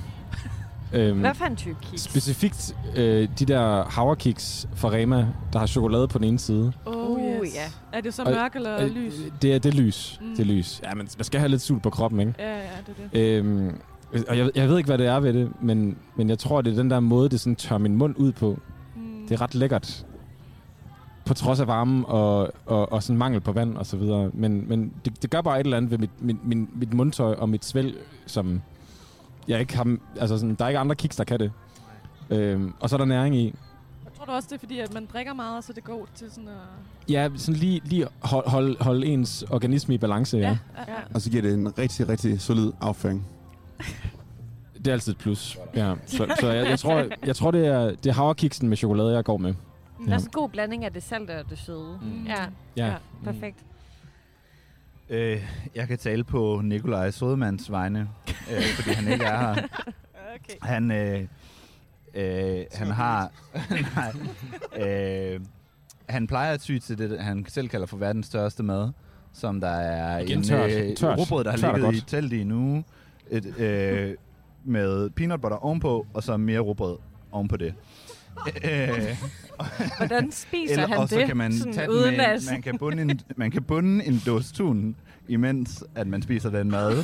Øhm, 0.93 1.19
Hvad 1.19 1.33
for 1.33 1.45
en 1.45 1.55
type 1.55 1.77
kiks? 1.81 2.01
Specifikt 2.01 2.75
øh, 2.95 3.29
de 3.39 3.45
der 3.45 3.83
havrekiks 3.83 4.67
fra 4.75 4.89
Rema, 4.89 5.27
der 5.53 5.59
har 5.59 5.67
chokolade 5.67 6.07
på 6.07 6.17
den 6.17 6.27
ene 6.27 6.39
side. 6.39 6.73
Oh, 6.85 6.95
Uh, 7.09 7.45
yes. 7.45 7.55
ja. 7.55 7.97
Er 7.97 8.01
det 8.01 8.13
så 8.13 8.23
Og- 8.23 8.31
mørk 8.31 8.55
eller 8.55 8.81
Øh, 8.83 8.89
lys? 8.95 9.13
Det 9.41 9.53
er 9.55 9.59
det 9.59 9.73
er 9.73 9.77
lys. 9.81 10.19
Mm. 10.21 10.27
Det 10.29 10.39
er 10.39 10.43
lys. 10.45 10.81
Ja, 10.83 10.89
men 10.95 11.07
man 11.17 11.23
skal 11.23 11.39
have 11.39 11.49
lidt 11.49 11.61
sult 11.61 11.83
på 11.83 11.89
kroppen, 11.89 12.19
ikke? 12.19 12.33
Ja, 12.39 12.55
ja, 12.57 12.61
det 12.87 12.95
er 13.03 13.09
det. 13.19 13.37
Øhm, 13.37 13.75
og 14.27 14.37
jeg, 14.37 14.51
jeg 14.55 14.69
ved 14.69 14.77
ikke, 14.77 14.87
hvad 14.87 14.97
det 14.97 15.07
er 15.07 15.19
ved 15.19 15.33
det, 15.33 15.51
men, 15.61 15.97
men 16.15 16.29
jeg 16.29 16.39
tror, 16.39 16.61
det 16.61 16.71
er 16.73 16.75
den 16.77 16.89
der 16.89 16.99
måde, 16.99 17.29
det 17.29 17.39
sådan 17.39 17.55
tør 17.55 17.77
min 17.77 17.95
mund 17.95 18.15
ud 18.17 18.31
på. 18.31 18.59
Mm. 18.95 19.01
Det 19.29 19.35
er 19.35 19.41
ret 19.41 19.55
lækkert. 19.55 20.05
På 21.25 21.33
trods 21.33 21.59
af 21.59 21.67
varme 21.67 22.05
og, 22.05 22.51
og, 22.65 22.91
og 22.91 23.03
sådan 23.03 23.17
mangel 23.17 23.41
på 23.41 23.51
vand 23.51 23.77
og 23.77 23.85
så 23.85 23.97
videre. 23.97 24.29
Men, 24.33 24.65
men 24.69 24.93
det, 25.05 25.21
det 25.21 25.29
gør 25.29 25.41
bare 25.41 25.59
et 25.59 25.63
eller 25.63 25.77
andet 25.77 25.91
ved 25.91 25.97
mit, 25.97 26.09
mit, 26.19 26.37
min, 26.47 26.69
mit 26.75 26.93
mundtøj 26.93 27.33
og 27.33 27.49
mit 27.49 27.65
svælg, 27.65 27.95
som 28.25 28.61
jeg 29.49 29.59
ikke 29.59 29.77
har... 29.77 29.97
Altså 30.19 30.37
sådan, 30.37 30.55
der 30.55 30.65
er 30.65 30.69
ikke 30.69 30.79
andre 30.79 30.95
kiks, 30.95 31.15
der 31.15 31.23
kan 31.23 31.39
det. 31.39 31.51
Øhm, 32.29 32.73
og 32.79 32.89
så 32.89 32.95
er 32.95 32.97
der 32.97 33.05
næring 33.05 33.35
i. 33.35 33.45
Jeg 34.05 34.13
tror 34.13 34.25
du 34.25 34.31
også, 34.31 34.47
det 34.49 34.55
er 34.55 34.59
fordi, 34.59 34.79
at 34.79 34.93
man 34.93 35.05
drikker 35.13 35.33
meget, 35.33 35.63
så 35.63 35.73
det 35.73 35.83
går 35.83 36.07
til 36.15 36.31
sådan 36.31 36.47
at... 36.47 36.53
Ja, 37.09 37.29
sådan 37.35 37.59
lige, 37.59 37.81
lige 37.85 38.07
hold, 38.21 38.49
hold, 38.49 38.81
hold 38.81 39.03
ens 39.03 39.43
organisme 39.49 39.93
i 39.95 39.97
balance, 39.97 40.37
ja. 40.37 40.43
ja. 40.43 40.57
ja. 40.77 40.81
ja. 40.87 40.99
Og 41.13 41.21
så 41.21 41.29
giver 41.29 41.41
det 41.41 41.53
en 41.53 41.77
rigtig, 41.77 42.09
rigtig 42.09 42.41
solid 42.41 42.71
afføring. 42.81 43.27
Det 44.77 44.87
er 44.87 44.91
altid 44.91 45.13
et 45.13 45.17
plus. 45.17 45.57
Ja. 45.75 45.93
Så, 46.05 46.35
så 46.39 46.51
jeg, 46.51 46.69
jeg, 46.69 46.79
tror, 46.79 47.05
jeg 47.25 47.35
tror, 47.35 47.51
det 47.51 47.67
er, 47.67 47.85
det 47.89 48.05
er 48.05 48.13
havrekiksen 48.13 48.69
med 48.69 48.77
chokolade, 48.77 49.15
jeg 49.15 49.23
går 49.23 49.37
med. 49.37 49.53
Der 50.05 50.11
er 50.11 50.15
også 50.15 50.27
en 50.27 50.31
god 50.31 50.49
blanding 50.49 50.85
af 50.85 50.93
det 50.93 51.03
salte 51.03 51.39
og 51.39 51.49
det 51.49 51.57
søde. 51.57 51.99
Mm. 52.01 52.25
Ja, 52.25 52.45
Ja. 52.77 52.85
ja 52.87 52.95
perfekt. 53.23 53.59
Øh, 55.09 55.43
jeg 55.75 55.87
kan 55.87 55.97
tale 55.97 56.23
på 56.23 56.61
Nikolaj 56.63 57.11
Sodemands 57.11 57.71
vegne, 57.71 58.09
øh, 58.51 58.63
fordi 58.75 58.89
han 58.89 59.13
ikke 59.13 59.25
er 59.25 59.53
her. 59.53 59.67
Okay. 60.35 60.53
Han, 60.61 60.91
øh, 60.91 61.21
øh, 62.13 62.65
han 62.73 62.87
har... 62.87 63.31
nej, 64.75 64.87
øh, 64.87 65.39
han 66.09 66.27
plejer 66.27 66.53
at 66.53 66.59
ty 66.59 66.77
til 66.77 66.97
det, 66.97 67.19
han 67.19 67.45
selv 67.47 67.67
kalder 67.69 67.87
for 67.87 67.97
verdens 67.97 68.25
største 68.27 68.63
mad, 68.63 68.89
som 69.33 69.61
der 69.61 69.67
er 69.69 70.19
Igen 70.19 70.37
en 70.37 70.43
tørt. 70.43 70.71
øh, 70.71 70.95
Tørt. 70.95 71.17
der 71.17 71.49
har 71.49 71.57
Tørt 71.57 71.75
ligget 71.75 71.93
i 71.93 71.97
godt. 71.99 72.07
telt 72.07 72.33
i 72.33 72.41
en 72.41 72.51
uge, 72.51 72.83
et, 73.29 73.57
øh, 73.59 74.15
med 74.63 75.09
peanut 75.09 75.41
butter 75.41 75.57
ovenpå, 75.57 76.07
og 76.13 76.23
så 76.23 76.37
mere 76.37 76.59
rugbrød 76.59 76.97
ovenpå 77.31 77.57
det. 77.57 77.73
Øh, 78.63 79.17
Hvordan 79.97 80.31
spiser 80.31 80.73
eller, 80.73 80.87
han 80.87 80.97
og 80.97 81.09
så 81.09 81.15
det? 81.17 81.27
kan 81.27 81.37
man 81.37 81.53
sådan 81.57 81.73
tage 81.73 81.87
den 81.87 81.95
uden 81.95 82.17
med, 82.17 82.25
at... 82.25 82.41
man 82.51 82.61
kan 82.61 82.77
bunde 82.77 83.01
en, 83.01 83.19
man 83.35 83.51
kan 83.51 83.63
bunde 83.63 84.05
en 84.05 84.21
dåse 84.25 84.53
tun, 84.53 84.95
imens 85.27 85.83
at 85.95 86.07
man 86.07 86.21
spiser 86.21 86.49
den 86.49 86.71
mad. 86.71 86.97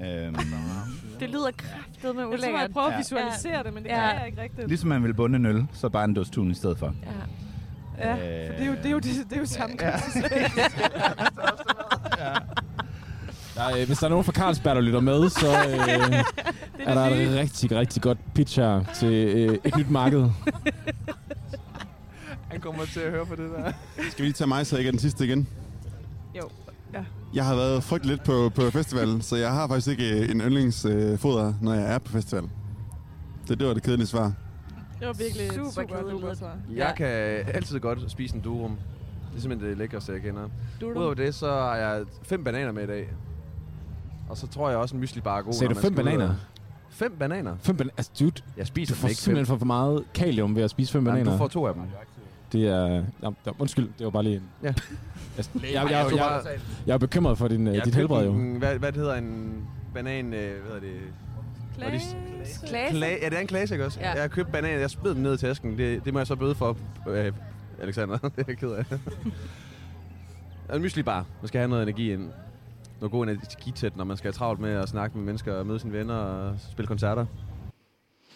Ja. 0.00 0.26
Øhm, 0.26 0.34
Det 1.20 1.30
lyder 1.30 1.50
kraftet 1.56 2.02
med 2.02 2.10
Jeg 2.10 2.14
tror, 2.14 2.22
jeg 2.22 2.28
ulækkert. 2.38 2.70
prøver 2.72 2.86
at 2.86 2.92
Ja. 2.92 2.98
visualisere 2.98 3.62
det, 3.64 3.74
men 3.74 3.82
det 3.82 3.88
Ja. 3.90 4.08
kan 4.10 4.18
jeg 4.18 4.26
ikke 4.26 4.42
rigtigt. 4.42 4.68
ligesom 4.68 4.88
man 4.88 5.02
vil 5.04 5.14
bunde 5.14 5.36
en 5.36 5.46
øl, 5.46 5.66
så 5.72 5.88
bare 5.88 6.04
en 6.04 6.14
dåse 6.14 6.30
tun 6.32 6.50
i 6.50 6.54
stedet 6.54 6.78
for. 6.78 6.94
Ja. 7.98 8.08
Ja, 8.08 8.14
for 8.48 8.52
det 8.56 8.62
er 8.62 8.66
jo, 8.66 8.72
det 8.74 8.86
er 8.86 8.90
jo, 8.90 8.98
det, 8.98 9.10
det 9.30 9.36
er 9.36 9.40
jo 9.40 9.46
samme 9.46 9.76
Ja. 9.80 9.92
Der, 13.54 13.62
er, 13.62 13.76
øh, 13.80 13.86
hvis 13.86 13.98
der 13.98 14.04
er 14.06 14.10
nogen 14.10 14.24
fra 14.24 14.32
Carlsberg, 14.32 14.76
der 14.76 14.82
lytter 14.82 15.00
med, 15.00 15.28
så 15.28 15.46
øh, 15.46 16.12
Det 16.76 16.88
er 16.88 16.94
der 16.94 17.00
et 17.06 17.38
rigtig, 17.38 17.72
rigtig 17.72 18.02
godt 18.02 18.18
pitch 18.34 18.60
her 18.60 18.84
til 18.94 19.12
øh, 19.12 19.58
et 19.64 19.76
nyt 19.76 19.90
marked. 19.90 20.20
Han 22.50 22.60
kommer 22.60 22.84
til 22.84 23.00
at 23.00 23.10
høre 23.10 23.26
på 23.26 23.36
det 23.36 23.50
der. 23.56 23.72
Skal 24.10 24.22
vi 24.22 24.22
lige 24.22 24.32
tage 24.32 24.48
mig, 24.48 24.66
så 24.66 24.76
ikke 24.78 24.88
er 24.88 24.92
den 24.92 25.00
sidste 25.00 25.24
igen? 25.24 25.48
Jo, 26.36 26.48
ja. 26.94 27.04
Jeg 27.34 27.44
har 27.44 27.54
været 27.54 27.84
frygtelig 27.84 28.16
lidt 28.16 28.24
på, 28.26 28.50
på 28.54 28.70
festival, 28.70 29.22
så 29.22 29.36
jeg 29.36 29.52
har 29.52 29.68
faktisk 29.68 29.88
ikke 29.88 30.20
øh, 30.20 30.30
en 30.30 30.40
yndlingsfoder, 30.40 31.54
når 31.60 31.74
jeg 31.74 31.94
er 31.94 31.98
på 31.98 32.12
festival. 32.12 32.42
Det, 33.48 33.58
det 33.58 33.66
var 33.66 33.74
det 33.74 33.82
kedelige 33.82 34.06
svar. 34.06 34.32
Det 34.98 35.06
var 35.06 35.12
virkelig 35.12 35.52
Super 35.52 35.70
super, 35.70 36.00
kedeligt. 36.00 36.38
svar. 36.38 36.56
Jeg 36.74 36.94
kan 36.96 37.06
altid 37.54 37.80
godt 37.80 38.10
spise 38.10 38.34
en 38.34 38.40
durum. 38.40 38.76
Det 39.30 39.36
er 39.36 39.40
simpelthen 39.40 39.70
det 39.70 39.78
lækreste, 39.78 40.12
jeg 40.12 40.20
kender. 40.20 40.48
Udover 40.84 41.14
det, 41.14 41.34
så 41.34 41.46
har 41.52 41.76
jeg 41.76 42.04
fem 42.22 42.44
bananer 42.44 42.72
med 42.72 42.82
i 42.82 42.86
dag. 42.86 43.08
Og 44.32 44.38
så 44.38 44.46
tror 44.46 44.68
jeg 44.68 44.78
også 44.78 44.94
en 44.94 45.00
mysli 45.00 45.20
bar 45.20 45.38
er 45.38 45.42
god. 45.42 45.52
Sagde 45.52 45.74
du 45.74 45.80
fem 45.80 45.92
ud 45.92 45.96
bananer? 45.96 46.34
Fem 46.90 47.16
bananer? 47.18 47.56
Fem 47.60 47.76
ban- 47.80 47.88
altså, 47.96 48.12
dude, 48.20 48.32
Jeg 48.56 48.62
du 48.62 48.66
spiser 48.66 48.94
får 48.94 49.06
dem 49.06 49.10
ikke 49.10 49.18
fem. 49.18 49.24
simpelthen 49.24 49.46
for, 49.46 49.56
for 49.58 49.66
meget 49.66 50.04
kalium 50.14 50.56
ved 50.56 50.62
at 50.62 50.70
spise 50.70 50.92
fem 50.92 51.06
Jamen, 51.06 51.12
bananer. 51.18 51.32
du 51.32 51.38
får 51.38 51.48
to 51.48 51.66
af 51.66 51.74
dem. 51.74 51.82
Det 52.52 52.68
er... 52.68 52.86
Jamen, 53.22 53.36
der- 53.44 53.52
undskyld, 53.58 53.88
det 53.98 54.04
var 54.04 54.10
bare 54.10 54.22
lige 54.22 54.36
en... 54.36 54.42
Ja. 54.62 54.66
Jeg, 55.36 55.44
jeg, 55.54 55.72
jeg, 55.72 55.74
jeg, 55.90 56.06
jeg, 56.10 56.18
bare- 56.18 56.42
jeg 56.86 56.94
er 56.94 56.98
bekymret 56.98 57.38
for 57.38 57.48
din, 57.48 57.66
Jeg 57.66 57.74
ja, 57.74 57.80
dit 57.80 57.94
helbred, 57.94 58.24
jo. 58.24 58.32
en- 58.32 58.56
Hvad, 58.56 58.78
hvad 58.78 58.92
det 58.92 59.00
hedder 59.00 59.14
en 59.14 59.62
banan... 59.94 60.34
Øh, 60.34 60.60
hvad 60.62 60.72
hedder 60.74 60.80
det? 60.80 60.96
Klasse. 61.78 62.16
Klasse. 62.66 62.96
Kla- 62.96 63.22
ja, 63.22 63.28
det 63.28 63.34
er 63.36 63.40
en 63.40 63.46
klasse, 63.46 63.84
også? 63.86 64.00
Ja. 64.00 64.12
Jeg 64.12 64.20
har 64.20 64.28
købt 64.28 64.52
banan, 64.52 64.80
jeg 64.80 64.90
smed 64.90 65.14
den 65.14 65.22
ned 65.22 65.34
i 65.34 65.36
tasken. 65.36 65.78
Det, 65.78 66.04
det 66.04 66.12
må 66.12 66.18
jeg 66.20 66.26
så 66.26 66.36
bøde 66.36 66.54
for, 66.54 66.76
øh, 67.08 67.32
Alexander. 67.82 68.18
det 68.36 68.38
er 68.38 68.44
jeg 68.48 68.56
ked 68.58 68.70
af. 68.70 68.84
en 70.76 70.82
mysli 70.82 71.02
bar. 71.02 71.24
Man 71.40 71.48
skal 71.48 71.58
have 71.58 71.68
noget 71.68 71.82
energi 71.82 72.12
ind. 72.12 72.30
Noget 73.02 73.12
god 73.12 73.26
energitæt, 73.26 73.96
når 73.96 74.04
man 74.04 74.16
skal 74.16 74.28
have 74.28 74.32
travlt 74.32 74.60
med 74.60 74.70
at 74.70 74.88
snakke 74.88 75.16
med 75.16 75.24
mennesker 75.24 75.54
og 75.54 75.66
møde 75.66 75.78
sine 75.78 75.92
venner 75.92 76.14
og 76.14 76.54
spille 76.72 76.86
koncerter. 76.86 77.26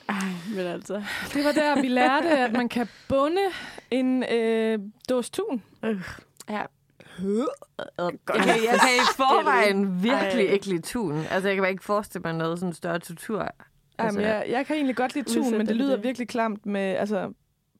Ej, 0.08 0.16
men 0.56 0.66
altså... 0.66 1.02
Det 1.34 1.44
var 1.44 1.52
der, 1.52 1.82
vi 1.82 1.88
lærte, 1.88 2.28
at 2.28 2.52
man 2.52 2.68
kan 2.68 2.88
bunde 3.08 3.40
en 3.90 4.24
øh, 4.32 4.78
dåse 5.08 5.32
tun. 5.32 5.62
Ja. 5.82 5.94
Jeg 6.48 6.66
kan, 8.26 8.48
jeg 8.48 8.78
kan 8.80 8.90
i 8.96 9.06
forvejen 9.16 10.02
virkelig 10.02 10.46
Ej. 10.46 10.52
ikke 10.52 10.66
lide 10.66 10.82
tun. 10.82 11.14
Altså, 11.30 11.48
jeg 11.48 11.56
kan 11.56 11.62
bare 11.62 11.70
ikke 11.70 11.84
forestille 11.84 12.22
mig 12.22 12.32
noget 12.32 12.58
sådan 12.58 12.72
større 12.72 12.98
tortur. 12.98 13.48
Altså, 13.98 14.20
Jamen, 14.20 14.20
jeg, 14.20 14.46
jeg 14.50 14.66
kan 14.66 14.76
egentlig 14.76 14.96
godt 14.96 15.14
lide 15.14 15.34
tun, 15.34 15.58
men 15.58 15.66
det 15.66 15.76
lyder 15.76 15.94
det. 15.94 16.04
virkelig 16.04 16.28
klamt 16.28 16.66
med, 16.66 16.80
altså, 16.80 17.32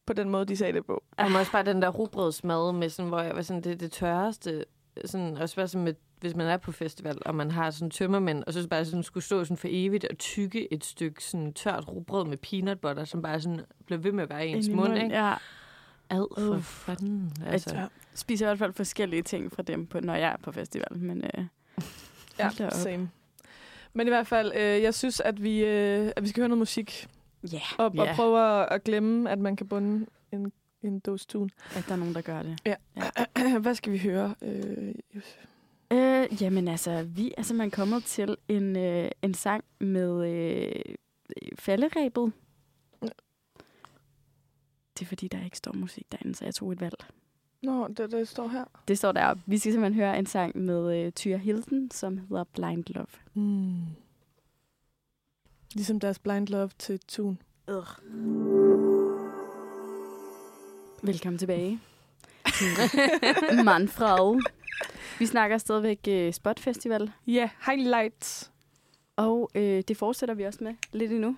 på 0.07 0.13
den 0.13 0.31
måde, 0.31 0.47
de 0.47 0.57
sagde 0.57 0.73
det 0.73 0.87
på. 0.87 1.03
Og 1.19 1.27
også 1.39 1.53
bare 1.53 1.65
den 1.65 1.83
der 1.83 1.89
rugbrødsmad, 1.89 2.73
med 2.73 2.89
sådan, 2.89 3.09
hvor 3.09 3.21
jeg 3.21 3.37
var 3.37 3.43
sådan, 3.43 3.63
det 3.63 3.73
er 3.73 3.77
det 3.77 3.93
tørreste. 3.93 4.65
Sådan, 5.05 5.37
også 5.37 5.57
bare 5.57 5.69
sådan 5.69 5.85
med, 5.85 5.95
hvis 6.21 6.35
man 6.35 6.47
er 6.47 6.57
på 6.57 6.73
festival, 6.73 7.19
og 7.27 7.35
man 7.35 7.51
har 7.51 7.71
sådan 7.71 7.91
tømmermænd, 7.91 8.45
og 8.47 8.53
så 8.53 8.69
bare 8.69 8.85
sådan 8.85 9.03
skulle 9.03 9.25
stå 9.25 9.45
sådan 9.45 9.57
for 9.57 9.69
evigt 9.71 10.05
og 10.05 10.19
tykke 10.19 10.73
et 10.73 10.85
stykke 10.85 11.25
sådan 11.25 11.53
tørt 11.53 11.89
rugbrød 11.89 12.25
med 12.27 12.37
peanut 12.37 12.81
butter, 12.81 13.05
som 13.05 13.23
bare 13.23 13.41
sådan 13.41 13.61
blev 13.87 14.05
ved 14.05 14.13
med 14.13 14.23
at 14.23 14.31
være 14.31 14.47
i 14.49 14.51
ens 14.51 14.69
mund, 14.69 14.79
munden, 14.81 15.05
ikke? 15.05 15.17
Ja. 15.17 15.35
Ad 16.11 16.27
for 16.39 16.57
Uff. 16.57 16.65
fanden. 16.67 17.33
Altså. 17.47 17.77
Jeg 17.77 17.89
spiser 18.15 18.47
i 18.47 18.49
hvert 18.49 18.59
fald 18.59 18.73
forskellige 18.73 19.23
ting 19.23 19.53
fra 19.53 19.63
dem, 19.63 19.87
på, 19.87 20.01
når 20.01 20.15
jeg 20.15 20.33
er 20.33 20.37
på 20.43 20.53
festival. 20.53 20.97
Men 20.99 21.25
øh, 21.25 21.45
Ja, 22.39 22.47
op. 22.47 22.73
same. 22.73 23.11
Men 23.93 24.07
i 24.07 24.11
hvert 24.11 24.27
fald, 24.27 24.53
øh, 24.57 24.83
jeg 24.83 24.95
synes, 24.95 25.21
at 25.21 25.43
vi, 25.43 25.65
øh, 25.65 26.13
at 26.17 26.23
vi 26.23 26.29
skal 26.29 26.41
høre 26.41 26.49
noget 26.49 26.59
musik. 26.59 27.07
ja, 27.53 27.61
Og, 27.79 27.93
Ja. 27.95 28.01
og 28.11 28.17
prøve 28.17 28.61
at, 28.63 28.69
at 28.71 28.85
glemme, 28.85 29.31
at 29.31 29.39
man 29.39 29.57
kan 29.57 29.69
bunde 29.69 30.07
en, 30.33 30.53
en 30.83 31.01
dåse 31.01 31.27
tun. 31.27 31.51
at 31.77 31.85
der 31.89 31.93
er 31.93 31.97
nogen, 31.97 32.15
der 32.15 32.21
gør 32.21 32.43
det. 32.43 32.59
Hvad 33.63 33.75
skal 33.75 33.93
vi 33.93 33.99
høre? 33.99 34.35
Øh, 34.43 34.95
Josef? 35.15 35.37
Øh, 35.93 36.43
jamen 36.43 36.69
altså, 36.69 37.03
vi 37.03 37.33
er 37.39 37.43
simpelthen 37.43 37.71
kommet 37.71 38.05
til 38.05 38.37
en, 38.49 38.77
øh, 38.77 39.11
en 39.23 39.35
sang 39.35 39.65
med 39.81 40.31
øh, 40.31 40.95
falderæbet. 41.59 42.33
Det 44.99 45.05
er 45.05 45.07
fordi, 45.07 45.29
der 45.29 45.45
ikke 45.45 45.57
står 45.57 45.73
musik 45.73 46.13
derinde, 46.13 46.35
så 46.35 46.45
jeg 46.45 46.55
tog 46.55 46.73
et 46.73 46.81
valg. 46.81 46.97
Nå, 47.63 47.89
det, 47.89 48.13
det 48.13 48.29
står 48.29 48.49
her. 48.49 48.65
Det 48.89 48.99
står 48.99 49.13
der. 49.13 49.35
Vi 49.47 49.59
skal 49.59 49.73
simpelthen 49.73 50.03
høre 50.03 50.19
en 50.19 50.27
sang 50.27 50.59
med 50.59 50.99
øh, 50.99 51.13
Tyre 51.13 51.39
Hilden, 51.39 51.91
som 51.91 52.19
hedder 52.19 52.45
Blind 52.45 52.85
Love. 52.87 53.07
Mm. 53.35 53.85
Ligesom 55.75 56.01
deres 56.01 56.19
blind 56.19 56.49
love 56.49 56.71
til 56.79 57.01
tun. 57.09 57.39
Velkommen 61.03 61.39
tilbage. 61.39 61.81
Manfred. 63.65 64.43
Vi 65.19 65.27
snakker 65.27 65.59
stadigvæk 65.59 65.99
øh, 66.09 66.33
Spot 66.33 66.61
Festival, 66.61 67.11
Ja, 67.27 67.49
highlights. 67.67 68.51
og 69.17 69.51
øh, 69.55 69.83
det 69.89 69.97
fortsætter 69.97 70.35
vi 70.35 70.45
også 70.45 70.59
med 70.65 70.75
lidt 70.93 71.13
endnu. 71.13 71.37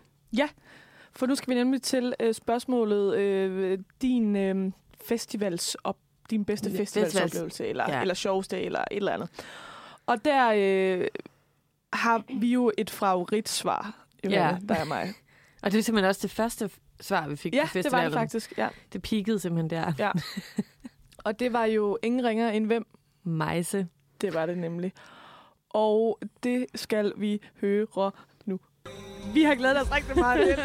For 1.12 1.26
nu 1.26 1.34
skal 1.34 1.48
vi 1.50 1.54
nemlig 1.54 1.82
til 1.82 2.14
øh, 2.20 2.34
spørgsmålet, 2.34 3.16
øh, 3.16 3.78
din 4.02 4.36
øh, 4.36 4.72
festivals 5.08 5.74
op, 5.84 5.96
din 6.30 6.44
bedste 6.44 6.70
Ja, 6.70 6.78
festivalsoplevelse, 6.80 7.66
eller, 7.66 7.84
ja. 7.88 7.94
ja. 7.94 8.00
eller 8.00 8.14
sjoveste, 8.14 8.60
eller 8.62 8.80
et 8.90 8.96
eller 8.96 9.12
andet. 9.12 9.28
Og 10.06 10.24
der 10.24 10.52
øh, 10.56 11.06
har 11.92 12.22
vi 12.40 12.52
jo 12.52 12.72
et 12.78 12.90
favoritsvar, 12.90 14.04
Ja. 14.24 14.30
ja. 14.30 14.56
der 14.68 14.74
er 14.74 14.84
mig. 14.84 15.12
Og 15.62 15.72
det 15.72 15.78
er 15.78 15.82
simpelthen 15.82 16.08
også 16.08 16.20
det 16.22 16.30
første 16.30 16.70
svar, 17.00 17.28
vi 17.28 17.36
fik 17.36 17.54
Ja, 17.54 17.62
på 17.62 17.66
det 17.66 17.74
var 17.74 17.82
festivalen. 17.82 18.12
det 18.12 18.18
faktisk. 18.18 18.58
Ja. 18.58 18.68
Det 18.92 19.02
peakede 19.02 19.38
simpelthen 19.38 19.70
der. 19.70 19.92
Ja. 19.98 20.10
Og 21.24 21.40
det 21.40 21.52
var 21.52 21.64
jo 21.64 21.98
ingen 22.02 22.24
ringer 22.24 22.50
end 22.50 22.66
hvem. 22.66 22.86
Mejse. 23.24 23.86
Det 24.20 24.34
var 24.34 24.46
det 24.46 24.58
nemlig. 24.58 24.92
Og 25.70 26.18
det 26.42 26.66
skal 26.74 27.12
vi 27.16 27.42
høre 27.60 28.10
nu. 28.46 28.60
Vi 29.34 29.42
har 29.42 29.54
glædet 29.54 29.80
os 29.80 29.92
rigtig 29.92 30.18
meget 30.18 30.46
til. 30.46 30.64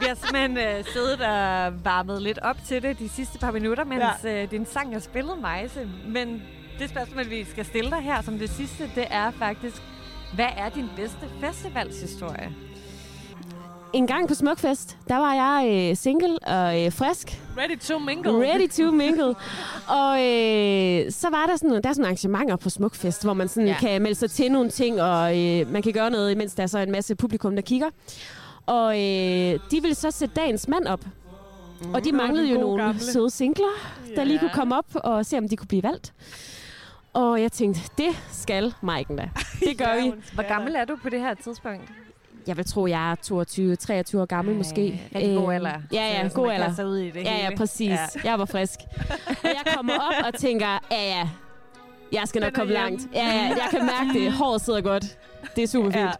Vi 0.00 0.04
har 0.06 0.14
simpelthen 0.14 0.58
øh, 0.58 0.84
siddet 0.84 1.20
og 1.20 1.84
varmet 1.84 2.22
lidt 2.22 2.38
op 2.38 2.56
til 2.66 2.82
det 2.82 2.98
de 2.98 3.08
sidste 3.08 3.38
par 3.38 3.50
minutter, 3.50 3.84
mens 3.84 4.04
ja. 4.24 4.42
øh, 4.42 4.50
din 4.50 4.66
sang 4.66 4.94
er 4.94 4.98
spillet 4.98 5.38
Mejse. 5.38 5.88
Men 6.06 6.42
det 6.78 6.90
spørgsmål, 6.90 7.30
vi 7.30 7.44
skal 7.44 7.64
stille 7.64 7.90
dig 7.90 8.00
her 8.00 8.22
som 8.22 8.38
det 8.38 8.50
sidste, 8.50 8.90
det 8.94 9.06
er 9.10 9.30
faktisk, 9.30 9.82
hvad 10.34 10.48
er 10.56 10.68
din 10.68 10.88
bedste 10.96 11.28
festivalshistorie? 11.40 12.65
En 13.96 14.06
gang 14.06 14.28
på 14.28 14.34
Smukfest, 14.34 14.96
der 15.08 15.16
var 15.16 15.34
jeg 15.34 15.90
øh, 15.90 15.96
single 15.96 16.38
og 16.38 16.84
øh, 16.84 16.92
frisk. 16.92 17.40
Ready 17.58 17.78
to 17.78 17.98
mingle. 17.98 18.32
Ready 18.32 18.68
to 18.68 18.90
mingle. 18.90 19.34
og 19.88 20.12
øh, 20.24 21.12
så 21.12 21.30
var 21.30 21.46
der 21.46 21.56
sådan, 21.56 21.82
der 21.82 21.88
er 21.88 21.92
sådan 21.92 22.04
arrangementer 22.04 22.56
på 22.56 22.70
Smukfest, 22.70 23.24
hvor 23.24 23.34
man 23.34 23.48
sådan 23.48 23.66
Ja. 23.66 23.72
ja. 23.72 23.78
kan 23.88 24.02
melde 24.02 24.14
sig 24.14 24.30
til 24.30 24.52
nogle 24.52 24.70
ting, 24.70 25.02
og 25.02 25.38
øh, 25.40 25.70
man 25.72 25.82
kan 25.82 25.92
gøre 25.92 26.10
noget, 26.10 26.32
imens 26.32 26.54
der 26.54 26.62
er 26.62 26.66
så 26.66 26.78
en 26.78 26.90
masse 26.92 27.14
publikum, 27.16 27.54
der 27.54 27.62
kigger. 27.62 27.86
Og 28.66 28.94
øh, 28.96 29.60
de 29.70 29.82
ville 29.82 29.94
så 29.94 30.10
sætte 30.10 30.34
dagens 30.34 30.68
mand 30.68 30.86
op. 30.86 31.00
Mm. 31.82 31.94
Og 31.94 32.04
de 32.04 32.12
manglede 32.12 32.48
jo 32.48 32.60
nogle 32.60 32.82
gamle. 32.82 33.00
søde 33.00 33.30
singler, 33.30 33.90
der 34.16 34.24
lige 34.24 34.38
kunne 34.38 34.50
komme 34.54 34.76
op 34.76 34.86
og 34.94 35.26
se, 35.26 35.38
om 35.38 35.48
de 35.48 35.56
kunne 35.56 35.68
blive 35.68 35.82
valgt. 35.82 36.12
Og 37.12 37.42
jeg 37.42 37.52
tænkte, 37.52 37.80
det 37.98 38.22
skal 38.32 38.74
Maiken 38.82 39.16
da. 39.16 39.30
Det 39.68 39.78
gør 39.78 40.02
vi. 40.02 40.12
Hvor 40.34 40.48
gammel 40.48 40.74
er 40.74 40.84
du 40.84 40.96
på 41.02 41.08
det 41.08 41.20
her 41.20 41.34
tidspunkt? 41.34 41.82
Jeg 42.46 42.56
vil 42.56 42.66
tro, 42.66 42.86
jeg 42.86 43.10
er 43.10 43.14
22-23 44.14 44.20
år 44.20 44.24
gammel 44.26 44.52
Ej, 44.54 44.58
måske. 44.58 45.00
rigtig 45.14 45.36
god 45.36 45.48
Øh, 45.48 45.54
alder. 45.54 45.70
Ja, 45.92 46.02
ja, 46.08 46.16
Sådan 46.28 46.30
god 46.44 46.52
alder. 46.52 46.84
ud 46.84 46.96
i 46.96 47.10
det 47.10 47.16
Ja, 47.24 47.30
ja, 47.32 47.42
hele. 47.44 47.56
præcis. 47.56 47.88
Ja. 47.90 47.92
Ja. 48.24 48.30
Jeg 48.30 48.38
var 48.38 48.44
frisk. 48.44 48.78
Og 49.28 49.34
jeg 49.44 49.62
kommer 49.76 49.92
op 49.94 50.24
og 50.26 50.34
tænker, 50.34 50.66
ja, 50.90 51.02
ja, 51.18 51.28
jeg 52.12 52.22
skal 52.28 52.42
nok 52.42 52.52
komme 52.52 52.72
hjemme. 52.72 52.88
langt. 52.90 53.08
Ja, 53.14 53.24
ja, 53.26 53.42
jeg 53.48 53.66
kan 53.70 53.86
mærke 53.86 54.18
det. 54.20 54.32
Håret 54.32 54.60
sidder 54.60 54.80
godt. 54.80 55.18
Det 55.56 55.64
er 55.64 55.68
super 55.68 55.90
fint. 55.90 55.96
Ja. 56.02 56.10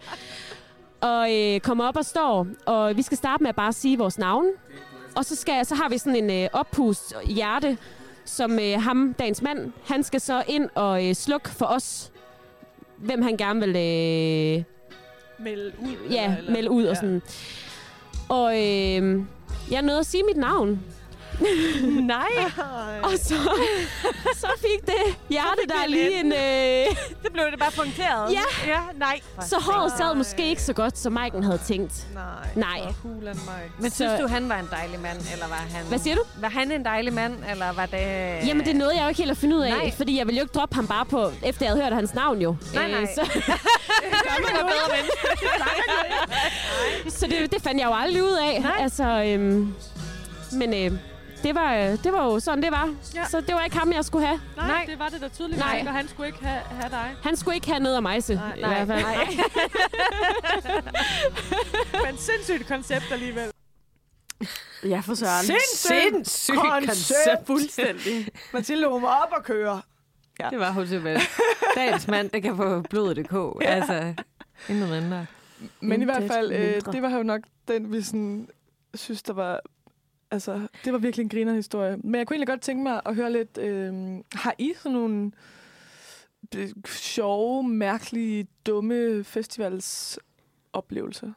Ja. 1.03 1.09
Og 1.09 1.35
øh, 1.35 1.61
kommer 1.61 1.85
op 1.89 1.97
og 1.97 2.05
står, 2.05 2.47
og 2.67 2.97
vi 2.97 3.03
skal 3.03 3.19
starte 3.19 3.43
med 3.43 3.49
at 3.49 3.57
bare 3.57 3.73
sige 3.73 3.99
vores 3.99 4.19
navn. 4.19 4.47
Og 5.17 5.25
så, 5.25 5.37
skal, 5.37 5.67
så 5.67 5.75
har 5.75 5.89
vi 5.89 5.99
sådan 5.99 6.25
en 6.31 6.43
øh, 6.45 6.49
oppust 6.53 7.15
hjerte, 7.27 7.79
som 8.25 8.59
øh, 8.59 8.83
ham, 8.83 9.15
dagens 9.19 9.43
mand, 9.43 9.73
han 9.87 10.03
skal 10.03 10.21
så 10.21 10.43
ind 10.49 10.69
og 10.75 11.07
øh, 11.09 11.15
slukke 11.15 11.49
for 11.49 11.67
os, 11.67 12.13
hvem 12.97 13.23
han 13.23 13.37
gerne 13.37 13.61
vil 13.61 13.77
øh, 13.77 14.65
Meld 15.39 15.73
ud. 15.83 16.11
ja, 16.11 16.37
melde 16.49 16.71
ud 16.71 16.85
og 16.85 16.97
sådan. 16.97 17.23
Og 18.29 18.53
øh, 18.55 19.21
jeg 19.71 19.83
nåede 19.83 19.99
at 20.01 20.07
sige 20.07 20.23
mit 20.23 20.37
navn. 20.37 20.81
Nej, 22.15 22.27
Og 23.03 23.11
så, 23.19 23.35
så 24.43 24.47
fik 24.61 24.87
det 24.87 25.17
hjerte 25.31 25.61
der 25.69 25.87
lige 25.89 26.21
en... 26.21 26.33
Øh, 26.33 26.97
det 27.23 27.33
blev 27.33 27.45
det 27.51 27.59
bare 27.59 27.71
punkteret. 27.77 28.33
Ja. 28.33 28.71
ja 28.73 28.81
nej. 28.95 29.21
så 29.41 29.57
håret 29.61 29.93
sad 29.99 30.15
måske 30.15 30.49
ikke 30.49 30.63
så 30.63 30.73
godt, 30.73 30.99
som 30.99 31.13
Maiken 31.13 31.43
havde 31.45 31.59
tænkt. 31.67 32.07
Nej. 32.15 32.25
Nej. 32.55 32.93
Hulen. 33.03 33.41
Men 33.79 33.91
Så- 33.91 33.97
synes 33.97 34.21
du, 34.21 34.27
han 34.27 34.49
var 34.49 34.57
en 34.59 34.69
dejlig 34.71 35.01
mand, 35.01 35.19
eller 35.33 35.49
var 35.49 35.55
han... 35.71 35.85
Hvad 35.89 35.99
siger 35.99 36.17
du? 36.17 36.23
Var 36.41 36.49
han 36.49 36.73
en 36.73 36.85
dejlig 36.85 37.13
mand, 37.13 37.35
eller 37.51 37.73
var 37.73 37.87
det... 37.87 37.99
Jamen, 38.49 38.67
det 38.67 38.77
nåede 38.77 38.95
jeg 38.97 39.03
jo 39.03 39.09
ikke 39.09 39.19
helt 39.19 39.31
at 39.31 39.37
finde 39.37 39.57
ud 39.57 39.61
af, 39.63 39.71
Nej. 39.71 39.93
Fordi 39.97 40.19
jeg 40.19 40.27
ville 40.27 40.39
jo 40.39 40.45
ikke 40.45 40.53
droppe 40.59 40.75
ham 40.75 40.87
bare 40.87 41.05
på, 41.05 41.31
efter 41.45 41.67
jeg 41.67 41.73
havde 41.73 41.83
hørt 41.85 41.93
hans 41.95 42.15
navn 42.15 42.39
jo. 42.41 42.57
Nej, 42.75 42.91
nej. 42.91 43.01
Øh, 43.01 43.09
så 43.15 43.21
gør 44.25 44.43
man 44.43 44.63
jo 44.63 44.95
ikke. 44.95 45.11
så 47.11 47.27
det, 47.27 47.53
det 47.53 47.63
fandt 47.63 47.81
jeg 47.81 47.87
jo 47.89 47.95
aldrig 47.95 48.23
ud 48.23 48.37
af. 48.43 48.61
Nej. 48.63 48.73
Altså, 48.81 49.05
øhm, 49.27 49.75
men 50.53 50.75
øh, 50.75 50.99
det, 51.47 51.55
var, 51.55 51.75
øh, 51.75 52.05
det 52.05 52.13
var 52.13 52.25
jo 52.25 52.41
sådan, 52.41 52.63
det 52.63 52.71
var. 52.71 52.95
Ja. 53.15 53.25
Så 53.25 53.41
det 53.41 53.55
var 53.55 53.65
ikke 53.65 53.77
ham, 53.77 53.93
jeg 53.93 54.05
skulle 54.05 54.27
have. 54.27 54.41
Nej, 54.57 54.67
Nej. 54.69 54.85
det 54.89 54.99
var 54.99 55.09
det 55.09 55.21
da 55.21 55.29
tydeligt. 55.29 55.59
Nej. 55.59 55.85
Og 55.87 55.93
han 55.95 56.09
skulle 56.09 56.27
ikke 56.27 56.45
have, 56.45 56.61
have 56.61 56.91
dig. 56.91 57.17
Han 57.23 57.37
skulle 57.37 57.55
ikke 57.55 57.67
have 57.69 57.81
noget 57.81 57.97
af 57.97 58.03
mejse, 58.03 58.35
Nej, 58.35 58.55
i 58.55 58.59
hvert 58.59 58.87
fald. 58.87 59.03
nej. 59.03 59.27
Men 62.07 62.19
sindssygt 62.19 62.69
koncept 62.69 63.05
alligevel. 63.13 63.51
Ja, 64.85 65.01
for 65.05 65.15
søren. 65.15 65.45
Sindssygt 65.75 66.57
koncept. 66.59 67.47
Fuldstændig. 67.47 68.29
Mathilde, 68.53 68.89
hun 68.89 69.03
var 69.03 69.23
op 69.27 69.33
og 69.39 69.45
køre. 69.45 69.81
Ja. 70.41 70.49
Det 70.51 70.59
var 70.59 70.71
hun 70.73 70.87
simpelthen. 70.93 71.29
Dagens 71.77 72.09
mand, 72.09 72.31
det 72.31 72.43
kan 72.43 72.57
få 72.57 72.81
blodet 72.81 73.17
det 73.17 73.29
kog. 73.29 73.59
Ja. 73.63 73.67
Altså, 73.67 74.15
intet 74.69 74.89
mindre. 74.89 75.27
Men 75.81 76.03
i 76.03 76.05
hvert 76.05 76.31
fald, 76.33 76.53
øh, 76.53 76.81
det 76.93 77.03
var 77.03 77.11
jo 77.11 77.23
nok 77.23 77.41
den, 77.69 77.93
vi 77.93 78.03
sådan, 78.03 78.49
synes, 78.95 79.23
der 79.23 79.33
var... 79.33 79.61
Altså, 80.31 80.69
det 80.85 80.93
var 80.93 80.99
virkelig 80.99 81.25
en 81.25 81.29
griner 81.29 81.55
historie. 81.55 81.97
Men 81.97 82.15
jeg 82.15 82.27
kunne 82.27 82.35
egentlig 82.35 82.49
godt 82.49 82.61
tænke 82.61 82.83
mig 82.83 83.01
at 83.07 83.15
høre 83.15 83.33
lidt... 83.33 83.59
Øh, 83.59 83.95
har 84.33 84.55
I 84.59 84.73
sådan 84.77 84.93
nogle 84.93 85.33
øh, 86.57 86.69
sjove, 86.87 87.69
mærkelige, 87.69 88.47
dumme 88.67 89.25
festivalsoplevelser? 89.25 91.33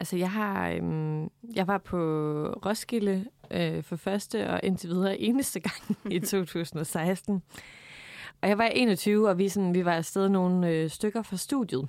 Altså, 0.00 0.16
jeg 0.16 0.30
har... 0.30 0.68
Øhm, 0.68 1.30
jeg 1.54 1.66
var 1.66 1.78
på 1.78 1.98
Roskilde 2.66 3.24
øh, 3.50 3.82
for 3.82 3.96
første 3.96 4.50
og 4.50 4.60
indtil 4.62 4.90
videre 4.90 5.18
eneste 5.18 5.60
gang 5.60 5.98
i 6.14 6.18
2016. 6.18 7.42
Og 8.42 8.48
jeg 8.48 8.58
var 8.58 8.64
21, 8.64 9.28
og 9.28 9.38
vi, 9.38 9.48
sådan, 9.48 9.74
vi 9.74 9.84
var 9.84 9.92
afsted 9.92 10.28
nogle 10.28 10.68
øh, 10.68 10.90
stykker 10.90 11.22
fra 11.22 11.36
studiet. 11.36 11.88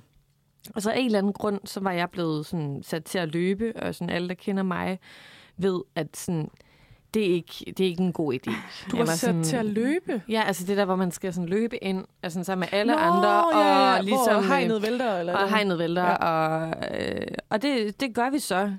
Og 0.74 0.82
så 0.82 0.90
af 0.90 0.98
en 0.98 1.06
eller 1.06 1.18
anden 1.18 1.32
grund, 1.32 1.60
så 1.64 1.80
var 1.80 1.92
jeg 1.92 2.10
blevet 2.10 2.46
sådan, 2.46 2.82
sat 2.82 3.04
til 3.04 3.18
at 3.18 3.28
løbe, 3.28 3.72
og 3.76 3.94
sådan, 3.94 4.10
alle, 4.10 4.28
der 4.28 4.34
kender 4.34 4.62
mig, 4.62 4.98
ved, 5.56 5.80
at 5.94 6.16
sådan, 6.16 6.50
det, 7.14 7.22
er 7.30 7.34
ikke, 7.34 7.64
det 7.66 7.80
er 7.80 7.88
ikke 7.88 8.02
en 8.02 8.12
god 8.12 8.34
idé. 8.34 8.52
Du 8.90 8.96
var 8.96 9.04
sat 9.04 9.44
til 9.44 9.56
at 9.56 9.64
løbe? 9.66 10.22
Ja, 10.28 10.42
altså 10.46 10.66
det 10.66 10.76
der, 10.76 10.84
hvor 10.84 10.96
man 10.96 11.10
skal 11.10 11.32
sådan 11.32 11.48
løbe 11.48 11.84
ind, 11.84 12.04
altså 12.22 12.44
sammen 12.44 12.68
med 12.72 12.78
alle 12.78 12.92
Nå, 12.92 12.98
andre, 12.98 13.44
og 13.44 13.52
ja, 13.52 13.94
ja, 13.94 14.00
ligesom... 14.00 14.34
hvor 14.34 14.42
øh, 14.42 14.48
hegnet 14.48 14.82
vælter? 14.82 15.18
Eller 15.18 15.36
og 15.36 15.48
hegnet 15.50 15.78
vælter, 15.78 16.02
Ja. 16.02 16.10
ja. 16.10 16.16
og, 16.16 16.74
øh, 17.00 17.26
og 17.50 17.62
det, 17.62 18.00
det 18.00 18.14
gør 18.14 18.30
vi 18.30 18.38
så. 18.38 18.72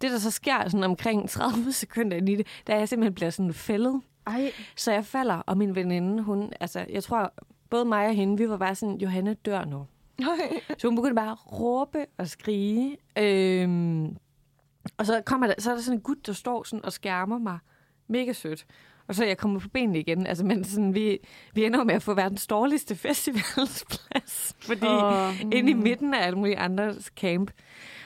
Det, 0.00 0.10
der 0.10 0.18
så 0.18 0.30
sker 0.30 0.68
sådan 0.68 0.84
omkring 0.84 1.28
30 1.30 1.72
sekunder 1.72 2.16
ind 2.16 2.28
i 2.28 2.34
det, 2.36 2.46
da 2.66 2.76
jeg 2.78 2.88
simpelthen 2.88 3.14
bliver 3.14 3.30
sådan 3.30 3.52
fældet. 3.54 4.00
Ej, 4.26 4.52
Så 4.76 4.92
jeg 4.92 5.04
falder, 5.04 5.34
og 5.34 5.58
min 5.58 5.74
veninde, 5.74 6.22
hun, 6.22 6.52
altså, 6.60 6.84
jeg 6.90 7.02
tror, 7.04 7.32
både 7.70 7.84
mig 7.84 8.06
og 8.06 8.14
hende, 8.14 8.38
vi 8.38 8.48
var 8.48 8.56
bare 8.56 8.74
sådan, 8.74 8.96
Johanne 8.96 9.34
dør 9.34 9.64
nu. 9.64 9.86
Nej. 10.20 10.60
Så 10.78 10.86
hun 10.88 10.96
begyndte 10.96 11.14
bare 11.14 11.30
at 11.30 11.60
råbe 11.60 12.06
og 12.18 12.28
skrige. 12.28 12.96
Øhm, 13.18 14.16
og 14.96 15.06
så, 15.06 15.22
kommer 15.26 15.46
der, 15.46 15.54
så 15.58 15.70
er 15.70 15.74
der 15.74 15.82
sådan 15.82 15.98
en 15.98 16.02
gut, 16.02 16.26
der 16.26 16.32
står 16.32 16.62
sådan 16.62 16.84
og 16.84 16.92
skærmer 16.92 17.38
mig. 17.38 17.58
Mega 18.08 18.32
sødt. 18.32 18.66
Og 19.08 19.14
så 19.14 19.24
er 19.24 19.28
jeg 19.28 19.38
kommet 19.38 19.62
på 19.62 19.68
benene 19.68 19.98
igen. 19.98 20.26
Altså, 20.26 20.44
men 20.44 20.64
sådan, 20.64 20.94
vi, 20.94 21.18
vi 21.54 21.64
ender 21.64 21.84
med 21.84 21.94
at 21.94 22.02
få 22.02 22.14
verdens 22.14 22.46
dårligste 22.46 22.96
festivalsplads. 22.96 24.54
Fordi 24.68 24.86
Åh. 24.86 25.40
inde 25.40 25.70
i 25.70 25.74
midten 25.74 26.14
af 26.14 26.26
alle 26.26 26.38
mulige 26.38 26.58
andres 26.58 27.04
camp. 27.04 27.50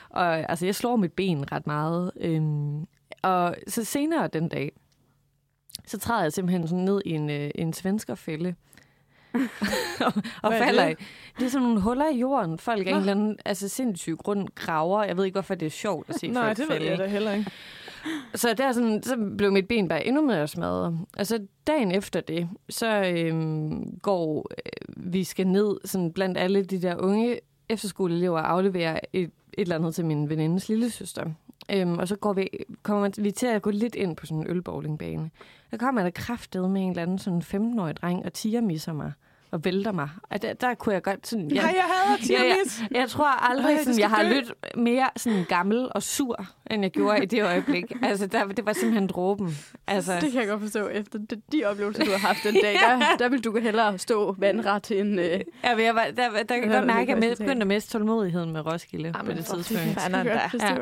Og 0.09 0.51
altså, 0.51 0.67
jeg 0.67 0.75
slår 0.75 0.97
mit 0.97 1.13
ben 1.13 1.53
ret 1.53 1.67
meget. 1.67 2.13
Øhm, 2.21 2.87
og 3.23 3.57
så 3.69 3.85
senere 3.85 4.29
den 4.29 4.49
dag, 4.49 4.73
så 5.87 5.99
træder 5.99 6.23
jeg 6.23 6.33
simpelthen 6.33 6.69
sådan 6.69 6.85
ned 6.85 7.03
i 7.05 7.11
en, 7.11 7.31
øh, 7.31 7.51
en 7.55 7.73
svenskerfælde. 7.73 8.55
og 10.07 10.13
og 10.43 10.55
er 10.55 10.59
falder 10.59 10.85
det? 10.89 11.01
i. 11.01 11.05
Det 11.39 11.47
er 11.47 11.51
sådan 11.51 11.67
nogle 11.67 11.81
huller 11.81 12.09
i 12.09 12.19
jorden. 12.19 12.59
Folk 12.59 12.87
af 12.87 12.91
en 12.91 12.97
eller 12.97 13.13
anden 13.13 13.39
altså, 13.45 13.69
sindssyg 13.69 14.17
grund 14.19 14.49
graver. 14.55 15.05
Jeg 15.05 15.17
ved 15.17 15.25
ikke, 15.25 15.35
hvorfor 15.35 15.55
det 15.55 15.67
er 15.67 15.71
sjovt 15.71 16.11
at 16.11 16.21
se 16.21 16.27
Nej, 16.29 16.43
folk 16.43 16.57
det 16.57 16.69
ved 16.69 16.77
falde. 16.77 16.91
jeg 16.91 16.99
da 16.99 17.07
heller 17.07 17.33
ikke. 17.33 17.51
Så 18.35 18.55
der 18.55 18.73
sådan, 18.73 19.03
så 19.03 19.17
blev 19.39 19.53
mit 19.53 19.69
ben 19.69 19.89
bare 19.89 20.07
endnu 20.07 20.23
mere 20.23 20.49
smadret. 20.49 20.99
Altså 21.17 21.47
dagen 21.67 21.93
efter 21.93 22.21
det, 22.21 22.49
så 22.69 23.13
øhm, 23.17 23.99
går 24.03 24.51
øh, 24.51 25.13
vi 25.13 25.25
skal 25.25 25.47
ned 25.47 25.77
sådan 25.85 26.13
blandt 26.13 26.39
alle 26.39 26.65
de 26.65 26.83
der 26.83 26.97
unge 26.97 27.41
efterskoleelever 27.69 28.41
og 28.41 28.51
aflevere 28.51 29.17
et, 29.17 29.23
et 29.23 29.31
eller 29.59 29.75
andet 29.77 29.95
til 29.95 30.05
min 30.05 30.29
venindes 30.29 30.69
lille 30.69 30.91
søster. 30.91 31.25
Øhm, 31.73 31.99
og 31.99 32.09
så 32.09 32.17
går 32.17 32.33
vi, 32.33 32.49
kommer 32.83 33.11
vi 33.19 33.31
til 33.31 33.47
at 33.47 33.63
gå 33.63 33.71
lidt 33.71 33.95
ind 33.95 34.17
på 34.17 34.27
sådan 34.27 34.41
en 34.41 34.47
ølbowlingbane. 34.51 35.31
Der 35.71 35.77
kommer 35.77 36.03
der 36.03 36.11
kraftet 36.11 36.71
med 36.71 36.83
en 36.83 36.91
eller 36.91 37.03
anden 37.03 37.19
sådan 37.19 37.73
15-årig 37.75 37.97
dreng 37.97 38.25
og 38.25 38.33
tigermisser 38.33 38.93
mig 38.93 39.13
og 39.55 39.65
vælter 39.65 39.93
mig. 39.93 40.09
Og 40.31 40.43
der, 40.43 40.53
der 40.53 40.75
kunne 40.75 40.93
jeg 40.95 41.03
godt 41.03 41.27
sådan... 41.27 41.51
Ja, 41.51 41.63
jeg 41.63 41.85
hader 41.85 42.17
tiramisu. 42.27 42.83
Ja. 42.95 43.01
Jeg 43.01 43.09
tror 43.09 43.27
aldrig, 43.51 43.65
Ej, 43.71 43.77
det 43.77 43.85
sådan, 43.85 44.01
jeg 44.01 44.11
har 44.11 44.23
lyttet 44.23 44.53
mere 44.77 45.09
sådan 45.17 45.45
gammel 45.49 45.89
og 45.91 46.03
sur, 46.03 46.47
end 46.71 46.83
jeg 46.83 46.91
gjorde 46.91 47.23
i 47.23 47.27
det 47.27 47.43
øjeblik. 47.43 47.93
Altså, 48.03 48.27
der, 48.27 48.47
det 48.47 48.67
var 48.67 48.73
simpelthen 48.73 49.07
dråben. 49.07 49.57
Altså, 49.87 50.13
Det 50.21 50.33
kan 50.33 50.41
jeg 50.41 50.49
godt 50.49 50.61
forstå. 50.61 50.89
Efter 50.89 51.19
de, 51.19 51.43
de 51.53 51.65
oplevelser, 51.65 52.05
du 52.05 52.11
har 52.11 52.19
haft 52.19 52.39
den 52.45 52.55
dag, 52.55 52.75
der, 52.89 53.17
der 53.19 53.29
vil 53.29 53.45
du 53.45 53.59
hellere 53.59 53.99
stå 53.99 54.35
vandret 54.39 54.91
end... 54.91 55.21
Øh, 55.21 55.41
ja, 55.65 55.75
men 55.77 55.85
jeg 55.85 55.95
var, 55.95 56.05
der, 56.17 56.31
der, 56.31 56.43
der 56.43 56.59
kan 56.61 56.71
Ja, 56.71 56.77
godt 56.77 56.87
mærke, 56.87 57.13
at 57.15 57.23
det 57.23 57.29
jeg 57.29 57.37
begyndte 57.39 57.61
at 57.63 57.67
miste 57.67 57.91
tålmodigheden 57.93 58.53
med 58.53 58.67
Roskilde 58.67 59.13
på 59.13 59.19
Jamen, 59.19 59.37
det 59.37 59.47
for 59.47 59.57
tidspunkt. 59.57 60.01
ja. 60.63 60.77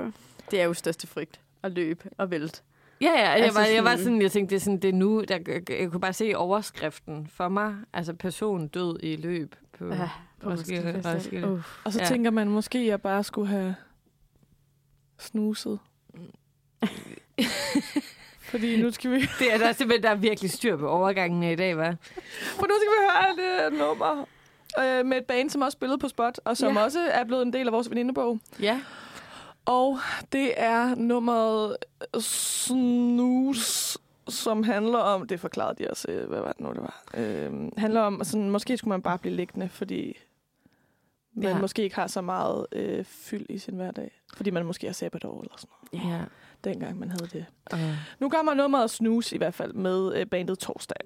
Det 0.51 0.61
er 0.61 0.65
jo 0.65 0.75
største 0.75 1.07
frygt 1.07 1.41
at 1.63 1.73
løbe 1.73 2.09
og 2.19 2.31
vælte. 2.31 2.61
Ja, 3.03 3.09
ja, 3.11 3.31
jeg, 3.31 3.45
Altså 3.45 3.61
var, 3.61 3.67
jeg 3.67 3.85
var 3.85 3.97
sådan- 3.97 4.23
jeg 4.23 4.33
tænkte, 4.33 4.51
det 4.55 4.61
er, 4.61 4.65
sådan, 4.65 4.79
det 4.79 4.89
er 4.89 4.93
nu, 4.93 5.25
der, 5.29 5.39
jeg 5.69 5.91
kunne 5.91 6.01
bare 6.01 6.13
se 6.13 6.33
overskriften 6.37 7.27
for 7.35 7.49
mig. 7.49 7.75
Altså, 7.93 8.15
person 8.15 8.69
død 8.69 8.99
i 9.03 9.17
løb 9.17 9.55
på 9.79 9.87
Ja, 9.87 10.11
Roskilde. 10.47 11.03
Roskilde. 11.15 11.49
Uh. 11.53 11.61
Og 11.85 11.93
så 11.93 12.01
Ja. 12.01 12.07
tænker 12.07 12.31
man, 12.31 12.49
måske 12.49 12.87
jeg 12.87 13.01
bare 13.03 13.25
skulle 13.25 13.49
have 13.49 13.75
snuset. 15.19 15.79
Fordi 18.51 18.83
nu 18.83 18.91
skal 18.91 19.11
vi... 19.11 19.21
Det 19.39 19.53
er 19.55 19.59
der 19.59 19.67
er 19.69 19.73
simpelthen 19.73 20.03
der 20.03 20.11
er 20.11 20.15
virkelig 20.15 20.51
styr 20.51 20.77
på 20.77 20.89
overgangen 20.89 21.43
i 21.43 21.57
dag, 21.57 21.73
hva'? 21.75 21.95
For 22.59 22.67
nu 22.67 22.75
skal 22.79 22.89
vi 22.91 22.99
høre 23.01 23.67
et 23.69 23.73
uh, 23.73 23.79
nummer 23.79 24.25
øh, 24.81 25.07
med 25.07 25.17
et 25.17 25.25
band, 25.25 25.51
som 25.51 25.63
også 25.63 25.77
spillede 25.77 25.99
på 25.99 26.09
Spot, 26.09 26.41
og 26.45 26.57
som 26.57 26.73
Ja. 26.73 26.79
ja. 26.79 26.85
også 26.85 27.01
er 27.01 27.25
blevet 27.25 27.43
en 27.43 27.53
del 27.53 27.67
af 27.67 27.73
vores 27.73 27.91
venindebog. 27.91 28.39
Ja. 28.61 28.81
Og 29.65 29.99
det 30.33 30.53
er 30.57 30.95
nummeret 30.95 31.77
Snus, 32.21 33.99
som 34.29 34.63
handler 34.63 34.99
om... 34.99 35.27
Det 35.27 35.41
forklarede 35.41 35.85
de 35.85 35.91
også, 35.91 36.11
øh, 36.11 36.29
hvad 36.29 36.41
var 36.41 36.53
det 36.53 36.61
nu, 36.61 36.69
det 36.73 36.81
var? 36.83 37.05
Øh, 37.15 37.53
handler 37.77 38.01
om, 38.01 38.21
at 38.21 38.27
sådan, 38.27 38.51
måske 38.51 38.77
skulle 38.77 38.89
man 38.93 39.03
bare 39.03 39.19
blive 39.19 39.35
liggende, 39.35 39.69
fordi 39.69 40.17
man 41.35 41.45
Ja. 41.49 41.59
måske 41.61 41.83
ikke 41.83 41.97
har 41.97 42.07
så 42.07 42.21
meget 42.21 42.67
øh, 42.73 43.05
fyld 43.05 43.47
i 43.49 43.59
sin 43.59 43.75
hverdag. 43.77 44.21
Fordi 44.37 44.51
man 44.51 44.67
måske 44.67 44.87
har 44.87 44.95
sabbatår 44.95 45.41
eller 45.41 45.55
sådan 45.57 45.71
noget, 45.93 46.13
Ja. 46.19 46.25
dengang 46.65 46.99
man 46.99 47.11
havde 47.11 47.27
det. 47.27 47.47
Og 47.67 47.79
Nu 48.21 48.29
kommer 48.29 48.55
nummeret 48.55 48.91
Snus 48.91 49.33
i 49.33 49.37
hvert 49.37 49.55
fald 49.55 49.73
med 49.73 50.15
øh, 50.17 50.27
bandet 50.27 50.59
Torsdag. 50.59 50.97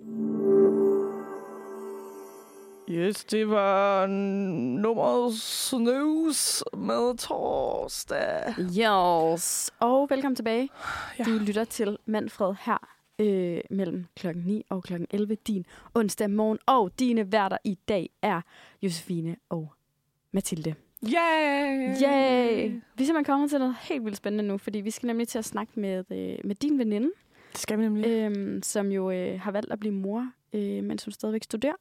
Yes, 2.90 3.24
det 3.24 3.48
var 3.48 4.06
nummeret 4.06 5.34
Snus 5.34 6.64
med 6.76 7.18
Torsdag. 7.18 8.54
Yes. 8.58 9.70
Og 9.80 10.10
velkommen 10.10 10.36
tilbage. 10.36 10.68
Ja. 11.18 11.24
Du 11.24 11.30
lytter 11.30 11.64
til 11.64 11.98
Manfred 12.06 12.54
her 12.60 12.88
øh, 13.18 13.60
mellem 13.70 14.04
klokken 14.16 14.42
9 14.46 14.62
og 14.70 14.82
klokken 14.82 15.06
11 15.10 15.34
din 15.34 15.66
onsdag 15.94 16.30
morgen. 16.30 16.58
Og 16.66 16.90
dine 16.98 17.32
værter 17.32 17.56
i 17.64 17.78
dag 17.88 18.10
er 18.22 18.40
Josefine 18.82 19.36
og 19.48 19.72
Mathilde. 20.32 20.74
Yay! 21.04 21.94
Yay! 22.02 22.70
Vi 22.70 23.02
er 23.02 23.04
simpelthen 23.04 23.24
kommet 23.24 23.50
til 23.50 23.58
noget 23.58 23.76
helt 23.80 24.04
vildt 24.04 24.16
spændende 24.16 24.44
nu, 24.44 24.58
fordi 24.58 24.80
vi 24.80 24.90
skal 24.90 25.06
nemlig 25.06 25.28
til 25.28 25.38
at 25.38 25.44
snakke 25.44 25.80
med, 25.80 26.04
øh, 26.10 26.38
med 26.44 26.54
din 26.54 26.78
veninde, 26.78 27.10
Det 27.52 27.60
skal 27.60 27.78
vi 27.78 27.82
nemlig. 27.82 28.06
øh, 28.06 28.62
som 28.62 28.92
jo 28.92 29.10
øh, 29.10 29.40
har 29.40 29.50
valgt 29.50 29.72
at 29.72 29.80
blive 29.80 29.94
mor, 29.94 30.28
øh, 30.52 30.84
mens 30.84 31.04
hun 31.04 31.12
stadigvæk 31.12 31.42
studerer. 31.44 31.74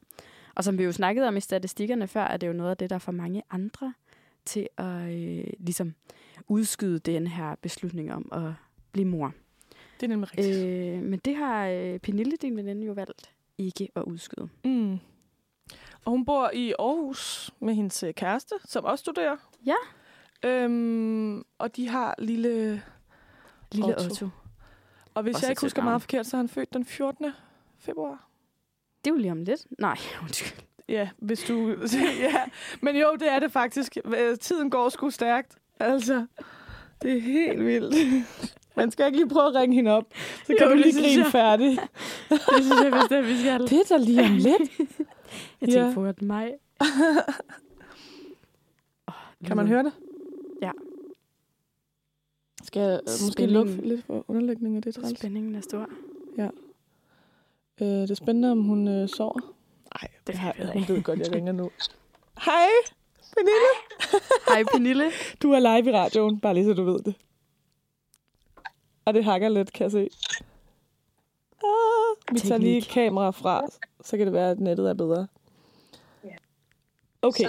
Og 0.56 0.64
som 0.64 0.78
vi 0.78 0.84
jo 0.84 0.92
snakkede 0.92 1.28
om 1.28 1.36
i 1.36 1.40
statistikkerne 1.40 2.08
før, 2.08 2.24
er 2.24 2.36
det 2.36 2.46
jo 2.46 2.52
noget 2.52 2.70
af 2.70 2.76
det, 2.76 2.90
der 2.90 2.98
får 2.98 3.12
mange 3.12 3.42
andre 3.50 3.94
til 4.44 4.68
at 4.76 5.14
øh, 5.14 5.44
ligesom 5.58 5.94
udskyde 6.48 6.98
den 6.98 7.26
her 7.26 7.54
beslutning 7.54 8.12
om 8.12 8.28
at 8.32 8.52
blive 8.92 9.06
mor. 9.08 9.32
Det 10.00 10.06
er 10.06 10.08
nemlig 10.08 10.38
rigtigt. 10.38 10.66
Øh, 10.66 11.02
men 11.02 11.18
det 11.18 11.36
har 11.36 11.66
øh, 11.66 11.98
Pernille, 11.98 12.36
din 12.36 12.56
veninde, 12.56 12.86
jo 12.86 12.92
valgt 12.92 13.30
ikke 13.58 13.88
at 13.94 14.02
udskyde. 14.02 14.48
Mm. 14.64 14.98
Og 16.04 16.10
hun 16.10 16.24
bor 16.24 16.50
i 16.54 16.74
Aarhus 16.78 17.50
med 17.60 17.74
hendes 17.74 18.02
øh, 18.02 18.14
kæreste, 18.14 18.54
som 18.64 18.84
også 18.84 19.02
studerer. 19.02 19.36
Ja. 19.66 19.74
Øhm, 20.48 21.44
og 21.58 21.76
de 21.76 21.88
har 21.88 22.14
lille... 22.18 22.82
Lille 23.72 23.96
Otto. 23.96 24.04
Otto. 24.04 24.28
Og 25.14 25.22
hvis 25.22 25.34
Også 25.34 25.46
jeg 25.46 25.50
ikke 25.50 25.62
husker 25.62 25.82
meget 25.82 26.02
forkert, 26.02 26.26
så 26.26 26.36
er 26.36 26.38
han 26.38 26.48
født 26.48 26.74
den 26.74 26.84
14. 26.84 27.26
februar. 27.78 28.25
Det 29.06 29.10
er 29.12 29.14
jo 29.14 29.20
lige 29.20 29.32
om 29.32 29.42
lidt. 29.42 29.66
Nej, 29.78 29.96
undskyld. 30.22 30.58
Ja, 30.88 31.08
hvis 31.18 31.42
du... 31.44 31.68
ja. 32.20 32.34
Men 32.82 32.96
jo, 32.96 33.06
det 33.20 33.32
er 33.32 33.38
det 33.38 33.52
faktisk. 33.52 33.96
Tiden 34.40 34.70
går 34.70 34.88
sgu 34.88 35.10
stærkt. 35.10 35.58
Altså, 35.80 36.26
det 37.02 37.16
er 37.16 37.20
helt 37.20 37.64
vildt. 37.66 37.94
Man 38.76 38.90
skal 38.90 39.06
ikke 39.06 39.18
lige 39.18 39.28
prøve 39.28 39.46
at 39.48 39.54
ringe 39.54 39.74
hende 39.76 39.90
op. 39.90 40.04
Så 40.46 40.54
kan 40.58 40.66
Jo, 40.68 40.70
du 40.70 40.74
lige 40.74 40.92
grine 41.02 41.22
jeg. 41.22 41.32
færdig. 41.32 41.70
Det 42.30 42.40
synes 42.64 42.82
jeg 42.84 42.92
bestemt, 42.92 43.26
vi 43.26 43.38
skal. 43.38 43.60
Det 43.60 43.72
er 43.72 43.84
da 43.88 43.96
lige 43.96 44.22
om 44.22 44.32
lidt. 44.36 44.78
Jeg 45.60 45.68
tænkte 45.68 45.80
Ja. 45.80 45.92
på, 45.94 46.04
at 46.04 46.22
mig... 46.22 46.54
Kan 49.46 49.56
man 49.56 49.68
høre 49.68 49.82
det? 49.82 49.92
Ja. 50.62 50.70
Skal 52.64 52.80
jeg 52.82 53.00
øh, 53.08 53.12
måske 53.26 53.46
lukke 53.46 53.72
lidt 53.72 54.04
for 54.04 54.24
underlægning 54.28 54.76
af 54.76 54.82
det 54.82 54.94
træls? 54.94 55.18
Spændingen 55.18 55.54
er 55.54 55.60
stor. 55.60 55.88
Øh, 57.80 57.86
det 57.88 58.10
er 58.10 58.14
spændende, 58.14 58.50
om 58.52 58.62
hun 58.62 58.88
øh, 58.88 59.08
sover. 59.08 59.40
Nej, 59.94 60.10
Det 60.18 60.26
det 60.26 60.34
har, 60.34 60.52
finder 60.52 60.72
vi 60.72 60.78
ud 60.78 60.84
hun 60.86 60.96
ved 60.96 61.02
godt, 61.02 61.20
jeg 61.20 61.32
ringer 61.32 61.52
nu. 61.52 61.70
Hej, 62.44 62.68
Pernille. 63.36 63.72
Hej, 64.48 64.62
Pernille. 64.72 65.10
Du 65.42 65.52
er 65.52 65.58
live 65.58 65.90
i 65.90 65.96
radioen, 65.96 66.40
bare 66.40 66.54
lige 66.54 66.64
så 66.64 66.72
du 66.74 66.84
ved 66.84 66.98
det. 66.98 67.14
Og 69.04 69.14
det 69.14 69.24
hakker 69.24 69.48
lidt, 69.48 69.72
kan 69.72 69.84
jeg 69.84 69.90
se. 69.92 70.08
Ah, 71.64 72.34
vi 72.34 72.40
tager 72.40 72.58
lige 72.58 72.82
kamera 72.82 73.30
fra, 73.30 73.62
så 74.04 74.16
kan 74.16 74.26
det 74.26 74.32
være, 74.32 74.50
at 74.50 74.60
nettet 74.60 74.88
er 74.90 74.94
bedre. 74.94 75.26
Okay. 77.22 77.48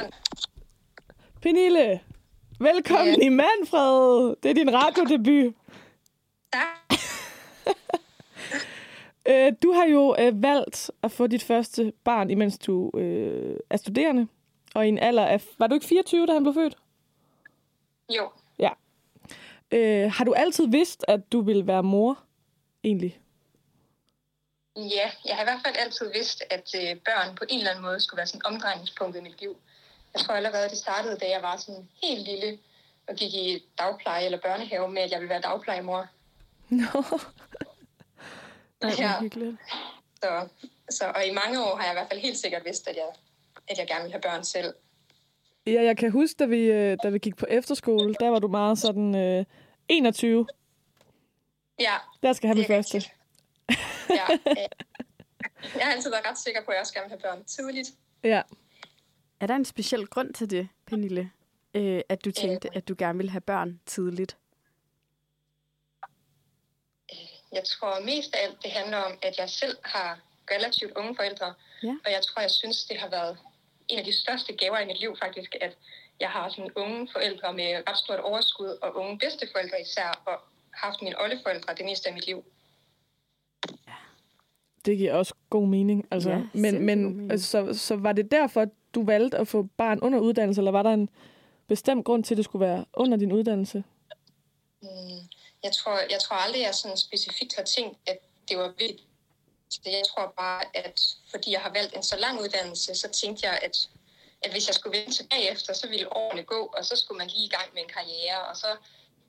Pernille, 1.42 2.00
velkommen 2.60 3.22
i 3.22 3.30
Manfred. 3.30 4.36
Det 4.44 4.52
er 4.52 4.56
din 4.56 4.74
radiodebut. 4.74 5.54
Tak. 6.54 6.77
Øh, 9.28 9.54
du 9.64 9.72
har 9.72 9.86
jo 9.86 10.16
øh, 10.20 10.44
valgt 10.44 10.92
at 11.04 11.12
få 11.12 11.28
dit 11.28 11.44
første 11.44 11.94
barn, 12.04 12.30
imens 12.30 12.58
du 12.58 12.92
øh, 12.98 13.60
er 13.70 13.78
studerende. 13.78 14.28
Og 14.76 14.86
i 14.86 14.90
en 14.90 15.00
alder 15.00 15.26
af... 15.26 15.42
Var 15.58 15.68
du 15.68 15.74
ikke 15.74 15.86
24, 15.86 16.26
da 16.26 16.34
han 16.34 16.44
blev 16.44 16.54
født? 16.54 16.78
Jo, 18.10 18.30
Øh, 19.72 20.12
har 20.12 20.24
du 20.24 20.34
altid 20.34 20.68
vidst, 20.68 21.06
at 21.08 21.32
du 21.32 21.42
ville 21.42 21.68
være 21.68 21.84
mor, 21.84 22.20
egentlig? 22.84 23.20
ja, 24.76 25.12
jeg 25.26 25.36
har 25.36 25.42
i 25.42 25.46
hvert 25.46 25.62
fald 25.66 25.76
altid 25.80 26.12
vidst, 26.14 26.44
at 26.50 26.76
øh, 26.76 26.96
børn 26.96 27.36
på 27.36 27.44
en 27.50 27.58
eller 27.58 27.72
anden 27.72 27.84
måde 27.84 28.00
skulle 28.00 28.18
være 28.18 28.28
sådan 28.28 28.46
omdrejningspunkt 28.46 29.18
i 29.18 29.22
mit 29.22 29.42
liv. 29.42 29.58
Jeg 30.14 30.22
tror 30.22 30.34
allerede, 30.34 30.70
det 30.70 30.78
startede, 30.78 31.18
da 31.18 31.30
jeg 31.30 31.42
var 31.42 31.58
sådan 31.58 31.90
helt 32.04 32.22
lille 32.28 32.60
og 33.08 33.16
gik 33.16 33.34
i 33.34 33.64
dagpleje 33.80 34.26
eller 34.26 34.40
børnehave 34.40 34.90
med, 34.90 35.02
at 35.02 35.12
jeg 35.12 35.20
ville 35.20 35.30
være 35.30 35.42
dagplejemor. 35.42 36.08
Nå. 36.70 37.04
Ej, 38.82 38.92
Ja. 39.00 39.20
hyggeligt. 39.22 39.56
Så, 40.24 40.48
så, 40.90 41.06
og 41.16 41.26
i 41.26 41.32
mange 41.34 41.64
år 41.66 41.76
har 41.76 41.84
jeg 41.84 41.94
i 41.94 41.96
hvert 41.96 42.08
fald 42.12 42.20
helt 42.20 42.38
sikkert 42.38 42.66
vidst, 42.66 42.88
at 42.88 42.96
jeg, 42.96 43.06
at 43.68 43.78
jeg 43.78 43.88
gerne 43.88 44.02
ville 44.02 44.14
have 44.14 44.22
børn 44.22 44.44
selv. 44.44 44.74
Ja, 45.68 45.84
jeg 45.84 45.98
kan 45.98 46.12
huske, 46.12 46.36
da 46.40 46.46
vi, 46.46 46.60
øh, 46.60 46.98
da 47.04 47.10
vi 47.10 47.20
gik 47.20 47.36
på 47.36 47.46
efterskole, 47.50 48.14
der 48.20 48.30
var 48.30 48.40
du 48.40 48.48
meget 48.48 48.78
sådan 48.80 49.16
øh, 49.16 49.46
21. 49.88 50.48
Ja, 51.80 51.94
Der 52.24 52.34
skal 52.34 52.48
have 52.48 52.56
min 52.56 52.66
første. 52.68 52.98
ja. 54.10 54.26
øh, 54.48 54.56
Jeg 55.76 55.86
har 55.86 55.92
altid 55.92 56.10
været 56.10 56.26
ret 56.30 56.38
sikker 56.38 56.62
på, 56.66 56.72
at 56.72 56.76
jeg 56.76 56.82
også 56.82 56.94
gerne 56.94 57.10
vil 57.10 57.20
have 57.22 57.32
børn 57.36 57.44
tidligt. 57.46 57.88
Ja. 58.24 58.42
Er 59.40 59.48
der 59.48 59.56
en 59.56 59.66
speciel 59.66 60.08
grund 60.08 60.34
til 60.34 60.50
det, 60.50 60.68
Pernille? 60.86 61.32
Øh, 61.74 62.02
at 62.10 62.26
du 62.26 62.32
tænkte, 62.32 62.70
at 62.76 62.88
du 62.88 62.96
gerne 62.98 63.18
ville 63.18 63.32
have 63.32 63.42
børn 63.42 63.80
tidligt? 63.86 64.38
Jeg 67.58 67.64
tror 67.74 67.94
mest 68.12 68.30
af 68.36 68.40
alt, 68.46 68.58
det 68.64 68.72
handler 68.80 68.98
om, 68.98 69.14
at 69.28 69.34
jeg 69.42 69.50
selv 69.62 69.76
har 69.94 70.12
relativt 70.54 70.92
unge 71.00 71.16
forældre. 71.16 71.54
Ja. 71.84 71.94
Og 72.06 72.10
jeg 72.16 72.22
tror, 72.28 72.42
jeg 72.48 72.52
synes, 72.52 72.78
det 72.90 72.98
har 73.04 73.10
været 73.10 73.34
en 73.92 74.00
af 74.00 74.06
de 74.06 74.14
største 74.24 74.52
gaver 74.54 74.80
i 74.80 74.86
mit 74.86 75.00
liv 75.00 75.12
faktisk, 75.24 75.52
at 75.62 75.74
jeg 76.20 76.30
har 76.30 76.50
sådan 76.50 76.72
unge 76.76 77.10
forældre 77.16 77.54
med 77.54 77.70
ret 77.90 77.98
stort 77.98 78.20
overskud, 78.20 78.72
og 78.82 78.90
unge 78.96 79.18
bedsteforældre 79.20 79.82
især, 79.82 80.22
og 80.26 80.36
haft 80.74 81.02
mine 81.02 81.22
oldeforældre 81.24 81.74
det 81.78 81.86
meste 81.86 82.08
af 82.10 82.14
mit 82.14 82.26
liv. 82.28 82.44
Det 84.86 84.98
giver 84.98 85.14
også 85.14 85.34
god 85.50 85.68
mening. 85.68 86.08
Altså, 86.12 86.30
Ja, 86.30 86.42
men 86.54 86.86
men 86.86 87.04
mening. 87.04 87.32
altså, 87.32 87.48
så, 87.50 87.80
så 87.80 87.96
var 87.96 88.12
det 88.14 88.32
derfor, 88.32 88.66
du 88.96 89.06
valgte 89.06 89.38
at 89.38 89.48
få 89.48 89.68
barn 89.78 90.00
under 90.00 90.20
uddannelse, 90.20 90.62
eller 90.62 90.72
var 90.72 90.84
der 90.84 90.90
en 90.94 91.10
bestemt 91.68 92.06
grund 92.06 92.24
til, 92.24 92.34
at 92.34 92.38
det 92.38 92.46
skulle 92.46 92.66
være 92.66 92.86
under 92.94 93.18
din 93.18 93.32
uddannelse? 93.32 93.84
Mm, 94.82 94.88
Jeg 95.68 95.76
tror, 95.80 95.98
jeg 96.14 96.20
tror 96.26 96.36
aldrig, 96.46 96.62
jeg 96.62 96.76
sådan 96.76 96.98
specifikt 96.98 97.56
har 97.56 97.64
tænkt, 97.64 97.98
at 98.12 98.18
det 98.50 98.58
var. 98.58 98.74
Så 99.70 99.80
Jeg 99.86 100.04
tror 100.12 100.34
bare, 100.38 100.64
at 100.74 100.98
fordi 101.32 101.52
jeg 101.52 101.62
har 101.62 101.74
valgt 101.80 101.96
en 101.96 102.04
så 102.04 102.18
lang 102.26 102.36
uddannelse, 102.44 102.96
så 102.96 103.08
tænkte 103.22 103.48
jeg, 103.48 103.60
at, 103.68 103.90
at 104.44 104.52
hvis 104.52 104.68
jeg 104.68 104.76
skulle 104.76 104.98
vende 104.98 105.14
tilbage 105.14 105.52
efter, 105.52 105.74
så 105.74 105.88
ville 105.90 106.14
årene 106.22 106.44
gå, 106.44 106.62
og 106.78 106.86
så 106.86 106.96
skulle 106.96 107.18
man 107.18 107.28
lige 107.28 107.46
i 107.46 107.54
gang 107.58 107.68
med 107.74 107.82
en 107.82 107.90
karriere, 107.98 108.40
og 108.50 108.56
så 108.58 108.68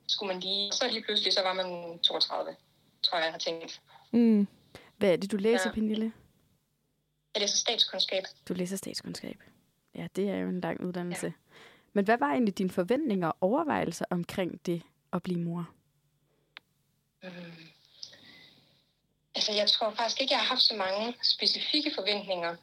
skulle 0.07 0.33
man 0.33 0.39
lige, 0.41 0.71
så 0.71 0.87
lige 0.91 1.03
pludselig, 1.03 1.33
så 1.33 1.41
var 1.41 1.53
man 1.53 1.99
32, 1.99 2.55
tror 3.03 3.17
jeg, 3.17 3.25
jeg 3.25 3.33
har 3.33 3.39
tænkt. 3.39 3.81
Mm. 4.11 4.47
Hvad 4.97 5.09
er 5.09 5.17
det, 5.17 5.31
du 5.31 5.37
læser, 5.37 5.69
ja. 5.69 5.73
Pernille? 5.73 6.13
Jeg 7.33 7.41
læser 7.41 7.57
statskundskab. 7.57 8.23
Du 8.49 8.53
læser 8.53 8.77
statskundskab. 8.77 9.37
Ja, 9.95 10.07
det 10.15 10.29
er 10.29 10.37
jo 10.37 10.49
en 10.49 10.61
lang 10.61 10.85
uddannelse. 10.85 11.25
Ja. 11.25 11.31
Men 11.93 12.05
hvad 12.05 12.17
var 12.17 12.29
egentlig 12.31 12.57
dine 12.57 12.69
forventninger 12.69 13.27
og 13.27 13.37
overvejelser 13.41 14.05
omkring 14.09 14.65
det 14.65 14.81
at 15.13 15.23
blive 15.23 15.39
mor? 15.39 15.69
Mm. 17.23 17.69
Altså, 19.35 19.51
jeg 19.51 19.69
tror 19.69 19.93
faktisk 19.95 20.21
ikke, 20.21 20.33
jeg 20.33 20.39
har 20.39 20.47
haft 20.47 20.61
så 20.61 20.75
mange 20.75 21.15
specifikke 21.23 21.91
forventninger. 21.95 22.55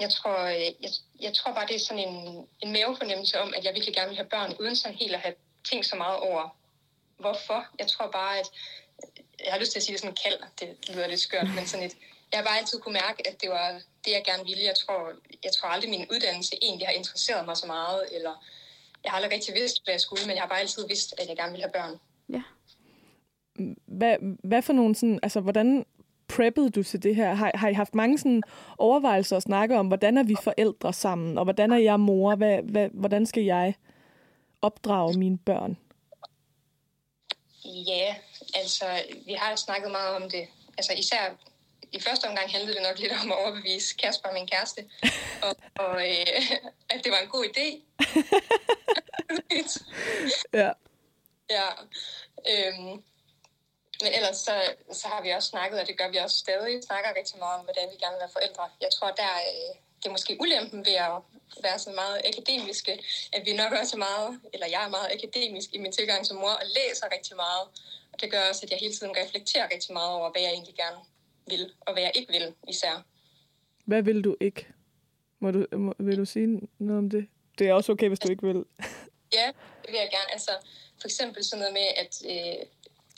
Jeg 0.00 0.10
tror, 0.10 0.38
øh, 0.38 0.60
jeg, 0.60 0.90
jeg 1.20 1.34
tror 1.34 1.52
bare, 1.52 1.66
det 1.66 1.76
er 1.76 1.80
sådan 1.80 2.08
en, 2.08 2.48
en 2.60 2.72
mavefornemmelse 2.72 3.40
om, 3.40 3.54
at 3.56 3.64
jeg 3.64 3.74
virkelig 3.74 3.94
gerne 3.94 4.08
vil 4.08 4.16
have 4.16 4.28
børn, 4.28 4.56
uden 4.60 4.76
sådan 4.76 4.96
helt 4.96 5.14
at 5.14 5.20
have 5.20 5.34
tænkt 5.70 5.86
så 5.86 5.96
meget 5.96 6.18
over, 6.18 6.56
hvorfor. 7.18 7.66
Jeg 7.78 7.86
tror 7.86 8.10
bare, 8.10 8.38
at 8.38 8.46
jeg 9.44 9.52
har 9.52 9.60
lyst 9.60 9.72
til 9.72 9.78
at 9.78 9.82
sige 9.82 9.92
det 9.92 10.00
sådan 10.00 10.12
en 10.12 10.22
kald, 10.24 10.38
det 10.60 10.88
lyder 10.88 11.06
lidt 11.06 11.20
skørt, 11.20 11.48
men 11.54 11.66
sådan 11.66 11.86
et, 11.86 11.96
jeg 12.32 12.38
har 12.38 12.44
bare 12.44 12.58
altid 12.58 12.80
kunne 12.80 13.00
mærke, 13.06 13.28
at 13.28 13.40
det 13.40 13.50
var 13.50 13.80
det, 14.04 14.10
jeg 14.10 14.22
gerne 14.24 14.44
ville. 14.44 14.64
Jeg 14.64 14.74
tror, 14.86 15.12
jeg 15.44 15.52
tror 15.52 15.68
aldrig, 15.68 15.90
min 15.90 16.10
uddannelse 16.10 16.54
egentlig 16.62 16.86
har 16.86 16.94
interesseret 16.94 17.46
mig 17.46 17.56
så 17.56 17.66
meget, 17.66 18.08
eller 18.12 18.44
jeg 19.04 19.10
har 19.12 19.16
aldrig 19.16 19.32
rigtig 19.32 19.54
vidst, 19.54 19.84
hvad 19.84 19.94
jeg 19.94 20.00
skulle, 20.00 20.26
men 20.26 20.34
jeg 20.36 20.42
har 20.42 20.48
bare 20.48 20.60
altid 20.60 20.86
vidst, 20.88 21.14
at 21.18 21.28
jeg 21.28 21.36
gerne 21.36 21.50
ville 21.50 21.64
have 21.64 21.72
børn. 21.72 22.00
Ja. 22.28 22.42
Hvad, 23.86 24.16
hvad 24.44 24.62
for 24.62 24.72
nogle 24.72 24.94
sådan, 24.94 25.18
altså 25.22 25.40
hvordan 25.40 25.84
preppede 26.28 26.70
du 26.70 26.82
til 26.82 27.02
det 27.02 27.16
her? 27.16 27.34
Har, 27.34 27.50
har 27.54 27.68
I 27.68 27.72
haft 27.72 27.94
mange 27.94 28.18
sådan 28.18 28.42
overvejelser 28.78 29.36
og 29.36 29.42
snakke 29.42 29.78
om, 29.78 29.86
hvordan 29.86 30.18
er 30.18 30.22
vi 30.22 30.36
forældre 30.42 30.92
sammen, 30.92 31.38
og 31.38 31.44
hvordan 31.44 31.72
er 31.72 31.76
jeg 31.76 32.00
mor? 32.00 32.34
Hvad, 32.34 32.62
hvad, 32.62 32.88
hvordan 32.92 33.26
skal 33.26 33.44
jeg 33.44 33.74
opdrage 34.62 35.18
mine 35.18 35.38
børn? 35.38 35.76
Ja, 37.64 38.14
altså, 38.54 38.84
vi 39.26 39.32
har 39.32 39.56
snakket 39.56 39.90
meget 39.90 40.16
om 40.16 40.30
det. 40.30 40.46
Altså, 40.78 40.92
især 40.98 41.36
i 41.92 42.00
første 42.00 42.24
omgang 42.24 42.50
handlede 42.50 42.74
det 42.74 42.82
nok 42.82 42.98
lidt 42.98 43.12
om 43.22 43.32
at 43.32 43.38
overbevise 43.38 43.96
Kasper, 43.96 44.32
min 44.32 44.46
kæreste, 44.46 44.80
og, 45.42 45.56
og 45.84 45.94
øh, 46.08 46.50
at 46.90 47.00
det 47.04 47.12
var 47.12 47.20
en 47.22 47.28
god 47.28 47.44
idé. 47.44 47.66
Ja. 50.52 50.70
ja. 51.50 51.68
Øhm, 52.50 53.02
men 54.02 54.10
ellers 54.16 54.36
så, 54.36 54.54
så 54.92 55.06
har 55.08 55.22
vi 55.22 55.30
også 55.30 55.48
snakket, 55.48 55.80
og 55.80 55.86
det 55.86 55.98
gør 55.98 56.08
vi 56.08 56.16
også 56.16 56.36
stadig, 56.36 56.82
snakker 56.82 57.10
rigtig 57.18 57.38
meget 57.38 57.58
om, 57.58 57.64
hvordan 57.64 57.86
vi 57.92 57.96
gerne 58.02 58.14
vil 58.14 58.24
være 58.24 58.36
forældre. 58.38 58.64
Jeg 58.80 58.90
tror, 58.96 59.10
der 59.22 59.32
øh, 59.50 59.72
det 60.04 60.10
er 60.10 60.18
måske 60.18 60.36
ulempen 60.40 60.86
ved 60.86 60.92
at 60.92 61.16
være 61.62 61.78
så 61.78 61.90
meget 61.90 62.16
akademiske, 62.30 62.92
at 63.32 63.42
vi 63.46 63.52
nok 63.52 63.72
også 63.80 63.96
er 63.96 64.02
meget, 64.08 64.40
eller 64.52 64.66
jeg 64.74 64.84
er 64.84 64.88
meget 64.88 65.08
akademisk 65.16 65.68
i 65.74 65.78
min 65.78 65.92
tilgang 65.92 66.26
som 66.26 66.36
mor, 66.36 66.54
og 66.62 66.66
læser 66.76 67.06
rigtig 67.16 67.36
meget. 67.36 67.64
Og 68.12 68.20
det 68.20 68.30
gør 68.30 68.40
også, 68.50 68.60
at 68.64 68.70
jeg 68.70 68.78
hele 68.78 68.94
tiden 68.94 69.12
reflekterer 69.22 69.68
rigtig 69.74 69.92
meget 69.92 70.12
over, 70.12 70.30
hvad 70.30 70.42
jeg 70.42 70.52
egentlig 70.52 70.74
gerne 70.74 71.00
vil, 71.46 71.72
og 71.80 71.92
hvad 71.92 72.02
jeg 72.02 72.12
ikke 72.14 72.32
vil 72.32 72.54
især. 72.68 73.04
Hvad 73.84 74.02
vil 74.02 74.24
du 74.24 74.36
ikke? 74.40 74.66
Må 75.38 75.50
du, 75.50 75.66
må, 75.72 75.94
vil 75.98 76.16
du 76.16 76.24
sige 76.24 76.60
noget 76.78 76.98
om 76.98 77.10
det? 77.10 77.28
Det 77.58 77.68
er 77.68 77.74
også 77.74 77.92
okay, 77.92 78.08
hvis 78.08 78.18
du 78.18 78.30
ikke 78.30 78.46
vil. 78.46 78.64
Ja, 79.38 79.46
det 79.82 79.90
vil 79.92 79.98
jeg 80.04 80.10
gerne. 80.10 80.32
Altså, 80.32 80.50
for 81.00 81.08
eksempel 81.08 81.44
sådan 81.44 81.58
noget 81.58 81.74
med, 81.74 81.88
at 81.96 82.12
øh, 82.32 82.66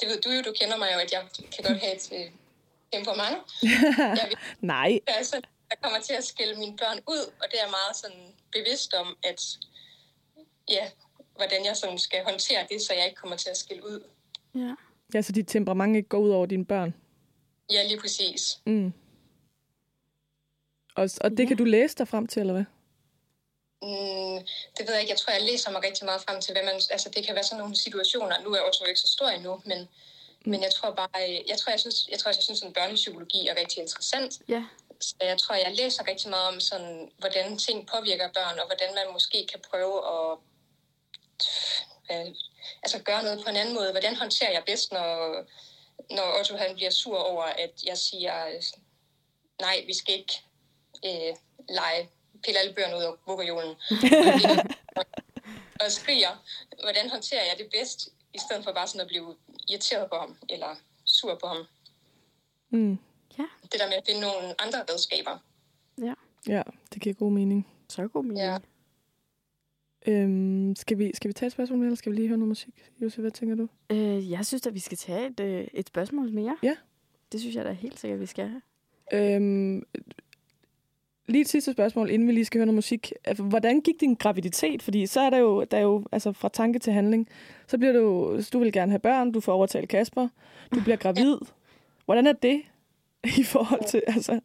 det 0.01 0.09
ved 0.09 0.21
du 0.21 0.31
jo, 0.31 0.43
du 0.43 0.53
kender 0.61 0.77
mig 0.77 0.89
jo, 0.95 0.99
at 0.99 1.13
jeg 1.13 1.23
kan 1.53 1.65
godt 1.65 1.79
have 1.79 1.95
et 1.97 2.09
øh, 2.13 2.31
temperament. 2.93 3.39
jeg 4.21 4.27
vil, 4.29 4.39
Nej. 4.61 5.01
altså, 5.07 5.37
jeg 5.71 5.79
kommer 5.83 6.01
til 6.01 6.13
at 6.13 6.25
skille 6.25 6.55
mine 6.55 6.77
børn 6.77 6.99
ud, 7.09 7.23
og 7.41 7.47
det 7.51 7.57
er 7.61 7.65
jeg 7.65 7.71
meget 7.71 7.97
sådan 7.97 8.23
bevidst 8.53 8.95
om, 8.95 9.17
at 9.23 9.41
ja, 10.69 10.85
hvordan 11.37 11.65
jeg 11.65 11.77
sådan 11.77 11.99
skal 11.99 12.25
håndtere 12.25 12.67
det, 12.71 12.83
så 12.83 12.95
jeg 12.95 13.05
ikke 13.05 13.17
kommer 13.17 13.37
til 13.37 13.51
at 13.51 13.57
skille 13.57 13.85
ud. 13.85 14.01
Ja. 14.55 14.75
Ja, 15.15 15.23
så 15.23 15.33
dit 15.33 15.49
temperament 15.49 15.97
ikke 15.97 16.09
går 16.09 16.19
ud 16.19 16.31
over 16.31 16.47
dine 16.47 16.65
børn. 16.65 16.95
Ja, 17.71 17.87
lige 17.87 18.01
præcis. 18.01 18.61
Mm. 18.67 18.93
Og, 20.95 21.11
og 21.21 21.31
det 21.31 21.41
ja. 21.41 21.49
kan 21.49 21.57
du 21.57 21.65
læse 21.65 21.97
dig 21.97 22.09
frem 22.09 22.27
til, 22.27 22.41
eller 22.41 22.53
hvad? 22.53 22.65
Mm, 23.83 24.39
det 24.77 24.83
ved 24.87 24.93
jeg 24.93 25.01
ikke. 25.01 25.11
Jeg 25.11 25.19
tror, 25.19 25.33
jeg 25.33 25.43
læser 25.43 25.71
mig 25.71 25.83
rigtig 25.83 26.05
meget 26.05 26.23
frem 26.23 26.41
til, 26.41 26.53
hvad 26.53 26.63
man... 26.63 26.75
Altså, 26.75 27.09
det 27.09 27.27
kan 27.27 27.35
være 27.35 27.45
sådan 27.45 27.59
nogle 27.59 27.77
situationer. 27.77 28.41
Nu 28.41 28.51
er 28.55 28.67
Otto 28.67 28.85
ikke 28.85 29.01
så 29.01 29.09
stor 29.09 29.29
endnu, 29.29 29.63
men, 29.65 29.79
mm. 29.79 30.51
men 30.51 30.63
jeg 30.63 30.73
tror 30.75 30.91
bare... 30.91 31.45
Jeg 31.49 31.59
tror, 31.59 31.71
jeg 31.71 31.81
synes, 31.81 32.09
jeg 32.09 32.19
tror, 32.19 32.31
jeg 32.31 32.43
synes, 32.43 32.63
at 32.63 32.73
børnepsykologi 32.73 33.47
er 33.49 33.57
rigtig 33.61 33.79
interessant. 33.79 34.41
Ja. 34.49 34.65
Så 35.01 35.15
jeg 35.21 35.39
tror, 35.39 35.55
jeg 35.55 35.75
læser 35.75 36.09
rigtig 36.09 36.31
meget 36.31 36.49
om, 36.49 36.61
sådan, 36.61 37.13
hvordan 37.19 37.59
ting 37.59 37.87
påvirker 37.87 38.33
børn, 38.33 38.59
og 38.59 38.67
hvordan 38.67 38.95
man 38.95 39.13
måske 39.13 39.47
kan 39.47 39.61
prøve 39.71 39.97
at 40.15 40.39
øh, 42.11 42.35
altså 42.83 42.99
gøre 42.99 43.23
noget 43.23 43.45
på 43.45 43.51
en 43.51 43.57
anden 43.57 43.75
måde. 43.75 43.91
Hvordan 43.91 44.17
håndterer 44.17 44.53
jeg 44.53 44.63
bedst, 44.67 44.93
når, 44.93 45.45
når 46.11 46.39
Otto 46.39 46.57
han 46.57 46.75
bliver 46.75 46.91
sur 46.91 47.19
over, 47.19 47.45
at 47.45 47.73
jeg 47.85 47.99
siger, 47.99 48.63
nej, 49.61 49.85
vi 49.87 49.95
skal 49.95 50.15
ikke 50.15 50.41
øh, 51.05 51.37
lege, 51.69 52.11
pille 52.47 52.61
alle 52.61 52.75
bøgerne 52.75 52.97
ud 52.97 53.03
af 53.03 53.13
vuggerjolen. 53.27 53.75
og 55.83 55.89
skriger, 55.99 56.33
hvordan 56.83 57.11
håndterer 57.11 57.45
jeg 57.51 57.55
det 57.59 57.67
bedst, 57.73 58.09
i 58.35 58.39
stedet 58.39 58.65
for 58.65 58.73
bare 58.73 58.87
sådan 58.87 59.01
at 59.01 59.07
blive 59.07 59.35
irriteret 59.69 60.11
på 60.11 60.17
ham, 60.17 60.37
eller 60.49 60.77
sur 61.05 61.39
på 61.43 61.47
ham. 61.47 61.65
Mm. 62.71 62.99
Ja. 63.39 63.47
Det 63.73 63.81
der 63.81 63.89
med 63.89 63.97
at 63.97 64.05
finde 64.07 64.21
nogle 64.21 64.61
andre 64.61 64.79
redskaber. 64.91 65.39
Ja. 66.03 66.15
Ja, 66.49 66.63
det 66.95 67.03
giver 67.03 67.15
god 67.15 67.33
mening. 67.33 67.67
Så 67.89 68.09
god 68.09 68.25
mening. 68.25 68.41
Ja. 68.41 68.59
Øhm, 70.07 70.77
skal, 70.77 70.99
vi, 70.99 71.13
skal 71.15 71.29
vi 71.29 71.33
tage 71.33 71.47
et 71.47 71.53
spørgsmål 71.53 71.79
mere, 71.79 71.87
eller 71.87 71.97
skal 71.97 72.13
vi 72.13 72.17
lige 72.17 72.29
høre 72.29 72.39
noget 72.39 72.49
musik? 72.49 72.91
Josef, 73.03 73.19
hvad 73.19 73.31
tænker 73.31 73.57
du? 73.57 73.69
Øh, 73.91 74.31
jeg 74.31 74.47
synes 74.47 74.67
at 74.67 74.75
vi 74.75 74.81
skal 74.81 74.99
tage 74.99 75.27
et, 75.27 75.41
øh, 75.41 75.67
et 75.73 75.89
spørgsmål 75.89 76.33
mere. 76.33 76.57
Ja. 76.63 76.77
Det 77.33 77.41
synes 77.41 77.57
jeg 77.57 77.65
da 77.65 77.73
helt 77.73 78.01
sikkert, 78.01 78.21
vi 78.21 78.27
skal 78.27 78.49
have. 78.49 78.63
Øhm, 79.13 79.83
lige 81.29 81.43
et 81.43 81.49
sidste 81.49 81.73
spørgsmål, 81.73 82.11
inden 82.11 82.29
vi 82.29 82.33
lige 82.33 82.45
skal 82.45 82.59
høre 82.59 82.67
noget 82.67 82.75
musik. 82.75 83.13
Altså, 83.25 83.43
Hvordan 83.43 83.81
gik 83.81 84.01
din 84.01 84.15
graviditet? 84.15 84.83
Fordi 84.83 85.07
så 85.07 85.21
er 85.21 85.31
der 85.31 85.39
jo, 85.39 85.65
der 85.65 85.77
er 85.77 85.83
jo 85.83 86.05
altså 86.13 86.33
fra 86.33 86.49
tanke 86.49 86.79
til 86.79 86.93
handling. 86.93 87.29
Så 87.67 87.79
bliver 87.79 87.93
du, 87.93 88.41
du 88.53 88.59
vil 88.59 88.73
gerne 88.73 88.93
have 88.93 88.99
børn, 88.99 89.33
du 89.33 89.41
får 89.41 89.53
overtalt 89.53 89.89
Kasper, 89.89 90.29
du 90.75 90.81
bliver 90.81 90.97
gravid. 90.97 91.37
Hvordan 92.05 92.27
er 92.27 92.33
det 92.33 92.63
i 93.41 93.45
forhold 93.45 93.89
til, 93.89 94.03
altså... 94.07 94.41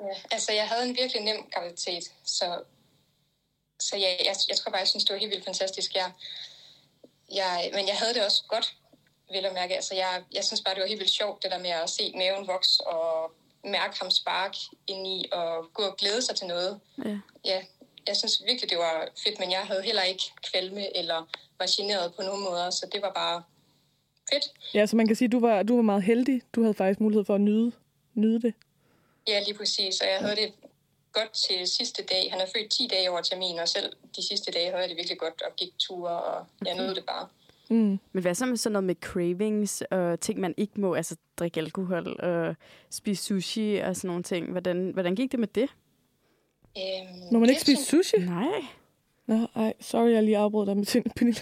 Ja, 0.00 0.14
altså, 0.30 0.52
jeg 0.52 0.68
havde 0.68 0.88
en 0.88 0.96
virkelig 0.96 1.22
nem 1.22 1.36
graviditet, 1.54 2.04
så, 2.24 2.62
så 3.80 3.96
ja, 3.96 4.08
jeg, 4.26 4.34
jeg 4.48 4.56
tror 4.56 4.70
bare, 4.70 4.78
jeg 4.78 4.88
synes, 4.88 5.04
det 5.04 5.12
var 5.12 5.20
helt 5.20 5.30
vildt 5.30 5.44
fantastisk. 5.44 5.94
Jeg, 5.94 6.12
jeg, 7.34 7.70
men 7.74 7.88
jeg 7.88 7.96
havde 7.96 8.14
det 8.14 8.24
også 8.24 8.44
godt, 8.48 8.76
vil 9.32 9.42
jeg 9.42 9.52
mærke. 9.52 9.74
Altså, 9.74 9.94
jeg, 9.94 10.22
jeg 10.32 10.44
synes 10.44 10.60
bare, 10.60 10.74
det 10.74 10.80
var 10.80 10.88
helt 10.88 11.00
vildt 11.00 11.12
sjovt, 11.12 11.42
det 11.42 11.50
der 11.50 11.58
med 11.58 11.70
at 11.70 11.90
se 11.90 12.12
maven 12.16 12.46
vokse 12.46 12.86
og 12.86 13.32
mærke 13.64 13.98
ham 14.00 14.10
spark 14.10 14.56
ind 14.86 15.06
i 15.06 15.28
og 15.32 15.70
gå 15.74 15.82
og 15.82 15.96
glæde 15.96 16.22
sig 16.22 16.36
til 16.36 16.46
noget. 16.46 16.80
Ja. 17.04 17.18
ja, 17.44 17.62
jeg 18.06 18.16
synes 18.16 18.42
virkelig, 18.46 18.70
det 18.70 18.78
var 18.78 19.08
fedt, 19.24 19.38
men 19.38 19.50
jeg 19.50 19.60
havde 19.60 19.82
heller 19.82 20.02
ikke 20.02 20.24
kvalme 20.50 20.96
eller 20.96 21.28
var 21.58 21.66
generet 21.76 22.14
på 22.14 22.22
nogen 22.22 22.44
måder, 22.44 22.70
så 22.70 22.86
det 22.92 23.02
var 23.02 23.12
bare 23.12 23.42
fedt. 24.32 24.74
Ja, 24.74 24.86
så 24.86 24.96
man 24.96 25.06
kan 25.06 25.16
sige, 25.16 25.26
at 25.26 25.32
du 25.32 25.40
var, 25.40 25.62
du 25.62 25.74
var 25.76 25.82
meget 25.82 26.02
heldig. 26.02 26.42
Du 26.54 26.62
havde 26.62 26.74
faktisk 26.74 27.00
mulighed 27.00 27.24
for 27.24 27.34
at 27.34 27.40
nyde, 27.40 27.72
nyde 28.14 28.42
det. 28.42 28.54
Ja, 29.28 29.42
lige 29.42 29.54
præcis, 29.54 30.00
og 30.00 30.08
jeg 30.08 30.18
havde 30.18 30.36
det 30.36 30.52
godt 31.12 31.32
til 31.32 31.68
sidste 31.68 32.02
dag. 32.02 32.28
Han 32.30 32.40
er 32.40 32.46
født 32.46 32.70
10 32.70 32.86
dage 32.86 33.10
over 33.10 33.22
termin, 33.22 33.58
og 33.58 33.68
selv 33.68 33.92
de 34.16 34.26
sidste 34.28 34.52
dage 34.52 34.66
havde 34.66 34.80
jeg 34.80 34.88
det 34.88 34.96
virkelig 34.96 35.18
godt 35.18 35.42
og 35.42 35.56
gik 35.56 35.78
ture, 35.78 36.22
og 36.22 36.46
jeg 36.66 36.74
nød 36.74 36.94
det 36.94 37.06
bare. 37.06 37.28
Mm. 37.72 37.98
Men 38.12 38.22
hvad 38.22 38.34
så 38.34 38.46
med 38.46 38.56
sådan 38.56 38.72
noget 38.72 38.84
med 38.84 38.94
cravings 38.94 39.82
og 39.90 40.20
ting, 40.20 40.40
man 40.40 40.54
ikke 40.56 40.80
må, 40.80 40.94
altså 40.94 41.16
drikke 41.38 41.60
alkohol 41.60 42.20
og 42.20 42.54
spise 42.90 43.24
sushi 43.24 43.76
og 43.76 43.96
sådan 43.96 44.08
nogle 44.08 44.22
ting? 44.22 44.50
Hvordan, 44.50 44.90
hvordan 44.90 45.14
gik 45.14 45.32
det 45.32 45.40
med 45.40 45.48
det? 45.48 45.68
Øhm, 46.78 47.32
Må 47.32 47.38
man 47.38 47.42
det 47.42 47.48
ikke 47.50 47.60
spise 47.60 47.84
sushi? 47.84 48.16
Nej. 48.18 48.62
Nå, 49.26 49.46
ej, 49.54 49.74
sorry, 49.80 50.10
jeg 50.10 50.22
lige 50.22 50.38
afbrød 50.38 50.66
dig 50.66 50.76
med 50.76 50.84
sin 50.84 51.02
Pernille. 51.16 51.40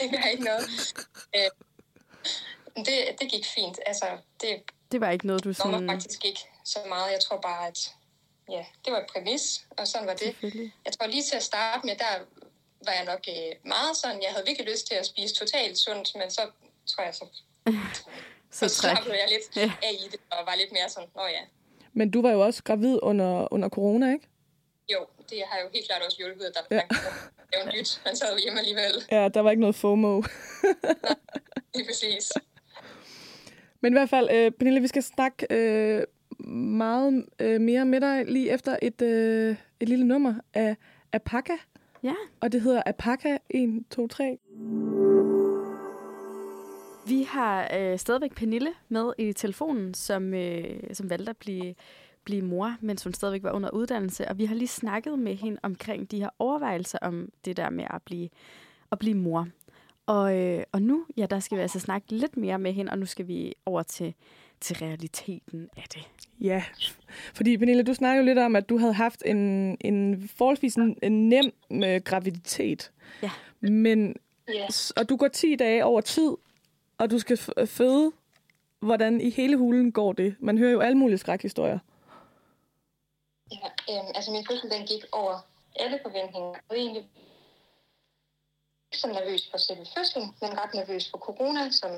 Det 0.00 0.10
gør 0.10 0.28
ikke 0.32 0.44
noget. 0.44 0.94
Øh, 1.36 1.50
det, 2.76 3.20
det 3.20 3.30
gik 3.30 3.44
fint. 3.54 3.78
Altså, 3.86 4.06
det 4.40 4.48
Det 4.92 5.00
var 5.00 5.10
ikke 5.10 5.26
noget, 5.26 5.44
du 5.44 5.52
sådan... 5.52 5.88
faktisk 5.88 6.24
ikke 6.24 6.40
så 6.64 6.78
meget. 6.88 7.12
Jeg 7.12 7.20
tror 7.28 7.40
bare, 7.40 7.66
at 7.66 7.78
ja, 8.50 8.64
det 8.84 8.92
var 8.92 8.98
et 8.98 9.06
præmis, 9.12 9.66
og 9.70 9.86
sådan 9.86 10.06
var 10.06 10.14
det. 10.14 10.34
Jeg 10.84 10.92
tror 10.92 11.06
lige 11.06 11.22
til 11.22 11.36
at 11.36 11.42
starte 11.42 11.86
med, 11.86 11.96
der 11.96 12.12
var 12.86 12.92
jeg 12.92 13.04
nok 13.04 13.20
øh, 13.28 13.68
meget 13.68 13.96
sådan, 13.96 14.22
jeg 14.22 14.30
havde 14.30 14.46
virkelig 14.46 14.72
lyst 14.72 14.86
til 14.86 14.94
at 14.94 15.06
spise 15.06 15.34
totalt 15.34 15.78
sundt, 15.78 16.14
men 16.14 16.30
så 16.30 16.40
tror 16.86 17.04
jeg, 17.04 17.14
så, 17.14 17.24
Så 18.50 18.68
så 18.68 18.74
slappede 18.80 19.14
jeg 19.14 19.28
lidt 19.28 19.56
Ja. 19.56 19.72
af 19.82 19.92
i 19.92 20.08
det, 20.12 20.20
og 20.30 20.46
var 20.46 20.54
lidt 20.56 20.72
mere 20.72 20.88
sådan, 20.88 21.08
åh 21.16 21.30
ja, 21.32 21.40
Men 21.92 22.10
du 22.10 22.22
var 22.22 22.30
jo 22.30 22.40
også 22.40 22.62
gravid 22.62 22.98
under, 23.02 23.52
under 23.52 23.68
corona, 23.68 24.12
ikke? 24.12 24.28
jo, 24.92 25.06
det 25.30 25.42
har 25.50 25.60
jo 25.60 25.68
helt 25.74 25.86
klart 25.86 26.02
også 26.02 26.16
hjulpet, 26.18 26.44
at 26.44 26.54
der 26.54 26.76
ja. 26.76 26.82
det 27.52 27.64
var 27.64 27.72
nyt. 27.72 28.00
Man 28.06 28.16
sad 28.16 28.38
hjemme 28.38 28.58
alligevel. 28.58 29.04
Ja, 29.10 29.28
der 29.28 29.40
var 29.40 29.50
ikke 29.50 29.60
noget 29.60 29.76
FOMO. 29.76 30.22
Lige 31.74 31.86
præcis. 31.86 32.32
Men 33.80 33.92
i 33.92 33.94
hvert 33.94 34.08
fald, 34.10 34.30
øh, 34.30 34.50
Pernille, 34.50 34.80
vi 34.80 34.88
skal 34.88 35.02
snakke 35.02 35.46
øh, 35.50 36.02
meget 36.78 37.26
øh, 37.38 37.60
mere 37.60 37.84
med 37.84 38.00
dig 38.00 38.24
lige 38.26 38.50
efter 38.50 38.76
et, 38.82 39.02
øh, 39.02 39.56
et 39.80 39.88
lille 39.88 40.04
nummer 40.06 40.34
af 40.54 40.76
Apaka. 41.12 41.52
Ja. 42.02 42.14
Og 42.40 42.52
det 42.52 42.60
hedder 42.60 42.82
Apaka 42.86 43.38
1, 43.50 43.84
2, 43.90 44.08
3. 44.08 44.38
Vi 47.08 47.22
har 47.22 47.70
øh, 47.78 47.98
stadigvæk 47.98 48.34
Pernille 48.34 48.70
med 48.88 49.12
i 49.18 49.32
telefonen, 49.32 49.94
som, 49.94 50.34
øh, 50.34 50.80
som 50.92 51.10
valgte 51.10 51.30
at 51.30 51.36
blive, 51.36 51.74
blive 52.24 52.42
mor, 52.42 52.76
mens 52.80 53.04
hun 53.04 53.12
stadigvæk 53.12 53.42
var 53.42 53.52
under 53.52 53.70
uddannelse. 53.70 54.28
Og 54.28 54.38
vi 54.38 54.44
har 54.44 54.54
lige 54.54 54.68
snakket 54.68 55.18
med 55.18 55.34
hende 55.34 55.58
omkring 55.62 56.10
de 56.10 56.18
her 56.18 56.30
overvejelser 56.38 56.98
om 57.02 57.28
det 57.44 57.56
der 57.56 57.70
med 57.70 57.84
at 57.90 58.02
blive, 58.02 58.28
at 58.92 58.98
blive 58.98 59.14
mor. 59.14 59.48
Og, 60.06 60.38
øh, 60.38 60.62
og 60.72 60.82
nu, 60.82 61.06
ja, 61.16 61.26
der 61.26 61.40
skal 61.40 61.58
vi 61.58 61.62
altså 61.62 61.80
snakke 61.80 62.12
lidt 62.12 62.36
mere 62.36 62.58
med 62.58 62.72
hende, 62.72 62.92
og 62.92 62.98
nu 62.98 63.06
skal 63.06 63.28
vi 63.28 63.54
over 63.66 63.82
til, 63.82 64.14
til 64.60 64.76
realiteten 64.76 65.68
af 65.76 65.84
det. 65.94 66.08
Ja, 66.40 66.64
fordi 67.34 67.56
Pernille, 67.56 67.82
du 67.82 67.94
snakker 67.94 68.22
jo 68.22 68.24
lidt 68.26 68.38
om, 68.38 68.56
at 68.56 68.68
du 68.68 68.78
havde 68.78 68.92
haft 68.92 69.22
en, 69.26 69.36
en 69.80 70.28
forholdsvis 70.36 70.74
en, 70.74 70.98
en 71.02 71.28
nem 71.28 71.52
øh, 71.84 72.00
graviditet. 72.04 72.92
Ja. 73.22 73.30
Men, 73.60 74.16
og 74.96 75.08
du 75.08 75.16
går 75.16 75.28
10 75.28 75.56
dage 75.56 75.84
over 75.84 76.00
tid, 76.00 76.30
og 76.98 77.10
du 77.10 77.18
skal 77.18 77.36
f- 77.38 77.64
føde. 77.64 78.12
Hvordan 78.80 79.20
i 79.20 79.30
hele 79.30 79.56
hulen 79.56 79.92
går 79.92 80.12
det? 80.12 80.36
Man 80.40 80.58
hører 80.58 80.72
jo 80.72 80.80
alle 80.80 80.98
mulige 80.98 81.18
skrækhistorier. 81.18 81.78
Ja, 83.52 83.66
øhm, 83.90 84.06
altså 84.14 84.30
min 84.30 84.46
fødsel, 84.50 84.70
den 84.70 84.86
gik 84.86 85.04
over 85.12 85.46
alle 85.76 85.98
forventninger. 86.02 86.48
Og 86.68 86.76
egentlig 86.78 87.02
ikke 88.92 88.98
så 88.98 89.06
nervøs 89.08 89.48
for 89.50 89.58
selve 89.58 89.86
fødslen, 89.96 90.24
men 90.40 90.50
ret 90.58 90.74
nervøs 90.74 91.10
for 91.10 91.18
corona, 91.18 91.70
som 91.70 91.90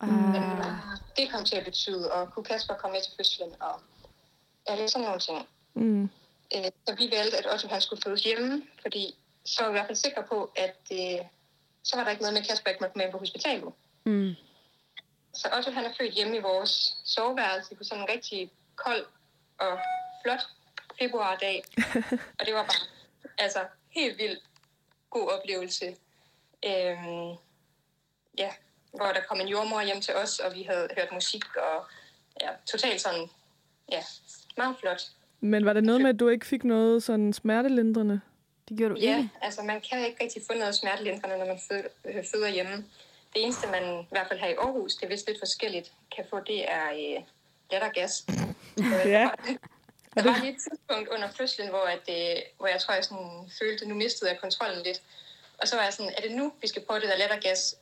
Ah. 0.00 0.98
det 1.16 1.30
kom 1.32 1.44
til 1.44 1.56
at 1.56 1.64
betyde, 1.64 2.12
og 2.12 2.32
kunne 2.32 2.44
Kasper 2.44 2.74
komme 2.74 2.94
med 2.94 3.02
til 3.02 3.12
fødslen, 3.16 3.54
og 3.60 3.80
lidt 4.78 4.90
sådan 4.90 5.04
nogle 5.04 5.20
ting. 5.20 5.48
Mm. 5.74 6.02
Øh, 6.54 6.70
Så 6.86 6.94
vi 6.94 7.10
valgte, 7.12 7.38
at 7.38 7.52
Otto 7.54 7.68
han 7.68 7.80
skulle 7.80 8.02
fødes 8.02 8.24
hjemme, 8.24 8.62
fordi 8.82 9.14
så 9.44 9.62
var 9.62 9.70
vi 9.70 9.72
i 9.72 9.78
hvert 9.78 9.86
fald 9.86 9.96
sikre 9.96 10.22
på, 10.22 10.52
at 10.56 10.76
øh, 10.92 11.26
så 11.82 11.96
var 11.96 12.04
der 12.04 12.10
ikke 12.10 12.22
noget 12.22 12.34
med, 12.34 12.40
at 12.40 12.48
Kasper 12.48 12.70
ikke 12.70 12.82
måtte 12.84 12.98
med 12.98 13.12
på 13.12 13.18
hospitalet. 13.18 13.72
Mm. 14.04 14.34
Så 15.34 15.48
Otto 15.56 15.70
han 15.70 15.84
er 15.84 15.92
født 15.98 16.14
hjemme 16.14 16.36
i 16.36 16.40
vores 16.40 16.96
soveværelse 17.04 17.74
på 17.74 17.84
sådan 17.84 18.02
en 18.02 18.08
rigtig 18.08 18.50
kold 18.76 19.06
og 19.58 19.78
flot 20.22 20.40
februardag. 20.98 21.64
og 22.38 22.46
det 22.46 22.54
var 22.54 22.62
bare 22.62 22.86
altså 23.38 23.64
helt 23.90 24.18
vildt 24.18 24.42
god 25.10 25.30
oplevelse. 25.30 25.86
Øhm, 26.64 27.36
ja, 28.38 28.50
hvor 28.96 29.06
der 29.06 29.20
kom 29.28 29.40
en 29.40 29.48
jordmor 29.48 29.82
hjem 29.82 30.00
til 30.00 30.14
os, 30.14 30.38
og 30.38 30.54
vi 30.54 30.62
havde 30.62 30.88
hørt 30.98 31.08
musik, 31.12 31.44
og 31.56 31.84
ja, 32.40 32.48
totalt 32.66 33.00
sådan, 33.00 33.26
ja, 33.92 34.02
meget 34.56 34.76
flot. 34.80 35.02
Men 35.40 35.64
var 35.64 35.72
det 35.72 35.84
noget 35.84 36.00
med, 36.00 36.10
at 36.10 36.20
du 36.20 36.28
ikke 36.28 36.46
fik 36.46 36.64
noget 36.64 37.02
sådan 37.02 37.32
smertelindrende? 37.32 38.20
Det 38.68 38.76
gjorde 38.78 38.94
du 38.94 39.00
Ja, 39.00 39.16
ikke. 39.16 39.30
altså 39.42 39.62
man 39.62 39.80
kan 39.90 40.06
ikke 40.06 40.24
rigtig 40.24 40.42
få 40.46 40.52
noget 40.58 40.74
smertelindrende, 40.74 41.38
når 41.38 41.46
man 41.46 41.60
føder, 41.68 41.82
øh, 42.04 42.24
føder 42.34 42.48
hjemme. 42.48 42.72
Det 43.34 43.42
eneste, 43.44 43.66
man 43.66 44.00
i 44.00 44.06
hvert 44.10 44.28
fald 44.28 44.40
her 44.40 44.48
i 44.48 44.54
Aarhus, 44.54 44.94
det 44.94 45.04
er 45.04 45.08
vist 45.08 45.26
lidt 45.26 45.38
forskelligt, 45.38 45.92
kan 46.16 46.24
få, 46.30 46.40
det 46.40 46.70
er 46.70 46.86
øh, 46.92 47.22
lattergas. 47.72 48.24
Ja. 49.16 49.28
Der 50.14 50.22
var 50.22 50.40
lige 50.40 50.52
et 50.52 50.58
tidspunkt 50.70 51.08
under 51.08 51.28
fødslen, 51.30 51.68
hvor, 51.68 51.84
at, 51.96 52.04
øh, 52.18 52.42
hvor 52.58 52.66
jeg 52.66 52.80
tror, 52.80 52.94
jeg 52.94 53.04
sådan 53.04 53.50
følte, 53.58 53.82
at 53.84 53.88
nu 53.88 53.94
mistede 53.94 54.30
jeg 54.30 54.40
kontrollen 54.40 54.82
lidt. 54.84 55.02
Og 55.58 55.68
så 55.68 55.76
var 55.76 55.82
jeg 55.82 55.92
sådan, 55.92 56.12
er 56.18 56.22
det 56.22 56.32
nu, 56.32 56.52
vi 56.62 56.68
skal 56.68 56.82
prøve 56.84 57.00
det 57.00 57.08
der 57.08 57.16
lattergas? 57.18 57.76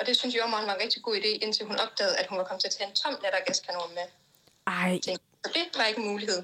Og 0.00 0.06
det 0.06 0.16
synes 0.16 0.34
jeg 0.34 0.42
var 0.50 0.62
en 0.62 0.80
rigtig 0.84 1.02
god 1.02 1.16
idé, 1.16 1.28
indtil 1.44 1.66
hun 1.66 1.76
opdagede, 1.76 2.16
at 2.16 2.26
hun 2.26 2.38
var 2.38 2.44
kommet 2.44 2.60
til 2.60 2.68
at 2.68 2.74
tage 2.74 2.88
en 2.90 2.94
tom 2.96 3.14
lattergaskanon 3.22 3.94
med. 3.94 4.02
Ej, 4.66 4.98
Så 5.02 5.18
det 5.54 5.62
var 5.76 5.84
ikke 5.84 6.00
en 6.00 6.08
mulighed. 6.08 6.42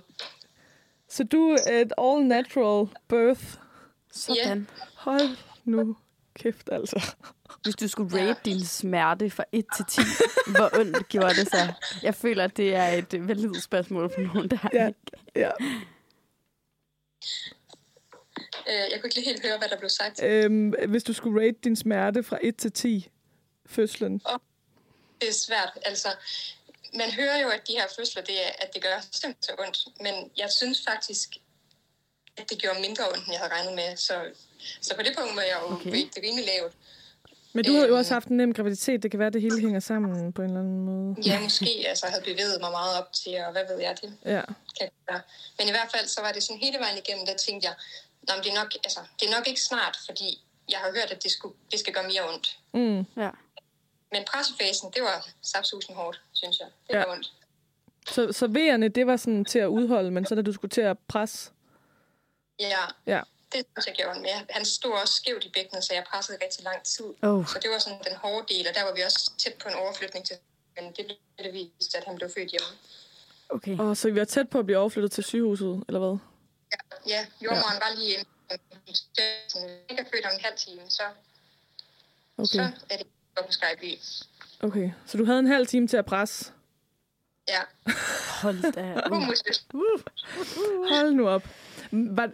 Så 1.08 1.24
du 1.24 1.50
er 1.66 1.80
et 1.80 1.92
all-natural 1.98 2.86
birth. 3.08 3.44
sådan. 4.12 4.68
Hold 4.94 5.36
nu 5.64 5.96
kæft, 6.34 6.68
altså. 6.72 7.14
Hvis 7.62 7.74
du 7.74 7.88
skulle 7.88 8.28
rate 8.28 8.40
din 8.44 8.64
smerte 8.64 9.30
fra 9.30 9.44
1 9.52 9.64
til 9.76 9.84
10, 9.88 10.00
hvor 10.56 10.78
ondt 10.80 11.08
gjorde 11.08 11.34
det 11.34 11.48
så? 11.50 11.72
Jeg 12.02 12.14
føler, 12.14 12.44
at 12.44 12.56
det 12.56 12.74
er 12.74 12.84
et 12.88 13.28
validt 13.28 13.62
spørgsmål 13.62 14.10
for 14.14 14.20
nogen, 14.20 14.50
der 14.50 14.58
Ja. 14.72 14.90
Ja. 15.36 15.50
Øh, 18.68 18.74
jeg 18.90 19.00
kunne 19.00 19.06
ikke 19.06 19.14
lige 19.14 19.24
helt 19.24 19.42
høre, 19.46 19.58
hvad 19.58 19.68
der 19.68 19.78
blev 19.78 19.88
sagt. 19.88 20.22
Øhm, 20.22 20.74
hvis 20.88 21.04
du 21.04 21.12
skulle 21.12 21.40
rate 21.46 21.58
din 21.64 21.76
smerte 21.76 22.22
fra 22.22 22.38
1 22.42 22.56
til 22.56 22.72
10, 22.72 23.08
fødslen. 23.66 24.22
Det 25.20 25.28
er 25.28 25.32
svært. 25.32 25.78
Altså, 25.84 26.08
man 26.94 27.10
hører 27.10 27.38
jo, 27.42 27.48
at 27.48 27.68
de 27.68 27.72
her 27.72 27.86
fødsler, 27.98 28.22
det 28.22 28.46
er, 28.46 28.50
at 28.58 28.74
det 28.74 28.82
gør 28.82 29.00
simpelthen 29.12 29.42
så 29.42 29.52
ondt. 29.66 29.78
Men 30.00 30.30
jeg 30.36 30.50
synes 30.50 30.82
faktisk, 30.88 31.28
at 32.36 32.50
det 32.50 32.58
gjorde 32.58 32.80
mindre 32.80 33.04
ondt, 33.08 33.18
end 33.24 33.32
jeg 33.32 33.40
havde 33.40 33.52
regnet 33.52 33.74
med. 33.74 33.96
Så, 33.96 34.24
så 34.80 34.96
på 34.96 35.02
det 35.02 35.12
punkt 35.18 35.36
var 35.36 35.42
jeg 35.42 35.58
jo 35.62 35.74
Okay. 35.74 35.90
rimelig 36.22 36.46
lavt. 36.46 36.72
Men 37.54 37.64
du 37.64 37.72
har 37.72 37.80
jo 37.80 37.86
Øhm. 37.86 37.96
også 37.96 38.14
haft 38.14 38.28
en 38.28 38.36
nem 38.36 38.54
graviditet. 38.54 39.02
Det 39.02 39.10
kan 39.10 39.18
være, 39.20 39.26
at 39.26 39.32
det 39.32 39.42
hele 39.42 39.60
hænger 39.60 39.80
sammen 39.80 40.32
på 40.32 40.42
en 40.42 40.48
eller 40.48 40.60
anden 40.60 40.84
måde. 40.84 41.16
Ja, 41.26 41.40
måske 41.40 41.84
altså, 41.88 42.06
havde 42.06 42.22
bevæget 42.24 42.60
mig 42.60 42.70
meget 42.70 42.98
op 42.98 43.12
til, 43.12 43.36
og 43.46 43.52
hvad 43.52 43.64
ved 43.70 43.80
jeg, 43.80 43.96
det 44.02 44.16
Ja. 44.24 44.42
kan 44.80 44.88
være. 45.10 45.20
Men 45.58 45.68
i 45.68 45.70
hvert 45.70 45.90
fald, 45.96 46.06
så 46.06 46.20
var 46.20 46.32
det 46.32 46.42
sådan 46.42 46.60
hele 46.62 46.78
vejen 46.78 46.98
igennem, 46.98 47.26
der 47.26 47.36
tænkte 47.36 47.68
jeg, 47.68 47.74
Nå, 48.28 48.34
men 48.34 48.44
det, 48.44 48.50
er 48.50 48.54
nok, 48.54 48.74
altså, 48.84 49.00
det 49.20 49.28
er 49.30 49.34
nok 49.36 49.48
ikke 49.48 49.60
snart, 49.60 49.98
fordi 50.06 50.44
jeg 50.68 50.78
har 50.78 50.90
hørt, 50.92 51.10
at 51.10 51.22
det, 51.22 51.30
skulle, 51.30 51.54
det 51.70 51.80
skal 51.80 51.92
gøre 51.94 52.04
mere 52.04 52.28
ondt. 52.34 52.58
Mm. 52.74 53.22
Ja. 53.22 53.30
Men 54.12 54.24
pressefasen, 54.24 54.90
det 54.94 55.02
var 55.02 55.28
sapsusen 55.42 55.94
hårdt, 55.94 56.20
synes 56.32 56.58
jeg. 56.60 56.68
Det 56.88 56.94
Ja. 56.94 56.98
var 56.98 57.12
ondt. 57.12 57.32
Så, 58.10 58.32
så 58.32 58.46
V'erne, 58.46 58.88
det 58.88 59.06
var 59.06 59.16
sådan 59.16 59.44
til 59.44 59.58
at 59.58 59.66
udholde, 59.66 60.10
men 60.10 60.26
så 60.26 60.34
da 60.34 60.42
du 60.42 60.52
skulle 60.52 60.70
til 60.70 60.80
at 60.80 60.98
presse. 60.98 61.50
Ja, 62.60 62.78
Ja. 63.06 63.20
det 63.52 63.66
synes 63.66 63.86
jeg 63.86 63.94
gjorde 63.94 64.20
mere. 64.20 64.46
Han 64.50 64.64
stod 64.64 64.92
også 64.92 65.14
skævt 65.14 65.44
i 65.44 65.48
bækkenet, 65.48 65.84
så 65.84 65.94
jeg 65.94 66.04
pressede 66.10 66.38
rigtig 66.44 66.64
lang 66.64 66.82
tid. 66.82 67.04
Oh. 67.22 67.46
Så 67.46 67.58
det 67.62 67.70
var 67.70 67.78
sådan 67.78 67.98
den 68.08 68.16
hårde 68.16 68.54
del, 68.54 68.68
og 68.68 68.74
der 68.74 68.82
var 68.84 68.94
vi 68.94 69.00
også 69.02 69.32
tæt 69.38 69.54
på 69.54 69.68
en 69.68 69.74
overflytning 69.74 70.26
til. 70.26 70.36
Men 70.76 70.84
det 70.96 71.06
blev 71.06 71.16
det 71.52 71.52
vist, 71.54 71.94
at 71.94 72.04
han 72.04 72.16
blev 72.16 72.28
født 72.36 72.50
hjemme. 72.50 72.66
Okay. 73.48 73.78
Og 73.78 73.96
så 73.96 74.10
vi 74.10 74.18
var 74.20 74.24
tæt 74.24 74.48
på 74.50 74.58
at 74.58 74.66
blive 74.66 74.78
overflyttet 74.78 75.12
til 75.12 75.24
sygehuset, 75.24 75.84
eller 75.88 76.00
hvad? 76.00 76.18
Ja, 77.08 77.26
jordmoren 77.44 77.78
ja. 77.80 77.84
var 77.88 77.94
lige 77.98 78.12
inde. 78.14 78.28
Jeg 79.88 79.98
er 79.98 80.04
født 80.12 80.24
om 80.26 80.32
en 80.34 80.40
halv 80.40 80.56
time, 80.56 80.80
så, 80.88 81.02
okay. 82.38 82.46
så 82.46 82.70
er 82.90 82.96
det 82.96 83.06
på 83.36 83.52
Skype. 83.52 83.98
okay. 84.60 84.90
Så 85.06 85.18
du 85.18 85.24
havde 85.24 85.38
en 85.38 85.46
halv 85.46 85.66
time 85.66 85.88
til 85.88 85.96
at 85.96 86.04
presse. 86.06 86.52
Ja, 87.48 87.60
Hold 88.42 88.72
da. 88.72 89.08
Uh. 89.10 89.22
musik. 89.22 89.46
Hold 90.92 91.12
nu 91.12 91.28
op. 91.28 91.42
Var, 91.92 92.32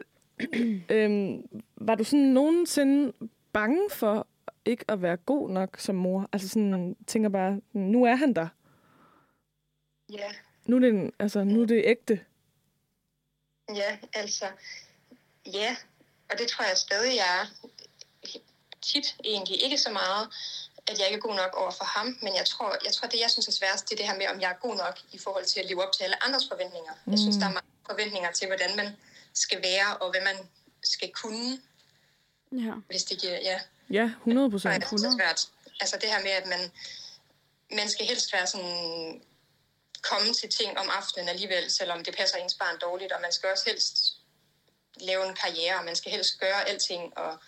øhm, 0.90 1.42
var 1.76 1.94
du 1.94 2.04
sådan 2.04 2.24
nogensinde 2.24 3.12
bange 3.52 3.90
for 3.90 4.26
ikke 4.64 4.84
at 4.88 5.02
være 5.02 5.16
god 5.16 5.50
nok 5.50 5.76
som 5.80 5.94
mor? 5.94 6.28
Altså 6.32 6.48
sådan, 6.48 6.96
tænker 7.06 7.28
bare, 7.28 7.60
nu 7.72 8.04
er 8.04 8.14
han 8.14 8.34
der. 8.34 8.48
Ja, 10.12 10.30
Nu 10.66 10.76
er 10.76 10.80
det, 10.80 10.88
en, 10.88 11.12
altså, 11.18 11.44
nu 11.44 11.62
er 11.62 11.66
det 11.66 11.82
ægte. 11.86 12.20
ja, 13.74 13.98
altså, 14.14 14.44
ja. 15.46 15.76
Og 16.30 16.38
det 16.38 16.48
tror 16.48 16.64
jeg 16.64 16.76
stadig, 16.76 17.16
jeg 17.16 17.40
er 17.42 17.46
tit 18.82 19.16
egentlig. 19.24 19.62
Ikke 19.64 19.78
så 19.78 19.90
meget, 19.90 20.28
at 20.88 20.98
jeg 20.98 21.06
ikke 21.06 21.16
er 21.16 21.20
god 21.28 21.34
nok 21.34 21.54
over 21.62 21.70
for 21.70 21.84
ham, 21.84 22.18
men 22.22 22.34
jeg 22.34 22.46
tror, 22.46 22.76
jeg 22.84 22.92
tror 22.92 23.08
det 23.08 23.20
jeg 23.20 23.30
synes 23.30 23.48
er 23.48 23.52
sværest, 23.52 23.88
det 23.88 23.92
er 23.92 23.96
det 23.96 24.06
her 24.06 24.18
med, 24.18 24.26
om 24.28 24.40
jeg 24.40 24.50
er 24.50 24.58
god 24.66 24.76
nok 24.76 24.98
i 25.12 25.18
forhold 25.18 25.44
til 25.44 25.60
at 25.60 25.66
leve 25.66 25.86
op 25.86 25.92
til 25.92 26.02
alle 26.04 26.24
andres 26.24 26.48
forventninger. 26.48 26.92
Mm. 27.04 27.12
Jeg 27.12 27.18
synes, 27.18 27.36
der 27.36 27.46
er 27.46 27.54
mange 27.58 27.70
forventninger 27.90 28.30
til, 28.32 28.46
hvordan 28.46 28.76
man 28.76 28.96
skal 29.34 29.62
være, 29.62 29.96
og 29.96 30.10
hvad 30.10 30.20
man 30.20 30.48
skal 30.82 31.10
kunne, 31.12 31.60
Ja. 32.52 32.72
hvis 32.88 33.04
det 33.04 33.20
giver, 33.20 33.38
ja. 33.50 33.60
Ja, 33.90 34.04
100 34.04 34.50
procent. 34.50 34.74
Det 34.90 34.92
er 34.92 35.16
svært. 35.18 35.48
Altså 35.80 35.96
det 36.00 36.08
her 36.08 36.22
med, 36.22 36.30
at 36.30 36.46
man, 36.46 36.72
man 37.72 37.88
skal 37.90 38.06
helst 38.06 38.32
være 38.32 38.46
sådan, 38.46 39.22
komme 40.02 40.34
til 40.34 40.48
ting 40.48 40.78
om 40.78 40.88
aftenen 40.98 41.28
alligevel, 41.28 41.70
selvom 41.70 42.04
det 42.04 42.16
passer 42.16 42.36
ens 42.38 42.54
barn 42.54 42.78
dårligt, 42.78 43.12
og 43.12 43.20
man 43.20 43.32
skal 43.32 43.50
også 43.50 43.64
helst 43.66 43.96
lave 45.00 45.28
en 45.28 45.34
karriere, 45.34 45.78
og 45.78 45.84
man 45.84 45.96
skal 45.96 46.12
helst 46.12 46.40
gøre 46.40 46.68
alting, 46.68 47.18
og 47.18 47.38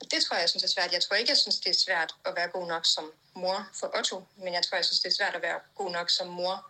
det 0.00 0.22
tror 0.24 0.34
jeg, 0.36 0.40
jeg 0.40 0.48
synes 0.50 0.64
er 0.64 0.68
svært. 0.68 0.92
Jeg 0.92 1.02
tror 1.02 1.16
ikke, 1.16 1.30
jeg 1.30 1.36
synes, 1.36 1.60
det 1.60 1.70
er 1.70 1.74
svært 1.86 2.14
at 2.24 2.32
være 2.36 2.48
god 2.48 2.66
nok 2.68 2.86
som 2.86 3.04
mor 3.34 3.68
for 3.80 3.98
Otto, 3.98 4.22
men 4.36 4.54
jeg 4.54 4.62
tror, 4.62 4.76
jeg 4.76 4.84
synes, 4.84 5.00
det 5.00 5.08
er 5.08 5.14
svært 5.14 5.34
at 5.34 5.42
være 5.42 5.58
god 5.74 5.90
nok 5.90 6.10
som 6.10 6.26
mor 6.28 6.66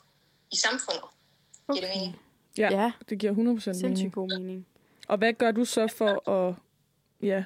i 0.51 0.57
samfundet. 0.57 1.03
Okay. 1.69 1.81
Giver 1.81 1.87
det 1.93 1.97
mening? 2.01 2.21
Ja, 2.59 2.69
Ja. 2.73 2.93
det 3.09 3.19
giver 3.19 3.33
100 3.33 3.57
procent 3.57 3.77
mening. 3.77 3.99
Sindssygt 3.99 4.15
god 4.15 4.29
mening. 4.29 4.67
Og 5.09 5.19
hvad 5.19 5.33
gør 5.33 5.51
du 5.51 5.65
så 5.65 5.89
for 5.97 6.31
at, 6.31 6.55
ja, 7.23 7.45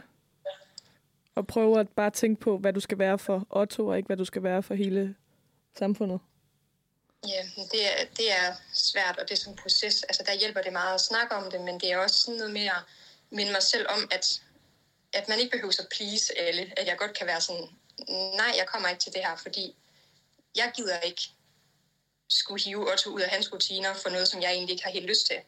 at 1.36 1.46
prøve 1.46 1.80
at 1.80 1.88
bare 1.88 2.10
tænke 2.10 2.40
på, 2.40 2.58
hvad 2.58 2.72
du 2.72 2.80
skal 2.80 2.98
være 2.98 3.18
for 3.18 3.46
Otto, 3.50 3.86
og 3.86 3.96
ikke 3.96 4.06
hvad 4.06 4.16
du 4.16 4.24
skal 4.24 4.42
være 4.42 4.62
for 4.62 4.74
hele 4.74 5.14
samfundet? 5.78 6.20
Ja, 7.28 7.42
det 7.72 7.86
er, 7.86 8.04
det 8.16 8.32
er 8.32 8.54
svært, 8.72 9.18
og 9.18 9.28
det 9.28 9.34
er 9.34 9.36
sådan 9.38 9.52
en 9.52 9.58
proces. 9.62 10.02
Altså, 10.02 10.22
der 10.26 10.34
hjælper 10.34 10.62
det 10.62 10.72
meget 10.72 10.94
at 10.94 11.00
snakke 11.00 11.34
om 11.34 11.50
det, 11.50 11.60
men 11.60 11.80
det 11.80 11.92
er 11.92 11.98
også 11.98 12.20
sådan 12.20 12.38
noget 12.38 12.52
med 12.52 12.66
at 12.66 12.82
minde 13.30 13.52
mig 13.52 13.62
selv 13.62 13.86
om, 13.88 14.08
at, 14.10 14.42
at 15.14 15.28
man 15.28 15.38
ikke 15.38 15.50
behøver 15.50 15.80
at 15.80 15.88
please 15.96 16.38
alle. 16.38 16.72
At 16.76 16.86
jeg 16.86 16.98
godt 16.98 17.18
kan 17.18 17.26
være 17.26 17.40
sådan, 17.40 17.68
nej, 18.08 18.52
jeg 18.56 18.66
kommer 18.66 18.88
ikke 18.88 19.00
til 19.00 19.12
det 19.12 19.24
her, 19.24 19.36
fordi 19.36 19.76
jeg 20.56 20.72
gider 20.76 21.00
ikke 21.00 21.22
skulle 22.28 22.64
hive 22.64 22.92
Otto 22.92 23.10
ud 23.10 23.20
af 23.20 23.30
hans 23.30 23.52
rutiner 23.52 23.94
for 23.94 24.08
noget, 24.08 24.28
som 24.28 24.42
jeg 24.42 24.52
egentlig 24.52 24.72
ikke 24.72 24.84
har 24.84 24.90
helt 24.90 25.06
lyst 25.06 25.26
til. 25.26 25.40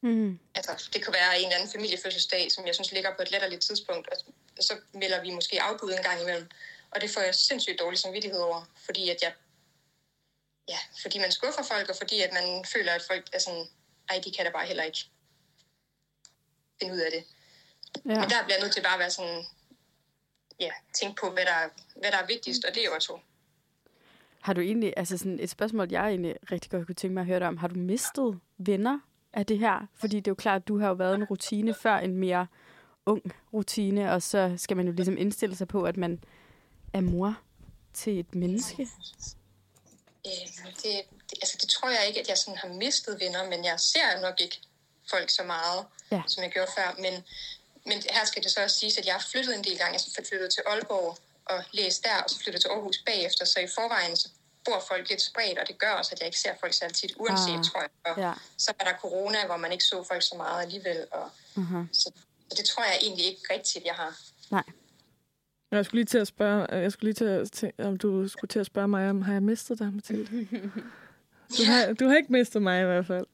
Mm. 0.00 0.38
Altså, 0.54 0.88
det 0.92 1.04
kunne 1.04 1.14
være 1.14 1.38
en 1.38 1.44
eller 1.44 1.56
anden 1.56 1.72
familiefødselsdag, 1.72 2.52
som 2.52 2.66
jeg 2.66 2.74
synes 2.74 2.92
ligger 2.92 3.16
på 3.16 3.22
et 3.22 3.30
letterligt 3.30 3.62
tidspunkt, 3.62 4.08
og 4.08 4.16
så 4.64 4.74
melder 4.92 5.22
vi 5.22 5.30
måske 5.30 5.62
afbud 5.62 5.92
en 5.92 6.02
gang 6.02 6.20
imellem. 6.20 6.50
Og 6.90 7.00
det 7.00 7.10
får 7.10 7.20
jeg 7.20 7.34
sindssygt 7.34 7.78
dårlig 7.78 7.98
samvittighed 7.98 8.40
over, 8.40 8.64
fordi 8.86 9.10
at 9.10 9.22
jeg 9.22 9.32
ja, 10.68 10.78
fordi 11.02 11.18
man 11.18 11.32
skuffer 11.32 11.62
folk, 11.62 11.88
og 11.88 11.96
fordi 11.96 12.20
at 12.20 12.32
man 12.32 12.64
føler, 12.64 12.92
at 12.92 13.02
folk 13.02 13.28
er 13.32 13.38
sådan, 13.38 13.66
ej, 14.08 14.20
de 14.24 14.32
kan 14.32 14.44
da 14.44 14.50
bare 14.50 14.66
heller 14.66 14.82
ikke 14.82 15.04
finde 16.80 16.94
ud 16.94 16.98
af 16.98 17.10
det. 17.10 17.24
Ja. 17.96 18.00
Men 18.04 18.30
der 18.30 18.42
bliver 18.44 18.56
jeg 18.56 18.60
nødt 18.62 18.72
til 18.72 18.82
bare 18.82 18.92
at 18.92 18.98
være 18.98 19.10
sådan, 19.10 19.44
ja, 20.60 20.70
tænke 20.94 21.20
på, 21.20 21.30
hvad 21.30 21.44
der, 21.44 21.52
er- 21.52 21.68
hvad 21.96 22.10
der 22.10 22.16
er 22.18 22.26
vigtigst, 22.26 22.64
og 22.64 22.74
det 22.74 22.80
er 22.82 22.86
jo 22.94 22.98
to. 23.00 23.20
Har 24.40 24.52
du 24.52 24.60
egentlig, 24.60 24.94
altså 24.96 25.18
sådan 25.18 25.40
et 25.40 25.50
spørgsmål, 25.50 25.88
jeg 25.90 26.08
egentlig 26.08 26.36
rigtig 26.52 26.70
godt 26.70 26.86
kunne 26.86 26.94
tænke 26.94 27.14
mig 27.14 27.20
at 27.20 27.26
høre 27.26 27.38
dig 27.38 27.48
om. 27.48 27.56
Har 27.56 27.68
du 27.68 27.74
mistet 27.78 28.40
venner 28.58 28.98
af 29.32 29.46
det 29.46 29.58
her? 29.58 29.86
Fordi 29.94 30.16
det 30.16 30.26
er 30.26 30.30
jo 30.30 30.34
klart, 30.34 30.62
at 30.62 30.68
du 30.68 30.78
har 30.78 30.88
jo 30.88 30.94
været 30.94 31.14
en 31.14 31.24
rutine 31.24 31.74
før 31.74 31.96
en 31.96 32.16
mere 32.16 32.46
ung 33.06 33.22
rutine, 33.52 34.12
og 34.12 34.22
så 34.22 34.54
skal 34.56 34.76
man 34.76 34.86
jo 34.86 34.92
ligesom 34.92 35.16
indstille 35.16 35.56
sig 35.56 35.68
på, 35.68 35.82
at 35.84 35.96
man 35.96 36.24
er 36.92 37.00
mor 37.00 37.40
til 37.94 38.20
et 38.20 38.34
menneske. 38.34 38.82
Øh, 40.26 40.30
det, 40.66 40.82
det, 41.30 41.38
altså, 41.42 41.58
det 41.60 41.68
tror 41.68 41.88
jeg 41.88 42.04
ikke, 42.08 42.20
at 42.20 42.28
jeg 42.28 42.38
sådan 42.38 42.56
har 42.58 42.68
mistet 42.68 43.20
venner, 43.20 43.44
men 43.50 43.64
jeg 43.64 43.80
ser 43.80 44.20
nok 44.20 44.40
ikke 44.40 44.60
folk 45.10 45.30
så 45.30 45.42
meget, 45.42 45.86
Ja. 46.10 46.22
som 46.26 46.42
jeg 46.42 46.50
gjorde 46.52 46.70
før. 46.76 46.96
Men, 46.98 47.24
men 47.86 47.96
her 48.10 48.24
skal 48.24 48.42
det 48.42 48.50
så 48.50 48.62
også 48.64 48.78
siges, 48.78 48.98
at 48.98 49.06
jeg 49.06 49.14
har 49.14 49.24
flyttet 49.32 49.54
en 49.58 49.64
del 49.64 49.78
gange. 49.78 49.92
Altså 49.92 50.10
flyttet 50.28 50.52
til 50.52 50.62
Aalborg 50.66 51.18
og 51.44 51.64
læst 51.72 52.04
der, 52.04 52.16
og 52.22 52.30
så 52.30 52.38
flyttet 52.42 52.60
til 52.62 52.68
Aarhus 52.68 52.98
bagefter. 53.06 53.44
Så 53.44 53.60
i 53.60 53.66
forvejen 53.74 54.16
så 54.16 54.28
bor 54.64 54.84
folk 54.88 55.08
lidt 55.08 55.22
spredt, 55.22 55.58
og 55.58 55.68
det 55.68 55.78
gør 55.78 55.90
også, 55.90 56.10
at 56.14 56.18
jeg 56.20 56.26
ikke 56.26 56.38
ser 56.38 56.54
folk 56.60 56.72
særlig 56.74 56.96
tit, 56.96 57.12
uanset, 57.16 57.58
Ah, 57.58 57.64
tror 57.64 57.80
jeg. 57.80 57.90
Og 58.04 58.14
Ja. 58.22 58.32
så 58.58 58.72
er 58.78 58.84
der 58.84 58.92
corona, 59.00 59.46
hvor 59.46 59.56
man 59.56 59.72
ikke 59.72 59.84
så 59.84 60.04
folk 60.08 60.22
så 60.22 60.34
meget 60.36 60.62
alligevel. 60.62 61.06
Og, 61.10 61.30
Uh-huh. 61.56 61.84
så, 61.92 62.12
så 62.50 62.54
det 62.56 62.64
tror 62.64 62.84
jeg 62.84 62.98
egentlig 63.02 63.24
ikke 63.26 63.42
rigtigt, 63.50 63.84
jeg 63.84 63.94
har. 63.94 64.18
Nej. 64.50 64.62
Jeg 65.70 65.84
skulle 65.84 65.98
lige 65.98 66.06
til 66.06 66.18
at 66.18 66.26
spørge, 66.26 66.74
øh, 66.74 66.82
jeg 66.82 66.92
skulle 66.92 67.08
lige 67.12 67.14
til 67.14 67.24
at, 67.24 67.52
til, 67.52 67.72
om 67.78 67.96
du 67.98 68.28
skulle 68.28 68.48
til 68.48 68.58
at 68.58 68.66
spørge 68.66 68.88
mig, 68.88 69.10
om 69.10 69.22
har 69.22 69.32
jeg 69.32 69.42
mistet 69.42 69.78
dig, 69.78 69.92
Mathilde? 69.92 70.48
Du 71.58 71.64
har, 71.64 71.92
du 71.92 72.08
har 72.08 72.16
ikke 72.16 72.32
mistet 72.32 72.62
mig 72.62 72.82
i 72.82 72.84
hvert 72.84 73.06
fald. 73.06 73.26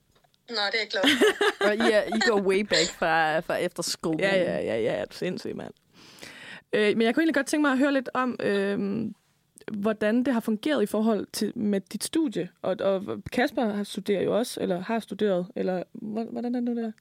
Nå, 0.49 0.55
det 0.55 0.75
er 0.75 0.79
jeg 0.81 0.89
glad 0.91 1.03
for. 1.03 1.65
Og 1.69 1.75
I, 1.75 1.93
er, 1.93 2.03
I 2.17 2.21
går 2.29 2.41
way 2.41 2.61
back 2.61 2.89
fra, 2.99 3.41
fra 3.41 3.57
efterskolen. 3.57 4.21
Ja, 4.21 4.37
ja, 4.37 4.59
ja, 4.61 4.77
ja, 4.81 4.93
er 4.93 5.05
du 5.05 5.17
sindssyg, 5.17 5.57
mand. 5.57 5.75
Øh, 6.73 6.97
men 6.97 7.03
jeg 7.03 7.15
kunne 7.15 7.23
egentlig 7.23 7.35
godt 7.35 7.47
tænke 7.47 7.63
mig 7.63 7.73
at 7.73 7.79
høre 7.79 7.93
lidt 7.93 8.09
om, 8.15 8.37
øh, 8.41 8.79
hvordan 9.73 10.25
det 10.25 10.33
har 10.35 10.41
fungeret 10.41 10.83
i 10.83 10.87
forhold 10.87 11.27
til 11.33 11.59
med 11.59 11.81
dit 11.81 12.05
studie. 12.05 12.49
Og, 12.63 12.77
og 12.81 13.03
Kasper 13.33 13.65
har 13.73 13.85
studerer 13.85 14.23
jo 14.23 14.39
også, 14.39 14.61
eller 14.61 14.81
har 14.81 15.01
studeret, 15.01 15.47
eller 15.57 15.83
hvor- 15.93 16.25
hvordan 16.33 16.55
er 16.55 16.61
det 16.61 16.69
nu 16.77 16.83
der? 16.83 16.93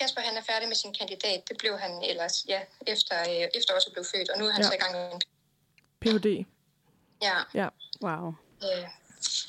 Kasper 0.00 0.20
han 0.20 0.36
er 0.36 0.42
færdig 0.52 0.68
med 0.68 0.76
sin 0.76 0.94
kandidat. 0.98 1.48
Det 1.48 1.56
blev 1.58 1.78
han 1.78 1.90
ellers, 2.10 2.44
ja, 2.48 2.60
efter, 2.86 3.16
øh, 3.20 3.48
efter 3.54 3.74
også 3.74 3.90
blev 3.92 4.04
født. 4.04 4.30
Og 4.30 4.38
nu 4.40 4.44
er 4.46 4.50
han 4.52 4.60
Ja. 4.62 4.66
så 4.66 4.74
i 4.74 4.82
gang 4.82 4.92
med 4.92 5.12
en 5.14 5.20
Ph.D. 6.00 6.46
Ja, 7.22 7.36
Ja. 7.54 7.68
Wow. 8.02 8.28
øh, 8.62 8.84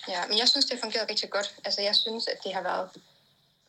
ja, 0.08 0.28
men 0.28 0.38
jeg 0.38 0.48
synes, 0.48 0.66
det 0.66 0.74
har 0.74 0.82
fungeret 0.82 1.10
rigtig 1.10 1.30
godt. 1.30 1.56
Altså, 1.66 1.82
jeg 1.82 1.96
synes, 1.96 2.28
at 2.28 2.44
det 2.44 2.54
har 2.54 2.62
været 2.62 2.90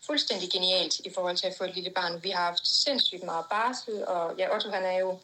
fuldstændig 0.06 0.50
genialt 0.50 1.00
i 1.00 1.10
forhold 1.14 1.36
til 1.36 1.46
at 1.46 1.54
få 1.58 1.64
et 1.64 1.74
lille 1.74 1.90
barn. 1.90 2.22
Vi 2.22 2.30
har 2.30 2.44
haft 2.44 2.66
sindssygt 2.66 3.22
meget 3.22 3.44
barsel, 3.50 4.06
og 4.06 4.34
ja, 4.38 4.54
Otto 4.54 4.70
han 4.70 4.84
er 4.84 4.98
jo 4.98 5.18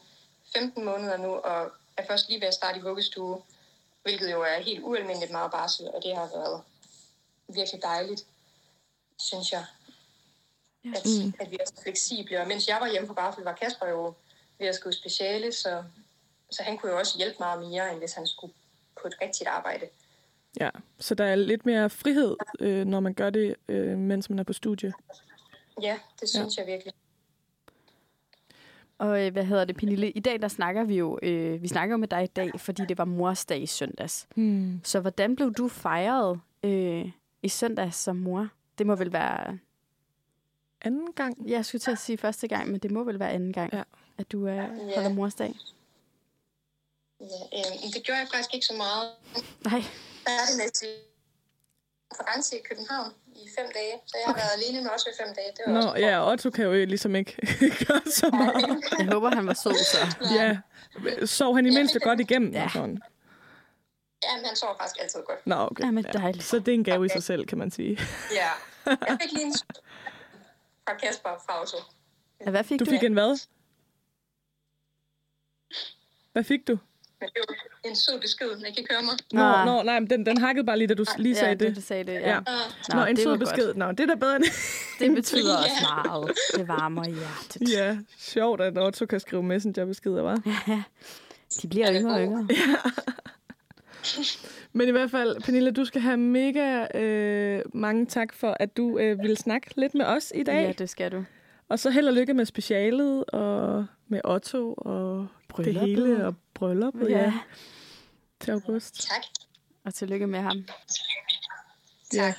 15 0.53 0.85
måneder 0.85 1.17
nu, 1.17 1.35
og 1.35 1.71
er 1.97 2.05
først 2.07 2.29
lige 2.29 2.41
ved 2.41 2.47
at 2.47 2.53
starte 2.53 2.79
i 2.79 2.81
vuggestue, 2.81 3.41
hvilket 4.03 4.31
jo 4.31 4.41
er 4.41 4.59
helt 4.59 4.83
ualmindeligt 4.83 5.31
meget 5.31 5.51
barsel, 5.51 5.87
og 5.93 6.03
det 6.03 6.15
har 6.15 6.29
været 6.33 6.61
virkelig 7.47 7.81
dejligt, 7.81 8.25
synes 9.19 9.51
jeg. 9.51 9.65
At, 10.95 11.05
Mm. 11.05 11.33
at 11.39 11.51
vi 11.51 11.57
er 11.59 11.65
så 11.65 11.83
fleksible. 11.83 12.41
Og 12.41 12.47
mens 12.47 12.67
jeg 12.67 12.77
var 12.81 12.91
hjemme 12.91 13.07
på 13.07 13.13
barsel, 13.13 13.43
var 13.43 13.53
Kasper 13.53 13.87
jo 13.87 14.13
ved 14.59 14.67
at 14.67 14.75
skrive 14.75 14.93
speciale, 14.93 15.51
så, 15.51 15.83
så 16.51 16.63
han 16.63 16.77
kunne 16.77 16.91
jo 16.91 16.97
også 16.97 17.17
hjælpe 17.17 17.35
meget 17.39 17.59
mere, 17.69 17.91
end 17.91 17.99
hvis 17.99 18.13
han 18.13 18.27
skulle 18.27 18.53
på 19.01 19.07
et 19.07 19.15
rigtigt 19.21 19.47
arbejde. 19.49 19.89
Ja, 20.59 20.69
så 20.99 21.15
der 21.15 21.23
er 21.23 21.35
lidt 21.35 21.65
mere 21.65 21.89
frihed, 21.89 22.35
øh, 22.59 22.85
når 22.85 22.99
man 22.99 23.13
gør 23.13 23.29
det, 23.29 23.55
øh, 23.67 23.97
mens 23.97 24.29
man 24.29 24.39
er 24.39 24.43
på 24.43 24.53
studie. 24.53 24.93
Ja, 25.81 25.97
det 26.21 26.29
synes 26.29 26.57
ja. 26.57 26.61
jeg 26.61 26.71
virkelig. 26.71 26.93
Og 28.97 29.25
øh, 29.25 29.31
hvad 29.33 29.43
hedder 29.43 29.65
det, 29.65 29.75
Pernille? 29.77 30.11
I 30.11 30.19
dag 30.19 30.41
der 30.41 30.47
snakker 30.47 30.83
vi 30.83 30.95
jo, 30.97 31.19
øh, 31.23 31.61
vi 31.61 31.67
snakker 31.67 31.93
jo 31.93 31.97
med 31.97 32.07
dig 32.07 32.23
i 32.23 32.27
dag, 32.27 32.51
fordi 32.57 32.81
det 32.85 32.97
var 32.97 33.05
mors 33.05 33.45
dag 33.45 33.61
i 33.61 33.65
søndags. 33.65 34.27
Hmm. 34.35 34.81
Så 34.83 34.99
hvordan 34.99 35.35
blev 35.35 35.53
du 35.53 35.67
fejret 35.67 36.41
øh, 36.63 37.11
i 37.43 37.49
søndags 37.49 37.97
som 37.97 38.15
mor? 38.15 38.47
Det 38.77 38.87
må 38.87 38.95
vel 38.95 39.13
være... 39.13 39.59
Anden 40.81 41.13
gang? 41.13 41.49
Jeg 41.49 41.65
skulle 41.65 41.79
til 41.79 41.91
at 41.91 41.97
sige 41.97 42.17
første 42.17 42.47
gang, 42.47 42.71
men 42.71 42.79
det 42.79 42.91
må 42.91 43.03
vel 43.03 43.19
være 43.19 43.31
anden 43.31 43.53
gang, 43.53 43.73
ja. 43.73 43.83
at 44.17 44.31
du 44.31 44.47
øh, 44.47 44.55
Ja. 44.55 44.65
holder 44.95 45.13
mors 45.13 45.35
dag. 45.35 45.55
Ja, 47.19 47.25
øh, 47.53 47.93
det 47.93 48.03
gjorde 48.03 48.19
jeg 48.19 48.27
faktisk 48.33 48.53
ikke 48.53 48.65
så 48.65 48.73
meget. 48.77 49.09
Nej. 49.65 49.83
Færdig 50.27 50.55
med 50.57 50.69
til 50.71 50.87
konference 52.09 52.55
i 52.57 52.61
København 52.69 53.13
i 53.27 53.47
fem 53.57 53.67
dage, 53.73 53.95
så 54.05 54.17
jeg 54.17 54.25
har 54.27 54.33
været 54.33 54.49
alene 54.57 54.81
med 54.83 54.91
også 54.91 55.09
i 55.09 55.25
fem 55.25 55.35
dage. 55.35 55.47
Det 55.57 55.61
var 55.67 55.71
Nå, 55.73 55.87
også 55.87 55.99
ja, 55.99 56.31
Otto 56.31 56.49
kan 56.49 56.65
jo 56.65 56.71
ligesom 56.85 57.15
ikke 57.15 57.35
gøre 57.87 58.01
så 58.05 58.29
meget. 58.29 58.83
Jeg 58.99 59.07
håber, 59.13 59.29
han 59.35 59.47
var 59.47 59.53
sød 59.53 59.73
så. 59.93 60.17
Ja, 60.35 60.57
sov 61.25 61.55
han 61.55 61.65
i 61.65 61.69
mindste 61.69 61.99
godt 61.99 62.19
igennem? 62.19 62.51
Ja. 62.53 62.63
og 62.63 62.71
Sådan. 62.71 62.99
Ja, 64.23 64.35
men 64.35 64.45
han 64.45 64.55
sover 64.55 64.77
faktisk 64.77 65.01
altid 65.01 65.19
godt. 65.27 65.47
Nå, 65.47 65.55
okay. 65.55 65.83
Jamen, 65.83 66.03
dejligt. 66.03 66.43
Så 66.43 66.59
det 66.59 66.67
er 66.67 66.73
en 66.73 66.83
gave 66.83 67.05
i 67.05 67.09
sig 67.09 67.23
selv, 67.23 67.45
kan 67.45 67.57
man 67.57 67.71
sige. 67.71 67.97
Ja, 68.39 68.49
jeg 68.85 69.17
fik 69.21 69.31
lige 69.31 69.45
en 69.45 69.53
fra 70.87 70.97
Kasper 70.97 71.29
fra 71.45 71.61
Otto. 71.61 71.77
Ja, 72.45 72.49
hvad 72.51 72.63
fik 72.63 72.79
Du 72.79 72.85
du? 72.85 72.89
fik 72.89 73.03
en 73.03 73.13
hvad? 73.13 73.47
Hvad 76.31 76.43
fik 76.43 76.67
du? 76.67 76.77
Men 77.21 77.29
det 77.33 77.41
var 77.47 77.89
en 77.89 77.95
sød 77.95 78.19
besked, 78.21 78.49
den 78.57 78.65
ikke 78.65 78.83
kan 78.83 78.95
høre 78.95 79.03
mig. 79.03 79.13
Nå, 79.33 79.41
Ah. 79.41 79.65
nå 79.65 79.83
nej, 79.83 79.99
men 79.99 80.09
den, 80.09 80.25
den 80.25 80.37
hakkede 80.37 80.65
bare 80.65 80.77
lige, 80.77 80.87
da 80.87 80.93
du 80.93 81.05
lige 81.17 81.35
sagde 81.35 81.57
ja, 81.59 81.67
det. 81.67 81.75
du 81.75 81.81
sagde 81.81 82.03
det, 82.03 82.13
ja. 82.13 82.29
ja. 82.29 82.37
Ah, 82.37 82.43
Nå, 82.93 82.99
Nå 82.99 83.05
en 83.05 83.15
det 83.15 83.23
sød 83.23 83.37
besked. 83.37 83.65
godt. 83.65 83.77
Nå, 83.77 83.91
det 83.91 83.99
er 83.99 84.05
da 84.07 84.15
bedre 84.15 84.35
end... 84.35 84.43
Det 84.99 85.15
betyder 85.15 85.57
også 85.63 85.71
Ja. 86.05 86.09
meget. 86.11 86.31
Det 86.57 86.67
varmer 86.67 87.05
hjertet. 87.09 87.73
ja, 87.77 87.97
sjovt, 88.17 88.61
at 88.61 88.77
Otto 88.77 89.05
kan 89.05 89.19
skrive 89.19 89.43
messengerbeskeder, 89.43 90.21
var. 90.21 90.35
De 91.61 91.67
bliver 91.67 91.93
yngre 92.01 92.13
og 92.15 92.21
yngre. 92.21 92.47
Men 94.73 94.87
i 94.87 94.91
hvert 94.91 95.11
fald, 95.11 95.41
Pernille, 95.41 95.71
du 95.71 95.85
skal 95.85 96.01
have 96.01 96.17
mega 96.17 96.97
øh, 96.99 97.61
mange 97.73 98.05
tak 98.05 98.33
for, 98.33 98.57
at 98.59 98.77
du 98.77 98.97
øh, 98.97 99.19
ville 99.21 99.35
snakke 99.35 99.67
lidt 99.75 99.93
med 99.95 100.05
os 100.05 100.31
i 100.35 100.43
dag. 100.43 100.65
Ja, 100.65 100.71
det 100.71 100.89
skal 100.89 101.11
du. 101.11 101.23
Og 101.69 101.79
så 101.79 101.89
held 101.89 102.07
og 102.07 102.13
lykke 102.13 102.33
med 102.33 102.45
specialet, 102.45 103.25
og 103.25 103.85
med 104.07 104.21
Otto, 104.23 104.73
og 104.73 105.27
Brylluppet. 105.49 105.81
det 105.81 105.89
hele, 105.89 106.25
og 106.27 106.35
brylluppet, 106.61 107.09
ja. 107.09 107.19
ja. 107.19 107.33
Til 108.39 108.51
august. 108.51 109.01
tak. 109.09 109.23
Og 109.85 109.93
tillykke 109.93 110.27
med 110.27 110.39
ham. 110.39 110.57
Ja. 112.13 112.33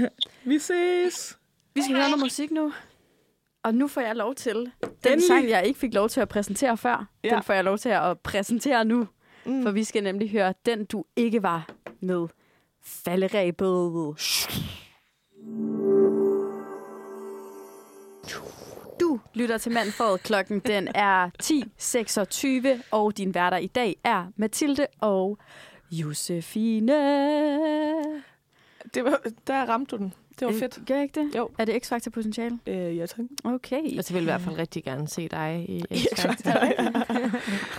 Vi 0.50 0.58
ses! 0.58 1.38
Vi 1.74 1.82
skal 1.82 1.96
høre 1.96 2.08
noget 2.10 2.24
musik 2.24 2.50
nu. 2.50 2.72
Og 3.64 3.74
nu 3.74 3.88
får 3.88 4.00
jeg 4.00 4.16
lov 4.16 4.34
til 4.34 4.54
den 4.54 4.66
Endelig. 5.04 5.26
sang, 5.26 5.48
jeg 5.48 5.66
ikke 5.66 5.78
fik 5.80 5.94
lov 5.94 6.08
til 6.08 6.20
at 6.20 6.28
præsentere 6.28 6.76
før. 6.76 7.08
Ja. 7.24 7.28
Den 7.34 7.42
får 7.42 7.52
jeg 7.54 7.64
lov 7.64 7.78
til 7.78 7.88
at 7.88 8.20
præsentere 8.20 8.84
nu. 8.84 9.08
Mm. 9.46 9.62
For 9.62 9.70
vi 9.70 9.84
skal 9.84 10.02
nemlig 10.02 10.30
høre 10.30 10.54
Den 10.66 10.84
du 10.84 11.04
ikke 11.16 11.42
var 11.42 11.68
med 12.00 12.28
falderæbet. 12.82 14.16
Du 19.16 19.20
lytter 19.34 19.58
til 19.58 19.72
Mandfåret. 19.72 20.22
Klokken 20.22 20.58
den 20.58 20.88
er 20.94 21.30
10.26, 22.78 22.82
og 22.90 23.16
din 23.16 23.34
værter 23.34 23.56
i 23.56 23.66
dag 23.66 23.96
er 24.04 24.26
Mathilde 24.36 24.86
og 25.00 25.38
Josefine. 25.90 26.92
Det 28.94 29.04
var, 29.04 29.20
der 29.46 29.64
ramte 29.68 29.96
du 29.96 30.02
den. 30.02 30.12
Det 30.40 30.46
var 30.46 30.52
Øh, 30.52 30.58
fedt. 30.58 30.78
Gør 30.86 30.94
jeg 30.94 31.02
ikke 31.02 31.20
det? 31.20 31.36
Jo. 31.36 31.48
Er 31.58 31.64
det 31.64 31.72
X-Factor 31.86 32.10
potentiale? 32.10 32.58
Øh, 32.66 32.96
ja, 32.96 33.06
tak. 33.06 33.24
Okay. 33.44 33.82
Jeg 33.96 34.04
vil 34.10 34.20
i 34.20 34.24
hvert 34.24 34.40
fald 34.40 34.58
rigtig 34.58 34.84
gerne 34.84 35.08
se 35.08 35.28
dig 35.28 35.64
i 35.68 35.82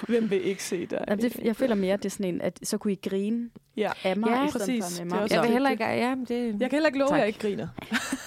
Hvem 0.07 0.29
vil 0.29 0.45
ikke 0.45 0.63
se 0.63 0.85
dig? 0.85 1.05
Jamen, 1.07 1.23
det, 1.23 1.35
jeg 1.43 1.55
føler 1.55 1.75
mere, 1.75 1.93
at 1.93 2.03
det 2.03 2.09
er 2.09 2.11
sådan 2.11 2.33
en, 2.35 2.41
at 2.41 2.59
så 2.63 2.77
kunne 2.77 2.93
I 2.93 2.99
grine 3.09 3.49
Ja, 3.77 3.91
af 4.03 4.17
mig, 4.17 4.29
Ja, 4.29 4.49
præcis. 4.51 4.83
for 4.85 4.91
med 4.91 4.99
Det 4.99 5.07
mig. 5.11 5.17
er 5.17 5.21
også 5.21 5.35
Jeg 5.35 5.43
vil 5.43 5.51
heller 5.51 5.69
ikke... 5.69 5.83
Ja, 5.83 6.15
det... 6.27 6.45
Jeg 6.59 6.69
kan 6.69 6.71
heller 6.71 6.88
ikke 6.88 6.99
love, 6.99 7.09
Tak. 7.09 7.15
at 7.15 7.19
jeg 7.19 7.27
ikke 7.27 7.39
griner. 7.39 7.67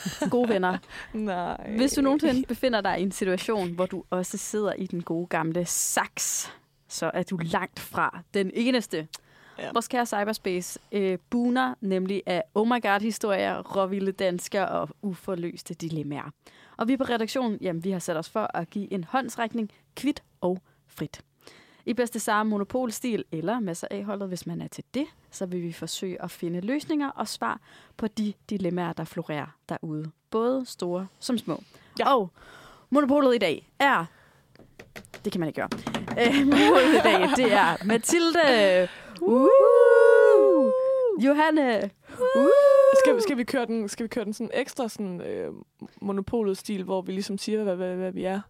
gode 0.30 0.48
venner. 0.48 0.78
Nej. 1.12 1.74
Hvis 1.76 1.92
du 1.92 2.00
nogensinde 2.00 2.46
befinder 2.46 2.80
dig 2.80 3.00
i 3.00 3.02
en 3.02 3.12
situation, 3.12 3.70
hvor 3.70 3.86
du 3.86 4.04
også 4.10 4.38
sidder 4.38 4.72
i 4.72 4.86
den 4.86 5.02
gode 5.02 5.26
gamle 5.26 5.64
saks, 5.66 6.52
så 6.88 7.10
er 7.14 7.22
du 7.22 7.36
langt 7.36 7.80
fra 7.80 8.18
den 8.34 8.50
eneste. 8.54 9.08
Ja. 9.58 9.70
Vores 9.72 9.88
kære 9.88 10.06
cyberspace 10.06 10.80
øh, 10.92 11.18
buner 11.30 11.74
nemlig 11.80 12.22
af 12.26 12.42
oh 12.54 12.66
my 12.66 12.82
god-historier, 12.82 13.62
råvilde 13.62 14.12
danskere 14.12 14.68
og 14.68 14.88
uforløste 15.02 15.74
dilemmaer. 15.74 16.30
Og 16.76 16.88
vi 16.88 16.96
på 16.96 17.04
redaktionen, 17.04 17.58
jamen 17.60 17.84
vi 17.84 17.90
har 17.90 17.98
sat 17.98 18.16
os 18.16 18.28
for 18.28 18.50
at 18.56 18.70
give 18.70 18.92
en 18.92 19.04
håndsrækning 19.04 19.70
kvit 19.96 20.22
og 20.40 20.58
frit. 20.86 21.20
I 21.90 21.94
bedste 21.94 22.20
samme 22.20 22.50
monopolstil 22.50 23.24
eller 23.32 23.60
masser 23.60 23.88
af 23.90 24.04
holdet, 24.04 24.28
hvis 24.28 24.46
man 24.46 24.60
er 24.60 24.68
til 24.68 24.84
det, 24.94 25.06
så 25.30 25.46
vil 25.46 25.62
vi 25.62 25.72
forsøge 25.72 26.22
at 26.22 26.30
finde 26.30 26.60
løsninger 26.60 27.08
og 27.10 27.28
svar 27.28 27.60
på 27.96 28.06
de 28.06 28.32
dilemmaer, 28.50 28.92
der 28.92 29.04
florerer 29.04 29.46
derude. 29.68 30.10
Både 30.30 30.66
store 30.66 31.06
som 31.18 31.38
små. 31.38 31.62
Ja. 31.98 32.14
Og 32.14 32.30
monopolet 32.90 33.34
i 33.34 33.38
dag 33.38 33.70
er... 33.78 34.04
Det 35.24 35.32
kan 35.32 35.40
man 35.40 35.48
ikke 35.48 35.60
gøre. 35.60 35.68
Øh, 36.26 36.46
monopolet 36.46 36.94
i 36.94 37.00
dag, 37.04 37.28
det 37.36 37.52
er 37.52 37.84
Mathilde. 37.84 38.88
Uh! 39.20 40.72
Johanne. 41.24 41.90
Uh! 42.36 42.50
Skal, 43.04 43.22
skal, 43.22 43.36
vi 43.36 43.44
køre 43.44 43.66
den, 43.66 43.88
skal 43.88 44.04
vi 44.04 44.08
køre 44.08 44.24
den 44.24 44.32
sådan 44.32 44.50
ekstra 44.54 44.88
sådan, 44.88 45.20
øh, 45.20 45.52
monopolet-stil, 46.00 46.82
hvor 46.82 47.02
vi 47.02 47.12
ligesom 47.12 47.38
siger, 47.38 47.62
hvad, 47.62 47.76
hvad, 47.76 47.96
hvad 47.96 48.12
vi 48.12 48.24
er? 48.24 48.40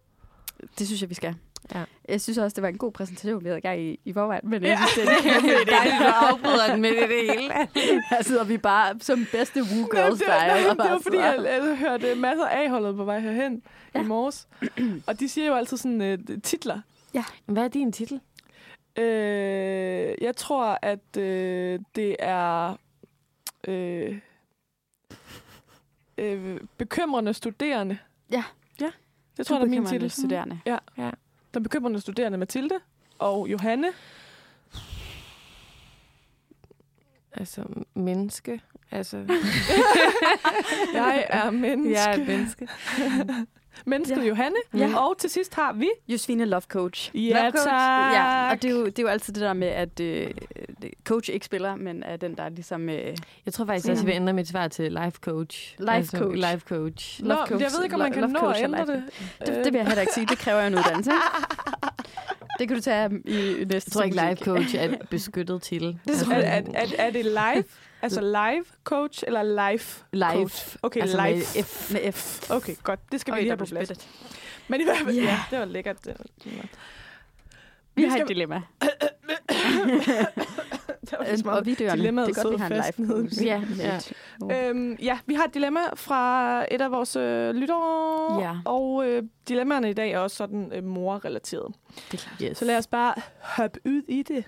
Det 0.79 0.87
synes 0.87 1.01
jeg, 1.01 1.09
vi 1.09 1.15
skal. 1.15 1.35
Ja. 1.75 1.83
Jeg 2.09 2.21
synes 2.21 2.37
også, 2.37 2.55
det 2.55 2.61
var 2.61 2.67
en 2.67 2.77
god 2.77 2.91
præsentation, 2.91 3.43
vi 3.43 3.47
havde 3.49 3.57
i 3.57 3.61
gang 3.61 3.81
i, 3.81 3.99
i 4.05 4.13
forvejen. 4.13 4.49
Men 4.49 4.63
jeg 4.63 4.69
Ja. 4.69 4.77
synes, 4.91 5.09
det 5.09 5.31
er 5.31 5.39
idé. 5.39 5.71
Dejligt, 5.71 6.01
at 6.01 6.13
afbryder 6.31 6.75
den 6.75 6.85
i 6.85 6.89
det 6.89 7.07
hele. 7.07 7.53
Her 8.09 8.21
sidder 8.23 8.43
vi 8.43 8.57
bare 8.57 8.95
som 8.99 9.25
bedste 9.31 9.59
woo 9.63 9.87
girl 9.91 10.11
det, 10.11 10.27
var, 10.27 10.37
nej, 10.47 10.59
style. 10.59 10.69
det 10.69 10.77
var 10.91 10.99
fordi, 11.03 11.17
jeg, 11.17 11.35
jeg 11.45 11.77
hørte 11.77 12.15
masser 12.15 12.45
af 12.45 12.63
A-holdet 12.65 12.95
på 12.95 13.03
vej 13.03 13.19
herhen 13.19 13.63
ja. 13.93 13.99
Ja. 13.99 14.05
i 14.05 14.07
morges. 14.07 14.47
Og 15.07 15.19
de 15.19 15.29
siger 15.29 15.47
jo 15.47 15.53
altid 15.55 15.77
sådan 15.77 16.01
øh, 16.01 16.19
titler. 16.43 16.79
Hvad 17.45 17.63
er 17.63 17.67
din 17.67 17.91
titel? 17.91 18.21
Øh, 18.97 20.15
jeg 20.21 20.35
tror, 20.35 20.79
at 20.81 21.17
øh, 21.17 21.79
det 21.95 22.15
er 22.19 22.75
øh, 23.67 24.17
øh, 26.17 26.59
bekymrende 26.77 27.33
studerende. 27.33 27.97
Ja. 28.31 28.43
Ja, 28.81 28.89
Det 29.37 29.45
tror 29.47 29.55
jeg, 29.55 29.61
er 29.63 29.65
min 29.65 29.71
bekymrende 29.71 29.99
titel. 29.99 30.11
studerende. 30.11 30.59
Ja. 30.65 30.77
Ja. 30.97 31.09
Den 31.53 31.63
bekymrende 31.63 32.01
studerende 32.01 32.37
Mathilde 32.37 32.75
og 33.19 33.47
Johanne. 33.51 33.91
Altså, 37.33 37.63
menneske. 37.93 38.61
Altså, 38.91 39.17
Jeg 40.93 41.25
er 41.29 41.51
menneske. 41.51 41.93
jeg 41.99 42.19
er 42.19 42.25
menneske. 42.25 42.67
Mennesket 43.85 44.17
Ja. 44.17 44.27
Johanne. 44.27 44.55
Ja. 44.77 44.97
Og 44.97 45.17
til 45.17 45.29
sidst 45.29 45.55
har 45.55 45.73
vi... 45.73 45.89
Josefine 46.07 46.45
Love 46.45 46.61
Coach. 46.61 47.11
Ja, 47.15 47.19
Love 47.39 47.51
coach. 47.51 47.63
tak. 47.63 48.13
Ja, 48.13 48.51
og 48.51 48.61
det 48.61 48.71
er, 48.71 48.75
jo, 48.75 48.85
det 48.85 48.99
er 48.99 49.03
jo 49.03 49.09
altid 49.09 49.33
det 49.33 49.41
der 49.41 49.53
med, 49.53 49.67
at 49.67 49.99
øh, 49.99 50.27
coach 51.05 51.29
ikke 51.33 51.45
spiller, 51.45 51.75
men 51.75 52.03
er 52.03 52.17
den, 52.17 52.37
der 52.37 52.49
ligesom... 52.49 52.89
Øh, 52.89 53.15
Jeg 53.45 53.53
tror 53.53 53.65
faktisk 53.65 53.89
også, 53.89 54.03
jeg 54.03 54.07
vil 54.07 54.15
ændre 54.15 54.33
mit 54.33 54.47
svar 54.47 54.67
til 54.67 54.91
life 54.91 55.17
coach. 55.21 55.75
Life 55.79 56.17
coach. 56.17 56.35
Life 56.35 56.59
coach. 56.67 57.23
Nå, 57.23 57.27
Love 57.29 57.39
men 57.39 57.47
coach. 57.47 57.61
jeg 57.63 57.71
ved 57.77 57.83
ikke, 57.83 57.95
om 57.95 57.99
man 58.01 58.11
kan 58.11 58.21
love 58.21 58.31
nå 58.33 58.39
at 58.49 58.63
ændre 58.63 58.79
life 58.85 58.91
det. 58.91 59.03
det, 59.47 59.65
det 59.65 59.73
vil 59.73 59.79
jeg 59.79 59.87
heller 59.87 60.01
ikke 60.01 60.13
sige. 60.13 60.25
Det 60.25 60.37
kræver 60.37 60.61
en 60.67 60.75
uddannelse. 60.75 61.11
det 62.59 62.67
kan 62.67 62.77
du 62.77 62.81
tage 62.81 63.09
i 63.25 63.65
næste 63.65 63.73
Jeg 63.73 63.81
tror 63.93 64.01
ikke, 64.03 64.15
life 64.29 64.43
coach 64.45 64.75
er 64.75 64.83
et 64.83 64.97
beskyttet 65.09 65.61
titel. 65.61 65.99
Det 66.07 66.21
er, 66.31 66.35
er, 66.35 66.61
er, 66.73 66.85
er 66.97 67.09
det 67.11 67.25
live? 67.25 67.63
Altså 68.01 68.21
live 68.21 68.65
coach 68.83 69.23
eller 69.27 69.71
life 69.71 70.03
Live. 70.13 70.31
coach? 70.31 70.75
Okay, 70.83 71.01
altså 71.01 71.17
live. 71.25 71.35
Med 71.37 71.63
F. 71.63 71.91
Med 71.93 72.11
F. 72.11 72.51
Okay, 72.51 72.75
godt. 72.83 72.99
Det 73.11 73.21
skal 73.21 73.31
vi 73.31 73.35
Okay, 73.35 73.41
lige 73.43 73.49
have 73.51 73.57
der 73.59 73.65
på 73.65 73.69
plads. 73.69 73.87
spyttet. 73.87 74.07
Men 74.67 74.81
i 74.81 74.83
hvert 74.83 74.97
fald, 74.97 75.15
Ja. 75.15 75.21
ja, 75.23 75.39
det 75.51 75.59
var 75.59 75.65
lækkert. 75.65 76.05
Det 76.05 76.15
var, 76.17 76.23
Vi 77.95 78.01
Vi 78.03 78.03
har 78.09 78.17
et 78.17 78.27
dilemma. 78.27 78.55
det 81.01 81.15
var 81.19 81.25
ligesom 81.25 81.47
og 81.49 81.65
vi 81.65 81.73
dilemmaet 81.75 82.27
Det 82.29 82.37
er 82.37 82.43
godt, 82.43 82.53
vi 82.53 82.59
har 82.59 82.69
en 82.69 82.83
live 82.97 83.07
coach. 83.07 83.45
Ja, 83.45 83.61
ja. 84.49 84.69
Øhm, 84.69 84.93
ja, 85.01 85.19
vi 85.25 85.33
har 85.33 85.43
et 85.45 85.53
dilemma 85.53 85.79
fra 85.95 86.65
et 86.73 86.81
af 86.81 86.91
vores 86.91 87.15
øh, 87.15 87.55
lyttere, 87.55 88.41
Ja. 88.41 88.55
og 88.65 89.07
øh, 89.07 89.23
dilemmaerne 89.47 89.89
i 89.89 89.93
dag 89.93 90.11
er 90.11 90.19
også 90.19 90.35
sådan 90.37 90.71
øh, 90.75 90.83
morrelateret. 90.83 91.73
Det 92.11 92.13
er 92.13 92.17
klart. 92.27 92.41
Yes. 92.51 92.57
Så 92.57 92.65
lad 92.65 92.77
os 92.77 92.87
bare 92.87 93.13
hoppe 93.39 93.79
ud 93.85 94.01
i 94.07 94.23
det. 94.23 94.43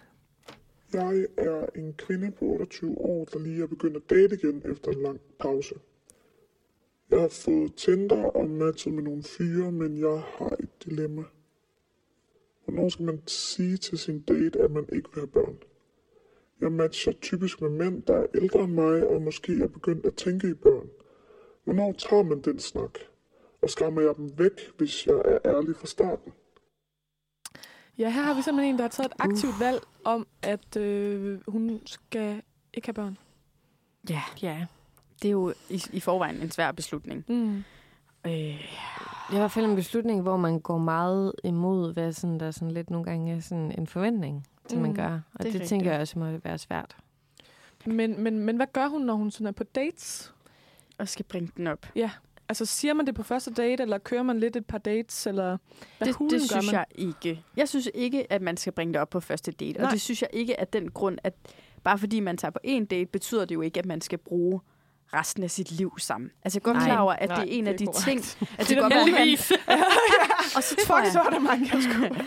Jeg 0.94 1.28
er 1.38 1.66
en 1.76 1.94
kvinde 1.94 2.32
på 2.32 2.46
28 2.46 2.98
år, 2.98 3.26
der 3.26 3.40
lige 3.40 3.64
er 3.64 3.68
begyndt 3.68 3.98
at 3.98 4.10
date 4.10 4.36
igen 4.36 4.62
efter 4.72 4.92
en 4.92 5.02
lang 5.02 5.22
pause. 5.40 5.76
Jeg 7.10 7.22
har 7.22 7.28
fået 7.28 7.76
Tinder 7.76 8.24
og 8.24 8.50
matchet 8.50 8.94
med 8.94 9.04
nogle 9.04 9.24
fyre, 9.24 9.72
men 9.72 9.98
jeg 9.98 10.22
har 10.38 10.56
et 10.60 10.84
dilemma. 10.86 11.24
Hvornår 12.66 12.90
skal 12.90 13.06
man 13.06 13.22
sige 13.28 13.78
til 13.78 13.98
sin 13.98 14.20
date, 14.22 14.60
at 14.60 14.72
man 14.72 14.86
ikke 14.94 15.10
vil 15.14 15.22
have 15.22 15.28
børn? 15.28 15.58
Jeg 16.62 16.72
matcher 16.72 17.12
typisk 17.22 17.62
med 17.62 17.70
mænd, 17.70 18.04
der 18.04 18.16
er 18.16 18.26
ældre 18.36 18.64
end 18.64 18.74
mig 18.74 19.08
og 19.08 19.22
måske 19.22 19.64
er 19.64 19.68
begyndt 19.68 20.06
at 20.06 20.16
tænke 20.16 20.50
i 20.50 20.54
børn. 20.54 20.90
Hvornår 21.64 21.92
tager 21.94 22.24
man 22.24 22.42
den 22.42 22.60
snak? 22.60 23.00
Og 23.62 23.70
skræmmer 23.70 24.02
jeg 24.02 24.16
dem 24.18 24.32
væk, 24.38 24.72
hvis 24.78 25.08
jeg 25.08 25.22
er 25.26 25.40
ærlig 25.46 25.76
fra 25.76 25.88
starten? 25.88 26.34
Ja, 27.98 28.10
her 28.10 28.22
har 28.22 28.34
vi 28.34 28.42
simpelthen 28.42 28.74
en, 28.74 28.78
der 28.78 28.84
har 28.84 28.90
taget 28.90 29.08
et 29.12 29.16
aktivt 29.20 29.60
valg 29.60 29.80
om, 30.04 30.28
at 30.42 30.76
øh, 30.78 31.40
hun 31.48 31.82
skal 31.86 32.42
ikke 32.74 32.88
have 32.88 32.94
børn. 32.94 33.18
Ja, 34.10 34.22
Ja. 34.42 34.66
det 35.22 35.28
er 35.28 35.32
jo 35.32 35.54
i, 35.70 35.84
i 35.94 36.00
forvejen 36.00 36.36
en 36.42 36.52
svær 36.52 36.72
beslutning. 36.72 37.26
Mm. 37.28 37.58
Øh, 38.26 38.32
Det 38.32 38.60
er 39.30 39.34
i 39.34 39.38
hvert 39.38 39.52
fald 39.52 39.66
en 39.66 39.76
beslutning, 39.76 40.22
hvor 40.22 40.38
man 40.38 40.60
går 40.60 40.78
meget 40.78 41.34
imod, 41.44 41.94
hvad 41.94 42.14
sådan, 42.14 42.40
der 42.40 42.52
sådan 42.52 42.72
lidt 42.72 42.90
nogle 42.90 43.06
gange 43.06 43.36
er 43.36 43.40
sådan 43.40 43.72
en 43.78 43.88
forventning, 43.88 44.48
til 44.68 44.80
man 44.80 44.90
Mm, 44.90 44.96
gør. 44.96 45.12
Og 45.14 45.20
det 45.38 45.38
det, 45.38 45.46
rigtigt. 45.46 45.70
tænker 45.70 45.92
jeg 45.92 46.02
også 46.02 46.20
må 46.20 46.38
være 46.44 46.58
svært. 46.58 46.98
Men, 47.86 48.24
men, 48.24 48.40
men 48.40 48.56
hvad 48.56 48.68
gør 48.74 48.88
hun, 48.88 49.02
når 49.02 49.14
hun 49.14 49.32
sådan 49.32 49.48
er 49.48 49.52
på 49.52 49.64
dates? 49.64 50.34
og 50.98 51.08
skal 51.10 51.26
bringe 51.26 51.52
den 51.58 51.68
op. 51.68 51.86
Altså, 52.54 52.66
siger 52.66 52.94
man 52.94 53.06
det 53.06 53.16
på 53.16 53.24
første 53.24 53.52
date, 53.52 53.84
eller 53.84 53.98
kører 53.98 54.24
man 54.24 54.40
lidt 54.40 54.56
et 54.56 54.66
par 54.66 54.78
dates, 54.78 55.28
eller 55.28 55.58
hvad 55.98 56.08
det, 56.08 56.16
det 56.32 56.42
synes 56.42 56.66
man? 56.66 56.74
jeg 56.74 56.86
ikke. 56.96 57.44
Jeg 57.58 57.70
synes 57.70 57.90
ikke, 57.94 58.34
at 58.34 58.42
man 58.42 58.58
skal 58.58 58.74
bringe 58.74 58.94
det 58.94 59.02
op 59.02 59.10
på 59.10 59.20
første 59.20 59.52
date. 59.52 59.80
Nej. 59.80 59.86
Og 59.86 59.92
det 59.92 60.02
synes 60.02 60.22
jeg 60.22 60.30
ikke, 60.34 60.60
at 60.60 60.74
den 60.74 60.92
grund, 60.92 61.18
at 61.24 61.34
bare 61.84 61.98
fordi 61.98 62.20
man 62.20 62.38
tager 62.38 62.52
på 62.52 62.60
en 62.64 62.86
date, 62.86 63.06
betyder 63.06 63.46
det 63.46 63.56
jo 63.56 63.62
ikke, 63.62 63.80
at 63.80 63.86
man 63.86 64.02
skal 64.02 64.18
bruge 64.18 64.60
resten 65.14 65.44
af 65.44 65.52
sit 65.52 65.72
liv 65.72 65.94
sammen. 66.00 66.32
Altså, 66.44 66.60
jeg 66.64 66.70
er 66.70 66.74
godt 66.74 66.84
klar 66.84 66.98
over, 67.00 67.14
at 67.14 67.30
Nej, 67.30 67.40
det 67.44 67.54
er 67.54 67.58
en 67.58 67.64
det 67.66 67.70
af 67.70 67.74
er 67.74 67.78
de 67.78 67.86
korrekt. 67.86 68.06
ting... 68.40 68.50
At 68.60 68.68
Det 68.70 68.78
er 68.78 68.82
være, 68.82 68.90
man- 68.90 69.08
heldigvis. 69.18 69.52
Og 70.58 70.64
så 70.64 70.76
tror 70.88 71.00
Fuck, 71.02 71.12
så 71.12 71.20
jeg, 71.20 71.26
er 71.26 71.30
der 71.30 71.40
mange, 71.40 71.70
jeg 71.74 71.84
skulle. 71.84 72.26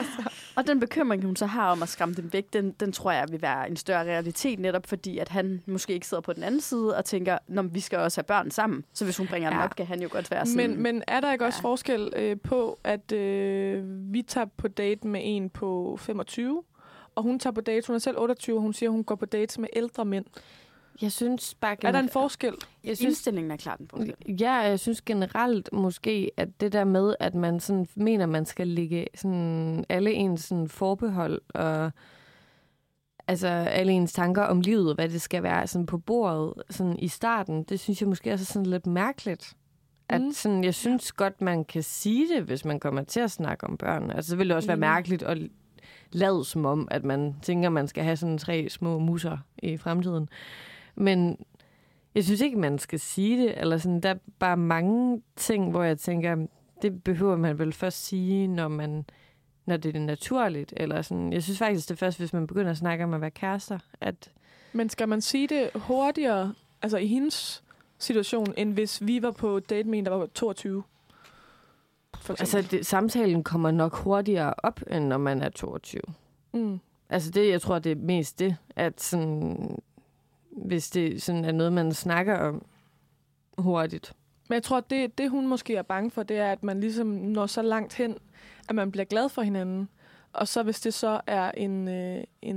og 0.56 0.66
den 0.66 0.80
bekymring, 0.80 1.24
hun 1.24 1.36
så 1.36 1.46
har 1.46 1.70
om 1.70 1.82
at 1.82 1.88
skræmme 1.88 2.14
dem 2.14 2.32
væk, 2.32 2.52
den, 2.52 2.70
den 2.80 2.92
tror 2.92 3.12
jeg 3.12 3.26
vil 3.30 3.42
være 3.42 3.70
en 3.70 3.76
større 3.76 4.04
realitet, 4.04 4.58
netop 4.58 4.86
fordi, 4.86 5.18
at 5.18 5.28
han 5.28 5.62
måske 5.66 5.92
ikke 5.92 6.06
sidder 6.06 6.20
på 6.20 6.32
den 6.32 6.42
anden 6.42 6.60
side 6.60 6.96
og 6.96 7.04
tænker, 7.04 7.38
Nå, 7.48 7.62
vi 7.62 7.80
skal 7.80 7.98
også 7.98 8.18
have 8.20 8.24
børn 8.24 8.50
sammen. 8.50 8.84
Så 8.92 9.04
hvis 9.04 9.16
hun 9.16 9.26
bringer 9.26 9.50
ja. 9.50 9.56
Ja. 9.58 9.64
op, 9.64 9.76
kan 9.76 9.86
han 9.86 10.02
jo 10.02 10.08
godt 10.12 10.30
være 10.30 10.46
sådan... 10.46 10.70
Men, 10.70 10.82
men 10.82 11.02
er 11.08 11.20
der 11.20 11.32
ikke 11.32 11.44
også 11.44 11.60
Ja. 11.62 11.68
forskel 11.68 12.12
øh, 12.16 12.36
på, 12.44 12.78
at 12.84 13.12
øh, 13.12 13.84
vi 14.12 14.22
tager 14.22 14.46
på 14.56 14.68
date 14.68 15.06
med 15.08 15.20
en 15.24 15.50
på 15.50 15.96
25, 16.00 16.62
og 17.14 17.22
hun 17.22 17.38
tager 17.38 17.54
på 17.54 17.60
date, 17.60 17.86
hun 17.86 17.94
er 17.96 18.00
selv 18.00 18.18
28, 18.18 18.56
og 18.56 18.62
hun 18.62 18.72
siger, 18.72 18.90
at 18.90 18.92
hun 18.92 19.04
går 19.04 19.14
på 19.14 19.26
dates 19.26 19.58
med 19.58 19.68
ældre 19.76 20.04
mænd. 20.04 20.24
Jeg 21.02 21.12
synes 21.12 21.54
bare... 21.54 21.76
Er 21.82 21.92
der 21.92 21.98
en 21.98 22.08
forskel? 22.08 22.54
Jeg 22.84 22.96
synes, 22.96 23.10
Indstillingen 23.10 23.50
er 23.50 23.56
klart 23.56 23.80
en 23.80 23.88
forskel. 23.88 24.14
Ja, 24.40 24.52
jeg 24.52 24.80
synes 24.80 25.02
generelt 25.02 25.68
måske, 25.72 26.30
at 26.36 26.60
det 26.60 26.72
der 26.72 26.84
med, 26.84 27.14
at 27.20 27.34
man 27.34 27.60
sådan 27.60 27.86
mener, 27.94 28.26
man 28.26 28.44
skal 28.46 28.68
ligge 28.68 29.06
sådan 29.14 29.84
alle 29.88 30.12
ens 30.12 30.40
sådan 30.44 30.68
forbehold 30.68 31.40
og 31.48 31.90
altså 33.28 33.48
alle 33.48 33.92
ens 33.92 34.12
tanker 34.12 34.42
om 34.42 34.60
livet, 34.60 34.88
og 34.88 34.94
hvad 34.94 35.08
det 35.08 35.20
skal 35.22 35.42
være 35.42 35.66
sådan 35.66 35.86
på 35.86 35.98
bordet 35.98 36.52
sådan 36.70 36.98
i 36.98 37.08
starten, 37.08 37.62
det 37.62 37.80
synes 37.80 38.00
jeg 38.00 38.08
måske 38.08 38.32
også 38.32 38.42
er 38.42 38.46
sådan 38.46 38.66
lidt 38.66 38.86
mærkeligt. 38.86 39.56
At 40.08 40.20
Mm. 40.22 40.32
sådan, 40.32 40.64
jeg 40.64 40.74
synes 40.74 41.12
godt, 41.12 41.40
man 41.40 41.64
kan 41.64 41.82
sige 41.82 42.34
det, 42.34 42.42
hvis 42.42 42.64
man 42.64 42.80
kommer 42.80 43.02
til 43.04 43.20
at 43.20 43.30
snakke 43.30 43.66
om 43.66 43.76
børn. 43.76 44.10
Altså, 44.10 44.28
så 44.30 44.36
vil 44.36 44.48
det 44.48 44.56
også 44.56 44.66
være 44.68 44.74
Enig. 44.76 44.88
mærkeligt 44.88 45.22
at 45.22 45.38
lade 46.12 46.44
som 46.44 46.64
om, 46.66 46.88
at 46.90 47.04
man 47.04 47.34
tænker, 47.42 47.68
man 47.68 47.88
skal 47.88 48.04
have 48.04 48.16
sådan 48.16 48.38
tre 48.38 48.68
små 48.68 48.98
musser 48.98 49.38
i 49.58 49.76
fremtiden. 49.76 50.28
Men 50.96 51.38
jeg 52.14 52.24
synes 52.24 52.40
ikke, 52.40 52.58
man 52.58 52.78
skal 52.78 53.00
sige 53.00 53.42
det. 53.42 53.60
Eller 53.60 53.78
sådan, 53.78 54.00
der 54.00 54.08
er 54.08 54.18
bare 54.38 54.56
mange 54.56 55.22
ting, 55.36 55.70
hvor 55.70 55.82
jeg 55.82 55.98
tænker, 55.98 56.46
det 56.82 57.04
behøver 57.04 57.36
man 57.36 57.58
vel 57.58 57.72
først 57.72 58.06
sige, 58.06 58.46
når 58.46 58.68
man 58.68 59.04
når 59.66 59.76
det 59.76 59.96
er 59.96 60.00
naturligt. 60.00 60.74
Eller 60.76 61.02
sådan. 61.02 61.32
Jeg 61.32 61.42
synes 61.42 61.58
faktisk, 61.58 61.88
det 61.88 61.94
er 61.94 61.98
først, 61.98 62.18
hvis 62.18 62.32
man 62.32 62.46
begynder 62.46 62.70
at 62.70 62.76
snakke 62.76 63.04
om 63.04 63.14
at 63.14 63.20
være 63.20 63.30
kærester, 63.30 63.78
at 64.00 64.32
Men 64.72 64.88
skal 64.88 65.08
man 65.08 65.20
sige 65.20 65.46
det 65.46 65.70
hurtigere, 65.74 66.54
altså 66.82 66.98
i 66.98 67.06
hendes 67.06 67.64
situation, 67.98 68.54
end 68.56 68.72
hvis 68.72 69.06
vi 69.06 69.22
var 69.22 69.30
på 69.30 69.60
date 69.60 69.88
med 69.88 69.98
en, 69.98 70.04
der 70.04 70.10
var 70.10 70.26
22? 70.26 70.82
For 72.20 72.32
eksempel. 72.32 72.56
altså, 72.56 72.76
det, 72.76 72.86
samtalen 72.86 73.44
kommer 73.44 73.70
nok 73.70 73.94
hurtigere 73.94 74.54
op, 74.58 74.80
end 74.90 75.04
når 75.04 75.18
man 75.18 75.42
er 75.42 75.48
22. 75.48 76.02
mm. 76.52 76.80
Altså 77.08 77.30
det, 77.30 77.48
jeg 77.48 77.60
tror, 77.60 77.78
det 77.78 77.92
er 77.92 77.96
mest 77.96 78.38
det, 78.38 78.56
at 78.76 79.00
sådan, 79.00 79.78
hvis 80.56 80.90
det 80.90 81.22
sådan 81.22 81.44
er 81.44 81.52
noget, 81.52 81.72
man 81.72 81.92
snakker 81.94 82.38
om 82.38 82.64
hurtigt. 83.58 84.12
Men 84.48 84.54
jeg 84.54 84.62
tror, 84.62 84.80
det, 84.80 85.18
det 85.18 85.30
hun 85.30 85.46
måske 85.46 85.76
er 85.76 85.82
bange 85.82 86.10
for, 86.10 86.22
det 86.22 86.36
er, 86.38 86.52
at 86.52 86.62
man 86.62 86.80
ligesom 86.80 87.06
når 87.06 87.46
så 87.46 87.62
langt 87.62 87.94
hen, 87.94 88.16
at 88.68 88.74
man 88.74 88.90
bliver 88.90 89.04
glad 89.04 89.28
for 89.28 89.42
hinanden. 89.42 89.88
Og 90.32 90.48
så 90.48 90.62
hvis 90.62 90.80
det 90.80 90.94
så 90.94 91.20
er 91.26 91.50
en, 91.50 91.88
øh, 91.88 92.24
en, 92.42 92.56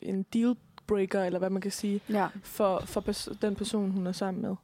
en 0.00 0.22
dealbreaker, 0.22 1.24
eller 1.24 1.38
hvad 1.38 1.50
man 1.50 1.62
kan 1.62 1.70
sige, 1.70 2.00
Ja. 2.08 2.26
for, 2.42 2.82
for 2.84 3.00
pers- 3.00 3.38
den 3.42 3.54
person, 3.56 3.90
hun 3.90 4.06
er 4.06 4.12
sammen 4.12 4.42
med. 4.42 4.54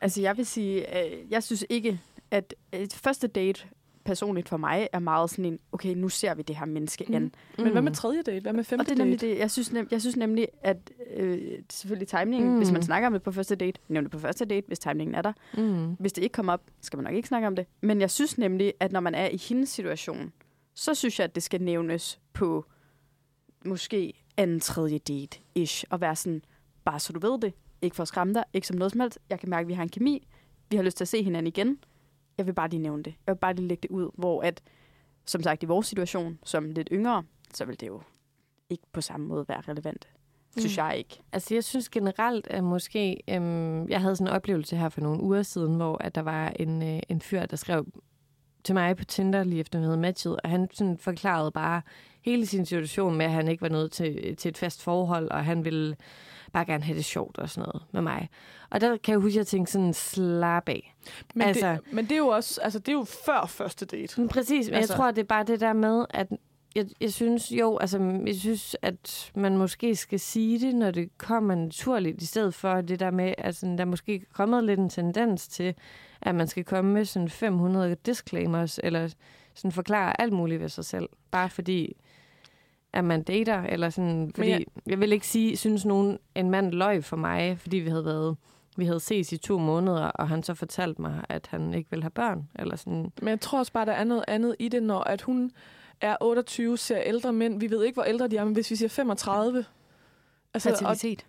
Altså, 0.00 0.20
jeg 0.22 0.36
vil 0.36 0.46
sige, 0.46 1.04
øh, 1.04 1.30
jeg 1.32 1.42
synes 1.42 1.64
ikke, 1.68 2.00
at 2.30 2.54
et 2.72 2.92
første 2.92 3.26
date 3.26 3.66
personligt 4.06 4.48
for 4.48 4.56
mig 4.56 4.88
er 4.92 4.98
meget 4.98 5.30
sådan 5.30 5.44
en, 5.44 5.58
okay, 5.72 5.94
nu 5.94 6.08
ser 6.08 6.34
vi 6.34 6.42
det 6.42 6.56
her 6.56 6.66
menneske 6.66 7.04
Mm. 7.08 7.14
an. 7.14 7.32
Men 7.58 7.72
hvad 7.72 7.82
med 7.82 7.92
tredje 7.92 8.22
date? 8.22 8.40
Hvad 8.40 8.52
med 8.52 8.64
femte 8.64 8.82
Og 8.82 8.86
det 8.86 8.92
er 8.92 8.96
nemlig 8.98 9.20
date? 9.20 9.32
det. 9.32 9.38
Jeg 9.38 9.50
synes, 9.50 9.72
nem, 9.72 9.88
jeg 9.90 10.00
synes 10.00 10.16
nemlig, 10.16 10.48
at 10.62 10.90
øh, 11.16 11.58
selvfølgelig 11.72 12.08
timingen, 12.08 12.50
mm. 12.50 12.56
hvis 12.56 12.70
man 12.70 12.78
Mm. 12.78 12.82
snakker 12.82 13.06
om 13.06 13.12
det 13.12 13.22
på 13.22 13.32
første 13.32 13.54
date, 13.54 13.80
nævn 13.88 14.04
det 14.04 14.12
på 14.12 14.18
første 14.18 14.44
date, 14.44 14.66
hvis 14.66 14.78
timingen 14.78 15.14
er 15.14 15.22
der. 15.22 15.32
Mm. 15.58 15.94
Hvis 15.98 16.12
det 16.12 16.22
ikke 16.22 16.32
kommer 16.32 16.52
op, 16.52 16.62
skal 16.80 16.96
man 16.96 17.04
nok 17.04 17.14
ikke 17.14 17.28
snakke 17.28 17.46
om 17.46 17.56
det. 17.56 17.66
Men 17.80 18.00
jeg 18.00 18.10
synes 18.10 18.38
nemlig, 18.38 18.72
at 18.80 18.92
når 18.92 19.00
man 19.00 19.14
er 19.14 19.28
i 19.28 19.36
hendes 19.36 19.68
situation, 19.68 20.32
så 20.74 20.94
synes 20.94 21.18
jeg, 21.18 21.24
at 21.24 21.34
det 21.34 21.42
skal 21.42 21.62
nævnes 21.62 22.20
på 22.32 22.64
måske 23.64 24.12
anden, 24.36 24.60
tredje 24.60 24.98
date-ish. 25.10 25.84
Og 25.90 26.00
være 26.00 26.16
sådan, 26.16 26.42
bare 26.84 27.00
så 27.00 27.12
du 27.12 27.30
ved 27.30 27.40
det. 27.40 27.52
Ikke 27.82 27.96
for 27.96 28.02
at 28.02 28.08
skræmme 28.08 28.34
dig, 28.34 28.44
ikke 28.52 28.66
som 28.66 28.76
noget 28.76 28.92
som 28.92 29.00
helst. 29.00 29.18
Jeg 29.30 29.40
kan 29.40 29.50
mærke, 29.50 29.64
at 29.64 29.68
vi 29.68 29.72
har 29.72 29.82
en 29.82 29.88
kemi. 29.88 30.26
Vi 30.70 30.76
har 30.76 30.82
lyst 30.82 30.96
til 30.96 31.04
at 31.04 31.08
se 31.08 31.22
hinanden 31.22 31.46
igen. 31.46 31.78
Jeg 32.38 32.46
vil 32.46 32.52
bare 32.52 32.68
lige 32.68 32.82
nævne 32.82 33.02
det. 33.02 33.14
Jeg 33.26 33.34
vil 33.34 33.38
bare 33.38 33.54
lige 33.54 33.68
lægge 33.68 33.82
det 33.82 33.90
ud, 33.90 34.10
hvor 34.14 34.42
at, 34.42 34.60
som 35.26 35.42
sagt, 35.42 35.62
i 35.62 35.66
vores 35.66 35.86
situation, 35.86 36.38
som 36.44 36.70
lidt 36.70 36.88
yngre, 36.92 37.22
så 37.54 37.64
vil 37.64 37.80
det 37.80 37.86
jo 37.86 38.02
ikke 38.70 38.84
på 38.92 39.00
samme 39.00 39.26
måde 39.26 39.48
være 39.48 39.60
relevant. 39.68 40.08
Synes 40.58 40.76
Mm. 40.76 40.84
jeg 40.84 40.98
ikke. 40.98 41.20
Altså, 41.32 41.54
jeg 41.54 41.64
synes 41.64 41.88
generelt, 41.88 42.46
at 42.46 42.64
måske... 42.64 43.20
Øhm, 43.30 43.88
jeg 43.88 44.00
havde 44.00 44.16
sådan 44.16 44.26
en 44.32 44.36
oplevelse 44.36 44.76
her 44.76 44.88
for 44.88 45.00
nogle 45.00 45.22
uger 45.22 45.42
siden, 45.42 45.74
hvor 45.76 45.96
at 46.02 46.14
der 46.14 46.20
var 46.22 46.48
en, 46.48 46.82
øh, 46.82 47.00
en 47.08 47.20
fyr, 47.20 47.46
der 47.46 47.56
skrev 47.56 47.86
til 48.64 48.74
mig 48.74 48.96
på 48.96 49.04
Tinder, 49.04 49.44
lige 49.44 49.60
efter 49.60 49.78
vi 49.78 49.84
havde 49.84 49.96
matchet, 49.96 50.40
og 50.44 50.50
han 50.50 50.68
sådan 50.72 50.98
forklarede 50.98 51.50
bare 51.50 51.82
hele 52.22 52.46
sin 52.46 52.66
situation 52.66 53.16
med, 53.16 53.26
at 53.26 53.32
han 53.32 53.48
ikke 53.48 53.62
var 53.62 53.68
nået 53.68 53.92
til, 53.92 54.36
til 54.36 54.48
et 54.48 54.58
fast 54.58 54.82
forhold, 54.82 55.28
og 55.30 55.44
han 55.44 55.64
ville 55.64 55.96
bare 56.56 56.64
gerne 56.64 56.84
have 56.84 56.96
det 56.96 57.04
sjovt 57.04 57.38
og 57.38 57.50
sådan 57.50 57.68
noget 57.68 57.82
med 57.92 58.02
mig. 58.02 58.28
Og 58.70 58.80
der 58.80 58.96
kan 58.96 59.12
jeg 59.12 59.18
huske, 59.20 59.34
at 59.34 59.36
jeg 59.36 59.46
tænkte 59.46 59.72
sådan, 59.72 59.94
slap 59.94 60.68
af. 60.68 60.94
Men, 61.34 61.48
Altså- 61.48 61.72
det, 61.72 61.92
men 61.92 62.04
det 62.04 62.12
er 62.12 62.16
jo 62.16 62.28
også, 62.28 62.60
altså 62.60 62.78
det 62.78 62.88
er 62.88 62.92
jo 62.92 63.04
før 63.26 63.46
første 63.46 63.86
date. 63.86 64.20
Men 64.20 64.28
præcis, 64.28 64.66
men 64.66 64.74
altså, 64.74 64.92
jeg 64.92 64.96
tror, 64.98 65.10
det 65.10 65.18
er 65.18 65.26
bare 65.26 65.44
det 65.44 65.60
der 65.60 65.72
med, 65.72 66.04
at 66.10 66.26
jeg, 66.74 66.86
jeg 67.00 67.12
synes 67.12 67.52
jo, 67.52 67.78
altså 67.78 68.20
jeg 68.26 68.34
synes, 68.36 68.76
at 68.82 69.32
man 69.34 69.56
måske 69.56 69.96
skal 69.96 70.20
sige 70.20 70.60
det, 70.60 70.74
når 70.74 70.90
det 70.90 71.18
kommer 71.18 71.54
naturligt, 71.54 72.22
i 72.22 72.26
stedet 72.26 72.54
for 72.54 72.80
det 72.80 73.00
der 73.00 73.10
med, 73.10 73.34
altså 73.38 73.66
der 73.66 73.80
er 73.80 73.84
måske 73.84 74.22
kommet 74.32 74.64
lidt 74.64 74.80
en 74.80 74.90
tendens 74.90 75.48
til, 75.48 75.74
at 76.22 76.34
man 76.34 76.46
skal 76.48 76.64
komme 76.64 76.92
med 76.92 77.04
sådan 77.04 77.28
500 77.28 77.94
disclaimers, 78.06 78.80
eller 78.82 79.14
sådan 79.54 79.72
forklare 79.72 80.20
alt 80.20 80.32
muligt 80.32 80.60
ved 80.60 80.68
sig 80.68 80.84
selv, 80.84 81.08
bare 81.30 81.50
fordi 81.50 81.96
at 82.96 83.04
man 83.04 83.22
dater, 83.22 83.62
eller 83.62 83.90
sådan, 83.90 84.32
fordi 84.34 84.50
jeg, 84.50 84.64
jeg- 84.86 85.00
vil 85.00 85.12
ikke 85.12 85.26
sige, 85.26 85.56
synes 85.56 85.84
nogen, 85.84 86.18
en 86.34 86.50
mand 86.50 86.72
løg 86.72 87.04
for 87.04 87.16
mig, 87.16 87.58
fordi 87.58 87.76
vi 87.76 87.88
havde 87.88 88.04
været, 88.04 88.36
vi 88.76 88.84
havde 88.84 89.00
ses 89.00 89.32
i 89.32 89.36
to 89.36 89.58
måneder, 89.58 90.02
og 90.04 90.28
han 90.28 90.42
så 90.42 90.54
fortalte 90.54 91.02
mig, 91.02 91.22
at 91.28 91.46
han 91.50 91.74
ikke 91.74 91.90
ville 91.90 92.02
have 92.02 92.10
børn, 92.10 92.48
eller 92.58 92.76
sådan, 92.76 93.12
Men 93.22 93.28
jeg 93.28 93.40
tror 93.40 93.58
også 93.58 93.72
bare, 93.72 93.86
der 93.86 93.92
er 93.92 94.04
noget 94.04 94.24
andet 94.28 94.56
i 94.58 94.68
det, 94.68 94.82
når 94.82 95.00
at 95.00 95.22
hun 95.22 95.50
er 96.00 96.16
28, 96.20 96.78
ser 96.78 97.00
ældre 97.00 97.32
mænd. 97.32 97.60
Vi 97.60 97.70
ved 97.70 97.84
ikke, 97.84 97.94
hvor 97.96 98.02
ældre 98.04 98.28
de 98.28 98.36
er, 98.36 98.44
men 98.44 98.54
hvis 98.54 98.70
vi 98.70 98.76
siger 98.76 98.88
35... 98.88 99.64
Altså, 100.54 100.68
Fertilitet. 100.68 101.26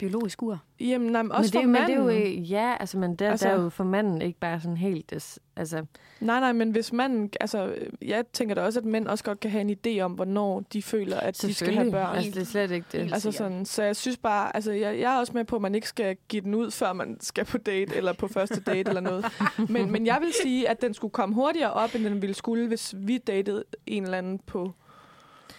Biologisk 0.00 0.42
ur. 0.42 0.58
jamen, 0.80 1.12
nej, 1.12 1.22
men 1.22 1.28
Men 1.28 1.36
også 1.36 1.50
det, 1.50 1.62
for 1.62 1.68
men 1.68 1.82
det 1.82 1.90
er 1.90 1.96
jo, 1.96 2.04
manden. 2.04 2.42
ja, 2.42 2.76
altså, 2.80 2.98
men 2.98 3.14
der, 3.16 3.30
altså, 3.30 3.48
der 3.48 3.54
er 3.54 3.62
jo 3.62 3.68
for 3.68 3.84
manden 3.84 4.22
ikke 4.22 4.38
bare 4.38 4.60
sådan 4.60 4.76
helt, 4.76 5.38
altså, 5.56 5.84
Nej, 6.20 6.40
nej, 6.40 6.52
men 6.52 6.70
hvis 6.70 6.92
manden... 6.92 7.30
Altså, 7.40 7.74
jeg 8.02 8.24
tænker 8.32 8.54
da 8.54 8.62
også, 8.62 8.78
at 8.80 8.84
mænd 8.84 9.06
også 9.06 9.24
godt 9.24 9.40
kan 9.40 9.50
have 9.50 9.60
en 9.60 9.76
idé 9.86 10.00
om, 10.00 10.12
hvornår 10.12 10.60
de 10.72 10.82
føler, 10.82 11.16
at 11.20 11.42
de 11.42 11.54
skal 11.54 11.74
have 11.74 11.90
børn. 11.90 12.16
Altså, 12.16 12.30
det 12.30 12.40
er 12.40 12.44
slet 12.44 12.70
ikke 12.70 12.86
det. 12.92 13.12
Altså 13.12 13.32
sådan, 13.32 13.64
så 13.64 13.82
jeg 13.82 13.96
synes 13.96 14.16
bare, 14.16 14.56
altså 14.56 14.72
jeg, 14.72 14.98
jeg 15.00 15.14
er 15.14 15.18
også 15.18 15.32
med 15.32 15.44
på, 15.44 15.56
at 15.56 15.62
man 15.62 15.74
ikke 15.74 15.88
skal 15.88 16.16
give 16.28 16.42
den 16.42 16.54
ud, 16.54 16.70
før 16.70 16.92
man 16.92 17.16
skal 17.20 17.44
på 17.44 17.58
date, 17.58 17.96
eller 17.96 18.12
på 18.12 18.28
første 18.28 18.60
date 18.60 18.88
eller 18.88 19.00
noget. 19.00 19.26
Men, 19.68 19.90
men 19.92 20.06
jeg 20.06 20.18
vil 20.20 20.32
sige, 20.42 20.68
at 20.68 20.82
den 20.82 20.94
skulle 20.94 21.12
komme 21.12 21.34
hurtigere 21.34 21.72
op, 21.72 21.94
end 21.94 22.04
den 22.04 22.22
ville 22.22 22.34
skulle, 22.34 22.68
hvis 22.68 22.94
vi 22.98 23.18
datede 23.18 23.64
en 23.86 24.02
eller 24.04 24.18
anden 24.18 24.40
på... 24.46 24.72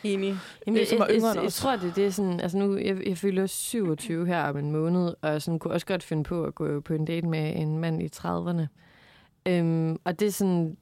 Enig. 0.03 0.36
Jamen, 0.68 0.80
jeg, 0.80 0.88
som 0.88 0.99
var 0.99 1.06
jeg, 1.06 1.15
yngre 1.15 1.30
jeg, 1.30 1.44
jeg, 1.44 1.53
tror, 1.53 1.76
det, 1.76 1.95
det 1.95 2.06
er 2.06 2.10
sådan, 2.10 2.40
altså 2.40 2.57
nu, 2.57 2.78
jeg, 2.78 3.07
jeg 3.07 3.18
føler 3.18 3.45
27 3.45 4.26
her 4.26 4.44
om 4.44 4.57
en 4.57 4.72
måned, 4.72 5.14
og 5.22 5.41
sådan 5.41 5.60
kunne 5.60 5.73
også 5.73 5.86
godt 5.86 6.03
finde 6.03 6.23
på 6.23 6.44
at 6.44 6.56
gå 6.56 6.80
på 6.80 6.94
en 6.94 7.06
date 7.06 7.28
med 7.28 7.53
en 7.56 7.78
mand 7.78 8.02
i 8.02 8.10
30'erne. 8.15 8.65
Øhm, 9.45 9.98
og 10.03 10.19
det 10.19 10.28
er 10.28 10.32
sådan, 10.32 10.78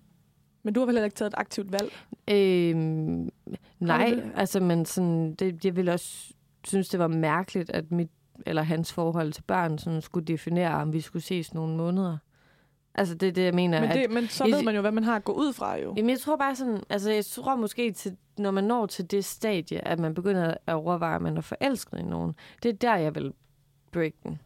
Men 0.64 0.74
du 0.74 0.80
har 0.80 0.86
vel 0.86 0.96
heller 0.96 1.06
ikke 1.06 1.16
taget 1.16 1.34
et 1.34 1.38
aktivt 1.38 1.72
valg? 1.72 1.92
øhm, 2.30 3.30
nej, 3.80 4.10
det? 4.16 4.32
altså, 4.36 4.60
men 4.60 4.86
sådan, 4.86 5.36
det, 5.36 5.66
jeg 5.66 5.76
ville 5.76 5.94
også 5.94 6.34
synes, 6.64 6.90
det 6.90 7.00
var 7.00 7.08
mærkeligt, 7.08 7.70
at 7.70 7.92
mit 7.92 8.10
eller 8.46 8.62
hans 8.62 8.94
forhold 8.94 9.34
til 9.34 9.44
børn 9.44 9.78
sådan 9.78 10.02
skulle 10.02 10.26
definere, 10.26 10.74
om 10.74 10.94
vi 10.94 11.02
skulle 11.02 11.24
ses 11.24 11.54
nogle 11.54 11.76
måneder. 11.78 12.18
Altså, 12.96 13.16
det 13.16 13.28
er 13.28 13.32
det, 13.32 13.44
jeg 13.44 13.54
mener. 13.54 13.80
Men, 13.82 13.90
at, 13.90 13.96
det, 13.96 14.12
men 14.12 14.28
så 14.28 14.44
jeg- 14.46 14.56
ved 14.56 14.64
man 14.64 14.76
jo, 14.76 14.82
hvad 14.82 14.92
man 14.92 15.04
har 15.04 15.16
at 15.16 15.24
gå 15.24 15.32
ud 15.34 15.54
fra 15.54 15.76
jo. 15.76 15.94
Jamen, 15.98 16.10
jeg 16.10 16.20
tror 16.20 16.36
bare 16.36 16.56
sådan, 16.56 16.84
altså 16.90 17.12
jeg 17.12 17.26
tror 17.26 17.56
måske, 17.56 17.92
til, 17.92 18.18
når 18.38 18.52
man 18.52 18.64
når 18.64 18.86
til 18.86 19.12
det 19.12 19.26
stadie, 19.26 19.88
at 19.88 20.00
man 20.00 20.14
begynder 20.14 20.54
at 20.68 20.74
overveje, 20.74 21.16
at 21.16 21.22
man 21.22 21.38
er 21.38 21.42
forelsket 21.42 22.00
i 22.00 22.04
nogen, 22.04 22.36
det 22.64 22.70
er 22.70 22.74
der, 22.74 22.96
jeg 22.96 23.16
vil 23.16 23.34
break 23.92 24.14
den. 24.24 24.42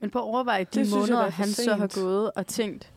Men 0.00 0.10
på 0.10 0.18
at 0.18 0.22
overveje 0.24 0.64
de 0.64 0.80
Det 0.80 0.90
jeg, 0.90 0.98
måneder, 0.98 1.18
der 1.18 1.26
er 1.26 1.30
for 1.30 1.36
han 1.36 1.48
så 1.48 1.74
har 1.74 1.88
sent. 1.88 2.04
gået 2.04 2.30
og 2.36 2.46
tænkt, 2.46 2.92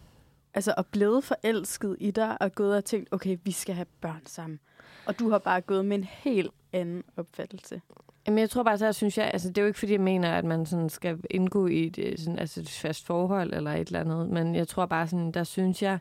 altså 0.53 0.73
og 0.77 0.85
blevet 0.85 1.23
forelsket 1.23 1.95
i 1.99 2.11
dig, 2.11 2.41
og 2.41 2.51
gået 2.55 2.75
og 2.77 2.85
tænkt, 2.85 3.13
okay, 3.13 3.37
vi 3.43 3.51
skal 3.51 3.75
have 3.75 3.85
børn 4.01 4.21
sammen. 4.25 4.59
Og 5.05 5.19
du 5.19 5.29
har 5.29 5.37
bare 5.37 5.61
gået 5.61 5.85
med 5.85 5.97
en 5.97 6.03
helt 6.03 6.51
anden 6.73 7.03
opfattelse. 7.17 7.81
Jamen, 8.27 8.39
jeg 8.39 8.49
tror 8.49 8.63
bare, 8.63 8.77
så 8.77 8.93
synes 8.93 9.17
jeg, 9.17 9.29
altså 9.33 9.49
det 9.49 9.57
er 9.57 9.61
jo 9.61 9.67
ikke, 9.67 9.79
fordi 9.79 9.91
jeg 9.91 10.01
mener, 10.01 10.31
at 10.31 10.45
man 10.45 10.65
sådan 10.65 10.89
skal 10.89 11.19
indgå 11.29 11.67
i 11.67 11.87
et, 11.87 11.97
øh, 11.99 12.17
sådan, 12.17 12.39
altså 12.39 12.61
et 12.61 12.69
fast 12.69 13.05
forhold 13.05 13.53
eller 13.53 13.71
et 13.71 13.87
eller 13.87 13.99
andet, 13.99 14.29
men 14.29 14.55
jeg 14.55 14.67
tror 14.67 14.85
bare 14.85 15.07
sådan, 15.07 15.31
der 15.31 15.43
synes 15.43 15.81
jeg, 15.81 15.99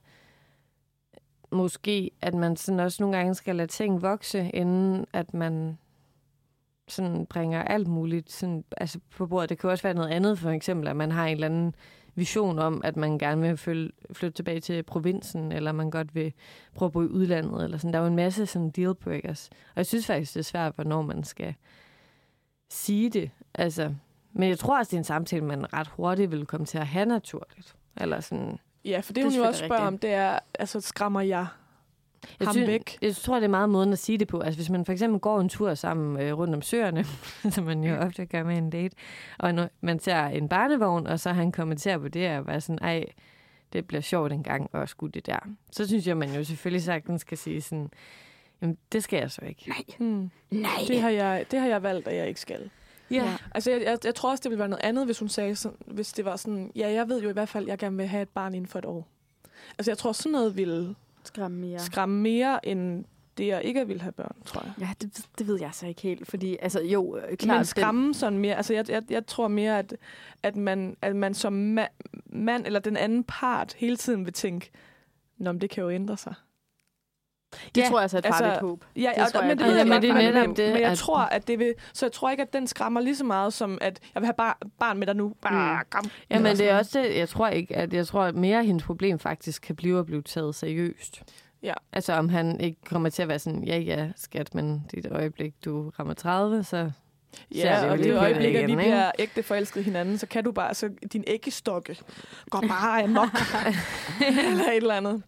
måske, 1.53 2.11
at 2.21 2.35
man 2.35 2.57
sådan 2.57 2.81
også 2.81 3.03
nogle 3.03 3.17
gange 3.17 3.35
skal 3.35 3.57
lade 3.57 3.69
ting 3.69 4.03
vokse, 4.03 4.51
inden 4.55 5.07
at 5.13 5.35
man 5.35 5.79
sådan 6.89 7.27
bringer 7.27 7.63
alt 7.63 7.89
muligt 7.89 8.33
sådan, 8.33 8.65
altså 8.77 8.99
på 9.17 9.27
bordet. 9.27 9.51
Det 9.51 9.59
kan 9.59 9.71
også 9.71 9.83
være 9.83 9.95
noget 9.95 10.09
andet, 10.09 10.39
for 10.39 10.51
eksempel, 10.51 10.89
at 10.89 10.97
man 10.97 11.11
har 11.11 11.27
en 11.27 11.33
eller 11.33 11.47
anden 11.47 11.75
vision 12.15 12.59
om, 12.59 12.81
at 12.85 12.97
man 12.97 13.19
gerne 13.19 13.43
vil 13.43 13.57
følge, 13.57 13.91
flytte 14.13 14.37
tilbage 14.37 14.61
til 14.61 14.83
provinsen, 14.83 15.53
eller 15.53 15.73
man 15.73 15.91
godt 15.91 16.15
vil 16.15 16.33
prøve 16.75 16.87
at 16.87 16.93
bo 16.93 17.03
i 17.03 17.07
udlandet, 17.07 17.65
eller 17.65 17.79
sådan. 17.79 17.93
Der 17.93 17.99
er 17.99 18.03
jo 18.03 18.09
en 18.09 18.17
masse 18.17 18.47
sådan 18.47 18.71
dealbreakers. 18.71 19.49
Og 19.51 19.77
jeg 19.77 19.87
synes 19.87 20.07
faktisk, 20.07 20.35
det 20.35 20.41
er 20.41 20.45
svært, 20.45 20.75
hvornår 20.75 21.03
man 21.03 21.25
skal 21.25 21.55
sige 22.73 23.11
det. 23.11 23.31
Altså, 23.55 23.95
men 24.33 24.49
jeg 24.49 24.59
tror 24.59 24.79
også, 24.79 24.91
det 24.91 24.97
er 24.97 24.99
en 25.01 25.05
samtale, 25.05 25.45
man 25.45 25.73
ret 25.73 25.89
hurtigt 25.89 26.31
vil 26.31 26.47
komme 26.47 26.67
til 26.67 26.79
at 26.79 26.87
have 26.87 27.07
naturligt. 27.07 27.75
Eller 27.97 28.21
sådan, 28.21 28.59
Ja, 28.85 29.01
for 29.01 29.13
det, 29.13 29.25
Det 29.25 29.33
hun 29.33 29.41
jo 29.41 29.45
også 29.47 29.65
spørger 29.65 29.83
om, 29.83 29.95
rigtigt. 29.95 30.03
det 30.03 30.13
er, 30.13 30.39
altså 30.59 30.81
skræmmer 30.81 31.21
jeg 31.21 31.47
Jeg 32.41 32.47
ham 32.49 32.55
synes- 32.55 32.67
væk? 32.69 32.99
Jeg 33.03 33.17
tror, 33.17 33.35
det 33.35 33.45
er 33.45 33.49
meget 33.49 33.69
måden 33.71 33.93
at 33.93 33.99
sige 33.99 34.19
det 34.19 34.29
på. 34.29 34.41
Altså, 34.41 34.59
hvis 34.59 34.71
man 34.71 34.85
for 34.85 34.93
eksempel 34.93 35.21
går 35.21 35.41
en 35.41 35.49
tur 35.49 35.75
sammen 35.75 36.23
øh, 36.23 36.39
rundt 36.39 36.55
om 36.55 36.63
søerne, 36.63 37.05
som 37.55 37.65
man 37.65 37.85
jo 37.85 37.97
ofte 37.97 38.27
gør 38.27 38.43
med 38.43 38.59
en 38.59 38.71
date, 38.71 38.97
og 39.39 39.55
når 39.55 39.69
man 39.81 39.99
ser 39.99 40.25
en 40.25 40.49
barnevogn, 40.49 41.07
og 41.07 41.21
så 41.21 41.31
han 41.33 41.53
kommenterer 41.53 41.99
på 41.99 42.09
det, 42.09 42.31
og 42.39 42.47
være 42.47 42.61
sådan, 42.61 42.79
ej, 42.83 43.05
det 43.73 43.87
bliver 43.87 44.01
sjovt 44.01 44.33
en 44.33 44.43
gang 44.43 44.71
at 44.75 44.89
skulle 44.89 45.13
det 45.13 45.27
der. 45.27 45.39
Så 45.73 45.87
synes 45.87 46.07
jeg, 46.07 46.17
man 46.17 46.35
jo 46.35 46.45
selvfølgelig 46.45 46.83
sagtens 46.83 47.21
skal 47.21 47.39
sige 47.39 47.61
sådan, 47.61 47.91
jamen, 48.63 48.79
det 48.93 49.05
skal 49.05 49.19
jeg 49.19 49.31
så 49.31 49.41
ikke. 49.45 49.69
Nej. 49.69 49.85
Hmm. 49.99 50.31
Nej. 50.51 50.71
Det, 50.89 51.01
har 51.01 51.11
jeg, 51.11 51.47
det 51.51 51.61
har 51.61 51.67
jeg 51.69 51.83
valgt, 51.83 52.09
at 52.09 52.17
jeg 52.17 52.29
ikke 52.29 52.41
skal. 52.41 52.71
Ja. 53.11 53.37
Altså, 53.55 53.71
jeg, 53.71 53.83
jeg, 53.83 53.99
jeg 54.05 54.15
tror 54.15 54.31
også, 54.31 54.43
det 54.43 54.51
ville 54.51 54.59
være 54.59 54.69
noget 54.69 54.85
andet, 54.85 55.05
hvis 55.05 55.19
hun 55.19 55.29
sagde 55.29 55.57
sådan, 55.57 55.79
hvis 55.87 56.13
det 56.13 56.25
var 56.25 56.37
sådan, 56.37 56.73
ja, 56.77 56.93
jeg 56.93 57.09
ved 57.09 57.23
jo 57.23 57.29
i 57.29 57.33
hvert 57.33 57.49
fald, 57.49 57.65
at 57.65 57.69
jeg 57.69 57.79
gerne 57.79 57.97
vil 57.97 58.07
have 58.07 58.23
et 58.23 58.29
barn 58.29 58.55
inden 58.55 58.69
for 58.69 58.79
et 58.79 58.85
år. 58.85 59.09
Altså, 59.79 59.91
jeg 59.91 59.99
tror, 59.99 60.13
sådan 60.13 60.33
noget 60.33 60.57
ville 60.57 60.95
Skræmme 61.25 61.59
mere. 61.59 61.79
skræmme 61.79 62.21
mere, 62.21 62.67
end 62.67 63.05
det, 63.39 63.47
jeg 63.47 63.63
ikke 63.65 63.87
vil 63.87 64.01
have 64.03 64.13
børn, 64.13 64.37
tror 64.45 64.63
jeg. 64.65 64.73
Ja, 64.81 64.89
det, 65.01 65.27
det 65.39 65.47
ved 65.47 65.61
jeg 65.61 65.71
så 65.73 65.87
ikke 65.87 66.03
helt, 66.03 66.29
fordi 66.29 66.57
altså 66.63 66.83
jo, 66.83 67.17
øh, 67.17 67.37
Klart, 67.37 67.59
men 67.59 67.65
skræmme 67.65 68.15
sådan 68.15 68.39
mere. 68.39 68.57
Altså, 68.57 68.75
jeg, 68.75 68.91
jeg, 68.91 69.03
jeg 69.11 69.27
tror 69.27 69.49
mere, 69.49 69.79
at, 69.79 69.97
at, 70.43 70.57
man, 70.57 70.97
at 71.03 71.17
man 71.17 71.35
som 71.35 71.79
ma- 71.79 72.09
mand 72.27 72.67
eller 72.67 72.81
den 72.81 72.97
anden 72.97 73.25
part 73.25 73.75
hele 73.79 73.97
tiden 73.97 74.25
vil 74.25 74.33
tænke, 74.33 74.71
Nå, 75.39 75.53
men 75.53 75.61
det 75.61 75.71
kan 75.71 75.83
jo 75.85 75.91
ændre 75.91 76.17
sig. 76.17 76.35
Det 77.75 77.81
Ja, 77.83 77.89
tror 77.89 78.01
jeg 78.01 78.11
så 78.11 78.17
er 78.17 78.19
et 78.19 78.25
farligt 78.27 78.51
altså, 78.53 78.67
håb. 78.67 78.85
Ja, 78.97 79.11
Det 79.17 79.23
og, 79.25 79.33
tror 79.33 79.41
jeg, 79.41 79.49
men 79.49 79.59
det 79.59 79.77
jeg 79.79 79.87
men 79.87 80.03
det 80.03 80.11
er 80.11 80.15
netop 80.15 80.47
men, 80.49 80.57
det, 80.57 80.73
men 80.73 80.83
jeg 80.83 80.91
at- 80.91 80.99
tror, 80.99 81.19
at 81.19 81.49
det 81.49 81.59
vil, 81.59 81.75
så 81.93 82.07
jeg 82.07 82.13
tror 82.13 82.31
ikke, 82.31 82.43
at 82.43 82.53
den 82.53 82.67
skræmmer 82.67 83.01
lige 83.01 83.17
så 83.17 83.25
meget, 83.25 83.53
som 83.53 83.79
at 83.81 84.01
jeg 84.15 84.23
vil 84.23 84.27
have 84.27 84.35
bar, 84.35 84.59
barn 84.79 84.99
med 84.99 85.07
dig 85.07 85.17
nu. 85.17 85.35
Bare, 85.43 85.85
kom. 85.91 86.05
Ja, 86.31 86.39
men 86.39 86.57
det 86.57 86.71
er 86.71 86.79
også 86.79 87.01
det, 87.03 87.17
jeg 87.19 87.29
tror 87.29 87.49
ikke, 87.49 87.77
at 87.77 87.93
jeg 87.93 88.07
tror 88.07 88.23
at 88.23 88.35
mere 88.35 88.59
at 88.59 88.67
hendes 88.67 88.85
problem 88.85 89.19
faktisk 89.19 89.63
kan 89.63 89.77
blive 89.77 89.99
at 89.99 90.07
blive 90.07 90.23
taget 90.23 90.55
seriøst. 90.55 91.23
Ja. 91.63 91.75
Altså 91.93 92.13
om 92.13 92.29
han 92.29 92.61
ikke 92.61 92.79
kommer 92.85 93.09
til 93.09 93.23
at 93.23 93.29
være 93.29 93.39
sådan, 93.39 93.65
ja 93.65 93.79
ja 93.79 94.09
skat, 94.17 94.55
men 94.55 94.85
det 94.91 94.99
et 95.07 95.13
øjeblik, 95.13 95.55
du 95.65 95.91
rammer 95.99 96.15
30, 96.15 96.65
så 96.65 96.91
Ja, 97.55 97.79
det 97.83 97.91
og 97.91 97.99
det 97.99 98.17
øjeblik, 98.17 98.55
at 98.55 98.67
vi 98.67 98.77
bliver 98.77 99.11
ægte 99.19 99.43
forelsket 99.43 99.85
hinanden, 99.85 100.19
så 100.19 100.27
kan 100.27 100.45
du 100.45 100.53
bare, 100.53 100.75
så 100.75 100.89
din 101.13 101.25
æggestokke 101.27 101.99
går 102.51 102.61
bare 102.69 103.03
amok. 103.03 103.29
eller 104.51 104.65
et 104.65 104.77
eller 104.77 104.95
andet. 104.95 105.23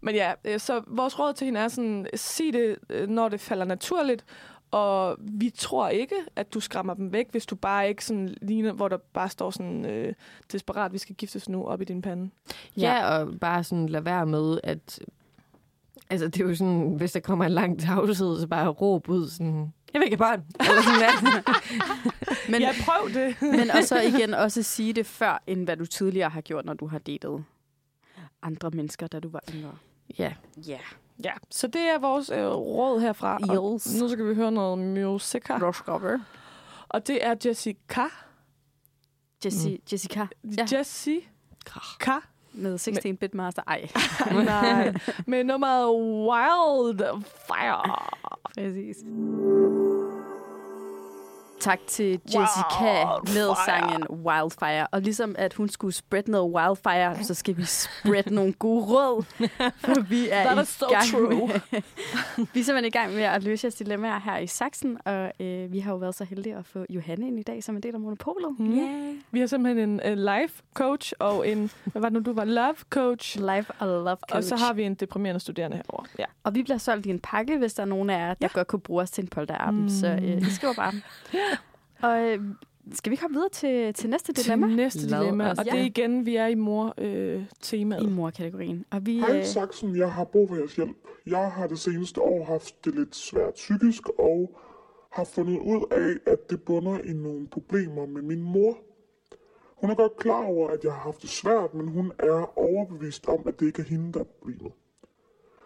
Men 0.00 0.14
ja, 0.14 0.32
øh, 0.44 0.60
så 0.60 0.82
vores 0.86 1.18
råd 1.18 1.34
til 1.34 1.44
hende 1.44 1.60
er 1.60 1.68
sådan, 1.68 2.06
sig 2.14 2.52
det, 2.52 2.76
øh, 2.90 3.08
når 3.08 3.28
det 3.28 3.40
falder 3.40 3.64
naturligt, 3.64 4.24
og 4.70 5.16
vi 5.18 5.50
tror 5.50 5.88
ikke, 5.88 6.14
at 6.36 6.54
du 6.54 6.60
skræmmer 6.60 6.94
dem 6.94 7.12
væk, 7.12 7.26
hvis 7.30 7.46
du 7.46 7.56
bare 7.56 7.88
ikke 7.88 8.04
sådan 8.04 8.34
ligner, 8.42 8.72
hvor 8.72 8.88
der 8.88 8.96
bare 9.12 9.28
står 9.28 9.50
sådan 9.50 9.86
øh, 9.86 10.14
desperat, 10.52 10.92
vi 10.92 10.98
skal 10.98 11.14
giftes 11.14 11.48
nu 11.48 11.66
op 11.66 11.80
i 11.80 11.84
din 11.84 12.02
pande. 12.02 12.30
Ja, 12.76 13.18
og 13.18 13.40
bare 13.40 13.64
sådan 13.64 13.88
lade 13.88 14.04
være 14.04 14.26
med, 14.26 14.60
at... 14.62 15.00
Altså, 16.10 16.28
det 16.28 16.40
er 16.40 16.48
jo 16.48 16.54
sådan, 16.54 16.94
hvis 16.96 17.12
der 17.12 17.20
kommer 17.20 17.44
en 17.44 17.52
lang 17.52 17.80
tavshed, 17.80 18.40
så 18.40 18.46
bare 18.46 18.68
råb 18.68 19.08
ud 19.08 19.28
sådan, 19.28 19.72
jeg 19.92 20.00
vil 20.00 20.06
ikke 20.06 20.24
have 20.24 20.36
børn. 20.36 20.44
Eller 20.68 20.82
sådan 20.82 21.44
der. 21.46 21.52
Men, 22.50 22.60
Ja, 22.60 22.70
prøv 22.84 23.08
det. 23.08 23.36
men 23.58 23.70
og 23.70 23.84
så 23.84 24.00
igen 24.00 24.34
også 24.34 24.62
sige 24.62 24.92
det 24.92 25.06
før, 25.06 25.42
end 25.46 25.64
hvad 25.64 25.76
du 25.76 25.86
tidligere 25.86 26.30
har 26.30 26.40
gjort, 26.40 26.64
når 26.64 26.74
du 26.74 26.86
har 26.86 26.98
datet 26.98 27.44
andre 28.42 28.70
mennesker, 28.70 29.06
da 29.06 29.20
du 29.20 29.28
var 29.28 29.42
yngre. 29.54 29.76
Ja. 30.18 30.32
Ja. 30.66 30.78
Ja, 31.24 31.32
så 31.50 31.66
det 31.66 31.80
er 31.82 31.98
vores 31.98 32.30
øh, 32.30 32.46
råd 32.46 33.00
herfra. 33.00 33.38
Og 33.48 33.74
Yes. 33.74 34.00
nu 34.00 34.08
skal 34.08 34.28
vi 34.28 34.34
høre 34.34 34.52
noget 34.52 34.78
musik 34.78 35.48
her. 35.48 35.66
Roskopper. 35.66 36.18
Og 36.88 37.06
det 37.06 37.26
er 37.26 37.34
Jessica. 37.46 38.02
Jessie, 39.44 39.78
Jessica. 39.92 40.26
Ja. 40.58 40.66
Jessie. 40.78 41.20
Ka. 42.00 42.12
Med 42.52 42.74
16-bit 42.88 43.34
master. 43.34 43.62
Ej, 43.66 43.88
Nej, 44.44 44.94
med 45.26 45.44
nummeret 45.44 45.88
Wildfire. 46.30 47.96
præcis. 48.44 48.96
Tak 51.60 51.78
til 51.86 52.20
Jessica 52.26 53.06
med 53.34 53.54
sangen 53.66 54.06
Wildfire. 54.10 54.86
Og 54.86 55.00
ligesom 55.00 55.34
at 55.38 55.54
hun 55.54 55.68
skulle 55.68 55.94
spread 55.94 56.22
noget 56.26 56.54
wildfire, 56.54 57.24
så 57.24 57.34
skal 57.34 57.56
vi 57.56 57.64
spread 57.64 58.30
nogle 58.30 58.52
gode 58.52 58.84
råd. 58.84 59.22
For 59.84 60.00
vi 60.00 60.28
er 60.30 60.44
That 60.44 60.58
i 60.58 60.62
is 60.62 60.68
so 60.68 60.86
gang 60.88 61.04
true. 61.10 61.46
Med, 61.46 61.82
vi 62.54 62.60
er 62.60 62.64
simpelthen 62.64 62.84
i 62.84 62.90
gang 62.90 63.14
med 63.14 63.22
at 63.22 63.42
løse 63.42 63.64
jeres 63.64 63.74
dilemmaer 63.74 64.20
her 64.20 64.38
i 64.38 64.46
Saxen. 64.46 64.98
Og 65.04 65.32
øh, 65.40 65.72
vi 65.72 65.78
har 65.78 65.92
jo 65.92 65.96
været 65.96 66.14
så 66.14 66.24
heldige 66.24 66.56
at 66.56 66.66
få 66.66 66.84
Johanne 66.90 67.26
ind 67.26 67.38
i 67.38 67.42
dag 67.42 67.64
som 67.64 67.76
en 67.76 67.82
del 67.82 67.94
af 67.94 68.00
Monopolet. 68.00 68.58
Mm. 68.58 68.78
Yeah. 68.78 69.14
Vi 69.30 69.40
har 69.40 69.46
simpelthen 69.46 69.90
en, 69.90 70.00
en 70.04 70.18
life 70.18 70.62
coach 70.74 71.12
og 71.18 71.48
en, 71.48 71.70
hvad 71.84 72.02
var 72.02 72.08
det 72.08 72.12
nu, 72.12 72.20
du 72.20 72.32
var 72.32 72.44
love 72.44 72.76
coach. 72.90 73.38
Life 73.38 73.72
og 73.78 73.86
love 73.86 74.16
coach. 74.30 74.36
Og 74.36 74.44
så 74.44 74.56
har 74.56 74.72
vi 74.72 74.82
en 74.82 74.94
deprimerende 74.94 75.40
studerende 75.40 75.76
herovre. 75.76 76.06
Ja. 76.18 76.24
Og 76.44 76.54
vi 76.54 76.62
bliver 76.62 76.78
solgt 76.78 77.06
i 77.06 77.10
en 77.10 77.20
pakke, 77.20 77.58
hvis 77.58 77.74
der 77.74 77.82
er 77.82 77.86
nogen 77.86 78.10
af 78.10 78.18
jer, 78.18 78.34
der 78.34 78.34
ja. 78.40 78.48
godt 78.54 78.66
kunne 78.66 78.80
bruge 78.80 79.02
os 79.02 79.10
til 79.10 79.22
en 79.22 79.28
polterappen. 79.28 79.82
Mm. 79.82 79.88
Så 79.88 80.06
øh, 80.06 80.42
I 80.42 80.50
skriver 80.50 80.74
bare. 80.74 80.92
Og 82.02 82.20
øh, 82.28 82.38
skal 82.92 83.10
vi 83.12 83.16
komme 83.16 83.34
videre 83.34 83.48
til, 83.48 83.94
til 83.94 84.10
næste 84.10 84.32
dilemma? 84.32 84.66
Til 84.66 84.76
næste 84.76 85.06
Lad 85.06 85.20
dilemma. 85.20 85.50
os- 85.50 85.58
Og 85.58 85.64
det 85.64 85.74
er 85.74 85.84
igen, 85.84 86.26
vi 86.26 86.36
er 86.36 86.46
i 86.46 86.54
mor-temaet. 86.54 88.02
I 88.02 88.06
mor-kategorien. 88.08 88.84
Og 88.90 89.06
vi, 89.06 89.18
Hej 89.18 89.38
øh, 89.38 89.44
Saxen, 89.44 89.96
jeg 89.96 90.12
har 90.12 90.24
brug 90.24 90.48
for 90.48 90.56
jeres 90.56 90.76
hjælp. 90.76 90.96
Jeg 91.26 91.50
har 91.52 91.66
det 91.66 91.78
seneste 91.78 92.20
år 92.22 92.44
haft 92.44 92.84
det 92.84 92.94
lidt 92.94 93.16
svært 93.16 93.54
psykisk, 93.54 94.08
og 94.18 94.58
har 95.12 95.24
fundet 95.24 95.58
ud 95.58 95.84
af, 95.90 96.32
at 96.32 96.50
det 96.50 96.62
bunder 96.62 96.98
i 96.98 97.12
nogle 97.12 97.46
problemer 97.48 98.06
med 98.06 98.22
min 98.22 98.42
mor. 98.42 98.78
Hun 99.80 99.90
er 99.90 99.94
godt 99.94 100.16
klar 100.16 100.44
over, 100.44 100.68
at 100.68 100.84
jeg 100.84 100.92
har 100.92 101.00
haft 101.00 101.22
det 101.22 101.30
svært, 101.30 101.74
men 101.74 101.88
hun 101.88 102.12
er 102.18 102.58
overbevist 102.58 103.26
om, 103.28 103.38
at 103.46 103.60
det 103.60 103.66
ikke 103.66 103.82
er 103.82 103.86
hende, 103.86 104.12
der 104.12 104.20
er 104.20 104.24
problemet. 104.24 104.72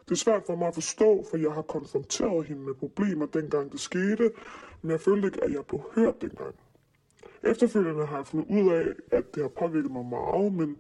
Det 0.05 0.11
er 0.11 0.17
svært 0.17 0.43
for 0.47 0.57
mig 0.57 0.69
at 0.69 0.75
forstå, 0.75 1.25
for 1.31 1.37
jeg 1.37 1.53
har 1.53 1.63
konfronteret 1.63 2.47
hende 2.47 2.63
med 2.63 2.75
problemer, 2.75 3.27
dengang 3.27 3.73
det 3.73 3.81
skete, 3.81 4.31
men 4.85 4.91
jeg 4.91 5.01
følte 5.01 5.27
ikke, 5.27 5.45
at 5.45 5.53
jeg 5.53 5.67
blev 5.67 5.81
hørt 5.95 6.23
dengang. 6.23 6.55
Efterfølgende 7.43 8.07
har 8.07 8.17
jeg 8.17 8.27
fundet 8.27 8.65
ud 8.65 8.73
af, 8.73 8.87
at 9.11 9.35
det 9.35 9.43
har 9.43 9.49
påvirket 9.49 9.91
mig 9.91 10.05
meget, 10.05 10.53
men 10.53 10.79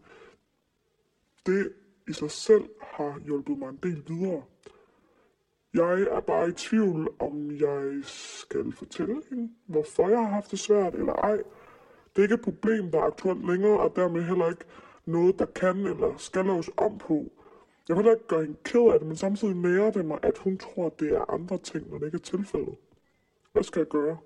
det 1.46 1.72
i 2.08 2.12
sig 2.12 2.30
selv 2.30 2.64
har 2.80 3.20
hjulpet 3.24 3.58
mig 3.58 3.68
en 3.68 3.78
del 3.82 4.02
videre. 4.08 4.42
Jeg 5.74 6.02
er 6.02 6.20
bare 6.20 6.48
i 6.48 6.52
tvivl, 6.52 7.08
om 7.18 7.50
jeg 7.50 8.00
skal 8.04 8.72
fortælle 8.72 9.22
hende, 9.30 9.52
hvorfor 9.66 10.08
jeg 10.08 10.18
har 10.18 10.28
haft 10.28 10.50
det 10.50 10.58
svært 10.58 10.94
eller 10.94 11.12
ej. 11.12 11.36
Det 11.36 12.18
er 12.18 12.22
ikke 12.22 12.34
et 12.34 12.40
problem, 12.40 12.90
der 12.90 12.98
er 12.98 13.02
aktuelt 13.04 13.46
længere, 13.46 13.80
og 13.80 13.96
dermed 13.96 14.22
heller 14.22 14.48
ikke 14.50 14.64
noget, 15.04 15.38
der 15.38 15.46
kan 15.46 15.76
eller 15.76 16.16
skal 16.16 16.44
laves 16.44 16.70
om 16.76 16.98
på. 16.98 17.32
Jeg 17.88 17.96
vil 17.96 18.02
heller 18.04 18.14
ikke 18.14 18.28
gøre 18.28 18.42
hende 18.42 18.56
ked 18.64 18.92
af 18.92 18.98
det, 18.98 19.08
men 19.08 19.16
samtidig 19.16 19.54
nærer 19.54 19.90
det 19.90 20.04
mig, 20.04 20.18
at 20.22 20.38
hun 20.38 20.58
tror, 20.58 20.86
at 20.86 21.00
det 21.00 21.12
er 21.12 21.32
andre 21.32 21.58
ting, 21.58 21.90
når 21.90 21.98
det 21.98 22.06
ikke 22.06 22.16
er 22.16 22.38
tilfældet. 22.38 22.74
Hvad 23.54 23.62
skal 23.62 23.80
jeg 23.80 23.88
gøre? 23.88 24.16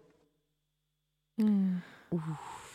Mm. 1.39 1.75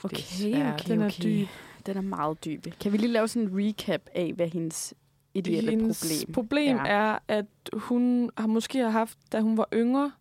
okay, 0.04 0.18
svært. 0.18 0.82
okay, 0.82 0.94
Den 0.94 1.02
er 1.02 1.06
okay. 1.06 1.24
dyb. 1.24 1.48
Den 1.86 1.98
er 1.98 2.02
meget 2.02 2.46
dyb. 2.46 2.66
Kan 2.80 2.92
vi 2.92 2.98
lige 2.98 3.12
lave 3.12 3.28
sådan 3.28 3.50
en 3.50 3.68
recap 3.68 4.02
af, 4.14 4.34
hvad 4.34 4.48
hendes 4.48 4.94
ideelle 5.34 5.70
Hendes 5.72 6.26
problem, 6.26 6.34
problem 6.34 6.78
er? 6.78 6.84
er, 6.84 7.20
at 7.28 7.46
hun 7.74 8.30
har 8.38 8.48
måske 8.48 8.80
har 8.80 8.90
haft, 8.90 9.18
da 9.32 9.42
hun 9.42 9.58
var 9.58 9.68
yngre, 9.74 10.12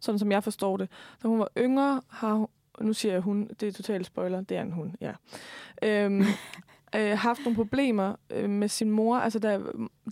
sådan 0.00 0.18
som 0.18 0.32
jeg 0.32 0.44
forstår 0.44 0.76
det, 0.76 0.90
da 1.22 1.28
hun 1.28 1.38
var 1.38 1.48
yngre, 1.58 2.02
har 2.08 2.34
hun, 2.34 2.46
nu 2.80 2.92
siger 2.92 3.12
jeg 3.12 3.20
hun, 3.20 3.48
det 3.60 3.68
er 3.68 3.72
totalt 3.72 4.06
spoiler, 4.06 4.40
det 4.40 4.56
er 4.56 4.62
en 4.62 4.72
hun, 4.72 4.96
ja. 5.00 5.12
Øhm, 5.82 6.20
øh, 6.96 7.18
haft 7.18 7.40
nogle 7.44 7.56
problemer 7.56 8.14
øh, 8.30 8.50
med 8.50 8.68
sin 8.68 8.90
mor, 8.90 9.16
altså 9.16 9.38
der, 9.38 9.58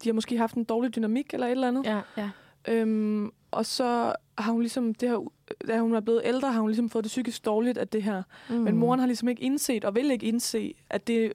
de 0.03 0.09
har 0.09 0.13
måske 0.13 0.39
haft 0.39 0.55
en 0.55 0.65
dårlig 0.65 0.97
dynamik 0.97 1.35
eller 1.35 1.47
et 1.47 1.51
eller 1.51 1.69
andet. 1.69 1.87
Ja, 1.87 2.01
ja. 2.17 2.31
Øhm, 2.69 3.33
og 3.57 3.67
så 3.67 4.13
har 4.39 4.53
hun 4.53 4.61
ligesom, 4.61 4.95
det 4.95 5.09
her, 5.09 5.33
da 5.69 5.81
hun 5.81 5.95
er 5.95 6.01
blevet 6.01 6.23
ældre, 6.25 6.53
har 6.53 6.61
hun 6.61 6.71
ligesom 6.71 6.91
fået 6.91 7.05
det 7.05 7.09
psykisk 7.09 7.45
dårligt 7.45 7.79
af 7.79 7.89
det 7.89 8.03
her. 8.03 8.23
Mm. 8.51 8.55
Men 8.55 8.77
moren 8.77 9.01
har 9.01 9.07
ligesom 9.07 9.29
ikke 9.29 9.43
indset, 9.43 9.85
og 9.85 9.95
vil 9.95 10.11
ikke 10.11 10.27
indse, 10.27 10.75
at 10.91 11.07
det 11.07 11.25
er 11.25 11.31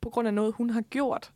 på 0.00 0.10
grund 0.10 0.28
af 0.28 0.34
noget, 0.34 0.54
hun 0.54 0.70
har 0.70 0.80
gjort. 0.80 1.32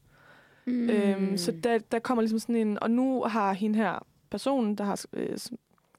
Mm. 0.65 0.91
Øhm, 0.91 1.37
så 1.37 1.53
der, 1.53 1.79
der 1.79 1.99
kommer 1.99 2.23
ligesom 2.23 2.39
sådan 2.39 2.57
en... 2.57 2.83
Og 2.83 2.91
nu 2.91 3.23
har 3.23 3.53
hende 3.53 3.77
her, 3.77 4.07
personen, 4.31 4.75
der 4.75 4.85
har 4.85 5.05
øh, 5.13 5.39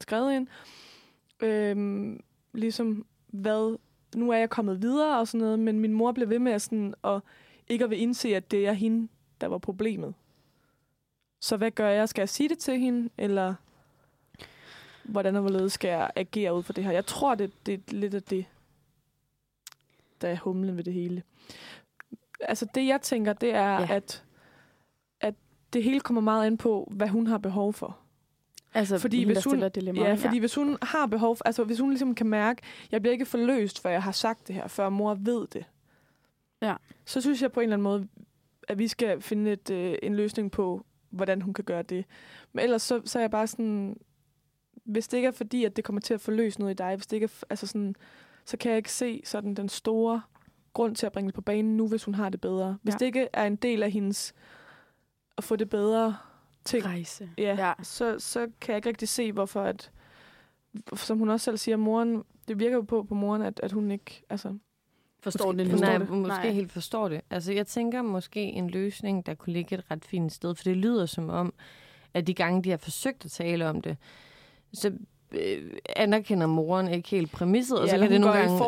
skrevet 0.00 0.34
ind, 0.34 0.46
øhm, 1.40 2.20
ligesom 2.52 3.06
hvad... 3.26 3.78
Nu 4.14 4.30
er 4.30 4.36
jeg 4.36 4.50
kommet 4.50 4.82
videre 4.82 5.18
og 5.18 5.28
sådan 5.28 5.40
noget, 5.44 5.58
men 5.58 5.80
min 5.80 5.92
mor 5.92 6.12
blev 6.12 6.28
ved 6.28 6.38
med 6.38 6.52
at, 6.52 6.62
sådan, 6.62 6.94
at 7.04 7.20
ikke 7.68 7.84
at 7.84 7.90
vil 7.90 8.00
indse, 8.00 8.36
at 8.36 8.50
det 8.50 8.66
er 8.66 8.72
hende, 8.72 9.08
der 9.40 9.46
var 9.46 9.58
problemet. 9.58 10.14
Så 11.40 11.56
hvad 11.56 11.70
gør 11.70 11.88
jeg? 11.88 12.08
Skal 12.08 12.22
jeg 12.22 12.28
sige 12.28 12.48
det 12.48 12.58
til 12.58 12.78
hende, 12.78 13.08
eller 13.18 13.54
hvordan 15.04 15.36
og 15.36 15.40
hvorledes 15.42 15.72
skal 15.72 15.88
jeg 15.88 16.10
agere 16.16 16.54
ud 16.54 16.62
for 16.62 16.72
det 16.72 16.84
her? 16.84 16.90
Jeg 16.92 17.06
tror, 17.06 17.34
det, 17.34 17.66
det 17.66 17.74
er 17.74 17.78
lidt 17.92 18.14
af 18.14 18.22
det, 18.22 18.44
der 20.20 20.28
er 20.28 20.36
humlen 20.36 20.76
ved 20.76 20.84
det 20.84 20.92
hele. 20.92 21.22
Altså 22.40 22.66
det, 22.74 22.86
jeg 22.86 23.00
tænker, 23.02 23.32
det 23.32 23.54
er, 23.54 23.70
Ja. 23.72 23.80
ja. 23.80 23.94
at, 23.94 24.24
at 25.20 25.34
det 25.72 25.82
hele 25.84 26.00
kommer 26.00 26.20
meget 26.20 26.46
an 26.46 26.56
på, 26.56 26.92
hvad 26.96 27.08
hun 27.08 27.26
har 27.26 27.38
behov 27.38 27.72
for. 27.72 27.98
Altså, 28.74 28.98
Fordi 28.98 29.24
hvis 29.24 29.44
hun- 29.44 29.70
dilemmaer. 29.74 30.08
Ja, 30.08 30.14
fordi 30.14 30.38
hvis 30.38 30.54
hun 30.54 30.78
har 30.82 31.06
behov 31.06 31.36
for, 31.36 31.44
altså 31.44 31.64
hvis 31.64 31.78
hun 31.78 31.90
ligesom 31.90 32.14
kan 32.14 32.26
mærke, 32.26 32.62
jeg 32.92 33.02
bliver 33.02 33.12
ikke 33.12 33.26
forløst, 33.26 33.80
før 33.82 33.90
jeg 33.90 34.02
har 34.02 34.12
sagt 34.12 34.48
det 34.48 34.54
her, 34.54 34.66
før 34.68 34.88
mor 34.88 35.14
ved 35.14 35.46
det. 35.46 35.64
Ja. 36.62 36.74
Så 37.04 37.20
synes 37.20 37.42
jeg 37.42 37.52
på 37.52 37.60
en 37.60 37.64
eller 37.64 37.76
anden 37.76 37.82
måde, 37.82 38.08
at 38.68 38.78
vi 38.78 38.88
skal 38.88 39.20
finde 39.22 39.52
et, 39.52 39.70
øh, 39.70 39.94
en 40.02 40.14
løsning 40.16 40.50
på, 40.50 40.84
hvordan 41.10 41.42
hun 41.42 41.54
kan 41.54 41.64
gøre 41.64 41.82
det. 41.82 42.04
Men 42.52 42.62
ellers 42.64 42.82
så, 42.82 43.02
så 43.04 43.18
er 43.18 43.22
jeg 43.22 43.30
bare 43.30 43.46
sådan, 43.46 43.96
hvis 44.84 45.08
det 45.08 45.16
ikke 45.16 45.26
er 45.26 45.32
fordi, 45.32 45.64
at 45.64 45.76
det 45.76 45.84
kommer 45.84 46.00
til 46.00 46.14
at 46.14 46.20
forløse 46.20 46.58
noget 46.60 46.74
i 46.74 46.76
dig, 46.76 46.96
hvis 46.96 47.06
det 47.06 47.16
ikke 47.16 47.24
er, 47.24 47.44
altså 47.50 47.66
sådan, 47.66 47.94
så 48.44 48.56
kan 48.56 48.70
jeg 48.70 48.76
ikke 48.76 48.92
se 48.92 49.20
sådan 49.24 49.54
den 49.54 49.68
store 49.68 50.22
grund 50.72 50.96
til 50.96 51.06
at 51.06 51.12
bringe 51.12 51.26
det 51.28 51.34
på 51.34 51.40
banen 51.40 51.76
nu, 51.76 51.88
hvis 51.88 52.04
hun 52.04 52.14
har 52.14 52.28
det 52.28 52.40
bedre. 52.40 52.78
Hvis 52.82 52.92
Ja. 52.94 52.98
det 52.98 53.06
ikke 53.06 53.28
er 53.32 53.44
en 53.46 53.56
del 53.56 53.82
af 53.82 53.90
hendes 53.90 54.34
at 55.38 55.44
få 55.44 55.56
det 55.56 55.68
bedre 55.70 56.16
ting, 56.64 56.84
Rejse. 56.84 57.30
ja, 57.38 57.54
Ja. 57.66 57.72
Så, 57.82 58.18
så 58.18 58.40
kan 58.60 58.72
jeg 58.72 58.76
ikke 58.76 58.88
rigtig 58.88 59.08
se, 59.08 59.32
hvorfor 59.32 59.62
at, 59.62 59.90
som 60.94 61.18
hun 61.18 61.28
også 61.28 61.44
selv 61.44 61.56
siger, 61.56 61.76
moren, 61.76 62.22
det 62.48 62.58
virker 62.58 62.76
jo 62.76 62.82
på 62.82 63.02
på 63.02 63.14
moren, 63.14 63.42
at, 63.42 63.60
at 63.62 63.72
hun 63.72 63.90
ikke, 63.90 64.22
altså, 64.30 64.58
Forstår 65.20 65.52
Måske- 65.52 65.58
det 65.64 65.72
nu. 65.72 65.78
Nej, 65.78 65.98
det. 65.98 66.08
måske 66.10 66.28
Nej. 66.28 66.50
helt 66.50 66.72
forstår 66.72 67.08
det. 67.08 67.20
Altså, 67.30 67.52
jeg 67.52 67.66
tænker 67.66 68.02
måske 68.02 68.40
en 68.40 68.70
løsning, 68.70 69.26
der 69.26 69.34
kunne 69.34 69.52
ligge 69.52 69.74
et 69.78 69.90
ret 69.90 70.04
fint 70.04 70.32
sted, 70.32 70.54
for 70.54 70.62
det 70.64 70.76
lyder 70.76 71.06
som 71.06 71.28
om, 71.30 71.54
at 72.14 72.26
de 72.26 72.34
gange, 72.34 72.62
de 72.62 72.70
har 72.70 72.76
forsøgt 72.76 73.24
at 73.24 73.30
tale 73.30 73.68
om 73.68 73.80
det, 73.80 73.96
så 74.74 74.92
øh, 75.32 75.72
anerkender 75.96 76.46
moren 76.46 76.88
ikke 76.88 77.08
helt 77.08 77.32
præmisset, 77.32 77.78
og 77.78 77.86
Ja, 77.86 77.90
så 77.90 77.98
kan 77.98 78.10
det 78.10 78.20
nogle 78.20 78.38
i 78.38 78.40
gange... 78.40 78.58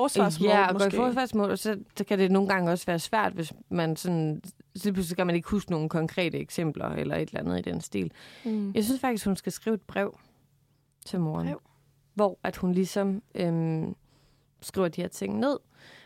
Ja, 0.48 0.66
og 0.68 0.74
går 0.74 0.81
i 0.81 0.86
måske. 0.86 0.97
forsvarsmål, 0.97 1.51
og 1.51 1.59
så, 1.59 1.78
så 1.97 2.05
kan 2.05 2.18
det 2.18 2.31
nogle 2.31 2.48
gange 2.48 2.70
også 2.70 2.86
være 2.86 2.98
svært, 2.98 3.32
hvis 3.32 3.52
man 3.68 3.97
sådan... 3.97 4.43
Så 4.76 4.93
pludselig 4.93 5.16
kan 5.16 5.26
man 5.26 5.36
ikke 5.36 5.51
huske 5.51 5.70
nogle 5.70 5.89
konkrete 5.89 6.39
eksempler, 6.39 6.89
eller 6.89 7.16
et 7.16 7.28
eller 7.28 7.40
andet 7.40 7.59
i 7.59 7.70
den 7.70 7.81
stil. 7.81 8.12
mm. 8.44 8.72
Jeg 8.74 8.85
synes 8.85 9.01
faktisk, 9.01 9.24
hun 9.24 9.36
skal 9.36 9.52
skrive 9.52 9.74
et 9.74 9.82
brev 9.82 10.18
til 11.06 11.20
moren. 11.20 11.47
Brev? 11.47 11.60
Hvor 12.14 12.39
at 12.43 12.56
hun 12.56 12.72
ligesom 12.72 13.22
øhm, 13.35 13.94
skriver 14.62 14.89
de 14.89 15.01
her 15.01 15.09
ting 15.09 15.39
ned, 15.39 15.59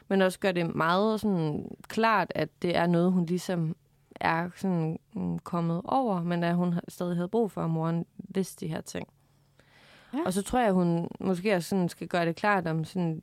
men 0.08 0.22
også 0.22 0.38
gør 0.38 0.52
det 0.52 0.74
meget 0.74 1.20
sådan 1.20 1.76
klart, 1.88 2.32
at 2.34 2.48
det 2.62 2.76
er 2.76 2.86
noget, 2.86 3.12
hun 3.12 3.26
ligesom 3.26 3.76
er 4.20 4.50
sådan 4.56 4.98
mm, 5.14 5.38
kommet 5.38 5.80
over, 5.84 6.22
men 6.22 6.44
at 6.44 6.54
hun 6.54 6.74
stadig 6.88 7.16
havde 7.16 7.28
brug 7.28 7.50
for, 7.50 7.64
at 7.64 7.70
moren 7.70 8.06
vidste 8.28 8.66
de 8.66 8.70
her 8.70 8.80
ting. 8.80 9.08
Ja. 10.14 10.18
Og 10.26 10.32
så 10.32 10.42
tror 10.42 10.60
jeg, 10.60 10.72
hun 10.72 11.08
måske 11.20 11.54
også 11.54 11.68
sådan 11.68 11.88
skal 11.88 12.08
gøre 12.08 12.26
det 12.26 12.36
klart 12.36 12.66
om 12.66 12.84
sådan... 12.84 13.22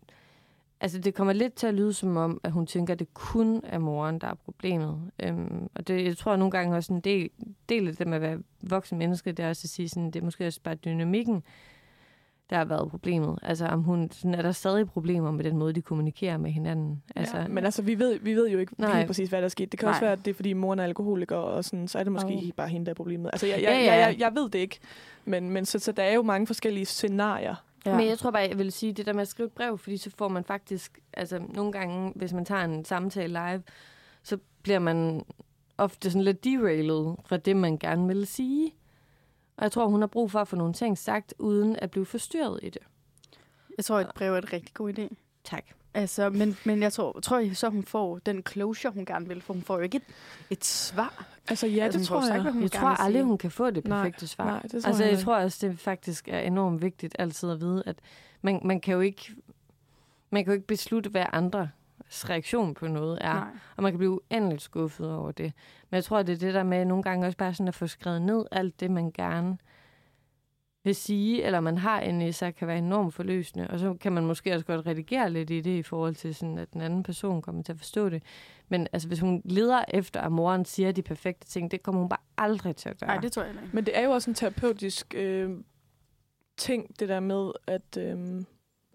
Altså, 0.81 0.99
det 0.99 1.13
kommer 1.13 1.33
lidt 1.33 1.53
til 1.53 1.67
at 1.67 1.73
lyde 1.73 1.93
som 1.93 2.17
om, 2.17 2.39
at 2.43 2.51
hun 2.51 2.67
tænker, 2.67 2.93
at 2.93 2.99
det 2.99 3.13
kun 3.13 3.61
er 3.63 3.77
moren, 3.77 4.19
der 4.19 4.27
er 4.27 4.33
problemet. 4.33 5.11
Øhm, 5.19 5.69
og 5.75 5.87
det, 5.87 6.05
jeg 6.05 6.17
tror 6.17 6.35
nogle 6.35 6.51
gange 6.51 6.75
også 6.75 6.93
en 6.93 6.99
del, 6.99 7.29
del 7.69 7.87
af 7.87 7.95
det 7.95 8.07
med 8.07 8.15
at 8.15 8.21
være 8.21 8.39
voksen 8.61 8.97
menneske, 8.97 9.31
det 9.31 9.45
er 9.45 9.49
også 9.49 9.61
at 9.65 9.69
sige, 9.69 9.89
sådan, 9.89 10.11
det 10.11 10.15
er 10.15 10.23
måske 10.23 10.47
også 10.47 10.61
bare 10.63 10.75
dynamikken, 10.75 11.43
der 12.49 12.55
har 12.57 12.65
været 12.65 12.89
problemet. 12.89 13.39
Altså, 13.41 13.65
om 13.65 13.81
hun, 13.83 14.11
sådan, 14.11 14.35
er 14.35 14.41
der 14.41 14.51
stadig 14.51 14.89
problemer 14.89 15.31
med 15.31 15.43
den 15.43 15.57
måde, 15.57 15.73
de 15.73 15.81
kommunikerer 15.81 16.37
med 16.37 16.51
hinanden? 16.51 17.03
Altså, 17.15 17.37
ja, 17.37 17.47
men 17.47 17.65
altså, 17.65 17.81
vi 17.81 17.99
ved, 17.99 18.19
vi 18.19 18.33
ved 18.35 18.49
jo 18.49 18.59
ikke 18.59 18.73
Nej. 18.77 18.95
helt 18.95 19.07
præcis, 19.07 19.29
hvad 19.29 19.39
der 19.39 19.45
er 19.45 19.49
sket. 19.49 19.71
Det 19.71 19.79
kan 19.79 19.85
Nej. 19.85 19.91
også 19.91 20.01
være, 20.01 20.11
at 20.11 20.19
det 20.25 20.31
er, 20.31 20.35
fordi 20.35 20.53
moren 20.53 20.79
er 20.79 20.83
alkoholiker, 20.83 21.35
og 21.35 21.63
sådan, 21.65 21.87
så 21.87 21.99
er 21.99 22.03
det 22.03 22.11
måske 22.11 22.27
Oh. 22.35 22.49
bare 22.57 22.67
hende, 22.67 22.85
der 22.85 22.89
er 22.91 22.95
problemet. 22.95 23.29
Altså, 23.33 23.47
jeg, 23.47 23.61
jeg, 23.61 23.63
Ja, 23.63 23.77
ja, 23.77 23.83
ja. 23.85 23.91
Jeg, 23.93 23.99
jeg, 24.09 24.19
jeg 24.19 24.31
ved 24.35 24.49
det 24.49 24.59
ikke. 24.59 24.79
Men, 25.25 25.49
men 25.49 25.65
så, 25.65 25.79
så 25.79 25.91
der 25.91 26.03
er 26.03 26.13
jo 26.13 26.21
mange 26.23 26.47
forskellige 26.47 26.85
scenarier. 26.85 27.55
Ja. 27.85 27.97
Men 27.97 28.07
jeg 28.07 28.17
tror 28.17 28.31
bare, 28.31 28.47
jeg 28.49 28.57
vil 28.57 28.71
sige 28.71 28.93
det 28.93 29.05
der 29.05 29.13
med 29.13 29.21
at 29.21 29.27
skrive 29.27 29.47
et 29.47 29.53
brev, 29.53 29.77
fordi 29.77 29.97
så 29.97 30.09
får 30.17 30.27
man 30.27 30.43
faktisk, 30.43 30.99
altså 31.13 31.39
nogle 31.53 31.71
gange, 31.71 32.11
hvis 32.15 32.33
man 32.33 32.45
tager 32.45 32.63
en 32.63 32.85
samtale 32.85 33.27
live, 33.27 33.63
så 34.23 34.37
bliver 34.61 34.79
man 34.79 35.25
ofte 35.77 36.09
sådan 36.11 36.23
lidt 36.23 36.43
derailet 36.43 37.15
fra 37.25 37.37
det, 37.37 37.55
man 37.57 37.77
gerne 37.77 38.07
vil 38.07 38.27
sige. 38.27 38.71
Og 39.57 39.63
jeg 39.63 39.71
tror, 39.71 39.87
hun 39.87 40.01
har 40.01 40.07
brug 40.07 40.31
for 40.31 40.39
at 40.39 40.47
få 40.47 40.55
nogle 40.55 40.73
ting 40.73 40.97
sagt, 40.97 41.33
uden 41.39 41.75
at 41.75 41.91
blive 41.91 42.05
forstyrret 42.05 42.59
i 42.63 42.69
det. 42.69 42.81
Jeg 43.77 43.85
tror, 43.85 43.99
et 43.99 44.11
brev 44.15 44.33
er 44.33 44.37
en 44.37 44.53
rigtig 44.53 44.73
god 44.73 44.99
idé. 44.99 45.15
Tak. 45.43 45.65
Altså, 45.93 46.29
men, 46.29 46.57
men 46.65 46.81
jeg 46.81 46.93
tror, 46.93 47.19
tror 47.19 47.39
jeg, 47.39 47.57
så 47.57 47.69
hun 47.69 47.83
får 47.83 48.19
den 48.19 48.43
closure, 48.49 48.91
hun 48.91 49.05
gerne 49.05 49.27
vil, 49.27 49.41
for 49.41 49.53
hun 49.53 49.63
får 49.63 49.75
jo 49.75 49.81
ikke 49.81 49.97
et, 49.97 50.03
et 50.49 50.65
svar. 50.65 51.25
Altså, 51.49 51.67
ja, 51.67 51.83
Altså, 51.83 51.99
det 51.99 52.07
tror 52.07 52.21
sagt, 52.21 52.43
jeg. 52.43 52.51
hun 52.53 52.61
Jeg 52.61 52.71
tror 52.71 52.87
aldrig, 52.87 53.23
hun 53.23 53.37
kan 53.37 53.51
få 53.51 53.69
det 53.69 53.87
Nej, 53.87 54.01
perfekte 54.01 54.27
svar. 54.27 54.45
nej, 54.45 54.61
det 54.61 54.71
tror 54.71 54.87
altså, 54.87 55.03
jeg 55.03 55.11
jeg 55.11 55.19
tror 55.19 55.35
også, 55.35 55.67
det 55.67 55.79
faktisk 55.79 56.27
er 56.27 56.39
enormt 56.39 56.81
vigtigt 56.81 57.15
altid 57.19 57.49
at 57.49 57.59
vide, 57.59 57.83
at 57.85 57.95
man, 58.41 58.59
man 58.63 58.79
kan 58.81 58.93
jo 58.93 58.99
ikke... 58.99 59.35
Man 60.29 60.43
kan 60.43 60.51
jo 60.51 60.55
ikke 60.55 60.67
beslutte, 60.67 61.09
hvad 61.09 61.25
andres 61.33 61.69
reaktion 62.09 62.73
på 62.73 62.87
noget 62.87 63.17
er. 63.21 63.33
Nej. 63.33 63.47
Og 63.75 63.83
man 63.83 63.91
kan 63.91 63.97
blive 63.97 64.11
uendeligt 64.11 64.61
skuffet 64.61 65.15
over 65.15 65.31
det. 65.31 65.53
Men 65.89 65.95
jeg 65.95 66.03
tror, 66.03 66.23
det 66.23 66.33
er 66.33 66.37
det 66.37 66.53
der 66.53 66.63
med 66.63 66.85
nogle 66.85 67.03
gange 67.03 67.27
også 67.27 67.37
bare 67.37 67.53
sådan 67.53 67.67
at 67.67 67.75
få 67.75 67.87
skrevet 67.87 68.21
ned 68.21 68.45
alt 68.51 68.79
det, 68.79 68.91
man 68.91 69.11
gerne 69.11 69.57
vil 70.85 70.95
sige, 70.95 71.43
eller 71.43 71.59
man 71.59 71.77
har 71.77 72.01
inde 72.01 72.27
i 72.27 72.31
sig, 72.31 72.55
kan 72.55 72.67
være 72.67 72.77
enormt 72.77 73.13
forløsende. 73.13 73.67
Og 73.67 73.79
så 73.79 73.93
kan 73.93 74.11
man 74.11 74.25
måske 74.25 74.53
også 74.53 74.65
godt 74.65 74.87
redigere 74.87 75.29
lidt 75.29 75.49
i 75.49 75.61
det, 75.61 75.77
i 75.77 75.83
forhold 75.83 76.15
til, 76.15 76.35
sådan, 76.35 76.57
at 76.57 76.73
den 76.73 76.81
anden 76.81 77.03
person 77.03 77.41
kommer 77.41 77.63
til 77.63 77.71
at 77.71 77.77
forstå 77.77 78.09
det. 78.09 78.23
Men 78.69 78.87
altså, 78.93 79.07
hvis 79.07 79.19
hun 79.19 79.41
leder 79.45 79.83
efter, 79.87 80.21
at 80.21 80.31
moren 80.31 80.65
siger 80.65 80.91
de 80.91 81.01
perfekte 81.01 81.47
ting, 81.47 81.71
det 81.71 81.83
kommer 81.83 82.01
hun 82.01 82.09
bare 82.09 82.19
aldrig 82.37 82.75
til 82.75 82.89
at 82.89 82.99
gøre. 82.99 83.07
Nej, 83.07 83.17
det 83.17 83.31
tror 83.31 83.43
jeg 83.43 83.51
ikke. 83.51 83.69
Men 83.73 83.85
det 83.85 83.97
er 83.97 84.03
jo 84.03 84.11
også 84.11 84.29
en 84.29 84.35
terapeutisk 84.35 85.13
øh, 85.17 85.51
ting, 86.57 86.99
det 86.99 87.09
der 87.09 87.19
med 87.19 87.51
at, 87.67 87.97
øh, 87.97 88.43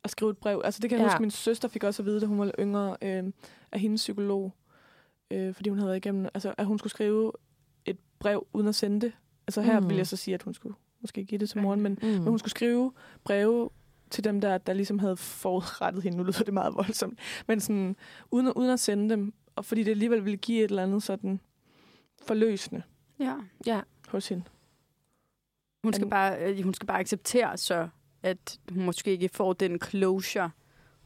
at 0.04 0.10
skrive 0.10 0.30
et 0.30 0.38
brev. 0.38 0.60
Altså 0.64 0.80
det 0.80 0.90
kan 0.90 0.98
jeg 0.98 1.04
Ja. 1.04 1.08
huske, 1.10 1.20
min 1.20 1.30
søster 1.30 1.68
fik 1.68 1.84
også 1.84 2.02
at 2.02 2.06
vide, 2.06 2.20
da 2.20 2.26
hun 2.26 2.38
var 2.38 2.50
yngre, 2.58 2.96
øh, 3.02 3.24
af 3.72 3.80
hendes 3.80 4.00
psykolog. 4.00 4.54
Øh, 5.30 5.54
fordi 5.54 5.68
hun 5.68 5.78
havde 5.78 5.96
igennem, 5.96 6.28
altså 6.34 6.54
at 6.58 6.66
hun 6.66 6.78
skulle 6.78 6.90
skrive 6.90 7.32
et 7.84 7.98
brev 8.18 8.46
uden 8.52 8.66
at 8.68 8.74
sende 8.74 9.00
det. 9.00 9.12
Altså 9.46 9.62
her 9.62 9.78
Mm. 9.80 9.84
mm. 9.84 9.88
vil 9.90 9.96
jeg 9.96 10.06
så 10.06 10.16
sige, 10.16 10.34
at 10.34 10.42
hun 10.42 10.54
skulle 10.54 10.74
måske 11.00 11.24
give 11.24 11.38
det 11.38 11.50
til 11.50 11.60
moren, 11.62 11.80
men, 11.80 11.98
Mm. 12.02 12.08
men 12.08 12.22
hun 12.22 12.38
skulle 12.38 12.50
skrive 12.50 12.92
breve 13.24 13.70
til 14.10 14.24
dem, 14.24 14.40
der, 14.40 14.58
der 14.58 14.72
ligesom 14.72 14.98
havde 14.98 15.16
forrettet 15.16 16.02
hende. 16.02 16.18
Nu 16.18 16.24
lyder 16.24 16.44
det 16.44 16.54
meget 16.54 16.74
voldsomt. 16.74 17.18
Men 17.46 17.60
sådan, 17.60 17.96
uden, 18.30 18.52
uden 18.52 18.70
at 18.70 18.80
sende 18.80 19.10
dem. 19.10 19.32
Og 19.56 19.64
fordi 19.64 19.82
det 19.82 19.90
alligevel 19.90 20.24
ville 20.24 20.36
give 20.36 20.58
et 20.64 20.70
eller 20.70 20.82
andet 20.82 21.02
sådan 21.02 21.40
forløsende 22.22 22.82
Ja. 23.18 23.34
Ja. 23.66 23.80
hos 24.08 24.28
hende. 24.28 24.44
Hun 25.84 25.92
skal, 25.92 26.08
bare, 26.10 26.38
øh, 26.44 26.64
hun 26.64 26.74
skal 26.74 26.86
bare 26.86 26.98
acceptere 27.00 27.56
så, 27.56 27.88
at 28.22 28.58
hun 28.72 28.84
måske 28.84 29.10
ikke 29.10 29.28
får 29.32 29.52
den 29.52 29.80
closure, 29.80 30.50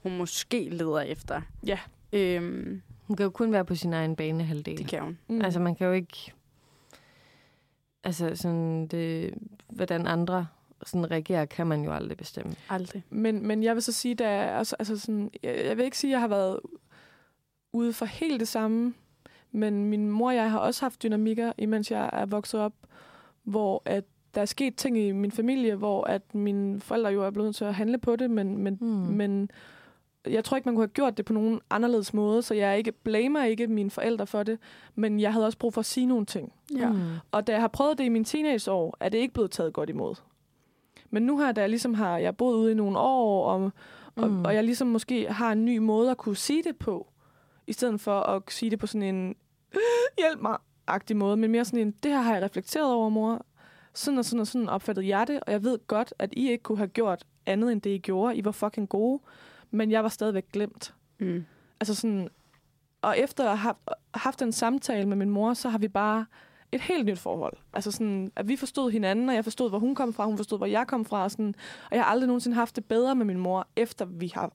hun 0.03 0.17
måske 0.19 0.69
leder 0.71 1.01
efter. 1.01 1.41
Ja. 1.67 1.79
Øhm, 2.13 2.83
Hun 3.07 3.17
kan 3.17 3.25
jo 3.25 3.31
kun 3.31 3.53
være 3.53 3.65
på 3.65 3.75
sin 3.75 3.93
egen 3.93 4.17
banehalvdel. 4.17 4.79
det 4.79 4.87
kan 4.89 5.03
hun. 5.03 5.19
Mm. 5.29 5.41
Altså, 5.43 5.61
man 5.61 5.75
kan 5.75 5.87
jo 5.87 5.93
ikke... 5.93 6.33
Altså, 8.05 8.37
sådan 8.37 8.87
det, 8.87 9.35
hvordan 9.69 10.07
andre 10.07 10.47
sådan 10.87 11.11
reagerer, 11.11 11.45
kan 11.45 11.67
man 11.67 11.85
jo 11.85 11.93
aldrig 11.93 12.17
bestemme. 12.17 12.55
Aldrig. 12.69 13.05
Men, 13.11 13.47
men 13.47 13.63
jeg 13.63 13.75
vil 13.75 13.83
så 13.83 13.93
sige, 13.93 14.15
der 14.15 14.27
er 14.27 14.59
også, 14.59 14.77
altså 14.79 14.99
sådan, 14.99 15.31
jeg, 15.43 15.65
jeg 15.65 15.77
vil 15.77 15.85
ikke 15.85 15.99
sige, 15.99 16.11
at 16.11 16.13
jeg 16.13 16.21
har 16.21 16.29
været 16.29 16.61
ude 17.73 17.93
for 17.93 18.05
helt 18.07 18.41
det 18.41 18.49
samme, 18.49 18.95
men 19.53 19.85
min 19.85 20.11
mor 20.11 20.29
og 20.29 20.35
jeg 20.37 20.51
har 20.51 20.59
også 20.59 20.85
haft 20.85 21.03
dynamikker, 21.03 21.53
imens 21.59 21.91
jeg 21.91 22.11
er 22.13 22.27
vokset 22.27 22.61
op, 22.61 22.73
hvor 23.43 23.83
at 23.85 24.05
der 24.35 24.41
er 24.41 24.45
sket 24.45 24.77
ting 24.77 24.99
i 24.99 25.13
min 25.13 25.31
familie, 25.31 25.75
hvor 25.75 26.05
at 26.05 26.35
mine 26.35 26.81
forældre 26.81 27.11
jo 27.11 27.23
er 27.23 27.31
blevet 27.31 27.47
nødt 27.47 27.57
til 27.57 27.65
at 27.65 27.75
handle 27.75 27.99
på 27.99 28.17
det, 28.17 28.31
men, 28.31 28.59
men, 28.59 28.79
Mm. 28.81 28.87
men 28.89 29.51
jeg 30.27 30.45
tror 30.45 30.57
ikke, 30.57 30.69
man 30.69 30.75
kunne 30.75 30.83
have 30.83 30.89
gjort 30.93 31.17
det 31.17 31.25
på 31.25 31.33
nogen 31.33 31.61
anderledes 31.71 32.15
måde, 32.15 32.43
så 32.43 32.55
jeg 32.55 32.79
ikke 32.79 32.93
blamer 32.93 33.45
ikke 33.45 33.67
mine 33.67 33.91
forældre 33.91 34.27
for 34.27 34.43
det, 34.43 34.59
men 34.95 35.21
jeg 35.21 35.33
havde 35.33 35.47
også 35.47 35.59
brug 35.59 35.75
for 35.75 35.81
at 35.81 35.85
sige 35.87 36.07
nogle 36.07 36.27
ting. 36.27 36.53
Ja. 36.77 36.89
Mm. 36.93 36.99
Og 37.33 37.47
da 37.47 37.53
jeg 37.53 37.61
har 37.61 37.69
prøvet 37.69 37.99
det 37.99 38.05
i 38.05 38.09
mine 38.09 38.25
teenageår, 38.25 38.97
er 39.01 39.09
det 39.09 39.19
ikke 39.19 39.35
blevet 39.35 39.51
taget 39.51 39.73
godt 39.73 39.91
imod. 39.91 40.15
Men 41.11 41.23
nu 41.23 41.39
her, 41.39 41.53
da 41.53 41.61
jeg 41.61 41.71
ligesom 41.71 41.95
har 41.95 42.19
jeg 42.19 42.27
har 42.27 42.33
boet 42.33 42.57
ude 42.57 42.73
i 42.73 42.75
nogle 42.75 42.99
år, 42.99 43.47
og, 43.51 43.71
og, 44.17 44.29
Mm. 44.29 44.35
mm. 44.35 44.45
og 44.45 44.55
jeg 44.55 44.65
ligesom 44.65 44.87
måske 44.89 45.33
har 45.33 45.53
en 45.53 45.65
ny 45.65 45.79
måde 45.79 46.11
at 46.11 46.17
kunne 46.17 46.37
sige 46.37 46.63
det 46.63 46.77
på, 46.77 47.07
i 47.67 47.73
stedet 47.73 48.01
for 48.01 48.21
at 48.21 48.43
sige 48.49 48.71
det 48.71 48.79
på 48.79 48.87
sådan 48.87 49.15
en 49.15 49.35
hjælp 50.19 50.41
mig-agtig 50.43 51.17
måde, 51.17 51.37
men 51.37 51.51
mere 51.51 51.65
sådan 51.65 51.81
en, 51.81 51.95
det 52.03 52.11
her 52.11 52.21
har 52.21 52.35
jeg 52.35 52.43
reflekteret 52.43 52.93
over, 52.93 53.09
mor. 53.09 53.47
Sådan 53.95 54.19
og 54.19 54.25
sådan 54.25 54.41
og 54.41 54.47
sådan 54.47 54.69
opfattede 54.69 55.09
jeg 55.09 55.27
det, 55.27 55.41
og 55.41 55.53
jeg 55.53 55.63
ved 55.63 55.79
godt, 55.87 56.15
at 56.19 56.33
I 56.33 56.51
ikke 56.51 56.63
kunne 56.63 56.79
have 56.79 56.89
gjort 56.89 57.25
andet 57.47 57.73
end 57.73 57.81
det, 57.81 57.91
I 57.91 57.99
gjorde. 57.99 58.37
I 58.37 58.45
var 58.45 58.51
fucking 58.51 58.89
gode, 58.89 59.23
men 59.71 59.91
jeg 59.91 60.03
var 60.03 60.09
stadigvæk 60.09 60.53
glemt. 60.53 60.95
Mm. 61.19 61.45
Altså 61.81 61.95
sådan, 61.95 62.29
og 63.03 63.19
efter 63.19 63.51
at 63.51 63.59
have 63.59 63.75
haft, 64.15 64.43
en 64.43 64.53
samtale 64.53 65.09
med 65.09 65.17
min 65.17 65.31
mor, 65.31 65.55
så 65.55 65.69
har 65.69 65.79
vi 65.79 65.89
bare 65.89 66.27
et 66.73 66.81
helt 66.81 67.07
nyt 67.07 67.19
forhold. 67.19 67.57
Altså 67.73 67.91
sådan, 67.91 68.33
at 68.37 68.49
vi 68.49 68.57
forstod 68.57 68.91
hinanden, 68.91 69.29
og 69.29 69.35
jeg 69.35 69.45
forstod, 69.45 69.69
hvor 69.69 69.79
hun 69.79 69.95
kom 69.95 70.13
fra, 70.13 70.27
hun 70.27 70.37
forstod, 70.37 70.59
hvor 70.59 70.67
jeg 70.67 70.87
kom 70.87 71.05
fra. 71.05 71.23
Og, 71.23 71.31
sådan, 71.31 71.55
og 71.91 71.97
jeg 71.97 72.05
har 72.05 72.11
aldrig 72.11 72.27
nogensinde 72.27 72.55
haft 72.55 72.77
det 72.77 72.85
bedre 72.85 73.15
med 73.15 73.25
min 73.25 73.39
mor, 73.39 73.69
efter 73.77 74.05
vi 74.05 74.33
har 74.35 74.53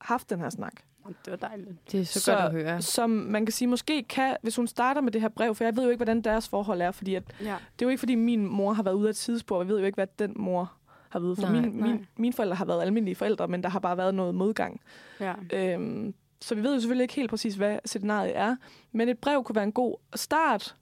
haft 0.00 0.30
den 0.30 0.40
her 0.40 0.50
snak. 0.50 0.82
Det 1.24 1.30
var 1.30 1.36
dejligt. 1.36 1.92
Det 1.92 2.00
er 2.00 2.04
så, 2.04 2.20
Så- 2.20 2.32
godt 2.32 2.44
at 2.44 2.52
høre. 2.52 2.82
Som 2.82 3.10
man 3.10 3.46
kan 3.46 3.52
sige, 3.52 3.68
måske 3.68 4.02
kan, 4.02 4.36
hvis 4.42 4.56
hun 4.56 4.66
starter 4.66 5.00
med 5.00 5.12
det 5.12 5.20
her 5.20 5.28
brev, 5.28 5.54
for 5.54 5.64
jeg 5.64 5.76
ved 5.76 5.84
jo 5.84 5.90
ikke, 5.90 5.98
hvordan 5.98 6.20
deres 6.22 6.48
forhold 6.48 6.80
er, 6.80 6.90
fordi 6.90 7.14
at, 7.14 7.22
Ja. 7.40 7.44
det 7.44 7.50
er 7.54 7.86
jo 7.86 7.88
ikke, 7.88 7.98
fordi 7.98 8.14
min 8.14 8.46
mor 8.46 8.72
har 8.72 8.82
været 8.82 8.94
ude 8.94 9.06
af 9.08 9.10
et 9.10 9.16
sidespor, 9.16 9.60
jeg 9.62 9.68
ved 9.68 9.78
jo 9.78 9.84
ikke, 9.86 9.96
hvad 9.96 10.06
den 10.18 10.32
mor 10.36 10.72
har 11.08 11.18
været. 11.20 11.38
For 11.38 11.42
Nej, 11.42 11.60
min, 11.60 11.70
nej. 11.72 11.88
min, 11.88 12.06
mine 12.16 12.32
forældre 12.32 12.56
har 12.56 12.64
været 12.64 12.82
almindelige 12.82 13.14
forældre, 13.14 13.48
men 13.48 13.62
der 13.62 13.68
har 13.68 13.78
bare 13.78 13.96
været 13.96 14.14
noget 14.14 14.34
modgang. 14.34 14.80
Ja. 15.20 15.34
Øhm, 15.52 16.14
så 16.40 16.54
vi 16.54 16.62
ved 16.62 16.74
jo 16.74 16.80
selvfølgelig 16.80 17.04
ikke 17.04 17.14
helt 17.14 17.30
præcis, 17.30 17.54
hvad 17.54 17.78
scenariet 17.84 18.36
er. 18.36 18.56
Men 18.92 19.08
et 19.08 19.18
brev 19.18 19.44
kunne 19.44 19.56
være 19.56 19.64
en 19.64 19.72
god 19.72 19.96
start 20.14 20.76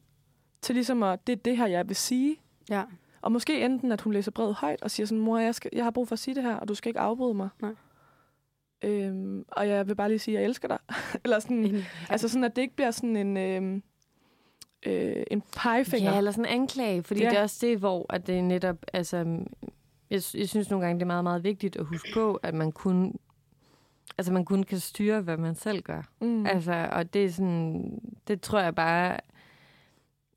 til 0.63 0.75
ligesom 0.75 1.03
at, 1.03 1.27
det 1.27 1.33
er 1.33 1.37
det 1.37 1.57
her, 1.57 1.67
jeg 1.67 1.89
vil 1.89 1.97
sige. 1.97 2.37
ja. 2.71 2.83
Og 3.23 3.33
måske 3.33 3.65
enten, 3.65 3.93
at 3.93 4.01
hun 4.01 4.13
læser 4.13 4.31
brevet 4.31 4.55
højt 4.55 4.83
og 4.83 4.91
siger 4.91 5.07
sådan, 5.07 5.21
mor, 5.23 5.39
jeg, 5.39 5.55
skal, 5.55 5.71
jeg 5.73 5.85
har 5.85 5.91
brug 5.91 6.09
for 6.09 6.13
at 6.13 6.19
sige 6.19 6.35
det 6.35 6.43
her, 6.43 6.55
og 6.57 6.69
du 6.69 6.75
skal 6.75 6.89
ikke 6.91 7.01
afbryde 7.01 7.35
mig. 7.35 7.49
Nej. 7.63 7.71
Øhm, 8.85 9.45
og 9.49 9.69
jeg 9.69 9.89
vil 9.89 9.95
bare 9.95 10.09
lige 10.09 10.19
sige, 10.19 10.37
at 10.37 10.41
jeg 10.43 10.49
elsker 10.49 10.69
dig. 10.69 10.79
Eller 11.25 11.39
sådan, 11.39 11.65
Enig. 11.65 11.85
altså 12.11 12.29
sådan, 12.29 12.45
at 12.45 12.57
det 12.57 12.63
ikke 12.63 12.75
bliver 12.77 12.91
sådan 12.91 13.17
en, 13.17 13.37
øhm, 13.37 13.83
øh, 14.87 15.23
en 15.31 15.43
pegefinger. 15.57 16.11
Ja, 16.13 16.19
eller 16.19 16.31
sådan 16.31 16.45
en 16.45 16.61
anklage, 16.61 17.03
fordi 17.03 17.21
Ja. 17.21 17.25
ja. 17.27 17.31
det 17.31 17.39
er 17.39 17.43
også 17.43 17.67
det, 17.67 17.79
hvor 17.79 18.07
at 18.15 18.27
det 18.27 18.45
netop, 18.45 18.77
altså, 18.93 19.17
jeg, 20.11 20.23
jeg 20.35 20.49
synes 20.49 20.71
nogle 20.71 20.87
gange, 20.87 20.99
det 20.99 21.03
er 21.03 21.07
meget, 21.07 21.25
meget 21.25 21.45
vigtigt 21.45 21.77
at 21.77 21.85
huske 21.85 22.09
på, 22.15 22.35
at 22.35 22.55
man 22.55 22.73
kun, 22.73 23.15
altså 24.19 24.33
man 24.33 24.45
kun 24.45 24.63
kan 24.63 24.79
styre, 24.81 25.21
hvad 25.21 25.37
man 25.37 25.55
selv 25.55 25.83
gør. 25.83 26.03
Mm. 26.21 26.27
Mm. 26.29 26.47
Altså, 26.47 26.89
og 26.93 27.15
det 27.15 27.25
er 27.25 27.31
sådan, 27.31 27.99
det 28.29 28.41
tror 28.41 28.61
jeg 28.61 28.75
bare 28.75 29.17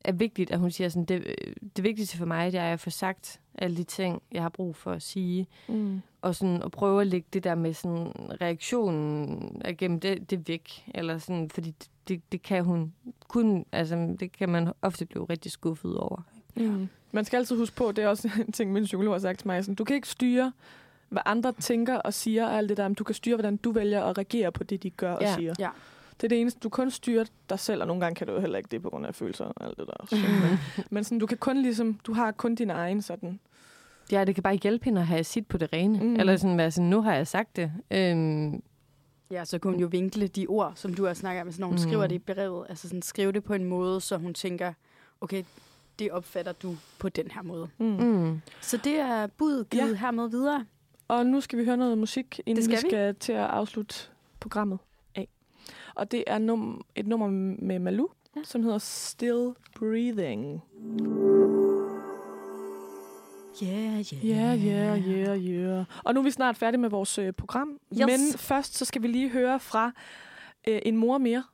er 0.04 0.12
vigtigt, 0.12 0.50
at 0.50 0.58
hun 0.58 0.70
siger 0.70 0.88
sådan, 0.88 1.04
det, 1.04 1.34
det 1.76 1.84
vigtigste 1.84 2.16
for 2.16 2.26
mig, 2.26 2.52
det 2.52 2.60
er 2.60 2.72
at 2.72 2.80
få 2.80 2.90
sagt 2.90 3.40
alle 3.58 3.76
de 3.76 3.84
ting, 3.84 4.22
jeg 4.32 4.42
har 4.42 4.48
brug 4.48 4.76
for 4.76 4.92
at 4.92 5.02
sige, 5.02 5.46
Mm. 5.68 6.00
Og 6.26 6.34
sådan 6.34 6.62
at 6.62 6.70
prøve 6.70 7.00
at 7.00 7.06
lægge 7.06 7.26
det 7.32 7.44
der 7.44 7.54
med 7.54 7.72
sådan 7.74 8.12
reaktionen 8.40 9.62
igennem 9.68 10.00
det, 10.00 10.30
det 10.30 10.48
væk, 10.48 10.84
eller 10.94 11.18
sådan, 11.18 11.50
fordi 11.50 11.70
det, 11.70 11.88
det, 12.08 12.32
det 12.32 12.42
kan 12.42 12.64
hun 12.64 12.92
kun, 13.28 13.64
altså 13.72 14.16
det 14.20 14.32
kan 14.32 14.48
man 14.48 14.72
ofte 14.82 15.06
blive 15.06 15.24
rigtig 15.30 15.52
skuffet 15.52 15.96
over. 15.96 16.22
Mm. 16.56 16.88
Man 17.12 17.24
skal 17.24 17.36
altid 17.36 17.56
huske 17.56 17.76
på, 17.76 17.92
det 17.92 18.04
er 18.04 18.08
også 18.08 18.30
en 18.46 18.52
ting, 18.52 18.72
min 18.72 18.84
psykolog 18.84 19.14
har 19.14 19.18
sagt 19.18 19.38
til 19.38 19.46
mig, 19.46 19.64
sådan, 19.64 19.74
du 19.74 19.84
kan 19.84 19.96
ikke 19.96 20.08
styre, 20.08 20.52
hvad 21.08 21.22
andre 21.26 21.52
tænker 21.52 21.96
og 21.96 22.14
siger 22.14 22.46
og 22.46 22.56
alt 22.56 22.68
det 22.68 22.76
der, 22.76 22.88
men 22.88 22.94
du 22.94 23.04
kan 23.04 23.14
styre, 23.14 23.36
hvordan 23.36 23.56
du 23.56 23.72
vælger 23.72 24.02
at 24.04 24.18
reagere 24.18 24.52
på 24.52 24.64
det, 24.64 24.82
de 24.82 24.90
gør 24.90 25.12
og 25.12 25.22
Ja. 25.22 25.34
siger. 25.34 25.54
Ja. 25.58 25.68
Det 26.20 26.24
er 26.24 26.28
det 26.28 26.40
eneste. 26.40 26.60
Du 26.60 26.68
kun 26.68 26.90
styrer 26.90 27.24
dig 27.50 27.58
selv, 27.60 27.80
og 27.80 27.86
nogle 27.86 28.00
gange 28.00 28.14
kan 28.16 28.26
du 28.26 28.32
jo 28.32 28.40
heller 28.40 28.58
ikke 28.58 28.68
det 28.70 28.82
på 28.82 28.90
grund 28.90 29.06
af 29.06 29.14
følelser 29.14 29.44
og 29.44 29.64
alt 29.64 29.78
det 29.78 29.86
der. 29.86 30.16
men, 30.48 30.58
men 30.90 31.04
sådan, 31.04 31.18
du 31.18 31.26
kan 31.26 31.38
kun 31.38 31.62
ligesom, 31.62 31.94
du 31.94 32.12
har 32.12 32.32
kun 32.32 32.54
din 32.54 32.70
egen 32.70 33.02
sådan. 33.02 33.40
Ja, 34.12 34.24
det 34.24 34.34
kan 34.34 34.42
bare 34.42 34.54
hjælpe 34.54 34.84
hende 34.84 35.00
at 35.00 35.06
have 35.06 35.24
sit 35.24 35.46
på 35.46 35.58
det 35.58 35.72
rene. 35.72 35.98
Mm. 35.98 36.06
Mm. 36.06 36.16
Eller 36.16 36.36
sådan 36.36 36.58
være 36.58 36.70
sådan, 36.70 36.90
nu 36.90 37.02
har 37.02 37.14
jeg 37.14 37.26
sagt 37.26 37.56
det. 37.56 37.72
Øhm, 37.90 38.62
Ja, 39.30 39.44
så 39.44 39.58
kunne 39.58 39.72
hun 39.72 39.80
jo 39.80 39.86
vinkle 39.86 40.26
de 40.26 40.46
ord, 40.46 40.72
som 40.74 40.94
du 40.94 41.04
har 41.06 41.14
snakket 41.14 41.40
om, 41.40 41.48
altså 41.48 41.60
når 41.60 41.66
hun 41.66 41.74
mm. 41.74 41.82
Mm. 41.82 41.88
skriver 41.88 42.06
det 42.06 42.14
i 42.14 42.18
brevet. 42.18 42.66
Altså 42.68 42.88
sådan, 42.88 43.02
skrive 43.02 43.32
det 43.32 43.44
på 43.44 43.54
en 43.54 43.64
måde, 43.64 44.00
så 44.00 44.16
hun 44.16 44.34
tænker, 44.34 44.72
okay, 45.20 45.42
det 45.98 46.10
opfatter 46.10 46.52
du 46.52 46.76
på 46.98 47.08
den 47.08 47.30
her 47.30 47.42
måde. 47.42 47.68
Mm. 47.78 47.86
Mm. 47.86 48.02
mm. 48.02 48.40
Så 48.60 48.76
det 48.84 48.94
er 49.00 49.26
budet 49.26 49.70
givet 49.70 49.90
Ja. 49.90 49.94
hermed 49.96 50.30
videre. 50.30 50.64
Og 51.08 51.26
nu 51.26 51.40
skal 51.40 51.58
vi 51.58 51.64
høre 51.64 51.76
noget 51.76 51.98
musik, 51.98 52.40
inden 52.46 52.56
Det 52.56 52.64
skal 52.64 52.76
vi 52.76 52.82
vi. 52.86 52.90
skal 52.90 53.14
til 53.14 53.32
at 53.32 53.44
afslutte 53.44 53.94
programmet 54.40 54.78
af. 55.14 55.28
Og 55.94 56.10
det 56.10 56.24
er 56.26 56.38
num- 56.38 56.82
et 56.94 57.06
nummer 57.06 57.28
med 57.62 57.78
Malou, 57.78 58.08
ja. 58.36 58.40
som 58.44 58.62
hedder 58.62 58.78
Still 58.78 59.50
Breathing. 59.78 60.62
Yeah, 63.62 64.14
Ja, 64.28 64.52
ja, 64.52 64.94
ja, 64.94 65.34
ja. 65.34 65.84
Og 66.04 66.14
nu 66.14 66.20
er 66.20 66.24
vi 66.24 66.30
snart 66.30 66.56
færdige 66.56 66.80
med 66.80 66.90
vores 66.90 67.18
øh, 67.18 67.32
program. 67.32 67.78
Yes. 67.92 68.06
Men 68.06 68.38
først 68.38 68.78
så 68.78 68.84
skal 68.84 69.02
vi 69.02 69.08
lige 69.08 69.30
høre 69.30 69.60
fra 69.60 69.92
øh, 70.68 70.78
en 70.82 70.96
mor 70.96 71.18
mere. 71.18 71.44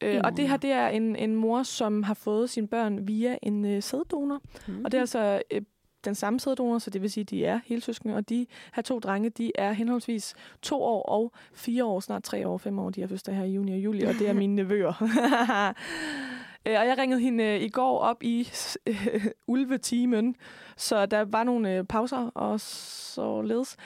Øh, 0.00 0.20
og 0.24 0.36
det 0.36 0.48
her, 0.48 0.56
det 0.56 0.72
er 0.72 0.88
en, 0.88 1.16
en 1.16 1.36
mor, 1.36 1.62
som 1.62 2.02
har 2.02 2.14
fået 2.14 2.50
sine 2.50 2.68
børn 2.68 3.08
via 3.08 3.38
en 3.42 3.64
øh, 3.64 3.82
sæddonor. 3.82 4.40
Mm. 4.68 4.84
Og 4.84 4.92
det 4.92 4.98
er 4.98 5.02
altså 5.02 5.42
øh, 5.50 5.62
den 6.04 6.14
samme 6.14 6.40
sæddonor, 6.40 6.78
så 6.78 6.90
det 6.90 7.02
vil 7.02 7.10
sige, 7.10 7.22
at 7.22 7.30
de 7.30 7.44
er 7.44 7.60
helsøskende. 7.66 8.14
Og 8.14 8.28
de 8.28 8.46
her 8.74 8.82
to 8.82 8.98
drenge, 8.98 9.30
de 9.30 9.52
er 9.54 9.72
henholdsvis 9.72 10.34
to 10.62 10.82
år 10.82 11.02
og 11.02 11.32
fire 11.54 11.84
år, 11.84 12.00
snart 12.00 12.22
tre 12.22 12.48
år, 12.48 12.58
fem 12.58 12.78
år. 12.78 12.90
De 12.90 13.00
har 13.00 13.08
fødselsdag 13.08 13.34
her 13.34 13.44
i 13.44 13.52
juni 13.52 13.72
og 13.72 13.78
juli, 13.78 14.02
og 14.02 14.14
det 14.14 14.28
er 14.28 14.32
mine 14.32 14.54
nevøer. 14.62 14.92
Øh, 16.66 16.80
og 16.80 16.86
jeg 16.86 16.98
ringede 16.98 17.20
hende 17.20 17.44
øh, 17.44 17.60
i 17.60 17.68
går 17.68 17.98
op 17.98 18.22
i 18.22 18.48
øh, 18.86 19.26
ulvetimen, 19.46 20.36
så 20.76 21.06
der 21.06 21.24
var 21.24 21.44
nogle 21.44 21.76
øh, 21.76 21.84
pauser 21.84 22.30
og 22.34 22.60
således. 22.60 23.76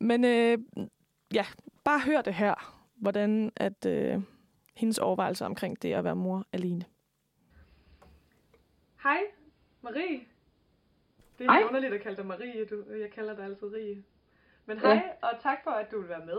Men 0.00 0.24
øh, 0.24 0.58
ja, 1.34 1.46
bare 1.84 2.00
hør 2.00 2.22
det 2.22 2.34
her, 2.34 2.82
hvordan 2.96 3.52
at 3.56 3.86
øh, 3.86 4.22
hendes 4.74 4.98
overvejelser 4.98 5.46
omkring 5.46 5.82
det 5.82 5.92
at 5.92 6.04
være 6.04 6.16
mor 6.16 6.46
alene. 6.52 6.84
Hej, 9.02 9.20
Marie. 9.82 10.20
Det 11.38 11.46
er 11.46 11.52
Hej. 11.52 11.62
underligt 11.62 11.94
at 11.94 12.00
kalde 12.00 12.16
dig 12.16 12.26
Marie. 12.26 12.64
Du, 12.64 12.84
jeg 13.00 13.10
kalder 13.10 13.36
dig 13.36 13.44
altid 13.44 13.74
Rie. 13.74 14.04
Men 14.66 14.78
hej, 14.78 15.16
og 15.22 15.30
tak 15.42 15.58
for, 15.64 15.70
at 15.70 15.90
du 15.90 16.00
vil 16.00 16.08
være 16.08 16.26
med. 16.26 16.38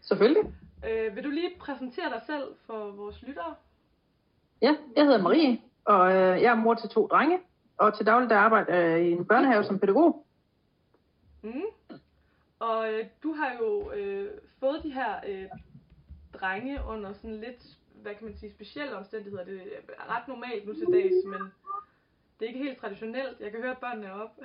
Selvfølgelig. 0.00 0.54
Øh, 0.88 1.16
vil 1.16 1.24
du 1.24 1.30
lige 1.30 1.50
præsentere 1.60 2.10
dig 2.10 2.20
selv 2.26 2.44
for 2.66 2.90
vores 2.90 3.22
lyttere? 3.22 3.54
Ja, 4.64 4.76
jeg 4.96 5.04
hedder 5.04 5.22
Marie, 5.22 5.60
og 5.84 6.12
øh, 6.12 6.42
jeg 6.42 6.50
er 6.50 6.54
mor 6.54 6.74
til 6.74 6.88
to 6.88 7.06
drenge, 7.06 7.38
og 7.76 7.96
til 7.96 8.06
daglig 8.06 8.30
der 8.30 8.36
arbejder 8.36 8.74
jeg 8.74 9.06
i 9.06 9.12
en 9.12 9.24
børnehave 9.24 9.64
som 9.64 9.78
pædagog. 9.78 10.26
Mm. 11.42 11.62
Og 12.58 12.92
øh, 12.92 13.06
du 13.22 13.32
har 13.32 13.52
jo 13.60 13.92
øh, 13.92 14.30
fået 14.60 14.82
de 14.82 14.92
her 14.92 15.14
øh, 15.28 15.48
drenge 16.32 16.78
under 16.88 17.12
sådan 17.12 17.40
lidt, 17.40 17.78
hvad 18.02 18.14
kan 18.14 18.24
man 18.24 18.36
sige, 18.36 18.52
specielle 18.52 18.96
omstændigheder. 18.96 19.44
Det 19.44 19.60
er 19.88 20.16
ret 20.16 20.28
normalt 20.28 20.66
nu 20.66 20.74
til 20.74 20.86
dags, 20.92 21.14
men 21.24 21.40
det 22.38 22.44
er 22.44 22.48
ikke 22.48 22.64
helt 22.64 22.78
traditionelt. 22.78 23.40
Jeg 23.40 23.50
kan 23.50 23.60
høre, 23.60 23.72
at 23.72 23.78
børnene 23.78 24.06
er 24.06 24.12
op. 24.12 24.30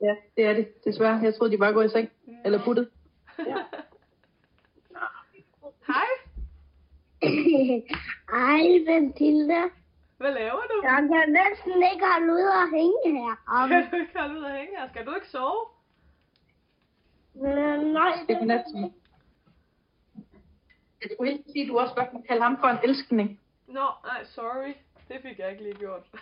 Ja, 0.00 0.14
det 0.36 0.44
er 0.44 0.52
det, 0.52 0.84
desværre. 0.84 1.20
Jeg 1.22 1.34
troede, 1.34 1.52
de 1.52 1.58
bare 1.58 1.72
går 1.72 1.82
i 1.82 1.88
seng, 1.88 2.10
eller 2.44 2.64
puttet. 2.64 2.88
Hej. 5.92 6.06
Ej, 8.32 8.84
Mathilde. 8.86 9.70
Hvad 10.16 10.32
laver 10.34 10.60
du? 10.70 10.80
Jeg 10.82 11.08
kan 11.12 11.32
næsten 11.32 11.82
ikke 11.92 12.06
holde 12.12 12.32
ud 12.32 12.46
og 12.62 12.70
hænge 12.70 13.20
her. 13.20 13.34
Um, 13.54 13.68
Kan 13.70 13.90
du 13.90 13.96
ikke 13.96 14.18
holde 14.18 14.34
ud 14.38 14.44
og 14.44 14.52
hænge 14.52 14.76
her? 14.78 14.88
Skal 14.88 15.06
du 15.06 15.14
ikke 15.14 15.28
sove? 15.28 15.66
øh, 17.36 17.80
nej, 17.92 18.12
Det 18.28 18.36
er 18.36 18.44
næsten. 18.44 18.94
Jeg 21.02 21.10
skulle 21.14 21.30
helt 21.32 21.46
sige, 21.52 21.62
at 21.62 21.68
du 21.68 21.78
også 21.78 21.94
godt 21.94 22.10
kan 22.10 22.22
kalde 22.22 22.42
ham 22.42 22.56
for 22.60 22.66
en 22.68 22.78
elskning. 22.84 23.40
Nå, 23.66 23.86
nej, 24.04 24.24
sorry. 24.24 24.72
Det 25.08 25.22
fik 25.22 25.38
jeg 25.38 25.50
ikke 25.50 25.62
lige 25.62 25.74
gjort. 25.78 26.02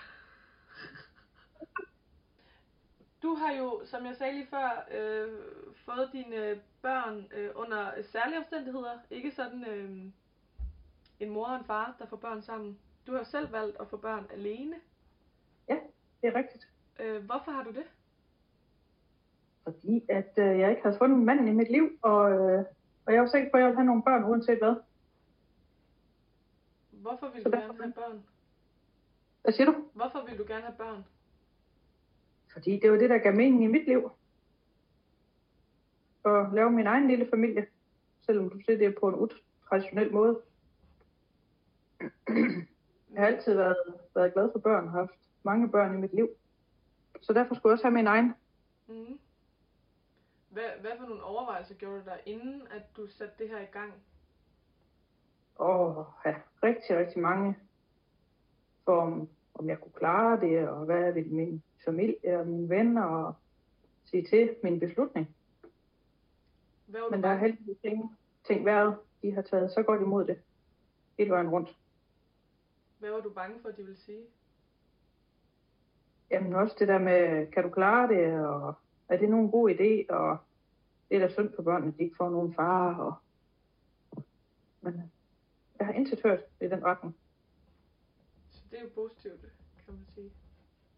Du 3.22 3.34
har 3.34 3.52
jo, 3.52 3.80
som 3.84 4.06
jeg 4.06 4.16
sagde 4.16 4.32
lige 4.32 4.46
før, 4.50 4.86
øh, 4.98 5.28
fået 5.84 6.10
dine 6.12 6.60
børn 6.82 7.26
øh, 7.36 7.50
under 7.54 8.02
særlige 8.12 8.38
omstændigheder. 8.38 8.98
Ikke 9.10 9.30
sådan 9.30 9.64
øh, 9.64 9.90
en 11.20 11.30
mor 11.30 11.46
og 11.46 11.56
en 11.58 11.64
far, 11.64 11.96
der 11.98 12.06
får 12.06 12.16
børn 12.16 12.42
sammen. 12.42 12.78
Du 13.06 13.12
har 13.12 13.24
selv 13.24 13.52
valgt 13.52 13.76
at 13.80 13.88
få 13.88 13.96
børn 13.96 14.26
alene. 14.32 14.76
Ja, 15.68 15.76
det 16.22 16.28
er 16.28 16.34
rigtigt. 16.34 16.68
Øh, 17.00 17.24
hvorfor 17.24 17.50
har 17.50 17.62
du 17.64 17.70
det? 17.70 17.84
Fordi 19.64 20.02
at 20.08 20.32
øh, 20.38 20.58
jeg 20.58 20.70
ikke 20.70 20.82
havde 20.82 20.98
fundet 20.98 21.18
manden 21.18 21.48
i 21.48 21.52
mit 21.52 21.70
liv, 21.70 21.98
og, 22.02 22.30
øh, 22.32 22.64
og 23.06 23.12
jeg 23.12 23.22
var 23.22 23.28
sikker 23.28 23.50
på, 23.50 23.56
at 23.56 23.60
jeg 23.60 23.66
ville 23.68 23.76
have 23.78 23.86
nogle 23.86 24.02
børn, 24.02 24.24
uanset 24.24 24.58
hvad. 24.58 24.74
Hvorfor 26.90 27.28
vil 27.30 27.42
Så 27.42 27.48
du 27.48 27.56
derfor- 27.56 27.66
gerne 27.74 27.82
have 27.82 27.92
børn? 27.92 28.22
Hvad 29.42 29.52
siger 29.52 29.66
du? 29.72 29.74
Hvorfor 29.94 30.24
vil 30.28 30.38
du 30.38 30.44
gerne 30.48 30.62
have 30.64 30.76
børn? 30.78 31.04
Fordi 32.52 32.78
det 32.82 32.90
var 32.92 32.96
det, 32.98 33.10
der 33.10 33.18
gav 33.18 33.34
mening 33.34 33.64
i 33.64 33.66
mit 33.66 33.84
liv. 33.86 34.10
At 36.24 36.46
lave 36.52 36.70
min 36.70 36.86
egen 36.86 37.08
lille 37.08 37.26
familie, 37.30 37.66
selvom 38.22 38.50
du 38.50 38.60
siger 38.60 38.78
det 38.78 38.96
på 39.00 39.08
en 39.08 39.14
utraditionel 39.14 40.12
måde. 40.12 40.40
Jeg 43.12 43.22
har 43.22 43.26
altid 43.26 43.54
været, 43.54 43.76
været 44.14 44.32
glad 44.32 44.52
for 44.52 44.58
børn 44.58 44.84
og 44.84 44.90
haft 44.90 45.12
mange 45.42 45.70
børn 45.70 45.94
i 45.94 46.00
mit 46.00 46.14
liv. 46.14 46.28
Så 47.22 47.32
derfor 47.32 47.54
skulle 47.54 47.70
jeg 47.70 47.72
også 47.72 47.84
have 47.84 47.94
min 47.94 48.06
egen. 48.06 48.34
Mm. 48.86 49.18
Hvad, 50.50 50.70
hvad 50.80 50.90
for 50.98 51.06
nogle 51.06 51.22
overvejelser 51.22 51.74
gjorde 51.74 52.00
du 52.00 52.04
der, 52.04 52.16
inden 52.26 52.62
at 52.70 52.82
du 52.96 53.06
satte 53.06 53.34
det 53.38 53.48
her 53.48 53.60
i 53.60 53.72
gang? 53.72 53.92
Og 55.56 56.06
have 56.24 56.36
rigtig, 56.62 56.96
rigtig 56.96 57.22
mange. 57.22 57.56
For 58.84 59.00
om, 59.00 59.28
om 59.54 59.68
jeg 59.68 59.80
kunne 59.80 59.92
klare 59.92 60.40
det, 60.40 60.68
og 60.68 60.84
hvad 60.84 61.12
vil 61.12 61.32
min 61.32 61.62
familie 61.84 62.40
og 62.40 62.46
mine 62.46 62.68
venner 62.68 63.04
og 63.04 63.34
sige 64.04 64.26
til 64.26 64.56
min 64.62 64.80
beslutning. 64.80 65.36
Hvad 66.86 67.10
Men 67.10 67.22
der 67.22 67.28
er 67.28 67.38
heldigvis 67.38 67.78
ting, 67.78 68.16
ting 68.46 68.64
været, 68.64 68.96
de 69.22 69.32
har 69.32 69.42
taget 69.42 69.72
så 69.72 69.82
godt 69.82 70.00
imod 70.00 70.26
det. 70.26 70.38
Hele 71.18 71.30
vejen 71.30 71.48
rundt. 71.48 71.76
Hvad 73.06 73.14
var 73.14 73.20
du 73.20 73.30
bange 73.30 73.60
for, 73.62 73.68
at 73.68 73.76
de 73.76 73.82
ville 73.82 73.98
sige? 73.98 74.26
Jamen 76.30 76.54
også 76.54 76.76
det 76.78 76.88
der 76.88 76.98
med, 76.98 77.52
kan 77.52 77.62
du 77.62 77.70
klare 77.70 78.08
det, 78.08 78.46
og 78.46 78.74
er 79.08 79.16
det 79.16 79.30
nogen 79.30 79.50
god 79.50 79.70
idé, 79.70 80.14
og 80.14 80.38
det 81.08 81.16
er 81.16 81.20
da 81.20 81.28
synd 81.28 81.54
for 81.54 81.62
børnene, 81.62 81.92
at 81.92 81.98
de 81.98 82.02
ikke 82.02 82.16
får 82.16 82.30
nogen 82.30 82.54
far, 82.54 82.94
og... 82.94 83.14
Men 84.80 85.12
jeg 85.78 85.86
har 85.86 85.92
intet 85.92 86.22
hørt 86.22 86.40
i 86.60 86.64
den 86.64 86.84
retning. 86.84 87.16
Så 88.50 88.60
det 88.70 88.78
er 88.78 88.82
jo 88.82 88.90
positivt, 88.94 89.40
kan 89.84 89.94
man 89.94 90.06
sige. 90.14 90.32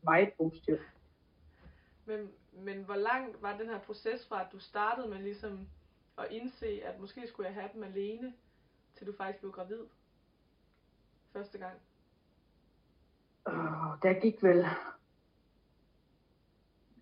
Meget 0.02 0.32
positivt. 0.36 0.80
Men, 2.04 2.30
men 2.52 2.84
hvor 2.84 2.96
langt 2.96 3.42
var 3.42 3.58
den 3.58 3.68
her 3.68 3.80
proces 3.80 4.26
fra, 4.28 4.44
at 4.44 4.52
du 4.52 4.58
startede 4.58 5.08
med 5.08 5.18
ligesom 5.18 5.68
at 6.18 6.26
indse, 6.30 6.82
at 6.84 7.00
måske 7.00 7.28
skulle 7.28 7.46
jeg 7.46 7.54
have 7.54 7.70
dem 7.74 7.82
alene, 7.82 8.34
til 8.94 9.06
du 9.06 9.12
faktisk 9.16 9.40
blev 9.40 9.52
gravid? 9.52 9.84
Første 11.32 11.58
gang. 11.58 11.80
Og 13.44 13.98
der 14.02 14.20
gik 14.20 14.42
vel... 14.42 14.64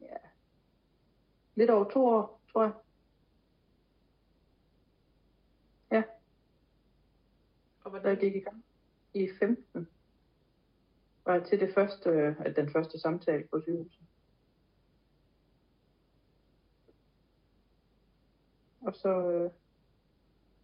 Ja, 0.00 0.16
lidt 1.54 1.70
over 1.70 1.90
to 1.90 2.06
år, 2.06 2.40
tror 2.52 2.62
jeg. 2.62 2.72
Ja, 5.90 6.02
Og 7.84 7.92
der 7.92 8.00
hvordan, 8.00 8.16
gik 8.16 8.36
i 8.36 8.40
gang. 8.40 8.64
I 9.14 9.28
15 9.38 9.88
var 11.24 11.38
til 11.38 11.60
det 11.60 11.74
første, 11.74 12.10
øh, 12.10 12.56
den 12.56 12.70
første 12.70 12.98
samtale 12.98 13.48
på 13.50 13.60
sygehuset. 13.60 14.02
Og 18.80 18.94
så 18.94 19.30
øh, 19.30 19.50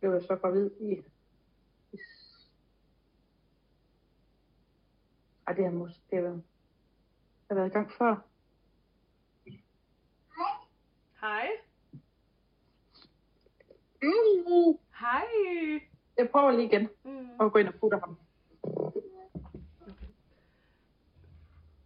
blev 0.00 0.12
jeg 0.12 0.22
så 0.22 0.36
gravid 0.36 0.70
i 0.80 1.02
ej, 5.46 5.54
det 5.54 5.64
har 5.64 5.72
måske 5.72 6.00
det 6.10 6.18
har 6.18 6.22
været, 6.22 6.42
det 7.40 7.48
har 7.48 7.54
været 7.54 7.66
i 7.66 7.72
gang 7.72 7.92
før. 7.98 8.16
Hej. 10.36 10.54
Hej. 11.20 11.48
Hej. 15.00 15.26
Jeg 16.18 16.30
prøver 16.30 16.50
lige 16.50 16.64
igen 16.66 16.88
Mm. 17.04 17.28
at 17.40 17.52
gå 17.52 17.58
ind 17.58 17.68
og 17.68 17.74
putte 17.74 17.98
ham. 17.98 18.16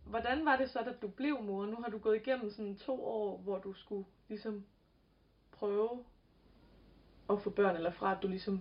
Hvordan 0.05 0.45
var 0.45 0.57
det 0.57 0.71
så, 0.71 0.79
da 0.79 0.93
du 1.03 1.09
blev 1.09 1.43
mor? 1.43 1.67
Nu 1.67 1.77
har 1.77 1.91
du 1.91 1.99
gået 1.99 2.17
igennem 2.17 2.51
sådan 2.51 2.77
to 2.77 3.05
år, 3.05 3.39
hvor 3.39 3.59
du 3.59 3.73
skulle 3.73 4.05
ligesom 4.29 4.65
prøve 5.53 6.05
at 7.31 7.43
få 7.43 7.51
børn, 7.51 7.77
eller 7.77 7.91
fra 7.91 8.13
at 8.17 8.23
du 8.23 8.29
ligesom 8.29 8.61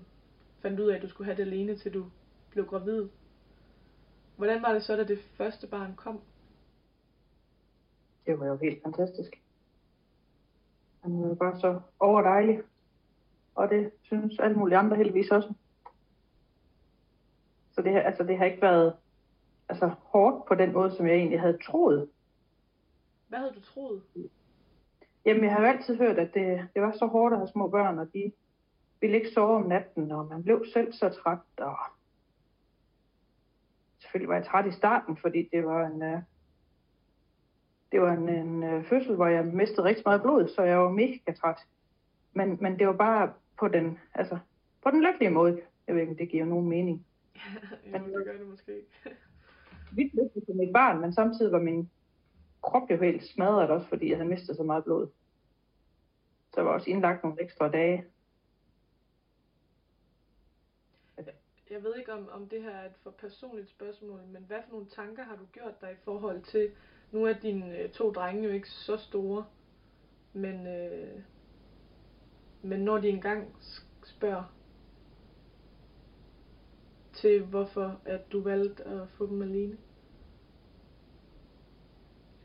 fandt 0.60 0.80
ud 0.80 0.88
af, 0.90 0.96
at 0.96 1.02
du 1.02 1.10
skulle 1.10 1.26
have 1.26 1.38
det 1.38 1.42
alene, 1.52 1.78
til 1.78 1.94
du 1.94 2.06
blev 2.50 2.66
gravid. 2.66 3.10
Hvordan 4.38 4.62
var 4.62 4.74
det 4.74 4.84
så, 4.84 4.96
da 4.96 5.04
det 5.04 5.20
første 5.38 5.68
barn 5.68 5.96
kom? 5.96 6.22
Det 8.26 8.40
var 8.40 8.46
jo 8.48 8.56
helt 8.56 8.84
fantastisk. 8.84 9.42
Han 11.04 11.22
var 11.30 11.36
bare 11.36 11.60
så 11.60 11.80
overdejlig. 12.00 12.62
Og 13.56 13.70
det 13.70 13.92
synes 14.04 14.40
alle 14.40 14.58
mulige 14.58 14.78
andre 14.78 14.98
heldigvis 14.98 15.32
også. 15.32 15.54
Så 17.72 17.82
det, 17.82 17.92
har- 17.94 18.02
altså, 18.02 18.24
det 18.24 18.38
har 18.38 18.46
ikke 18.46 18.62
været 18.62 18.96
altså, 19.70 19.88
hårdt 19.88 20.46
på 20.48 20.56
den 20.56 20.74
måde, 20.74 20.96
som 20.96 21.08
jeg 21.08 21.16
egentlig 21.16 21.40
havde 21.42 21.58
troet. 21.66 22.10
Hvad 23.28 23.40
havde 23.40 23.54
du 23.54 23.62
troet? 23.62 24.02
Jamen, 25.26 25.44
jeg 25.44 25.52
har 25.54 25.60
jo 25.62 25.68
altid 25.68 25.98
hørt, 25.98 26.18
at 26.20 26.34
det, 26.34 26.68
det 26.74 26.82
var 26.82 26.92
så 27.00 27.06
hårdt 27.06 27.34
at 27.34 27.40
have 27.40 27.48
små 27.48 27.68
børn, 27.68 28.00
og 28.00 28.14
de 28.14 28.32
ville 29.02 29.16
ikke 29.18 29.30
sove 29.34 29.56
om 29.56 29.62
natten, 29.68 30.12
og 30.12 30.26
man 30.26 30.44
blev 30.44 30.66
selv 30.74 30.94
så 30.94 31.10
træt. 31.10 31.38
Og 31.58 31.76
selvfølgelig 34.06 34.30
var 34.30 34.36
jeg 34.36 34.46
træt 34.46 34.66
i 34.68 34.72
starten, 34.72 35.18
fordi 35.18 35.50
det 35.52 35.66
var 35.66 35.86
en, 35.86 36.02
øh, 36.02 36.20
det 37.92 38.02
var 38.02 38.14
en, 38.14 38.30
en 38.30 38.64
øh, 38.64 38.86
fødsel, 38.86 39.16
hvor 39.16 39.28
jeg 39.28 39.46
mistede 39.46 39.84
rigtig 39.84 40.04
meget 40.06 40.22
blod, 40.22 40.48
så 40.48 40.62
jeg 40.62 40.80
var 40.80 40.90
mega 40.90 41.32
træt. 41.42 41.60
Men, 42.34 42.58
men 42.62 42.80
det 42.80 42.88
var 42.88 42.94
bare 42.94 43.34
på 43.60 43.68
den, 43.68 44.00
altså, 44.14 44.38
på 44.84 44.92
den 44.92 45.02
lykkelige 45.04 45.32
måde. 45.32 45.62
Jeg 45.88 45.96
ved 45.96 46.02
ikke, 46.02 46.12
om 46.12 46.18
det 46.18 46.30
giver 46.30 46.46
nogen 46.46 46.70
mening. 46.70 47.06
ja, 47.92 47.98
det 47.98 48.26
gør 48.26 48.38
det 48.38 48.48
måske. 48.50 48.72
Vildt 49.96 50.14
lykkelig 50.14 50.44
for 50.46 50.54
mit 50.54 50.74
barn, 50.74 51.02
men 51.02 51.14
samtidig 51.14 51.52
var 51.52 51.60
min 51.60 51.90
krop 52.62 52.90
jo 52.90 52.98
helt 52.98 53.24
smadret 53.24 53.70
også, 53.70 53.88
fordi 53.88 54.10
jeg 54.10 54.18
havde 54.18 54.30
mistet 54.30 54.56
så 54.56 54.64
meget 54.64 54.84
blod. 54.84 55.08
Så 56.54 56.62
jeg 56.62 56.66
var 56.66 56.72
også 56.72 56.90
indlagt 56.90 57.24
nogle 57.24 57.42
ekstra 57.42 57.70
dage. 57.70 58.06
Jeg 61.76 61.84
ved 61.84 61.96
ikke, 61.96 62.14
om, 62.14 62.30
om 62.32 62.48
det 62.48 62.62
her 62.62 62.70
er 62.70 62.86
et 62.86 62.96
for 63.04 63.12
personligt 63.12 63.70
spørgsmål, 63.70 64.20
men 64.32 64.44
hvad 64.48 64.58
for 64.66 64.72
nogle 64.72 64.88
tanker 64.88 65.24
har 65.24 65.36
du 65.36 65.46
gjort 65.52 65.82
dig 65.82 65.92
i 65.92 66.04
forhold 66.04 66.42
til, 66.42 66.70
nu 67.12 67.26
er 67.26 67.34
dine 67.34 67.80
øh, 67.80 67.90
to 67.90 68.12
drenge 68.12 68.44
jo 68.44 68.50
ikke 68.50 68.70
så 68.70 68.98
store, 68.98 69.46
men, 70.34 70.68
øh, 70.68 71.22
men 72.62 72.80
når 72.80 72.98
de 72.98 73.10
engang 73.10 73.56
spørger 74.04 74.54
til, 77.14 77.44
hvorfor 77.44 78.00
at 78.06 78.32
du 78.32 78.42
valgte 78.42 78.84
at 78.84 79.10
få 79.10 79.28
dem 79.28 79.42
alene. 79.42 79.78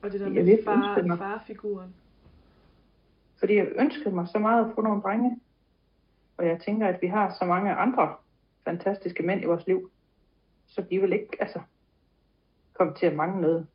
Og 0.02 0.12
det 0.12 0.20
der 0.20 0.26
Jeg 0.26 0.44
med 0.44 0.64
far, 0.64 1.16
farfiguren. 1.16 1.94
Fordi 3.38 3.54
jeg 3.54 3.68
ønskede 3.76 4.14
mig 4.14 4.28
så 4.28 4.38
meget 4.38 4.68
at 4.68 4.74
få 4.74 4.80
nogle 4.80 5.02
drenge. 5.02 5.40
Og 6.36 6.46
jeg 6.46 6.60
tænker, 6.60 6.88
at 6.88 7.02
vi 7.02 7.06
har 7.06 7.36
så 7.38 7.44
mange 7.44 7.74
andre 7.74 8.16
fantastiske 8.64 9.22
mænd 9.22 9.42
i 9.42 9.46
vores 9.46 9.66
liv, 9.66 9.90
så 10.66 10.84
de 10.90 11.00
vil 11.00 11.12
ikke 11.12 11.36
altså, 11.40 11.60
komme 12.72 12.94
til 12.94 13.06
at 13.06 13.16
mangle 13.16 13.40
noget. 13.40 13.66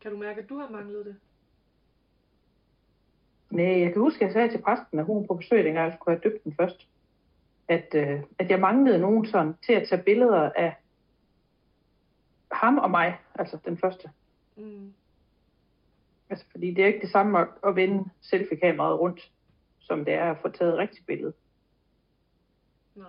Kan 0.00 0.10
du 0.10 0.16
mærke, 0.16 0.40
at 0.40 0.48
du 0.48 0.58
har 0.58 0.68
manglet 0.68 1.06
det? 1.06 1.16
Nej, 3.50 3.80
jeg 3.80 3.92
kan 3.92 4.02
huske, 4.02 4.16
at 4.16 4.26
jeg 4.26 4.32
sagde 4.32 4.50
til 4.50 4.62
præsten, 4.62 4.98
at 4.98 5.04
hun 5.04 5.26
på 5.26 5.34
besøg, 5.34 5.64
dengang 5.64 5.84
jeg 5.84 5.98
skulle 6.00 6.16
have 6.16 6.30
døbt 6.30 6.44
den 6.44 6.54
først, 6.54 6.88
at, 7.68 7.94
øh, 7.94 8.22
at 8.38 8.50
jeg 8.50 8.60
manglede 8.60 8.98
nogen 8.98 9.26
sådan 9.26 9.54
til 9.66 9.72
at 9.72 9.88
tage 9.88 10.02
billeder 10.02 10.50
af 10.56 10.76
ham 12.52 12.78
og 12.78 12.90
mig, 12.90 13.18
altså 13.34 13.58
den 13.64 13.78
første. 13.78 14.10
Mm. 14.56 14.92
Altså, 16.30 16.44
fordi 16.50 16.74
det 16.74 16.82
er 16.82 16.86
ikke 16.86 17.00
det 17.00 17.10
samme 17.10 17.38
at, 17.38 17.48
at 17.66 17.76
vende 17.76 18.10
selfie-kameraet 18.20 19.00
rundt, 19.00 19.32
som 19.78 20.04
det 20.04 20.14
er 20.14 20.30
at 20.30 20.38
få 20.42 20.48
taget 20.48 20.72
et 20.72 20.78
rigtigt 20.78 21.06
billede. 21.06 21.32
Nej. 22.98 23.08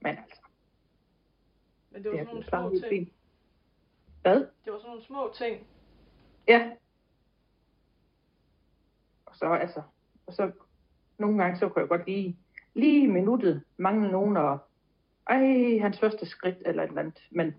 Men 0.00 0.16
altså, 0.18 0.40
Men 1.90 2.02
det 2.02 2.10
var 2.10 2.16
det 2.18 2.26
sådan 2.26 2.34
nogle 2.34 2.70
små 2.70 2.70
ting. 2.80 2.88
fint. 2.88 3.12
Hvad? 4.22 4.36
Det 4.64 4.72
var 4.72 4.78
sådan 4.78 4.88
nogle 4.88 5.04
små 5.04 5.32
ting. 5.34 5.66
Ja. 6.48 6.70
Og 9.26 9.36
så 9.36 9.46
altså, 9.46 9.82
og 10.26 10.32
så 10.32 10.52
nogle 11.18 11.42
gange, 11.42 11.58
så 11.58 11.68
kunne 11.68 11.80
jeg 11.80 11.88
godt 11.88 12.06
lige, 12.06 12.36
lige 12.74 13.04
i 13.04 13.06
minuttet 13.06 13.62
mangle 13.76 14.10
nogen, 14.12 14.36
og 14.36 14.58
ej, 15.26 15.78
hans 15.80 16.00
første 16.00 16.26
skridt 16.26 16.56
eller 16.66 16.82
et 16.82 16.88
eller 16.88 17.00
andet. 17.00 17.22
Men 17.30 17.54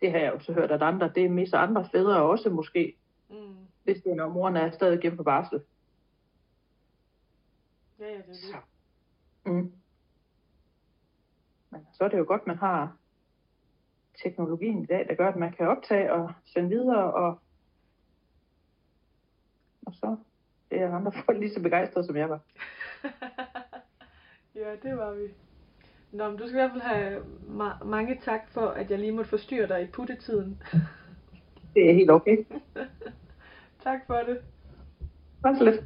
det 0.00 0.10
har 0.10 0.18
jeg 0.18 0.32
jo 0.34 0.40
så 0.40 0.52
hørt, 0.52 0.70
at 0.70 0.82
andre, 0.82 1.12
det 1.14 1.30
misser 1.30 1.58
andre 1.58 1.88
fædre 1.92 2.22
også 2.22 2.50
måske, 2.50 2.96
Mm. 3.28 3.56
hvis 3.84 4.02
det 4.02 4.10
er, 4.12 4.14
når 4.14 4.28
moren 4.28 4.56
er 4.56 4.70
stadig 4.70 5.00
hjemme 5.02 5.16
på 5.16 5.22
barsel. 5.22 5.62
Ja, 7.98 8.04
ja, 8.06 8.16
det 8.16 8.24
er 8.28 8.56
det. 9.44 9.52
Mm. 9.52 9.72
Men 11.72 11.86
så 11.92 12.04
er 12.04 12.08
det 12.08 12.18
jo 12.18 12.24
godt, 12.28 12.46
man 12.46 12.58
har 12.58 12.96
teknologien 14.22 14.82
i 14.82 14.86
dag, 14.86 15.06
der 15.08 15.14
gør, 15.14 15.28
at 15.28 15.36
man 15.36 15.52
kan 15.52 15.68
optage 15.68 16.12
og 16.12 16.32
sende 16.44 16.68
videre, 16.68 17.12
og, 17.12 17.40
og 19.86 19.94
så 19.94 20.16
er 20.70 20.94
andre 20.94 21.12
folk 21.12 21.38
lige 21.38 21.54
så 21.54 21.62
begejstrede, 21.62 22.06
som 22.06 22.16
jeg 22.16 22.30
var. 22.30 22.40
Ja, 24.54 24.76
det 24.82 24.96
var 24.96 25.12
vi. 25.14 25.22
Nå, 26.12 26.28
men 26.28 26.38
du 26.38 26.46
skal 26.46 26.50
i 26.50 26.60
hvert 26.60 26.70
fald 26.70 26.82
have 26.82 27.22
ma- 27.48 27.84
mange 27.84 28.20
tak 28.24 28.40
for, 28.50 28.66
at 28.66 28.90
jeg 28.90 28.98
lige 28.98 29.12
måtte 29.12 29.30
forstyrre 29.30 29.68
dig 29.68 29.82
i 29.82 29.86
puttetiden. 29.86 30.62
Det 31.74 31.90
er 31.90 31.94
helt 31.94 32.10
okay. 32.10 32.36
tak 33.84 34.00
for 34.06 34.14
det. 34.14 34.42
Så 35.42 35.64
lidt. 35.64 35.84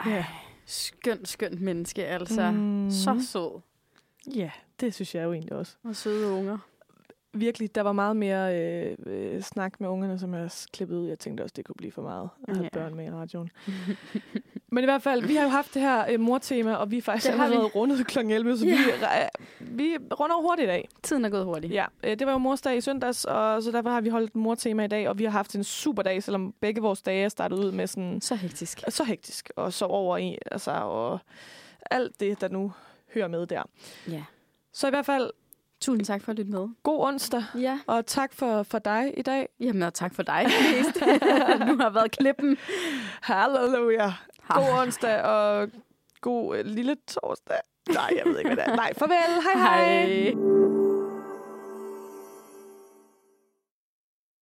Ej, 0.00 0.24
skønt, 0.66 1.28
skønt 1.28 1.60
menneske, 1.60 2.06
altså. 2.06 2.50
Mm. 2.50 2.90
Så 2.90 3.26
sød. 3.32 3.60
Ja, 4.34 4.50
det 4.80 4.94
synes 4.94 5.14
jeg 5.14 5.24
jo 5.24 5.32
egentlig 5.32 5.52
også. 5.52 5.76
Og 5.84 5.96
søde 5.96 6.28
unger. 6.28 6.58
Virkelig, 7.36 7.74
der 7.74 7.80
var 7.80 7.92
meget 7.92 8.16
mere 8.16 8.60
øh, 8.60 8.96
øh, 9.06 9.42
snak 9.42 9.80
med 9.80 9.88
ungerne, 9.88 10.18
som 10.18 10.34
jeg 10.34 10.50
klippede 10.72 11.00
ud. 11.00 11.08
Jeg 11.08 11.18
tænkte 11.18 11.42
også, 11.42 11.52
det 11.56 11.64
kunne 11.64 11.74
blive 11.78 11.92
for 11.92 12.02
meget 12.02 12.28
at 12.48 12.56
have 12.56 12.62
Ja. 12.64 12.68
børn 12.78 12.94
med 12.94 13.06
i 13.06 13.10
radioen. 13.10 13.50
Men 14.72 14.84
i 14.84 14.86
hvert 14.86 15.02
fald, 15.02 15.22
vi 15.26 15.34
har 15.34 15.42
jo 15.42 15.48
haft 15.48 15.74
det 15.74 15.82
her 15.82 16.04
øh, 16.12 16.20
mortema, 16.20 16.74
og 16.74 16.90
vi 16.90 16.98
er 16.98 17.02
faktisk 17.02 17.32
Det 17.32 17.38
vi. 17.38 17.42
allerede 17.44 17.66
rundet 17.66 18.06
kl. 18.06 18.18
11, 18.18 18.58
så 18.58 18.66
Ja. 18.66 18.70
vi, 18.76 18.76
re- 18.90 19.28
vi 19.60 19.98
runder 20.20 20.40
hurtigt 20.40 20.70
af. 20.70 20.88
Tiden 21.02 21.24
er 21.24 21.28
gået 21.28 21.44
hurtigt. 21.44 21.72
Ja, 21.72 21.84
øh, 22.04 22.18
det 22.18 22.26
var 22.26 22.32
jo 22.32 22.38
morsdag 22.38 22.76
i 22.76 22.80
søndags, 22.80 23.24
og 23.24 23.62
så 23.62 23.70
derfor 23.70 23.90
har 23.90 24.00
vi 24.00 24.08
holdt 24.08 24.36
mortema 24.36 24.84
i 24.84 24.88
dag, 24.88 25.08
og 25.08 25.18
vi 25.18 25.24
har 25.24 25.30
haft 25.30 25.54
en 25.54 25.64
super 25.64 26.02
dag, 26.02 26.22
selvom 26.22 26.54
begge 26.60 26.80
vores 26.80 27.02
dage 27.02 27.30
startet 27.30 27.58
ud 27.58 27.72
med 27.72 27.86
sådan... 27.86 28.20
Så 28.20 28.34
hektisk. 28.34 28.80
Så 28.88 29.04
hektisk, 29.04 29.50
og 29.56 29.72
så 29.72 29.84
over 29.84 30.16
i, 30.16 30.38
altså, 30.50 30.70
og 30.70 31.18
alt 31.90 32.20
det, 32.20 32.40
der 32.40 32.48
nu 32.48 32.72
hører 33.14 33.28
med 33.28 33.46
der. 33.46 33.62
Ja. 34.10 34.24
Så 34.72 34.86
i 34.86 34.90
hvert 34.90 35.06
fald... 35.06 35.30
Tusind 35.80 36.04
tak 36.06 36.22
for 36.22 36.32
at 36.32 36.38
lytte 36.38 36.50
med. 36.52 36.68
God 36.82 37.06
onsdag. 37.06 37.44
Ja. 37.58 37.78
Og 37.86 38.06
tak 38.06 38.32
for, 38.32 38.62
for 38.62 38.78
dig 38.78 39.14
i 39.16 39.22
dag. 39.22 39.48
Jamen, 39.60 39.82
og 39.82 39.94
tak 39.94 40.14
for 40.14 40.22
dig. 40.22 40.46
du 41.68 41.76
har 41.82 41.90
været 41.90 42.10
klippen. 42.10 42.56
Halleluja. 43.22 44.12
God 44.48 44.80
onsdag 44.82 45.22
og 45.22 45.68
god 46.20 46.56
øh, 46.58 46.64
lille 46.64 46.96
torsdag. 47.08 47.56
Nej, 47.88 48.10
jeg 48.16 48.32
ved 48.32 48.38
ikke, 48.38 48.54
hvad 48.54 48.64
det 48.64 48.72
er. 48.72 48.76
Nej, 48.76 48.92
farvel. 48.94 49.42
Hej 49.42 49.62
hej. 49.62 50.06
Hej. 50.06 50.75